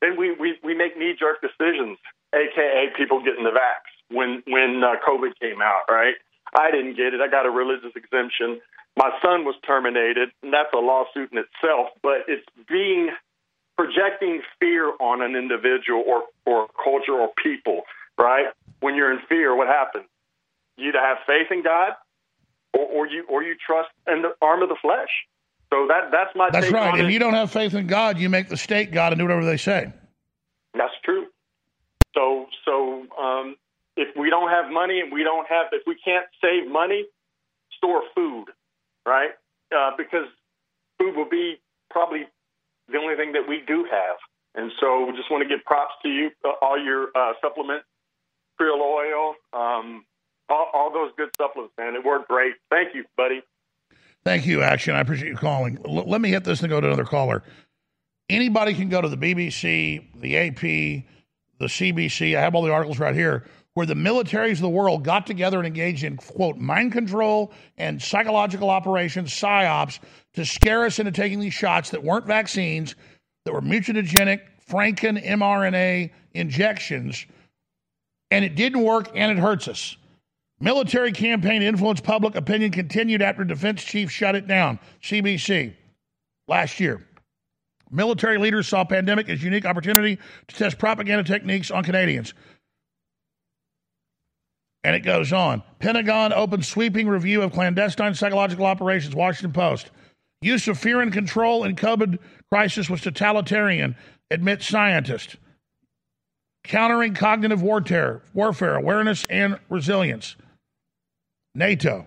Then 0.00 0.16
we, 0.18 0.32
we, 0.32 0.58
we 0.64 0.74
make 0.74 0.98
knee 0.98 1.14
jerk 1.18 1.40
decisions, 1.40 1.98
aka 2.34 2.88
people 2.96 3.22
getting 3.22 3.44
the 3.44 3.50
vax 3.50 3.93
when 4.10 4.42
when 4.46 4.82
uh, 4.82 4.96
COVID 5.06 5.38
came 5.40 5.60
out, 5.62 5.82
right? 5.88 6.14
I 6.56 6.70
didn't 6.70 6.96
get 6.96 7.14
it. 7.14 7.20
I 7.20 7.28
got 7.28 7.46
a 7.46 7.50
religious 7.50 7.92
exemption. 7.96 8.60
My 8.96 9.10
son 9.22 9.44
was 9.44 9.56
terminated, 9.66 10.30
and 10.42 10.52
that's 10.52 10.72
a 10.72 10.78
lawsuit 10.78 11.32
in 11.32 11.38
itself. 11.38 11.88
But 12.02 12.28
it's 12.28 12.46
being 12.68 13.10
projecting 13.76 14.42
fear 14.60 14.92
on 15.00 15.22
an 15.22 15.36
individual 15.36 16.04
or 16.06 16.22
or 16.46 16.68
culture 16.82 17.14
or 17.14 17.30
people, 17.42 17.82
right? 18.18 18.46
When 18.80 18.94
you're 18.94 19.12
in 19.12 19.20
fear, 19.28 19.56
what 19.56 19.68
happens? 19.68 20.06
You 20.76 20.88
either 20.90 21.00
have 21.00 21.18
faith 21.26 21.50
in 21.50 21.62
God, 21.62 21.92
or, 22.72 22.86
or 22.86 23.06
you 23.06 23.24
or 23.28 23.42
you 23.42 23.56
trust 23.66 23.90
in 24.06 24.22
the 24.22 24.34
arm 24.42 24.62
of 24.62 24.68
the 24.68 24.76
flesh. 24.80 25.10
So 25.72 25.86
that 25.88 26.10
that's 26.12 26.30
my 26.36 26.50
That's 26.50 26.70
right. 26.70 26.98
If 27.00 27.06
it. 27.06 27.12
you 27.12 27.18
don't 27.18 27.34
have 27.34 27.50
faith 27.50 27.74
in 27.74 27.86
God, 27.86 28.18
you 28.18 28.28
make 28.28 28.48
the 28.48 28.56
state 28.56 28.92
God 28.92 29.12
and 29.12 29.18
do 29.18 29.24
whatever 29.24 29.44
they 29.44 29.56
say. 29.56 29.92
That's 30.74 30.94
true. 31.04 31.26
So, 32.14 32.46
so 32.64 33.06
um, 33.20 33.56
if 33.96 34.08
we 34.16 34.30
don't 34.30 34.50
have 34.50 34.70
money 34.70 35.00
and 35.00 35.12
we 35.12 35.22
don't 35.22 35.46
have, 35.48 35.66
if 35.72 35.82
we 35.86 35.96
can't 36.04 36.26
save 36.42 36.70
money, 36.70 37.04
store 37.76 38.02
food, 38.14 38.46
right? 39.06 39.30
Uh, 39.74 39.90
because 39.96 40.26
food 40.98 41.16
will 41.16 41.28
be 41.28 41.56
probably 41.90 42.24
the 42.90 42.98
only 42.98 43.16
thing 43.16 43.32
that 43.32 43.48
we 43.48 43.62
do 43.66 43.86
have. 43.90 44.16
And 44.56 44.70
so, 44.80 45.06
we 45.06 45.16
just 45.16 45.30
want 45.30 45.42
to 45.42 45.48
give 45.48 45.64
props 45.64 45.94
to 46.02 46.08
you, 46.08 46.30
uh, 46.44 46.52
all 46.62 46.78
your 46.82 47.08
uh, 47.16 47.32
supplements, 47.42 47.86
krill 48.60 48.80
oil, 48.80 49.34
um, 49.52 50.04
all, 50.48 50.68
all 50.72 50.92
those 50.92 51.10
good 51.16 51.30
supplements, 51.36 51.74
man. 51.76 51.94
It 51.94 52.04
worked 52.04 52.28
great. 52.28 52.54
Thank 52.70 52.94
you, 52.94 53.04
buddy. 53.16 53.42
Thank 54.24 54.46
you, 54.46 54.62
Action. 54.62 54.94
I 54.94 55.00
appreciate 55.00 55.28
you 55.28 55.36
calling. 55.36 55.78
L- 55.84 56.08
let 56.08 56.20
me 56.20 56.30
hit 56.30 56.44
this 56.44 56.60
and 56.60 56.70
go 56.70 56.80
to 56.80 56.86
another 56.86 57.04
caller. 57.04 57.42
Anybody 58.30 58.74
can 58.74 58.88
go 58.88 59.00
to 59.00 59.08
the 59.08 59.16
BBC, 59.16 60.06
the 60.20 60.36
AP, 60.38 60.60
the 61.58 61.66
CBC. 61.66 62.36
I 62.36 62.40
have 62.40 62.54
all 62.54 62.62
the 62.62 62.72
articles 62.72 62.98
right 62.98 63.14
here. 63.14 63.46
Where 63.74 63.86
the 63.86 63.94
militaries 63.94 64.52
of 64.52 64.60
the 64.60 64.68
world 64.68 65.04
got 65.04 65.26
together 65.26 65.58
and 65.58 65.66
engaged 65.66 66.04
in, 66.04 66.16
quote, 66.16 66.56
mind 66.56 66.92
control 66.92 67.52
and 67.76 68.00
psychological 68.00 68.70
operations, 68.70 69.30
psyops, 69.30 69.98
to 70.34 70.44
scare 70.44 70.84
us 70.84 70.98
into 71.00 71.10
taking 71.10 71.40
these 71.40 71.54
shots 71.54 71.90
that 71.90 72.02
weren't 72.02 72.26
vaccines, 72.26 72.94
that 73.44 73.52
were 73.52 73.60
mutagenic, 73.60 74.40
Franken 74.68 75.22
mRNA 75.24 76.10
injections, 76.32 77.26
and 78.30 78.44
it 78.44 78.54
didn't 78.54 78.82
work 78.82 79.10
and 79.14 79.30
it 79.30 79.38
hurts 79.38 79.68
us. 79.68 79.96
Military 80.60 81.12
campaign 81.12 81.60
to 81.60 81.66
influence 81.66 82.00
public 82.00 82.36
opinion 82.36 82.70
continued 82.70 83.20
after 83.20 83.44
defense 83.44 83.82
chief 83.82 84.10
shut 84.10 84.34
it 84.34 84.46
down. 84.46 84.78
CBC 85.02 85.74
last 86.48 86.80
year. 86.80 87.06
Military 87.90 88.38
leaders 88.38 88.66
saw 88.66 88.84
pandemic 88.84 89.28
as 89.28 89.42
unique 89.42 89.66
opportunity 89.66 90.18
to 90.48 90.56
test 90.56 90.78
propaganda 90.78 91.22
techniques 91.22 91.70
on 91.70 91.84
Canadians. 91.84 92.34
And 94.84 94.94
it 94.94 95.00
goes 95.00 95.32
on. 95.32 95.62
Pentagon 95.78 96.32
opens 96.32 96.68
sweeping 96.68 97.08
review 97.08 97.40
of 97.42 97.52
clandestine 97.52 98.14
psychological 98.14 98.66
operations. 98.66 99.14
Washington 99.14 99.52
Post. 99.52 99.90
Use 100.42 100.68
of 100.68 100.78
fear 100.78 101.00
and 101.00 101.10
control 101.10 101.64
in 101.64 101.74
COVID 101.74 102.18
crisis 102.52 102.90
was 102.90 103.00
totalitarian, 103.00 103.96
admits 104.30 104.68
scientist. 104.68 105.36
Countering 106.64 107.14
cognitive 107.14 107.62
warfare, 107.62 108.20
warfare, 108.34 108.76
awareness 108.76 109.24
and 109.30 109.58
resilience. 109.70 110.36
NATO. 111.54 112.06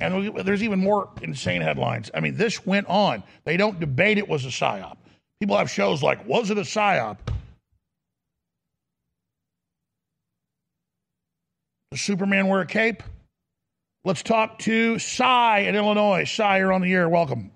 And 0.00 0.34
we, 0.34 0.42
there's 0.42 0.62
even 0.62 0.78
more 0.78 1.10
insane 1.20 1.60
headlines. 1.60 2.10
I 2.14 2.20
mean, 2.20 2.36
this 2.36 2.64
went 2.64 2.86
on. 2.86 3.22
They 3.44 3.58
don't 3.58 3.78
debate 3.78 4.16
it 4.16 4.28
was 4.28 4.46
a 4.46 4.48
psyop. 4.48 4.96
People 5.40 5.58
have 5.58 5.70
shows 5.70 6.02
like, 6.02 6.26
was 6.26 6.50
it 6.50 6.56
a 6.56 6.62
psyop? 6.62 7.18
Does 11.90 12.02
Superman 12.02 12.46
wear 12.46 12.60
a 12.60 12.66
cape? 12.66 13.02
Let's 14.04 14.22
talk 14.22 14.60
to 14.60 15.00
Cy 15.00 15.58
in 15.60 15.74
Illinois. 15.74 16.22
Cy, 16.22 16.58
you're 16.58 16.72
on 16.72 16.82
the 16.82 16.92
air. 16.92 17.08
Welcome. 17.08 17.50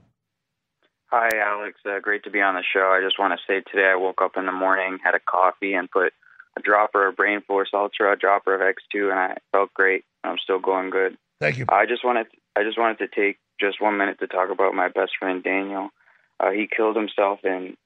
Hi, 1.06 1.28
Alex. 1.36 1.78
Uh, 1.86 2.01
great 2.01 2.24
to 2.24 2.31
be 2.31 2.40
on 2.40 2.56
the 2.56 2.65
show. 2.65 2.93
I 2.93 3.01
just 3.01 3.16
want 3.16 3.32
to 3.32 3.39
say 3.47 3.62
today 3.70 3.86
I 3.93 3.94
woke 3.94 4.20
up 4.20 4.32
in 4.36 4.47
the 4.47 4.52
morning, 4.52 4.98
had 5.05 5.15
a 5.15 5.20
coffee, 5.20 5.74
and 5.74 5.89
put 5.89 6.12
a 6.59 6.61
dropper 6.61 7.06
of 7.06 7.16
Brain 7.16 7.43
Force 7.47 7.70
Ultra, 7.73 8.15
a 8.15 8.16
dropper 8.16 8.56
of 8.56 8.61
X2, 8.61 9.09
and 9.12 9.20
I 9.20 9.36
felt 9.52 9.73
great. 9.73 10.05
I'm 10.24 10.39
still 10.43 10.59
going 10.59 10.90
good. 10.90 11.16
Thank 11.40 11.59
you. 11.59 11.66
I 11.69 11.86
just 11.86 12.05
wanted 12.05 12.27
I 12.56 12.65
just 12.65 12.77
wanted 12.77 12.98
to 12.98 13.06
take 13.06 13.39
just 13.61 13.81
one 13.81 13.97
minute 13.98 14.19
to 14.19 14.27
talk 14.27 14.51
about 14.51 14.74
my 14.74 14.89
best 14.89 15.12
friend 15.16 15.44
Daniel. 15.44 15.90
Uh, 16.40 16.51
he 16.51 16.66
killed 16.66 16.97
himself 16.97 17.39
in 17.44 17.77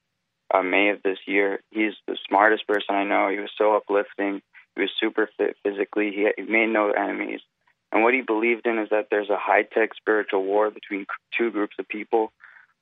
uh, 0.51 0.63
May 0.63 0.89
of 0.89 1.03
this 1.03 1.19
year. 1.27 1.59
He's 1.69 1.93
the 2.07 2.17
smartest 2.27 2.67
person 2.67 2.95
I 2.95 3.03
know. 3.03 3.29
He 3.29 3.37
was 3.37 3.51
so 3.55 3.75
uplifting. 3.75 4.41
He 4.79 4.83
was 4.83 4.91
super 4.97 5.29
fit 5.37 5.57
physically. 5.61 6.11
He, 6.11 6.29
he 6.37 6.49
made 6.49 6.69
no 6.69 6.91
enemies. 6.91 7.41
And 7.91 8.01
what 8.01 8.13
he 8.13 8.21
believed 8.21 8.65
in 8.65 8.79
is 8.79 8.87
that 8.91 9.07
there's 9.11 9.29
a 9.29 9.35
high 9.37 9.63
tech 9.63 9.89
spiritual 9.93 10.45
war 10.45 10.71
between 10.71 11.05
two 11.37 11.51
groups 11.51 11.75
of 11.77 11.89
people. 11.89 12.31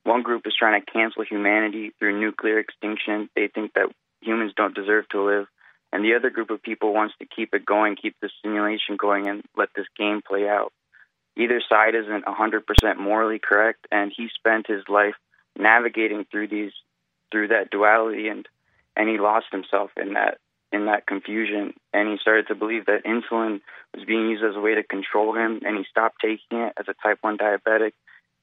One 0.04 0.22
group 0.22 0.46
is 0.46 0.54
trying 0.54 0.80
to 0.80 0.92
cancel 0.92 1.24
humanity 1.24 1.94
through 1.98 2.20
nuclear 2.20 2.60
extinction. 2.60 3.32
They 3.36 3.48
think 3.48 3.74
that 3.74 3.90
humans 4.22 4.54
don't 4.56 4.76
deserve 4.76 5.10
to 5.10 5.24
live. 5.24 5.48
And 5.92 6.06
the 6.06 6.14
other 6.14 6.30
group 6.30 6.52
of 6.52 6.62
people 6.62 6.94
wants 6.94 7.16
to 7.18 7.26
keep 7.26 7.56
it 7.56 7.66
going, 7.66 7.96
keep 7.96 8.16
the 8.22 8.30
simulation 8.44 8.96
going, 8.96 9.28
and 9.28 9.42
let 9.56 9.70
this 9.76 9.88
game 9.98 10.22
play 10.22 10.48
out. 10.48 10.72
Either 11.36 11.64
side 11.68 11.96
isn't 11.96 12.26
100% 12.26 12.98
morally 13.00 13.40
correct, 13.40 13.88
and 13.92 14.14
he 14.16 14.28
spent 14.38 14.68
his 14.68 14.84
life 14.88 15.16
navigating 15.58 16.26
through 16.30 16.50
these, 16.50 16.74
through 17.32 17.48
that 17.48 17.72
duality, 17.72 18.28
and 18.28 18.48
and 18.96 19.08
he 19.08 19.20
lost 19.20 19.46
himself 19.52 19.92
in 19.96 20.14
that 20.14 20.40
in 20.72 20.86
that 20.86 21.08
confusion 21.08 21.74
and 21.94 22.10
he 22.10 22.18
started 22.20 22.48
to 22.48 22.56
believe 22.56 22.86
that 22.86 23.06
insulin 23.06 23.62
was 23.96 24.06
being 24.06 24.30
used 24.30 24.44
as 24.44 24.56
a 24.56 24.60
way 24.60 24.76
to 24.76 24.84
control 24.84 25.34
him 25.36 25.62
and 25.66 25.78
he 25.78 25.84
stopped 25.90 26.18
taking 26.22 26.60
it 26.60 26.74
as 26.78 26.86
a 26.88 26.94
type 27.02 27.20
1 27.22 27.38
diabetic 27.38 27.92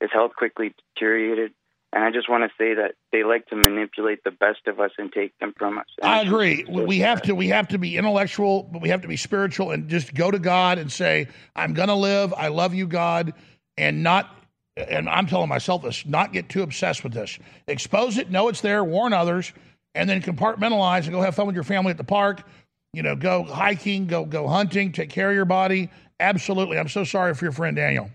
his 0.01 0.11
health 0.13 0.33
quickly 0.37 0.75
deteriorated 0.95 1.53
and 1.93 2.03
i 2.03 2.11
just 2.11 2.29
want 2.29 2.43
to 2.43 2.51
say 2.57 2.75
that 2.75 2.95
they 3.13 3.25
like 3.25 3.47
to 3.47 3.57
manipulate 3.57 4.25
the 4.25 4.31
best 4.31 4.67
of 4.67 4.81
us 4.81 4.91
and 4.99 5.13
take 5.13 5.39
them 5.39 5.53
from 5.59 5.79
us 5.79 5.85
and 6.01 6.11
I 6.11 6.23
agree. 6.23 6.65
We 6.65 7.01
have 7.01 7.23
to 7.23 7.35
we 7.35 7.49
have 7.49 7.69
to 7.69 7.79
be 7.79 7.97
intellectual, 7.97 8.63
but 8.65 8.83
we 8.83 8.89
have 8.89 9.03
to 9.03 9.09
be 9.09 9.17
spiritual 9.17 9.71
and 9.71 9.89
just 9.89 10.15
go 10.15 10.31
to 10.31 10.39
God 10.39 10.79
and 10.79 10.91
say, 10.91 11.29
"I'm 11.55 11.75
going 11.75 11.89
to 11.89 11.95
live. 11.95 12.35
I 12.37 12.49
love 12.49 12.75
you, 12.75 12.87
God," 12.87 13.35
and 13.77 14.03
not. 14.03 14.31
And 14.77 15.09
I'm 15.09 15.27
telling 15.27 15.49
myself 15.49 15.83
this: 15.83 16.05
not 16.05 16.33
get 16.33 16.49
too 16.49 16.63
obsessed 16.63 17.05
with 17.05 17.13
this. 17.13 17.39
Expose 17.69 18.19
it, 18.19 18.31
know 18.31 18.49
it's 18.49 18.61
there, 18.61 18.83
warn 18.83 19.13
others, 19.13 19.53
and 19.95 20.09
then 20.09 20.21
compartmentalize 20.23 21.05
and 21.05 21.13
go 21.13 21.21
have 21.21 21.35
fun 21.35 21.47
with 21.47 21.55
your 21.55 21.65
family 21.65 21.91
at 21.91 21.97
the 21.97 22.05
park. 22.05 22.47
You 22.93 23.03
know, 23.03 23.17
go 23.17 23.43
hiking, 23.45 24.07
go 24.07 24.25
go 24.25 24.47
hunting, 24.49 24.93
take 24.93 25.11
care 25.11 25.31
of 25.31 25.35
your 25.37 25.45
body. 25.45 25.91
Absolutely. 26.21 26.79
I'm 26.79 26.89
so 26.89 27.05
sorry 27.05 27.35
for 27.35 27.45
your 27.45 27.53
friend 27.53 27.75
Daniel. 27.77 28.11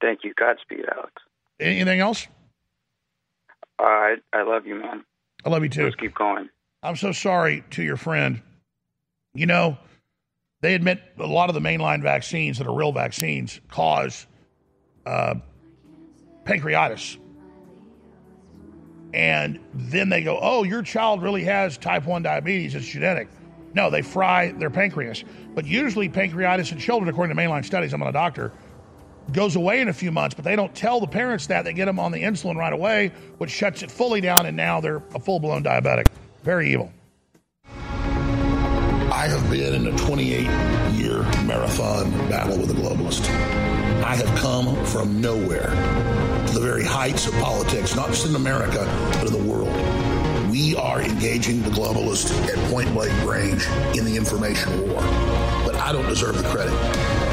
thank 0.00 0.20
you 0.24 0.32
godspeed 0.38 0.84
alex 0.94 1.12
Anything 1.60 2.00
else? 2.00 2.26
uh, 3.80 3.84
I, 3.84 4.16
I 4.32 4.42
love 4.42 4.66
you 4.66 4.76
man 4.76 5.04
I 5.44 5.48
love 5.50 5.62
you 5.62 5.68
too. 5.70 5.84
let's 5.84 5.96
keep 5.96 6.14
going 6.14 6.48
I'm 6.82 6.96
so 6.96 7.10
sorry 7.12 7.64
to 7.70 7.82
your 7.82 7.96
friend. 7.96 8.40
You 9.34 9.46
know, 9.46 9.78
they 10.60 10.74
admit 10.74 11.00
a 11.18 11.26
lot 11.26 11.48
of 11.48 11.54
the 11.54 11.60
mainline 11.60 12.02
vaccines 12.02 12.58
that 12.58 12.66
are 12.68 12.74
real 12.74 12.92
vaccines 12.92 13.60
cause 13.68 14.26
uh, 15.06 15.34
pancreatitis. 16.44 17.18
And 19.14 19.58
then 19.72 20.08
they 20.08 20.22
go, 20.22 20.38
oh, 20.40 20.64
your 20.64 20.82
child 20.82 21.22
really 21.22 21.44
has 21.44 21.78
type 21.78 22.04
1 22.04 22.22
diabetes. 22.22 22.74
It's 22.74 22.86
genetic. 22.86 23.28
No, 23.74 23.90
they 23.90 24.02
fry 24.02 24.52
their 24.52 24.70
pancreas. 24.70 25.24
But 25.54 25.66
usually, 25.66 26.08
pancreatitis 26.08 26.72
in 26.72 26.78
children, 26.78 27.08
according 27.08 27.34
to 27.34 27.42
mainline 27.42 27.64
studies, 27.64 27.92
I'm 27.92 28.00
not 28.00 28.08
a 28.10 28.12
doctor, 28.12 28.52
goes 29.32 29.56
away 29.56 29.80
in 29.80 29.88
a 29.88 29.92
few 29.92 30.10
months, 30.10 30.34
but 30.34 30.44
they 30.44 30.56
don't 30.56 30.74
tell 30.74 31.00
the 31.00 31.06
parents 31.06 31.46
that. 31.48 31.64
They 31.64 31.72
get 31.72 31.84
them 31.84 31.98
on 31.98 32.12
the 32.12 32.22
insulin 32.22 32.56
right 32.56 32.72
away, 32.72 33.12
which 33.38 33.50
shuts 33.50 33.82
it 33.82 33.90
fully 33.90 34.20
down, 34.20 34.46
and 34.46 34.56
now 34.56 34.80
they're 34.80 35.02
a 35.14 35.20
full 35.20 35.40
blown 35.40 35.62
diabetic. 35.62 36.06
Very 36.42 36.72
evil. 36.72 36.92
I 39.10 39.26
have 39.26 39.50
been 39.50 39.74
in 39.74 39.92
a 39.92 39.98
28 39.98 40.42
year 40.94 41.22
marathon 41.44 42.10
battle 42.28 42.58
with 42.58 42.70
a 42.70 42.74
globalist. 42.74 43.28
I 44.02 44.14
have 44.14 44.38
come 44.38 44.84
from 44.86 45.20
nowhere 45.20 45.70
the 46.54 46.60
very 46.60 46.84
heights 46.84 47.26
of 47.26 47.34
politics, 47.34 47.94
not 47.94 48.08
just 48.08 48.26
in 48.26 48.34
America, 48.34 48.84
but 49.14 49.26
in 49.26 49.32
the 49.32 49.50
world. 49.50 49.68
We 50.50 50.74
are 50.76 51.00
engaging 51.02 51.62
the 51.62 51.70
globalists 51.70 52.32
at 52.48 52.56
point 52.70 52.92
blank 52.92 53.12
range 53.28 53.66
in 53.96 54.04
the 54.04 54.16
information 54.16 54.88
war. 54.88 55.00
But 55.64 55.76
I 55.76 55.92
don't 55.92 56.06
deserve 56.08 56.36
the 56.36 56.48
credit. 56.48 56.72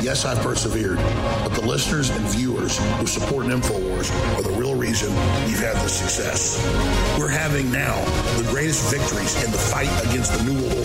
Yes, 0.03 0.25
I've 0.25 0.39
persevered, 0.39 0.97
but 0.97 1.49
the 1.49 1.65
listeners 1.65 2.09
and 2.09 2.25
viewers 2.27 2.77
who 2.99 3.07
support 3.07 3.47
InfoWars 3.47 4.11
are 4.37 4.43
the 4.43 4.51
real 4.51 4.75
reason 4.75 5.09
we've 5.45 5.59
had 5.59 5.75
this 5.77 5.93
success. 5.93 6.61
We're 7.17 7.29
having 7.29 7.71
now 7.71 8.03
the 8.37 8.47
greatest 8.51 8.91
victories 8.93 9.43
in 9.43 9.51
the 9.51 9.57
fight 9.57 9.89
against 10.05 10.37
the 10.37 10.43
New 10.43 10.61
World 10.61 10.84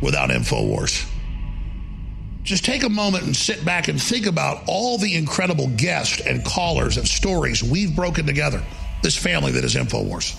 without 0.00 0.30
InfoWars. 0.30 1.08
Just 2.42 2.64
take 2.64 2.82
a 2.82 2.88
moment 2.88 3.24
and 3.24 3.36
sit 3.36 3.64
back 3.64 3.88
and 3.88 4.00
think 4.00 4.26
about 4.26 4.62
all 4.66 4.96
the 4.96 5.14
incredible 5.14 5.68
guests 5.76 6.20
and 6.20 6.44
callers 6.44 6.96
and 6.96 7.06
stories 7.06 7.62
we've 7.62 7.94
broken 7.94 8.24
together, 8.24 8.62
this 9.02 9.16
family 9.16 9.52
that 9.52 9.64
is 9.64 9.74
InfoWars. 9.74 10.38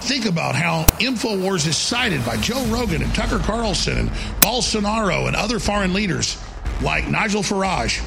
Think 0.00 0.26
about 0.26 0.54
how 0.54 0.84
InfoWars 1.00 1.66
is 1.66 1.76
cited 1.76 2.24
by 2.24 2.36
Joe 2.38 2.64
Rogan 2.66 3.02
and 3.02 3.14
Tucker 3.14 3.40
Carlson 3.40 3.98
and 3.98 4.10
Bolsonaro 4.40 5.26
and 5.26 5.36
other 5.36 5.58
foreign 5.58 5.92
leaders 5.92 6.42
like 6.80 7.08
Nigel 7.08 7.42
Farage 7.42 8.02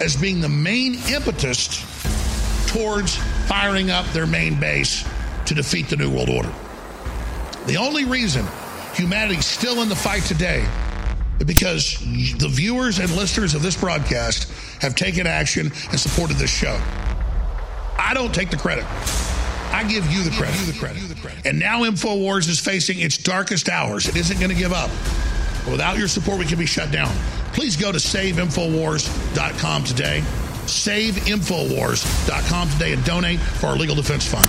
as 0.00 0.16
being 0.16 0.40
the 0.40 0.48
main 0.48 0.94
impetus 1.08 1.80
towards 2.66 3.16
firing 3.46 3.90
up 3.90 4.04
their 4.06 4.26
main 4.26 4.60
base 4.60 5.08
to 5.46 5.54
defeat 5.54 5.88
the 5.88 5.96
New 5.96 6.10
World 6.10 6.28
Order. 6.28 6.52
The 7.66 7.76
only 7.76 8.04
reason 8.04 8.44
humanity's 8.94 9.46
still 9.46 9.82
in 9.82 9.88
the 9.88 9.96
fight 9.96 10.22
today 10.22 10.66
because 11.46 11.98
the 12.38 12.48
viewers 12.48 12.98
and 12.98 13.10
listeners 13.14 13.54
of 13.54 13.62
this 13.62 13.76
broadcast 13.76 14.50
have 14.82 14.94
taken 14.94 15.26
action 15.26 15.70
and 15.90 16.00
supported 16.00 16.36
this 16.36 16.50
show. 16.50 16.80
I 17.98 18.12
don't 18.14 18.34
take 18.34 18.50
the 18.50 18.56
credit. 18.56 18.84
I 19.72 19.84
give 19.84 20.10
you 20.10 20.22
the 20.22 20.30
credit. 20.30 20.58
You 20.60 20.72
the 20.72 21.20
credit. 21.20 21.46
And 21.46 21.58
now 21.58 21.82
InfoWars 21.82 22.48
is 22.48 22.58
facing 22.58 23.00
its 23.00 23.18
darkest 23.18 23.68
hours. 23.68 24.08
It 24.08 24.16
isn't 24.16 24.38
going 24.38 24.50
to 24.50 24.56
give 24.56 24.72
up. 24.72 24.90
Without 25.70 25.98
your 25.98 26.08
support, 26.08 26.38
we 26.38 26.46
can 26.46 26.58
be 26.58 26.66
shut 26.66 26.90
down. 26.90 27.14
Please 27.52 27.76
go 27.76 27.92
to 27.92 27.98
saveinfowars.com 27.98 29.84
today. 29.84 30.22
Saveinfowars.com 30.64 32.70
today 32.70 32.92
and 32.92 33.04
donate 33.04 33.40
for 33.40 33.66
our 33.66 33.76
legal 33.76 33.94
defense 33.94 34.26
fund. 34.26 34.48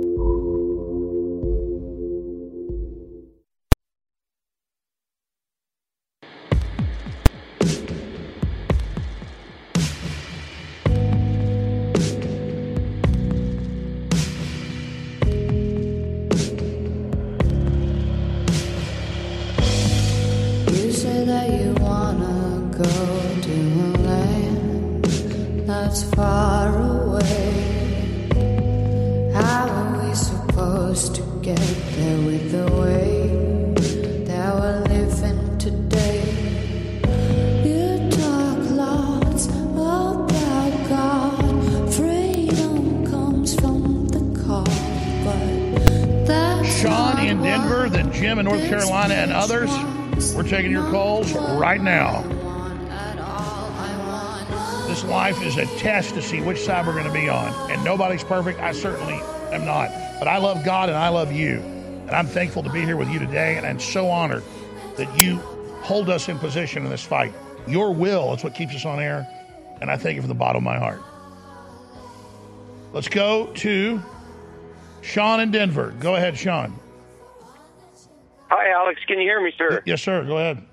See 56.31 56.41
which 56.41 56.61
side 56.61 56.87
we're 56.87 56.93
going 56.93 57.05
to 57.05 57.11
be 57.11 57.27
on. 57.27 57.53
And 57.69 57.83
nobody's 57.83 58.23
perfect. 58.23 58.59
I 58.59 58.71
certainly 58.71 59.19
am 59.51 59.65
not. 59.65 59.89
But 60.17 60.29
I 60.29 60.37
love 60.37 60.63
God 60.63 60.87
and 60.87 60.97
I 60.97 61.09
love 61.09 61.31
you. 61.31 61.59
And 61.59 62.11
I'm 62.11 62.25
thankful 62.25 62.63
to 62.63 62.69
be 62.69 62.81
here 62.81 62.95
with 62.95 63.09
you 63.09 63.19
today. 63.19 63.57
And 63.57 63.65
I'm 63.65 63.79
so 63.79 64.09
honored 64.09 64.43
that 64.95 65.21
you 65.21 65.37
hold 65.83 66.09
us 66.09 66.29
in 66.29 66.39
position 66.39 66.85
in 66.85 66.89
this 66.89 67.03
fight. 67.03 67.33
Your 67.67 67.93
will 67.93 68.33
is 68.33 68.43
what 68.43 68.55
keeps 68.55 68.73
us 68.73 68.85
on 68.85 68.99
air. 69.01 69.27
And 69.81 69.91
I 69.91 69.97
thank 69.97 70.15
you 70.15 70.21
from 70.21 70.29
the 70.29 70.35
bottom 70.35 70.57
of 70.57 70.63
my 70.63 70.79
heart. 70.79 71.01
Let's 72.93 73.09
go 73.09 73.47
to 73.47 74.01
Sean 75.01 75.41
in 75.41 75.51
Denver. 75.51 75.93
Go 75.99 76.15
ahead, 76.15 76.37
Sean. 76.37 76.79
Hi, 78.49 78.69
Alex. 78.71 79.01
Can 79.05 79.17
you 79.17 79.23
hear 79.23 79.41
me, 79.41 79.51
sir? 79.57 79.81
Yes, 79.85 80.01
sir. 80.01 80.23
Go 80.23 80.37
ahead. 80.37 80.63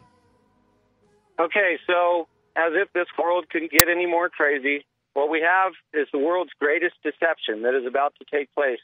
Okay, 1.40 1.78
so 1.86 2.28
as 2.56 2.72
if 2.74 2.93
this 2.93 3.06
world 3.18 3.47
couldn't 3.51 3.72
get 3.72 3.89
any 3.89 4.06
more 4.06 4.28
crazy, 4.28 4.85
what 5.19 5.31
we 5.31 5.40
have 5.40 5.73
is 5.93 6.07
the 6.12 6.19
world's 6.19 6.53
greatest 6.61 6.95
deception 7.03 7.62
that 7.62 7.74
is 7.74 7.85
about 7.85 8.15
to 8.20 8.24
take 8.31 8.55
place. 8.55 8.78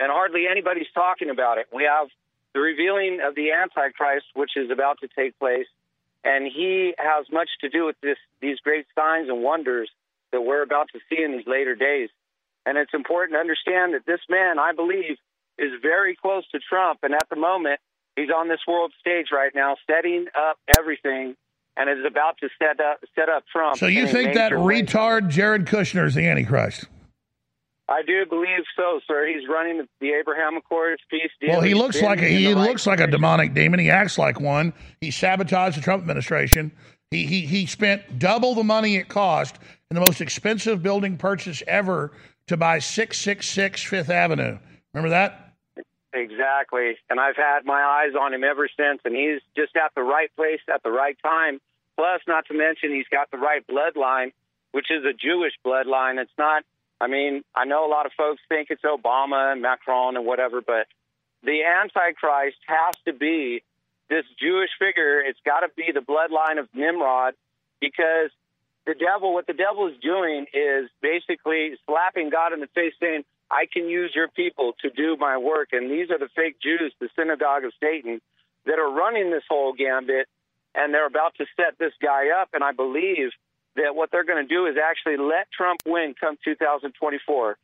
And 0.00 0.10
hardly 0.10 0.46
anybody's 0.50 0.90
talking 0.94 1.28
about 1.28 1.58
it. 1.58 1.66
We 1.70 1.84
have 1.84 2.08
the 2.54 2.60
revealing 2.60 3.20
of 3.22 3.34
the 3.34 3.52
Antichrist, 3.52 4.24
which 4.32 4.56
is 4.56 4.70
about 4.70 5.00
to 5.00 5.08
take 5.08 5.38
place. 5.38 5.66
And 6.24 6.46
he 6.46 6.94
has 6.96 7.26
much 7.30 7.50
to 7.60 7.68
do 7.68 7.84
with 7.84 7.96
this, 8.02 8.16
these 8.40 8.58
great 8.60 8.86
signs 8.94 9.28
and 9.28 9.42
wonders 9.42 9.90
that 10.32 10.40
we're 10.40 10.62
about 10.62 10.88
to 10.94 10.98
see 11.10 11.22
in 11.22 11.32
these 11.32 11.46
later 11.46 11.74
days. 11.74 12.08
And 12.64 12.78
it's 12.78 12.94
important 12.94 13.36
to 13.36 13.40
understand 13.40 13.92
that 13.92 14.06
this 14.06 14.20
man, 14.30 14.58
I 14.58 14.72
believe, 14.72 15.18
is 15.58 15.72
very 15.82 16.16
close 16.16 16.48
to 16.52 16.58
Trump. 16.58 17.00
And 17.02 17.12
at 17.12 17.28
the 17.28 17.36
moment, 17.36 17.80
he's 18.16 18.30
on 18.30 18.48
this 18.48 18.60
world 18.66 18.92
stage 18.98 19.26
right 19.30 19.52
now, 19.54 19.76
setting 19.86 20.26
up 20.34 20.56
everything 20.78 21.36
and 21.76 21.90
is 21.90 22.04
about 22.06 22.38
to 22.38 22.48
set 22.58 22.80
up 22.80 23.00
set 23.14 23.28
up 23.28 23.44
Trump. 23.52 23.78
So 23.78 23.86
you 23.86 24.06
think 24.06 24.34
that 24.34 24.52
way. 24.52 24.82
retard 24.82 25.28
Jared 25.28 25.66
Kushner 25.66 26.06
is 26.06 26.14
the 26.14 26.26
Antichrist? 26.26 26.86
I 27.88 28.02
do 28.02 28.26
believe 28.26 28.64
so, 28.76 29.00
sir. 29.06 29.26
He's 29.26 29.48
running 29.48 29.78
the, 29.78 29.88
the 30.00 30.10
Abraham 30.10 30.56
Accords 30.56 31.00
peace 31.08 31.30
deal. 31.40 31.50
Well, 31.50 31.60
he 31.60 31.68
He's 31.68 31.78
looks 31.78 32.02
like 32.02 32.20
a, 32.20 32.26
he 32.26 32.52
looks 32.52 32.86
like 32.86 32.98
a 32.98 33.06
demonic 33.06 33.54
demon. 33.54 33.78
He 33.78 33.90
acts 33.90 34.18
like 34.18 34.40
one. 34.40 34.72
He 35.00 35.12
sabotaged 35.12 35.76
the 35.76 35.80
Trump 35.80 36.02
administration. 36.02 36.72
He 37.10 37.26
he 37.26 37.42
he 37.42 37.66
spent 37.66 38.18
double 38.18 38.54
the 38.54 38.64
money 38.64 38.96
it 38.96 39.08
cost 39.08 39.56
in 39.90 39.94
the 39.94 40.00
most 40.00 40.20
expensive 40.20 40.82
building 40.82 41.16
purchase 41.16 41.62
ever 41.68 42.10
to 42.48 42.56
buy 42.56 42.80
666 42.80 43.84
Fifth 43.84 44.10
Avenue. 44.10 44.58
Remember 44.92 45.10
that? 45.10 45.45
Exactly. 46.16 46.96
And 47.10 47.20
I've 47.20 47.36
had 47.36 47.66
my 47.66 47.82
eyes 47.82 48.14
on 48.18 48.32
him 48.32 48.42
ever 48.42 48.68
since, 48.74 49.02
and 49.04 49.14
he's 49.14 49.42
just 49.54 49.76
at 49.76 49.94
the 49.94 50.02
right 50.02 50.34
place 50.34 50.60
at 50.72 50.82
the 50.82 50.90
right 50.90 51.16
time. 51.22 51.60
Plus, 51.94 52.22
not 52.26 52.46
to 52.46 52.54
mention, 52.54 52.90
he's 52.90 53.08
got 53.10 53.30
the 53.30 53.36
right 53.36 53.62
bloodline, 53.66 54.32
which 54.72 54.90
is 54.90 55.04
a 55.04 55.12
Jewish 55.12 55.52
bloodline. 55.64 56.18
It's 56.18 56.38
not, 56.38 56.64
I 57.02 57.06
mean, 57.06 57.44
I 57.54 57.66
know 57.66 57.86
a 57.86 57.90
lot 57.90 58.06
of 58.06 58.12
folks 58.16 58.40
think 58.48 58.68
it's 58.70 58.82
Obama 58.82 59.52
and 59.52 59.60
Macron 59.60 60.16
and 60.16 60.24
whatever, 60.24 60.62
but 60.62 60.86
the 61.42 61.62
Antichrist 61.64 62.56
has 62.66 62.94
to 63.04 63.12
be 63.12 63.62
this 64.08 64.24
Jewish 64.40 64.70
figure. 64.78 65.20
It's 65.20 65.40
got 65.44 65.60
to 65.60 65.68
be 65.76 65.92
the 65.92 66.00
bloodline 66.00 66.58
of 66.58 66.68
Nimrod 66.74 67.34
because 67.78 68.30
the 68.86 68.94
devil, 68.94 69.34
what 69.34 69.46
the 69.46 69.52
devil 69.52 69.86
is 69.88 69.98
doing 70.00 70.46
is 70.54 70.88
basically 71.02 71.76
slapping 71.86 72.30
God 72.30 72.54
in 72.54 72.60
the 72.60 72.68
face 72.68 72.94
saying, 73.00 73.24
I 73.50 73.66
can 73.72 73.88
use 73.88 74.12
your 74.14 74.28
people 74.28 74.72
to 74.82 74.90
do 74.90 75.16
my 75.16 75.38
work. 75.38 75.68
And 75.72 75.90
these 75.90 76.10
are 76.10 76.18
the 76.18 76.28
fake 76.34 76.56
Jews, 76.60 76.92
the 77.00 77.08
synagogue 77.16 77.64
of 77.64 77.72
Satan, 77.80 78.20
that 78.64 78.78
are 78.78 78.90
running 78.90 79.30
this 79.30 79.44
whole 79.48 79.72
gambit. 79.72 80.26
And 80.74 80.92
they're 80.92 81.06
about 81.06 81.34
to 81.36 81.46
set 81.56 81.78
this 81.78 81.92
guy 82.02 82.28
up. 82.40 82.50
And 82.52 82.62
I 82.62 82.72
believe 82.72 83.30
that 83.76 83.94
what 83.94 84.10
they're 84.10 84.24
going 84.24 84.46
to 84.46 84.54
do 84.54 84.66
is 84.66 84.76
actually 84.76 85.16
let 85.16 85.50
Trump 85.56 85.80
win 85.86 86.14
come 86.18 86.36
2024. 86.44 87.56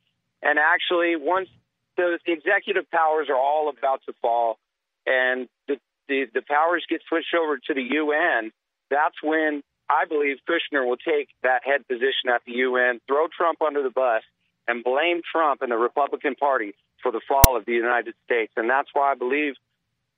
And 0.43 0.59
actually, 0.59 1.17
once 1.17 1.49
the 1.97 2.19
executive 2.27 2.91
powers 2.91 3.29
are 3.29 3.37
all 3.37 3.69
about 3.69 4.03
to 4.07 4.15
fall 4.21 4.59
and 5.07 5.49
the, 5.69 5.79
the, 6.09 6.27
the 6.33 6.43
powers 6.43 6.85
get 6.89 7.01
switched 7.09 7.35
over 7.35 7.59
to 7.59 7.75
the 7.75 7.83
UN, 7.83 8.53
that's 8.91 9.17
when 9.23 9.63
I 9.91 10.05
believe 10.07 10.39
Kushner 10.49 10.87
will 10.87 10.97
take 10.97 11.29
that 11.43 11.63
head 11.65 11.87
position 11.89 12.31
at 12.33 12.43
the 12.47 12.53
UN, 12.53 13.01
throw 13.07 13.27
Trump 13.29 13.61
under 13.63 13.83
the 13.83 13.91
bus, 13.91 14.23
and 14.69 14.85
blame 14.85 15.23
Trump 15.31 15.63
and 15.63 15.71
the 15.71 15.77
Republican 15.77 16.35
Party 16.35 16.75
for 17.03 17.11
the 17.11 17.21
fall 17.27 17.57
of 17.57 17.65
the 17.65 17.73
United 17.73 18.15
States. 18.25 18.53
And 18.57 18.71
that's 18.71 18.89
why 18.93 19.13
I 19.13 19.15
believe, 19.15 19.55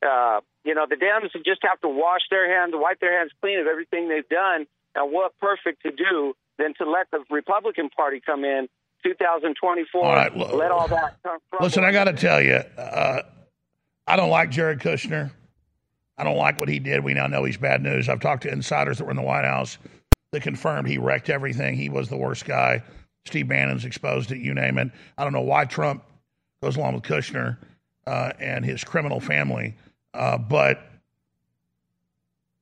uh, 0.03 0.41
you 0.65 0.75
know, 0.75 0.87
the 0.89 0.97
Dems 0.97 1.33
just 1.45 1.63
have 1.63 1.81
to 1.81 1.89
wash 1.89 2.23
their 2.31 2.49
hands, 2.49 2.73
wipe 2.77 3.01
their 3.01 3.19
hands 3.19 3.33
clean 3.41 3.59
of 3.59 3.67
everything 3.67 4.09
they've 4.09 4.29
done. 4.29 4.67
And 4.95 5.13
what 5.13 5.39
perfect 5.41 5.83
to 5.83 5.91
do 5.91 6.35
than 6.59 6.75
to 6.75 6.89
let 6.89 7.11
the 7.11 7.25
Republican 7.31 7.89
Party 7.91 8.21
come 8.25 8.45
in 8.45 8.69
2024, 9.03 10.05
All 10.05 10.13
right, 10.13 10.35
well, 10.35 10.57
let 10.57 10.71
all 10.71 10.89
that 10.89 11.17
come 11.23 11.39
from. 11.51 11.59
Listen, 11.61 11.85
I 11.85 11.93
got 11.93 12.05
to 12.05 12.13
tell 12.13 12.41
you, 12.41 12.61
uh, 12.79 13.23
I 14.07 14.17
don't 14.17 14.31
like 14.31 14.51
Jared 14.51 14.81
Kushner. 14.81 15.31
I 16.17 16.25
don't 16.25 16.37
like 16.37 16.61
what 16.61 16.69
he 16.69 16.79
did. 16.79 17.03
We 17.03 17.13
now 17.13 17.27
know 17.27 17.45
he's 17.45 17.57
bad 17.57 17.83
news. 17.83 18.09
I've 18.09 18.21
talked 18.21 18.45
to 18.45 18.53
insiders 18.53 18.99
that 18.99 19.05
were 19.05 19.11
in 19.11 19.17
the 19.17 19.23
White 19.23 19.45
House 19.45 19.79
that 20.31 20.43
confirmed 20.43 20.89
he 20.89 20.97
wrecked 20.97 21.29
everything. 21.29 21.77
He 21.77 21.89
was 21.89 22.09
the 22.09 22.17
worst 22.17 22.45
guy. 22.45 22.83
Steve 23.27 23.49
Bannon's 23.49 23.85
exposed 23.85 24.31
it, 24.33 24.39
you 24.39 24.55
name 24.55 24.79
it. 24.79 24.91
I 25.17 25.25
don't 25.25 25.33
know 25.33 25.41
why 25.41 25.65
Trump 25.65 26.05
goes 26.63 26.77
along 26.77 26.95
with 26.95 27.05
Kushner 27.05 27.57
uh, 28.07 28.33
and 28.39 28.65
his 28.65 28.85
criminal 28.85 29.21
family, 29.21 29.77
uh, 30.13 30.39
but 30.39 30.83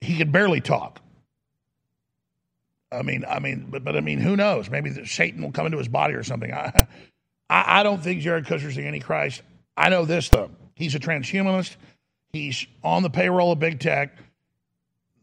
he 0.00 0.16
could 0.16 0.32
barely 0.32 0.60
talk. 0.60 1.00
I 2.92 3.02
mean, 3.02 3.24
I 3.26 3.38
mean, 3.38 3.66
but, 3.70 3.84
but 3.84 3.96
I 3.96 4.00
mean, 4.00 4.20
who 4.20 4.36
knows? 4.36 4.70
Maybe 4.70 5.04
Satan 5.06 5.42
will 5.42 5.52
come 5.52 5.66
into 5.66 5.78
his 5.78 5.88
body 5.88 6.14
or 6.14 6.22
something. 6.22 6.52
I, 6.52 6.86
I, 7.48 7.80
I 7.80 7.82
don't 7.82 8.02
think 8.02 8.20
Jared 8.20 8.44
Kushner's 8.44 8.76
the 8.76 8.86
Antichrist. 8.86 9.42
I 9.76 9.88
know 9.88 10.04
this 10.04 10.28
though: 10.28 10.50
he's 10.74 10.94
a 10.94 11.00
transhumanist. 11.00 11.76
He's 12.32 12.66
on 12.82 13.02
the 13.02 13.10
payroll 13.10 13.52
of 13.52 13.58
big 13.58 13.80
tech. 13.80 14.16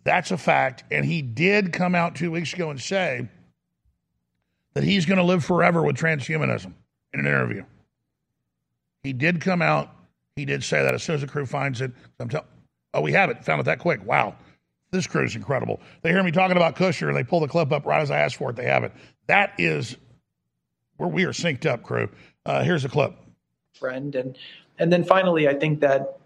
That's 0.03 0.31
a 0.31 0.37
fact. 0.37 0.83
And 0.91 1.05
he 1.05 1.21
did 1.21 1.73
come 1.73 1.95
out 1.95 2.15
two 2.15 2.31
weeks 2.31 2.53
ago 2.53 2.69
and 2.69 2.79
say 2.79 3.27
that 4.79 4.85
he's 4.85 5.05
going 5.05 5.17
to 5.17 5.23
live 5.25 5.43
forever 5.43 5.81
with 5.83 5.97
transhumanism 5.97 6.71
in 7.13 7.19
an 7.19 7.25
interview. 7.25 7.65
He 9.03 9.11
did 9.11 9.41
come 9.41 9.61
out. 9.61 9.93
He 10.37 10.45
did 10.45 10.63
say 10.63 10.81
that 10.81 10.93
as 10.93 11.03
soon 11.03 11.15
as 11.15 11.21
the 11.21 11.27
crew 11.27 11.45
finds 11.45 11.81
it. 11.81 11.91
I'm 12.17 12.29
tell- 12.29 12.45
oh, 12.93 13.01
we 13.01 13.11
have 13.11 13.29
it. 13.29 13.43
Found 13.43 13.59
it 13.59 13.65
that 13.65 13.79
quick. 13.79 14.05
Wow. 14.05 14.35
This 14.91 15.05
crew 15.05 15.25
is 15.25 15.35
incredible. 15.35 15.81
They 16.01 16.11
hear 16.11 16.23
me 16.23 16.31
talking 16.31 16.55
about 16.55 16.77
Kushner 16.77 17.09
and 17.09 17.17
they 17.17 17.25
pull 17.25 17.41
the 17.41 17.47
clip 17.49 17.73
up 17.73 17.85
right 17.85 17.99
as 18.01 18.09
I 18.09 18.19
asked 18.19 18.37
for 18.37 18.51
it. 18.51 18.55
They 18.55 18.67
have 18.67 18.85
it. 18.85 18.93
That 19.27 19.51
is 19.57 19.97
where 20.95 21.09
we 21.09 21.25
are 21.25 21.33
synced 21.33 21.65
up, 21.65 21.83
crew. 21.83 22.07
Uh, 22.45 22.63
here's 22.63 22.85
a 22.85 22.89
clip. 22.89 23.13
friend 23.77 24.15
and 24.15 24.37
and 24.79 24.93
then 24.93 25.03
finally 25.03 25.47
i 25.49 25.53
think 25.53 25.81
that 25.81 26.18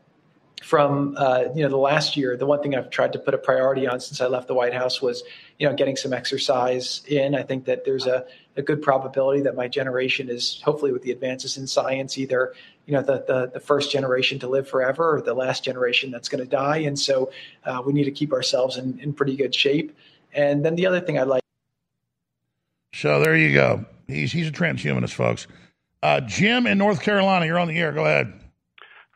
from 0.62 1.16
uh, 1.18 1.46
you 1.54 1.64
know 1.64 1.70
the 1.70 1.78
last 1.78 2.16
year, 2.16 2.38
the 2.38 2.46
one 2.46 2.62
thing 2.62 2.76
I've 2.76 2.90
tried 2.90 3.14
to 3.14 3.20
put 3.20 3.34
a 3.34 3.38
priority 3.38 3.88
on 3.88 4.00
since 4.00 4.22
I 4.22 4.28
left 4.28 4.48
the 4.48 4.54
White 4.54 4.74
House 4.74 5.02
was 5.02 5.24
you 5.60 5.68
know 5.68 5.76
getting 5.76 5.96
some 5.96 6.14
exercise 6.14 7.02
in. 7.08 7.36
I 7.36 7.44
think 7.44 7.66
that 7.66 7.86
there's 7.86 8.08
a, 8.08 8.26
a 8.56 8.62
good 8.62 8.82
probability 8.82 9.42
that 9.42 9.56
my 9.56 9.68
generation 9.68 10.30
is 10.30 10.62
hopefully 10.64 10.92
with 10.92 11.02
the 11.04 11.12
advances 11.12 11.58
in 11.58 11.68
science 11.68 12.18
either 12.18 12.54
you 12.86 12.94
know 12.94 13.02
the 13.02 13.24
the, 13.28 13.52
the 13.54 13.60
first 13.60 13.92
generation 13.92 14.40
to 14.40 14.48
live 14.48 14.68
forever 14.68 15.16
or 15.16 15.22
the 15.22 15.34
last 15.34 15.64
generation 15.64 16.12
that's 16.12 16.30
going 16.30 16.44
to 16.44 16.50
die, 16.50 16.78
and 16.78 16.98
so 16.98 17.32
uh, 17.66 17.82
we 17.86 17.94
need 17.94 18.06
to 18.06 18.12
keep 18.12 18.34
ourselves 18.34 18.78
in, 18.78 19.00
in 19.00 19.14
pretty 19.14 19.36
good 19.36 19.54
shape. 19.54 19.96
And 20.34 20.66
then 20.66 20.76
the 20.76 20.86
other 20.86 21.00
thing 21.00 21.20
I'd 21.20 21.28
like. 21.28 21.44
So 22.94 23.20
there 23.20 23.36
you 23.36 23.54
go. 23.54 23.86
He's 24.08 24.32
he's 24.32 24.48
a 24.48 24.52
transhumanist, 24.52 25.14
folks. 25.14 25.48
Uh, 26.02 26.20
Jim 26.22 26.68
in 26.68 26.78
North 26.78 27.02
Carolina, 27.02 27.46
you're 27.46 27.60
on 27.60 27.68
the 27.68 27.78
air. 27.78 27.92
Go 27.92 28.06
ahead. 28.06 28.34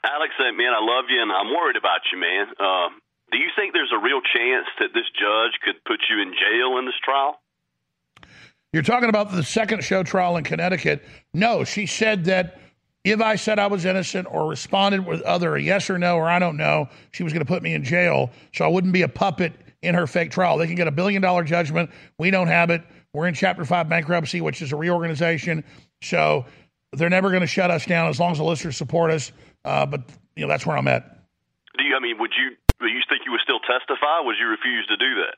Alex, 0.07 0.34
man, 0.39 0.71
I 0.73 0.79
love 0.79 1.05
you, 1.09 1.21
and 1.21 1.31
I'm 1.31 1.49
worried 1.53 1.75
about 1.75 1.99
you, 2.11 2.19
man. 2.19 2.47
Uh, 2.59 2.89
do 3.31 3.38
you 3.38 3.49
think 3.55 3.73
there's 3.73 3.91
a 3.93 3.99
real 3.99 4.21
chance 4.21 4.67
that 4.79 4.93
this 4.93 5.03
judge 5.19 5.59
could 5.63 5.84
put 5.84 5.99
you 6.09 6.21
in 6.21 6.31
jail 6.31 6.77
in 6.79 6.85
this 6.85 6.95
trial? 7.03 7.41
You're 8.71 8.84
talking 8.84 9.09
about 9.09 9.31
the 9.31 9.43
second 9.43 9.84
show 9.84 10.03
trial 10.03 10.38
in 10.38 10.43
Connecticut. 10.43 11.03
No, 11.34 11.63
she 11.63 11.85
said 11.85 12.25
that 12.25 12.59
if 13.03 13.21
I 13.21 13.35
said 13.35 13.59
I 13.59 13.67
was 13.67 13.85
innocent 13.85 14.27
or 14.29 14.49
responded 14.49 15.05
with 15.05 15.21
other 15.21 15.55
a 15.55 15.61
yes 15.61 15.89
or 15.89 15.97
no 15.97 16.15
or 16.15 16.29
I 16.29 16.39
don't 16.39 16.57
know, 16.57 16.89
she 17.11 17.23
was 17.23 17.34
going 17.34 17.45
to 17.45 17.51
put 17.51 17.63
me 17.63 17.73
in 17.73 17.84
jail 17.84 18.31
so 18.53 18.65
I 18.65 18.67
wouldn't 18.67 18.93
be 18.93 19.01
a 19.01 19.07
puppet 19.07 19.53
in 19.81 19.95
her 19.95 20.07
fake 20.07 20.31
trial. 20.31 20.57
They 20.57 20.67
can 20.67 20.75
get 20.75 20.88
a 20.88 20.91
billion 20.91 21.21
dollar 21.21 21.43
judgment. 21.43 21.89
We 22.17 22.31
don't 22.31 22.47
have 22.47 22.69
it. 22.69 22.81
We're 23.13 23.27
in 23.27 23.34
Chapter 23.34 23.65
5 23.65 23.88
bankruptcy, 23.89 24.41
which 24.41 24.61
is 24.61 24.73
a 24.73 24.75
reorganization. 24.75 25.63
So 26.01 26.45
they're 26.93 27.09
never 27.09 27.29
going 27.29 27.41
to 27.41 27.47
shut 27.47 27.71
us 27.71 27.85
down 27.85 28.09
as 28.09 28.19
long 28.19 28.31
as 28.31 28.38
the 28.38 28.43
listeners 28.43 28.77
support 28.77 29.11
us. 29.11 29.31
Uh, 29.65 29.85
but 29.85 30.01
you 30.35 30.43
know 30.43 30.47
that's 30.47 30.65
where 30.65 30.77
I'm 30.77 30.88
at. 30.88 31.03
Do 31.77 31.84
you? 31.84 31.95
I 31.95 31.99
mean, 31.99 32.17
would 32.19 32.31
you? 32.38 32.55
Do 32.79 32.88
you 32.88 33.01
think 33.09 33.21
you 33.25 33.31
would 33.31 33.41
still 33.41 33.59
testify? 33.59 34.21
Would 34.21 34.35
you 34.39 34.47
refuse 34.47 34.85
to 34.88 34.97
do 34.97 35.15
that? 35.15 35.38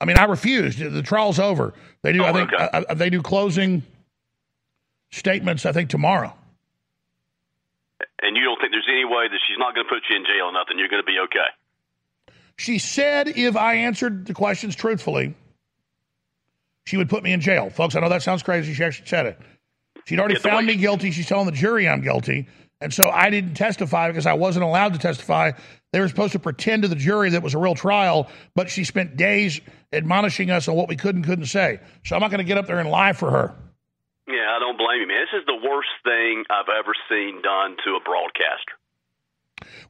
I 0.00 0.06
mean, 0.06 0.16
I 0.16 0.24
refused. 0.24 0.78
The 0.78 1.02
trial's 1.02 1.38
over. 1.38 1.74
They 2.02 2.12
do. 2.12 2.22
Oh, 2.22 2.26
I 2.26 2.32
think 2.32 2.52
okay. 2.52 2.68
uh, 2.72 2.94
they 2.94 3.10
do 3.10 3.20
closing 3.22 3.82
statements. 5.10 5.66
I 5.66 5.72
think 5.72 5.90
tomorrow. 5.90 6.32
And 8.22 8.36
you 8.36 8.44
don't 8.44 8.58
think 8.60 8.72
there's 8.72 8.88
any 8.88 9.04
way 9.04 9.28
that 9.28 9.38
she's 9.46 9.58
not 9.58 9.74
going 9.74 9.86
to 9.86 9.88
put 9.88 10.02
you 10.08 10.16
in 10.16 10.24
jail 10.24 10.46
or 10.46 10.52
nothing? 10.52 10.78
You're 10.78 10.88
going 10.88 11.02
to 11.02 11.06
be 11.06 11.18
okay. 11.24 12.34
She 12.56 12.78
said 12.78 13.28
if 13.28 13.56
I 13.56 13.74
answered 13.74 14.26
the 14.26 14.34
questions 14.34 14.76
truthfully, 14.76 15.34
she 16.84 16.96
would 16.96 17.08
put 17.08 17.22
me 17.22 17.32
in 17.32 17.40
jail. 17.40 17.70
Folks, 17.70 17.94
I 17.96 18.00
know 18.00 18.08
that 18.10 18.22
sounds 18.22 18.42
crazy. 18.42 18.74
She 18.74 18.84
actually 18.84 19.06
said 19.06 19.26
it. 19.26 19.38
She'd 20.04 20.18
already 20.18 20.34
Yeah, 20.34 20.40
found 20.40 20.66
me 20.66 20.76
guilty. 20.76 21.10
She's 21.10 21.26
telling 21.26 21.46
the 21.46 21.52
jury 21.52 21.88
I'm 21.88 22.02
guilty. 22.02 22.48
And 22.80 22.94
so 22.94 23.10
I 23.10 23.28
didn't 23.28 23.54
testify 23.54 24.08
because 24.08 24.26
I 24.26 24.32
wasn't 24.32 24.64
allowed 24.64 24.94
to 24.94 24.98
testify. 24.98 25.52
They 25.92 26.00
were 26.00 26.08
supposed 26.08 26.32
to 26.32 26.38
pretend 26.38 26.82
to 26.82 26.88
the 26.88 26.94
jury 26.96 27.30
that 27.30 27.38
it 27.38 27.42
was 27.42 27.54
a 27.54 27.58
real 27.58 27.74
trial, 27.74 28.28
but 28.54 28.70
she 28.70 28.84
spent 28.84 29.16
days 29.16 29.60
admonishing 29.92 30.50
us 30.50 30.66
on 30.68 30.76
what 30.76 30.88
we 30.88 30.96
could 30.96 31.14
and 31.14 31.24
couldn't 31.24 31.46
say. 31.46 31.80
So 32.04 32.14
I'm 32.16 32.20
not 32.20 32.30
going 32.30 32.38
to 32.38 32.44
get 32.44 32.56
up 32.56 32.66
there 32.66 32.78
and 32.78 32.88
lie 32.88 33.12
for 33.12 33.30
her. 33.30 33.54
Yeah, 34.26 34.56
I 34.56 34.58
don't 34.60 34.78
blame 34.78 35.00
you, 35.00 35.08
man. 35.08 35.18
This 35.20 35.40
is 35.40 35.46
the 35.46 35.68
worst 35.68 35.88
thing 36.04 36.44
I've 36.48 36.68
ever 36.68 36.92
seen 37.08 37.42
done 37.42 37.76
to 37.84 37.96
a 37.96 38.00
broadcaster. 38.00 38.78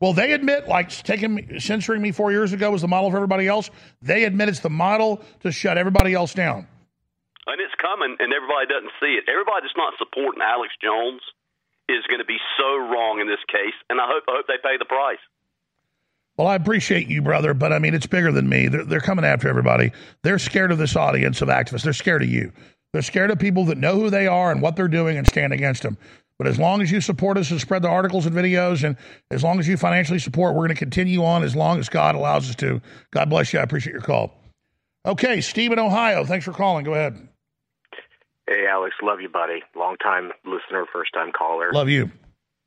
Well, 0.01 0.15
they 0.15 0.33
admit, 0.33 0.67
like 0.67 0.91
taking 0.91 1.61
censoring 1.61 2.03
me 2.03 2.11
four 2.11 2.33
years 2.33 2.53
ago 2.53 2.71
was 2.71 2.81
the 2.83 2.89
model 2.89 3.11
for 3.11 3.17
everybody 3.17 3.47
else. 3.47 3.71
They 4.03 4.25
admit 4.25 4.49
it's 4.49 4.61
the 4.61 4.71
model 4.71 5.23
to 5.41 5.53
shut 5.53 5.79
everybody 5.79 6.15
else 6.15 6.35
down. 6.35 6.67
And 7.47 7.61
it's 7.61 7.75
coming, 7.77 8.17
and 8.19 8.33
everybody 8.33 8.67
doesn't 8.67 8.93
see 8.99 9.15
it. 9.15 9.25
Everybody 9.29 9.63
that's 9.63 9.77
not 9.77 9.95
supporting 9.99 10.43
Alex 10.43 10.73
Jones 10.83 11.21
is 11.91 12.07
going 12.07 12.21
to 12.21 12.25
be 12.25 12.39
so 12.59 12.77
wrong 12.77 13.21
in 13.21 13.27
this 13.27 13.43
case, 13.49 13.75
and 13.89 14.01
I 14.01 14.07
hope 14.07 14.25
I 14.29 14.37
hope 14.37 14.47
they 14.47 14.59
pay 14.63 14.77
the 14.79 14.85
price. 14.85 15.19
Well, 16.37 16.49
I 16.49 16.55
appreciate 16.55 17.09
you, 17.09 17.21
brother, 17.21 17.53
but 17.53 17.73
I 17.73 17.79
mean, 17.79 17.93
it's 17.93 18.07
bigger 18.07 18.33
than 18.33 18.49
me. 18.49 18.69
They're, 18.69 18.85
they're 18.85 19.01
coming 19.01 19.27
after 19.27 19.49
everybody. 19.49 19.93
They're 20.23 20.39
scared 20.39 20.73
of 20.73 20.79
this 20.79 20.97
audience 20.97 21.43
of 21.43 21.49
activists. 21.49 21.83
They're 21.83 21.93
scared 21.93 22.23
of 22.23 22.31
you. 22.31 22.53
They're 22.93 23.03
scared 23.03 23.31
of 23.31 23.39
people 23.39 23.67
that 23.67 23.79
know 23.79 23.97
who 23.97 24.11
they 24.11 24.27
are 24.27 24.51
and 24.51 24.63
what 24.63 24.75
they're 24.75 24.89
doing 24.89 25.19
and 25.19 25.27
stand 25.27 25.53
against 25.53 25.83
them. 25.83 25.99
But 26.39 26.47
as 26.47 26.59
long 26.59 26.81
as 26.81 26.91
you 26.91 27.03
support 27.03 27.37
us 27.37 27.51
and 27.51 27.61
spread 27.61 27.83
the 27.83 27.89
articles 27.89 28.25
and 28.25 28.35
videos, 28.35 28.83
and 28.83 28.97
as 29.31 29.45
long 29.45 29.61
as 29.61 29.69
you 29.69 29.77
financially 29.77 30.19
support, 30.19 30.55
we're 30.55 30.61
going 30.61 30.71
to 30.71 30.75
continue 30.75 31.23
on 31.23 31.43
as 31.43 31.55
long 31.55 31.79
as 31.79 31.91
God 31.91 32.15
allows 32.15 32.49
us 32.49 32.57
to. 32.57 32.81
God 33.11 33.29
bless 33.29 33.53
you. 33.53 33.59
I 33.59 33.63
appreciate 33.63 33.93
your 33.93 34.01
call. 34.01 34.33
Okay, 35.05 35.43
Steve 35.43 35.73
in 35.73 35.79
Ohio. 35.79 36.25
Thanks 36.25 36.47
for 36.47 36.53
calling. 36.53 36.85
Go 36.85 36.95
ahead. 36.95 37.29
Hey, 38.51 38.67
Alex, 38.67 38.97
love 39.01 39.21
you, 39.21 39.29
buddy. 39.29 39.63
Long 39.77 39.97
time 39.97 40.33
listener, 40.45 40.85
first 40.93 41.15
time 41.15 41.31
caller. 41.31 41.71
Love 41.73 41.89
you. 41.89 42.11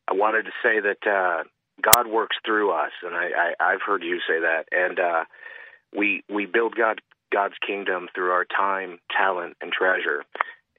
I 0.07 0.13
wanted 0.13 0.43
to 0.43 0.51
say 0.63 0.79
that 0.79 1.05
uh, 1.05 1.43
God 1.81 2.07
works 2.07 2.37
through 2.45 2.71
us, 2.71 2.91
and 3.03 3.13
I, 3.13 3.53
I, 3.59 3.73
I've 3.73 3.81
heard 3.85 4.01
you 4.01 4.19
say 4.25 4.39
that. 4.39 4.63
And 4.71 4.97
uh, 4.97 5.25
we 5.93 6.23
we 6.33 6.45
build 6.45 6.75
God 6.77 7.01
God's 7.33 7.55
kingdom 7.67 8.07
through 8.15 8.31
our 8.31 8.45
time, 8.45 8.99
talent, 9.11 9.57
and 9.59 9.73
treasure. 9.73 10.23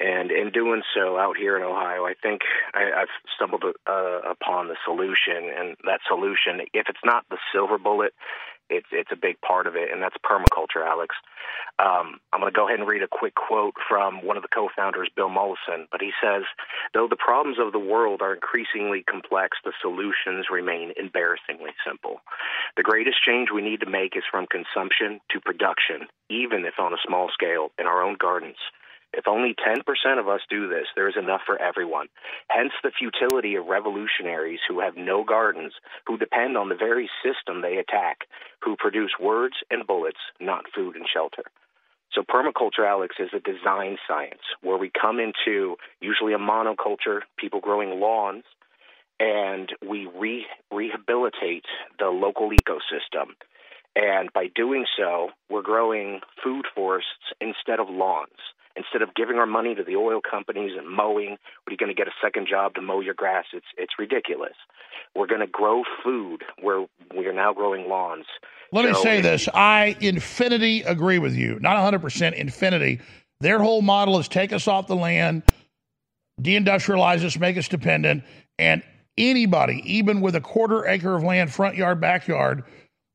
And 0.00 0.30
in 0.30 0.50
doing 0.50 0.82
so, 0.96 1.18
out 1.18 1.36
here 1.36 1.58
in 1.58 1.62
Ohio, 1.62 2.06
I 2.06 2.14
think 2.22 2.40
I, 2.72 3.02
I've 3.02 3.08
stumbled 3.36 3.62
uh, 3.86 4.20
upon 4.22 4.68
the 4.68 4.76
solution. 4.86 5.52
And 5.54 5.76
that 5.84 6.00
solution, 6.08 6.66
if 6.72 6.86
it's 6.88 7.04
not 7.04 7.26
the 7.28 7.36
silver 7.52 7.76
bullet, 7.76 8.14
it's 8.76 8.88
it's 8.92 9.12
a 9.12 9.16
big 9.16 9.40
part 9.40 9.66
of 9.66 9.76
it, 9.76 9.90
and 9.92 10.02
that's 10.02 10.16
permaculture, 10.24 10.86
Alex. 10.86 11.16
Um, 11.78 12.20
I'm 12.32 12.40
going 12.40 12.52
to 12.52 12.56
go 12.56 12.66
ahead 12.66 12.78
and 12.78 12.88
read 12.88 13.02
a 13.02 13.08
quick 13.08 13.34
quote 13.34 13.74
from 13.88 14.24
one 14.24 14.36
of 14.36 14.42
the 14.42 14.48
co-founders, 14.48 15.10
Bill 15.14 15.28
Mollison. 15.28 15.88
But 15.90 16.00
he 16.00 16.12
says, 16.22 16.44
"Though 16.92 17.08
the 17.08 17.16
problems 17.16 17.58
of 17.58 17.72
the 17.72 17.78
world 17.78 18.22
are 18.22 18.34
increasingly 18.34 19.02
complex, 19.02 19.58
the 19.64 19.72
solutions 19.80 20.46
remain 20.50 20.92
embarrassingly 20.96 21.72
simple. 21.86 22.20
The 22.76 22.82
greatest 22.82 23.22
change 23.22 23.50
we 23.50 23.62
need 23.62 23.80
to 23.80 23.90
make 23.90 24.16
is 24.16 24.24
from 24.30 24.46
consumption 24.46 25.20
to 25.30 25.40
production, 25.40 26.06
even 26.28 26.64
if 26.64 26.78
on 26.78 26.92
a 26.92 27.04
small 27.06 27.28
scale, 27.32 27.72
in 27.78 27.86
our 27.86 28.02
own 28.02 28.16
gardens." 28.18 28.58
If 29.16 29.28
only 29.28 29.54
10% 29.54 30.18
of 30.18 30.28
us 30.28 30.40
do 30.50 30.68
this, 30.68 30.86
there 30.96 31.08
is 31.08 31.16
enough 31.16 31.42
for 31.46 31.60
everyone. 31.60 32.08
Hence 32.48 32.72
the 32.82 32.90
futility 32.90 33.54
of 33.54 33.66
revolutionaries 33.66 34.60
who 34.68 34.80
have 34.80 34.96
no 34.96 35.22
gardens, 35.24 35.72
who 36.06 36.18
depend 36.18 36.56
on 36.56 36.68
the 36.68 36.74
very 36.74 37.08
system 37.22 37.62
they 37.62 37.76
attack, 37.76 38.26
who 38.60 38.76
produce 38.76 39.12
words 39.20 39.54
and 39.70 39.86
bullets, 39.86 40.18
not 40.40 40.64
food 40.74 40.96
and 40.96 41.06
shelter. 41.12 41.44
So 42.12 42.22
permaculture, 42.22 42.86
Alex, 42.88 43.16
is 43.18 43.30
a 43.32 43.40
design 43.40 43.98
science 44.06 44.42
where 44.62 44.78
we 44.78 44.90
come 44.90 45.18
into 45.20 45.76
usually 46.00 46.32
a 46.32 46.38
monoculture, 46.38 47.20
people 47.38 47.60
growing 47.60 48.00
lawns, 48.00 48.44
and 49.20 49.70
we 49.86 50.06
re- 50.06 50.46
rehabilitate 50.72 51.64
the 51.98 52.06
local 52.06 52.50
ecosystem. 52.50 53.34
And 53.96 54.32
by 54.32 54.48
doing 54.54 54.86
so, 54.96 55.30
we're 55.48 55.62
growing 55.62 56.20
food 56.42 56.66
forests 56.74 57.32
instead 57.40 57.78
of 57.78 57.88
lawns. 57.88 58.30
Instead 58.76 59.02
of 59.02 59.14
giving 59.14 59.36
our 59.36 59.46
money 59.46 59.74
to 59.74 59.84
the 59.84 59.94
oil 59.94 60.20
companies 60.20 60.72
and 60.76 60.88
mowing, 60.88 61.30
what 61.30 61.68
are 61.68 61.72
you 61.72 61.76
going 61.76 61.88
to 61.88 61.94
get 61.94 62.08
a 62.08 62.14
second 62.22 62.48
job 62.48 62.74
to 62.74 62.82
mow 62.82 63.00
your 63.00 63.14
grass? 63.14 63.44
It's 63.52 63.66
it's 63.78 63.94
ridiculous. 63.98 64.54
We're 65.14 65.28
going 65.28 65.40
to 65.40 65.46
grow 65.46 65.84
food 66.02 66.42
where 66.60 66.86
we 67.16 67.26
are 67.26 67.32
now 67.32 67.52
growing 67.52 67.88
lawns. 67.88 68.26
Let 68.72 68.84
me 68.84 68.94
say 68.94 69.20
this. 69.20 69.48
I 69.54 69.96
infinity 70.00 70.82
agree 70.82 71.20
with 71.20 71.36
you. 71.36 71.58
Not 71.60 71.76
100% 71.92 72.32
infinity. 72.34 73.00
Their 73.40 73.60
whole 73.60 73.82
model 73.82 74.18
is 74.18 74.26
take 74.26 74.52
us 74.52 74.66
off 74.66 74.88
the 74.88 74.96
land, 74.96 75.44
deindustrialize 76.40 77.24
us, 77.24 77.38
make 77.38 77.56
us 77.56 77.68
dependent, 77.68 78.24
and 78.58 78.82
anybody, 79.16 79.82
even 79.84 80.20
with 80.20 80.34
a 80.34 80.40
quarter 80.40 80.86
acre 80.86 81.14
of 81.14 81.22
land, 81.22 81.52
front 81.52 81.76
yard, 81.76 82.00
backyard, 82.00 82.64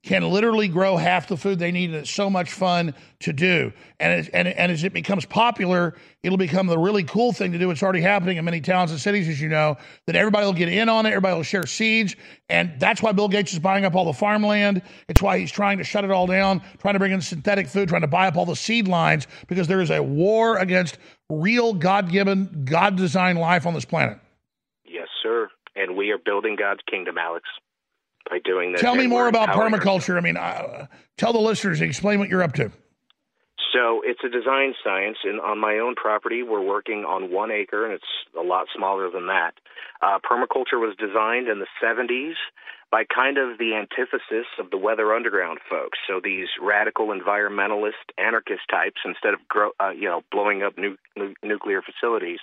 can 0.02 0.24
literally 0.24 0.70
grow 0.70 0.96
half 0.96 1.28
the 1.28 1.36
food 1.36 1.60
they 1.60 1.72
need, 1.72 1.90
and 1.90 2.00
it's 2.00 2.10
so 2.10 2.30
much 2.30 2.54
fun 2.54 2.96
to 3.20 3.34
do. 3.34 3.74
And 4.00 4.14
as, 4.14 4.30
and, 4.30 4.48
and 4.48 4.72
as 4.72 4.86
it 4.86 4.94
becomes 4.94 5.26
popular, 5.26 5.94
it'll 6.24 6.38
become 6.38 6.68
the 6.68 6.78
really 6.78 7.04
cool 7.04 7.34
thing 7.34 7.52
to 7.52 7.60
do. 7.60 7.70
It's 7.70 7.84
already 7.84 8.00
happening 8.00 8.38
in 8.38 8.46
many 8.46 8.62
towns 8.62 8.92
and 8.92 9.00
cities, 9.00 9.28
as 9.28 9.42
you 9.42 9.50
know, 9.50 9.76
that 10.08 10.16
everybody 10.16 10.46
will 10.46 10.54
get 10.54 10.70
in 10.70 10.88
on 10.88 11.06
it, 11.06 11.10
everybody 11.10 11.36
will 11.36 11.44
share 11.44 11.66
seeds, 11.66 12.16
and 12.48 12.80
that's 12.80 13.02
why 13.02 13.12
Bill 13.12 13.28
Gates 13.28 13.52
is 13.52 13.60
buying 13.60 13.84
up 13.84 13.94
all 13.94 14.06
the 14.06 14.14
farmland. 14.14 14.82
It's 15.10 15.22
why 15.22 15.38
he's 15.38 15.52
trying 15.52 15.80
to 15.80 15.84
shut 15.84 16.06
it 16.06 16.12
all 16.12 16.28
down, 16.28 16.62
trying 16.78 16.94
to 16.94 17.00
bring 17.00 17.12
in 17.12 17.20
synthetic 17.20 17.68
food, 17.68 17.90
trying 17.90 18.02
to 18.02 18.08
buy 18.08 18.28
up 18.28 18.38
all 18.38 18.46
the 18.46 18.56
seed 18.56 18.88
lines, 18.88 19.28
because 19.48 19.68
there 19.68 19.82
is 19.82 19.92
a 19.92 20.02
war 20.02 20.60
against 20.60 20.98
real 21.30 21.74
God-given, 21.74 22.64
God-designed 22.64 23.38
life 23.38 23.66
on 23.66 23.74
this 23.74 23.86
planet. 23.86 24.18
Yes, 24.86 25.10
sir. 25.22 25.50
And 25.76 25.98
we 25.98 26.12
are 26.12 26.18
building 26.18 26.56
God's 26.58 26.82
kingdom, 26.90 27.18
Alex, 27.18 27.46
by 28.30 28.40
doing 28.44 28.72
this. 28.72 28.82
Tell 28.82 28.96
me 28.96 29.08
more 29.08 29.28
about 29.28 29.50
permaculture. 29.50 30.18
I 30.18 30.22
mean, 30.22 30.38
uh, 30.38 30.88
tell 31.18 31.34
the 31.34 31.40
listeners, 31.40 31.82
explain 31.82 32.20
what 32.20 32.30
you're 32.30 32.44
up 32.44 32.54
to. 32.54 32.72
So 33.74 34.02
it's 34.04 34.22
a 34.24 34.30
design 34.30 34.74
science, 34.84 35.18
and 35.24 35.40
on 35.40 35.60
my 35.60 35.78
own 35.78 35.96
property, 35.96 36.42
we're 36.42 36.66
working 36.66 37.06
on 37.06 37.32
one 37.32 37.52
acre, 37.52 37.86
and 37.86 37.94
it's 37.94 38.04
a 38.38 38.42
lot 38.42 38.66
smaller 38.76 39.12
than 39.12 39.28
that. 39.28 39.52
Uh, 40.02 40.18
permaculture 40.20 40.80
was 40.80 40.96
designed 40.98 41.48
in 41.48 41.60
the 41.60 41.68
70s 41.84 42.34
by 42.92 43.04
kind 43.06 43.38
of 43.38 43.58
the 43.60 43.76
antithesis 43.76 44.48
of 44.60 44.72
the 44.72 44.78
Weather 44.78 45.14
Underground 45.14 45.60
folks. 45.70 45.98
So 46.08 46.20
these 46.24 46.48
radical 46.62 47.08
environmentalist 47.08 47.92
anarchist 48.18 48.62
types, 48.70 49.02
instead 49.06 49.34
of 49.34 49.40
grow, 49.48 49.72
uh, 49.80 49.92
you 49.92 50.10
know 50.10 50.22
blowing 50.32 50.64
up 50.64 50.78
nu- 50.78 50.98
nu- 51.16 51.36
nuclear 51.44 51.82
facilities, 51.82 52.40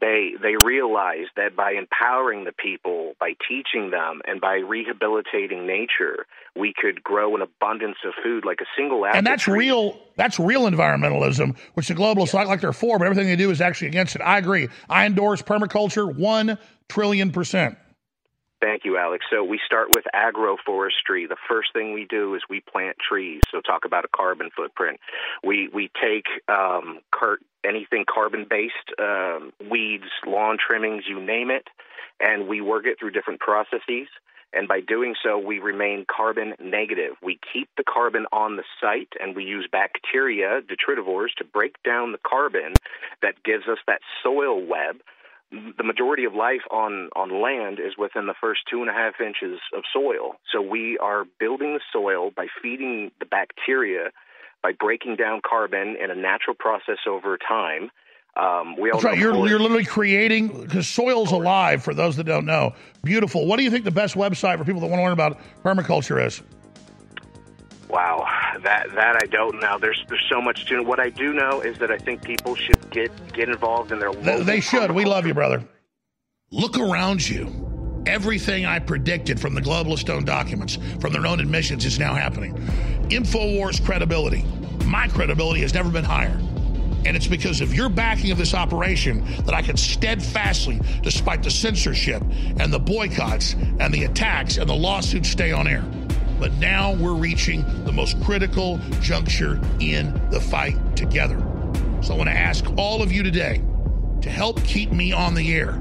they 0.00 0.32
they 0.42 0.56
realize 0.56 1.26
that 1.36 1.56
by 1.56 1.72
empowering 1.72 2.44
the 2.44 2.52
people, 2.52 3.14
by 3.18 3.32
teaching 3.48 3.90
them, 3.90 4.20
and 4.26 4.40
by 4.40 4.56
rehabilitating 4.56 5.66
nature, 5.66 6.26
we 6.54 6.74
could 6.78 7.02
grow 7.02 7.34
an 7.34 7.42
abundance 7.42 7.96
of 8.06 8.12
food 8.22 8.44
like 8.44 8.60
a 8.60 8.66
single 8.76 9.06
apple 9.06 9.18
And 9.18 9.26
that's 9.26 9.44
tree. 9.44 9.58
real. 9.58 9.98
That's 10.16 10.38
real 10.38 10.68
environmentalism, 10.70 11.56
which 11.72 11.88
the 11.88 11.94
globalists 11.94 12.34
like 12.34 12.46
like 12.46 12.60
they're 12.60 12.74
for, 12.74 12.98
but 12.98 13.06
everything 13.06 13.26
they 13.26 13.36
do 13.36 13.50
is 13.50 13.62
actually 13.62 13.88
against 13.88 14.14
it. 14.16 14.20
I 14.20 14.36
agree. 14.38 14.68
I 14.90 15.06
endorse 15.06 15.40
permaculture 15.40 16.14
one 16.14 16.58
trillion 16.88 17.32
percent. 17.32 17.78
Thank 18.62 18.84
you, 18.84 18.96
Alex. 18.96 19.24
So 19.28 19.42
we 19.42 19.58
start 19.66 19.88
with 19.90 20.04
agroforestry. 20.14 21.28
The 21.28 21.36
first 21.48 21.72
thing 21.72 21.92
we 21.92 22.06
do 22.08 22.36
is 22.36 22.42
we 22.48 22.60
plant 22.60 22.96
trees. 22.96 23.42
So 23.50 23.60
talk 23.60 23.84
about 23.84 24.04
a 24.04 24.08
carbon 24.16 24.50
footprint. 24.56 25.00
We 25.42 25.68
we 25.74 25.90
take 26.00 26.26
um, 26.48 27.00
car- 27.10 27.40
anything 27.64 28.04
carbon 28.08 28.46
based, 28.48 28.94
um, 29.00 29.52
weeds, 29.68 30.04
lawn 30.24 30.58
trimmings, 30.64 31.04
you 31.08 31.20
name 31.20 31.50
it, 31.50 31.66
and 32.20 32.46
we 32.46 32.60
work 32.60 32.86
it 32.86 33.00
through 33.00 33.10
different 33.10 33.40
processes. 33.40 34.06
And 34.52 34.68
by 34.68 34.80
doing 34.80 35.16
so, 35.24 35.38
we 35.38 35.58
remain 35.58 36.04
carbon 36.14 36.54
negative. 36.62 37.14
We 37.20 37.40
keep 37.52 37.68
the 37.76 37.84
carbon 37.84 38.26
on 38.32 38.56
the 38.56 38.64
site 38.80 39.08
and 39.20 39.34
we 39.34 39.44
use 39.44 39.66
bacteria, 39.72 40.60
detritivores, 40.60 41.34
to 41.38 41.44
break 41.44 41.82
down 41.82 42.12
the 42.12 42.18
carbon 42.24 42.74
that 43.22 43.42
gives 43.44 43.66
us 43.66 43.78
that 43.88 44.02
soil 44.22 44.64
web 44.64 45.00
the 45.52 45.84
majority 45.84 46.24
of 46.24 46.34
life 46.34 46.62
on 46.70 47.10
on 47.14 47.42
land 47.42 47.78
is 47.78 47.96
within 47.98 48.26
the 48.26 48.34
first 48.40 48.60
two 48.70 48.80
and 48.80 48.88
a 48.88 48.92
half 48.92 49.20
inches 49.20 49.60
of 49.76 49.82
soil. 49.92 50.36
So 50.50 50.62
we 50.62 50.98
are 50.98 51.24
building 51.38 51.74
the 51.74 51.80
soil 51.92 52.30
by 52.34 52.46
feeding 52.62 53.10
the 53.20 53.26
bacteria, 53.26 54.10
by 54.62 54.72
breaking 54.72 55.16
down 55.16 55.40
carbon 55.46 55.96
in 56.02 56.10
a 56.10 56.14
natural 56.14 56.56
process 56.58 56.98
over 57.06 57.36
time. 57.36 57.90
Um, 58.34 58.76
we 58.80 58.90
all 58.90 58.98
That's 58.98 59.04
right. 59.04 59.18
You're, 59.18 59.46
you're 59.46 59.58
literally 59.58 59.84
creating 59.84 60.62
because 60.62 60.88
soil's 60.88 61.32
alive. 61.32 61.84
For 61.84 61.92
those 61.92 62.16
that 62.16 62.24
don't 62.24 62.46
know, 62.46 62.74
beautiful. 63.04 63.46
What 63.46 63.58
do 63.58 63.62
you 63.62 63.70
think 63.70 63.84
the 63.84 63.90
best 63.90 64.14
website 64.14 64.56
for 64.56 64.64
people 64.64 64.80
that 64.80 64.86
want 64.86 65.00
to 65.00 65.04
learn 65.04 65.12
about 65.12 65.38
permaculture 65.62 66.24
is? 66.24 66.40
Wow, 67.92 68.26
that 68.62 68.86
that 68.94 69.22
I 69.22 69.26
don't 69.26 69.60
know. 69.60 69.76
There's 69.78 70.02
there's 70.08 70.24
so 70.30 70.40
much 70.40 70.64
to 70.66 70.76
know. 70.76 70.82
What 70.82 70.98
I 70.98 71.10
do 71.10 71.34
know 71.34 71.60
is 71.60 71.76
that 71.76 71.90
I 71.90 71.98
think 71.98 72.22
people 72.22 72.54
should 72.54 72.90
get 72.90 73.12
get 73.34 73.50
involved 73.50 73.92
in 73.92 73.98
their 73.98 74.10
They, 74.10 74.32
local 74.32 74.44
they 74.44 74.60
should. 74.60 74.90
We 74.92 75.04
love 75.04 75.26
you, 75.26 75.34
brother. 75.34 75.62
Look 76.50 76.78
around 76.78 77.28
you. 77.28 78.02
Everything 78.06 78.64
I 78.64 78.78
predicted 78.78 79.38
from 79.38 79.54
the 79.54 79.60
globalist 79.60 80.00
stone 80.00 80.24
documents, 80.24 80.78
from 81.00 81.12
their 81.12 81.26
own 81.26 81.38
admissions, 81.38 81.84
is 81.84 81.98
now 81.98 82.14
happening. 82.14 82.54
InfoWars 83.10 83.84
credibility, 83.84 84.42
my 84.86 85.06
credibility 85.08 85.60
has 85.60 85.74
never 85.74 85.90
been 85.90 86.04
higher. 86.04 86.40
And 87.04 87.14
it's 87.14 87.26
because 87.26 87.60
of 87.60 87.74
your 87.74 87.90
backing 87.90 88.30
of 88.30 88.38
this 88.38 88.54
operation 88.54 89.24
that 89.44 89.54
I 89.54 89.60
can 89.60 89.76
steadfastly, 89.76 90.80
despite 91.02 91.42
the 91.42 91.50
censorship 91.50 92.22
and 92.58 92.72
the 92.72 92.78
boycotts 92.78 93.52
and 93.52 93.92
the 93.92 94.04
attacks 94.04 94.56
and 94.56 94.68
the 94.68 94.74
lawsuits, 94.74 95.28
stay 95.28 95.52
on 95.52 95.66
air. 95.66 95.84
But 96.42 96.54
now 96.54 96.92
we're 96.94 97.14
reaching 97.14 97.64
the 97.84 97.92
most 97.92 98.20
critical 98.24 98.80
juncture 99.00 99.60
in 99.78 100.20
the 100.28 100.40
fight 100.40 100.74
together. 100.96 101.38
So 102.00 102.14
I 102.14 102.16
want 102.16 102.30
to 102.30 102.36
ask 102.36 102.64
all 102.76 103.00
of 103.00 103.12
you 103.12 103.22
today 103.22 103.62
to 104.22 104.28
help 104.28 104.60
keep 104.64 104.90
me 104.90 105.12
on 105.12 105.34
the 105.36 105.54
air. 105.54 105.78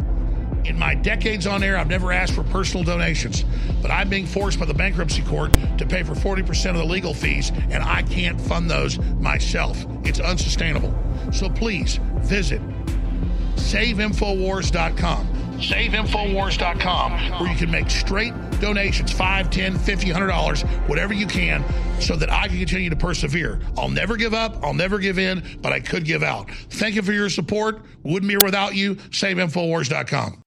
In 0.64 0.78
my 0.78 0.94
decades 0.94 1.48
on 1.48 1.64
air, 1.64 1.80
I've 1.80 1.88
never 1.88 2.12
asked 2.12 2.36
for 2.36 2.44
personal 2.44 2.84
donations, 2.84 3.44
but 3.82 3.90
I'm 3.90 4.08
being 4.08 4.28
forced 4.28 4.60
by 4.60 4.66
the 4.66 4.74
bankruptcy 4.76 5.24
court 5.24 5.52
to 5.80 5.86
pay 5.88 6.04
for 6.04 6.14
40% 6.14 6.70
of 6.70 6.76
the 6.76 6.86
legal 6.86 7.16
fees, 7.16 7.52
and 7.72 7.82
I 7.82 8.04
can't 8.04 8.40
fund 8.40 8.70
those 8.70 9.00
myself. 9.20 9.84
It's 10.04 10.20
unsustainable. 10.20 10.94
So 11.34 11.50
please 11.50 12.00
visit 12.18 12.62
saveinfowars.com. 13.56 15.41
Saveinfowars.com, 15.62 17.12
where 17.40 17.52
you 17.52 17.58
can 17.58 17.72
make 17.72 17.90
straight 17.90 18.34
donations 18.60 19.14
$5, 19.14 19.50
$10, 19.50 19.78
$50, 19.78 20.14
$100, 20.14 20.88
whatever 20.88 21.14
you 21.14 21.28
can, 21.28 21.64
so 22.00 22.16
that 22.16 22.32
I 22.32 22.48
can 22.48 22.58
continue 22.58 22.90
to 22.90 22.96
persevere. 22.96 23.60
I'll 23.78 23.90
never 23.90 24.18
give 24.18 24.34
up, 24.34 24.64
I'll 24.64 24.74
never 24.74 25.00
give 25.00 25.20
in, 25.20 25.44
but 25.62 25.72
I 25.72 25.80
could 25.80 26.06
give 26.06 26.24
out. 26.24 26.50
Thank 26.70 26.96
you 26.96 27.02
for 27.02 27.14
your 27.14 27.30
support. 27.30 27.82
Wouldn't 28.04 28.30
be 28.30 28.38
without 28.38 28.76
you. 28.76 28.96
Saveinfowars.com. 28.96 30.38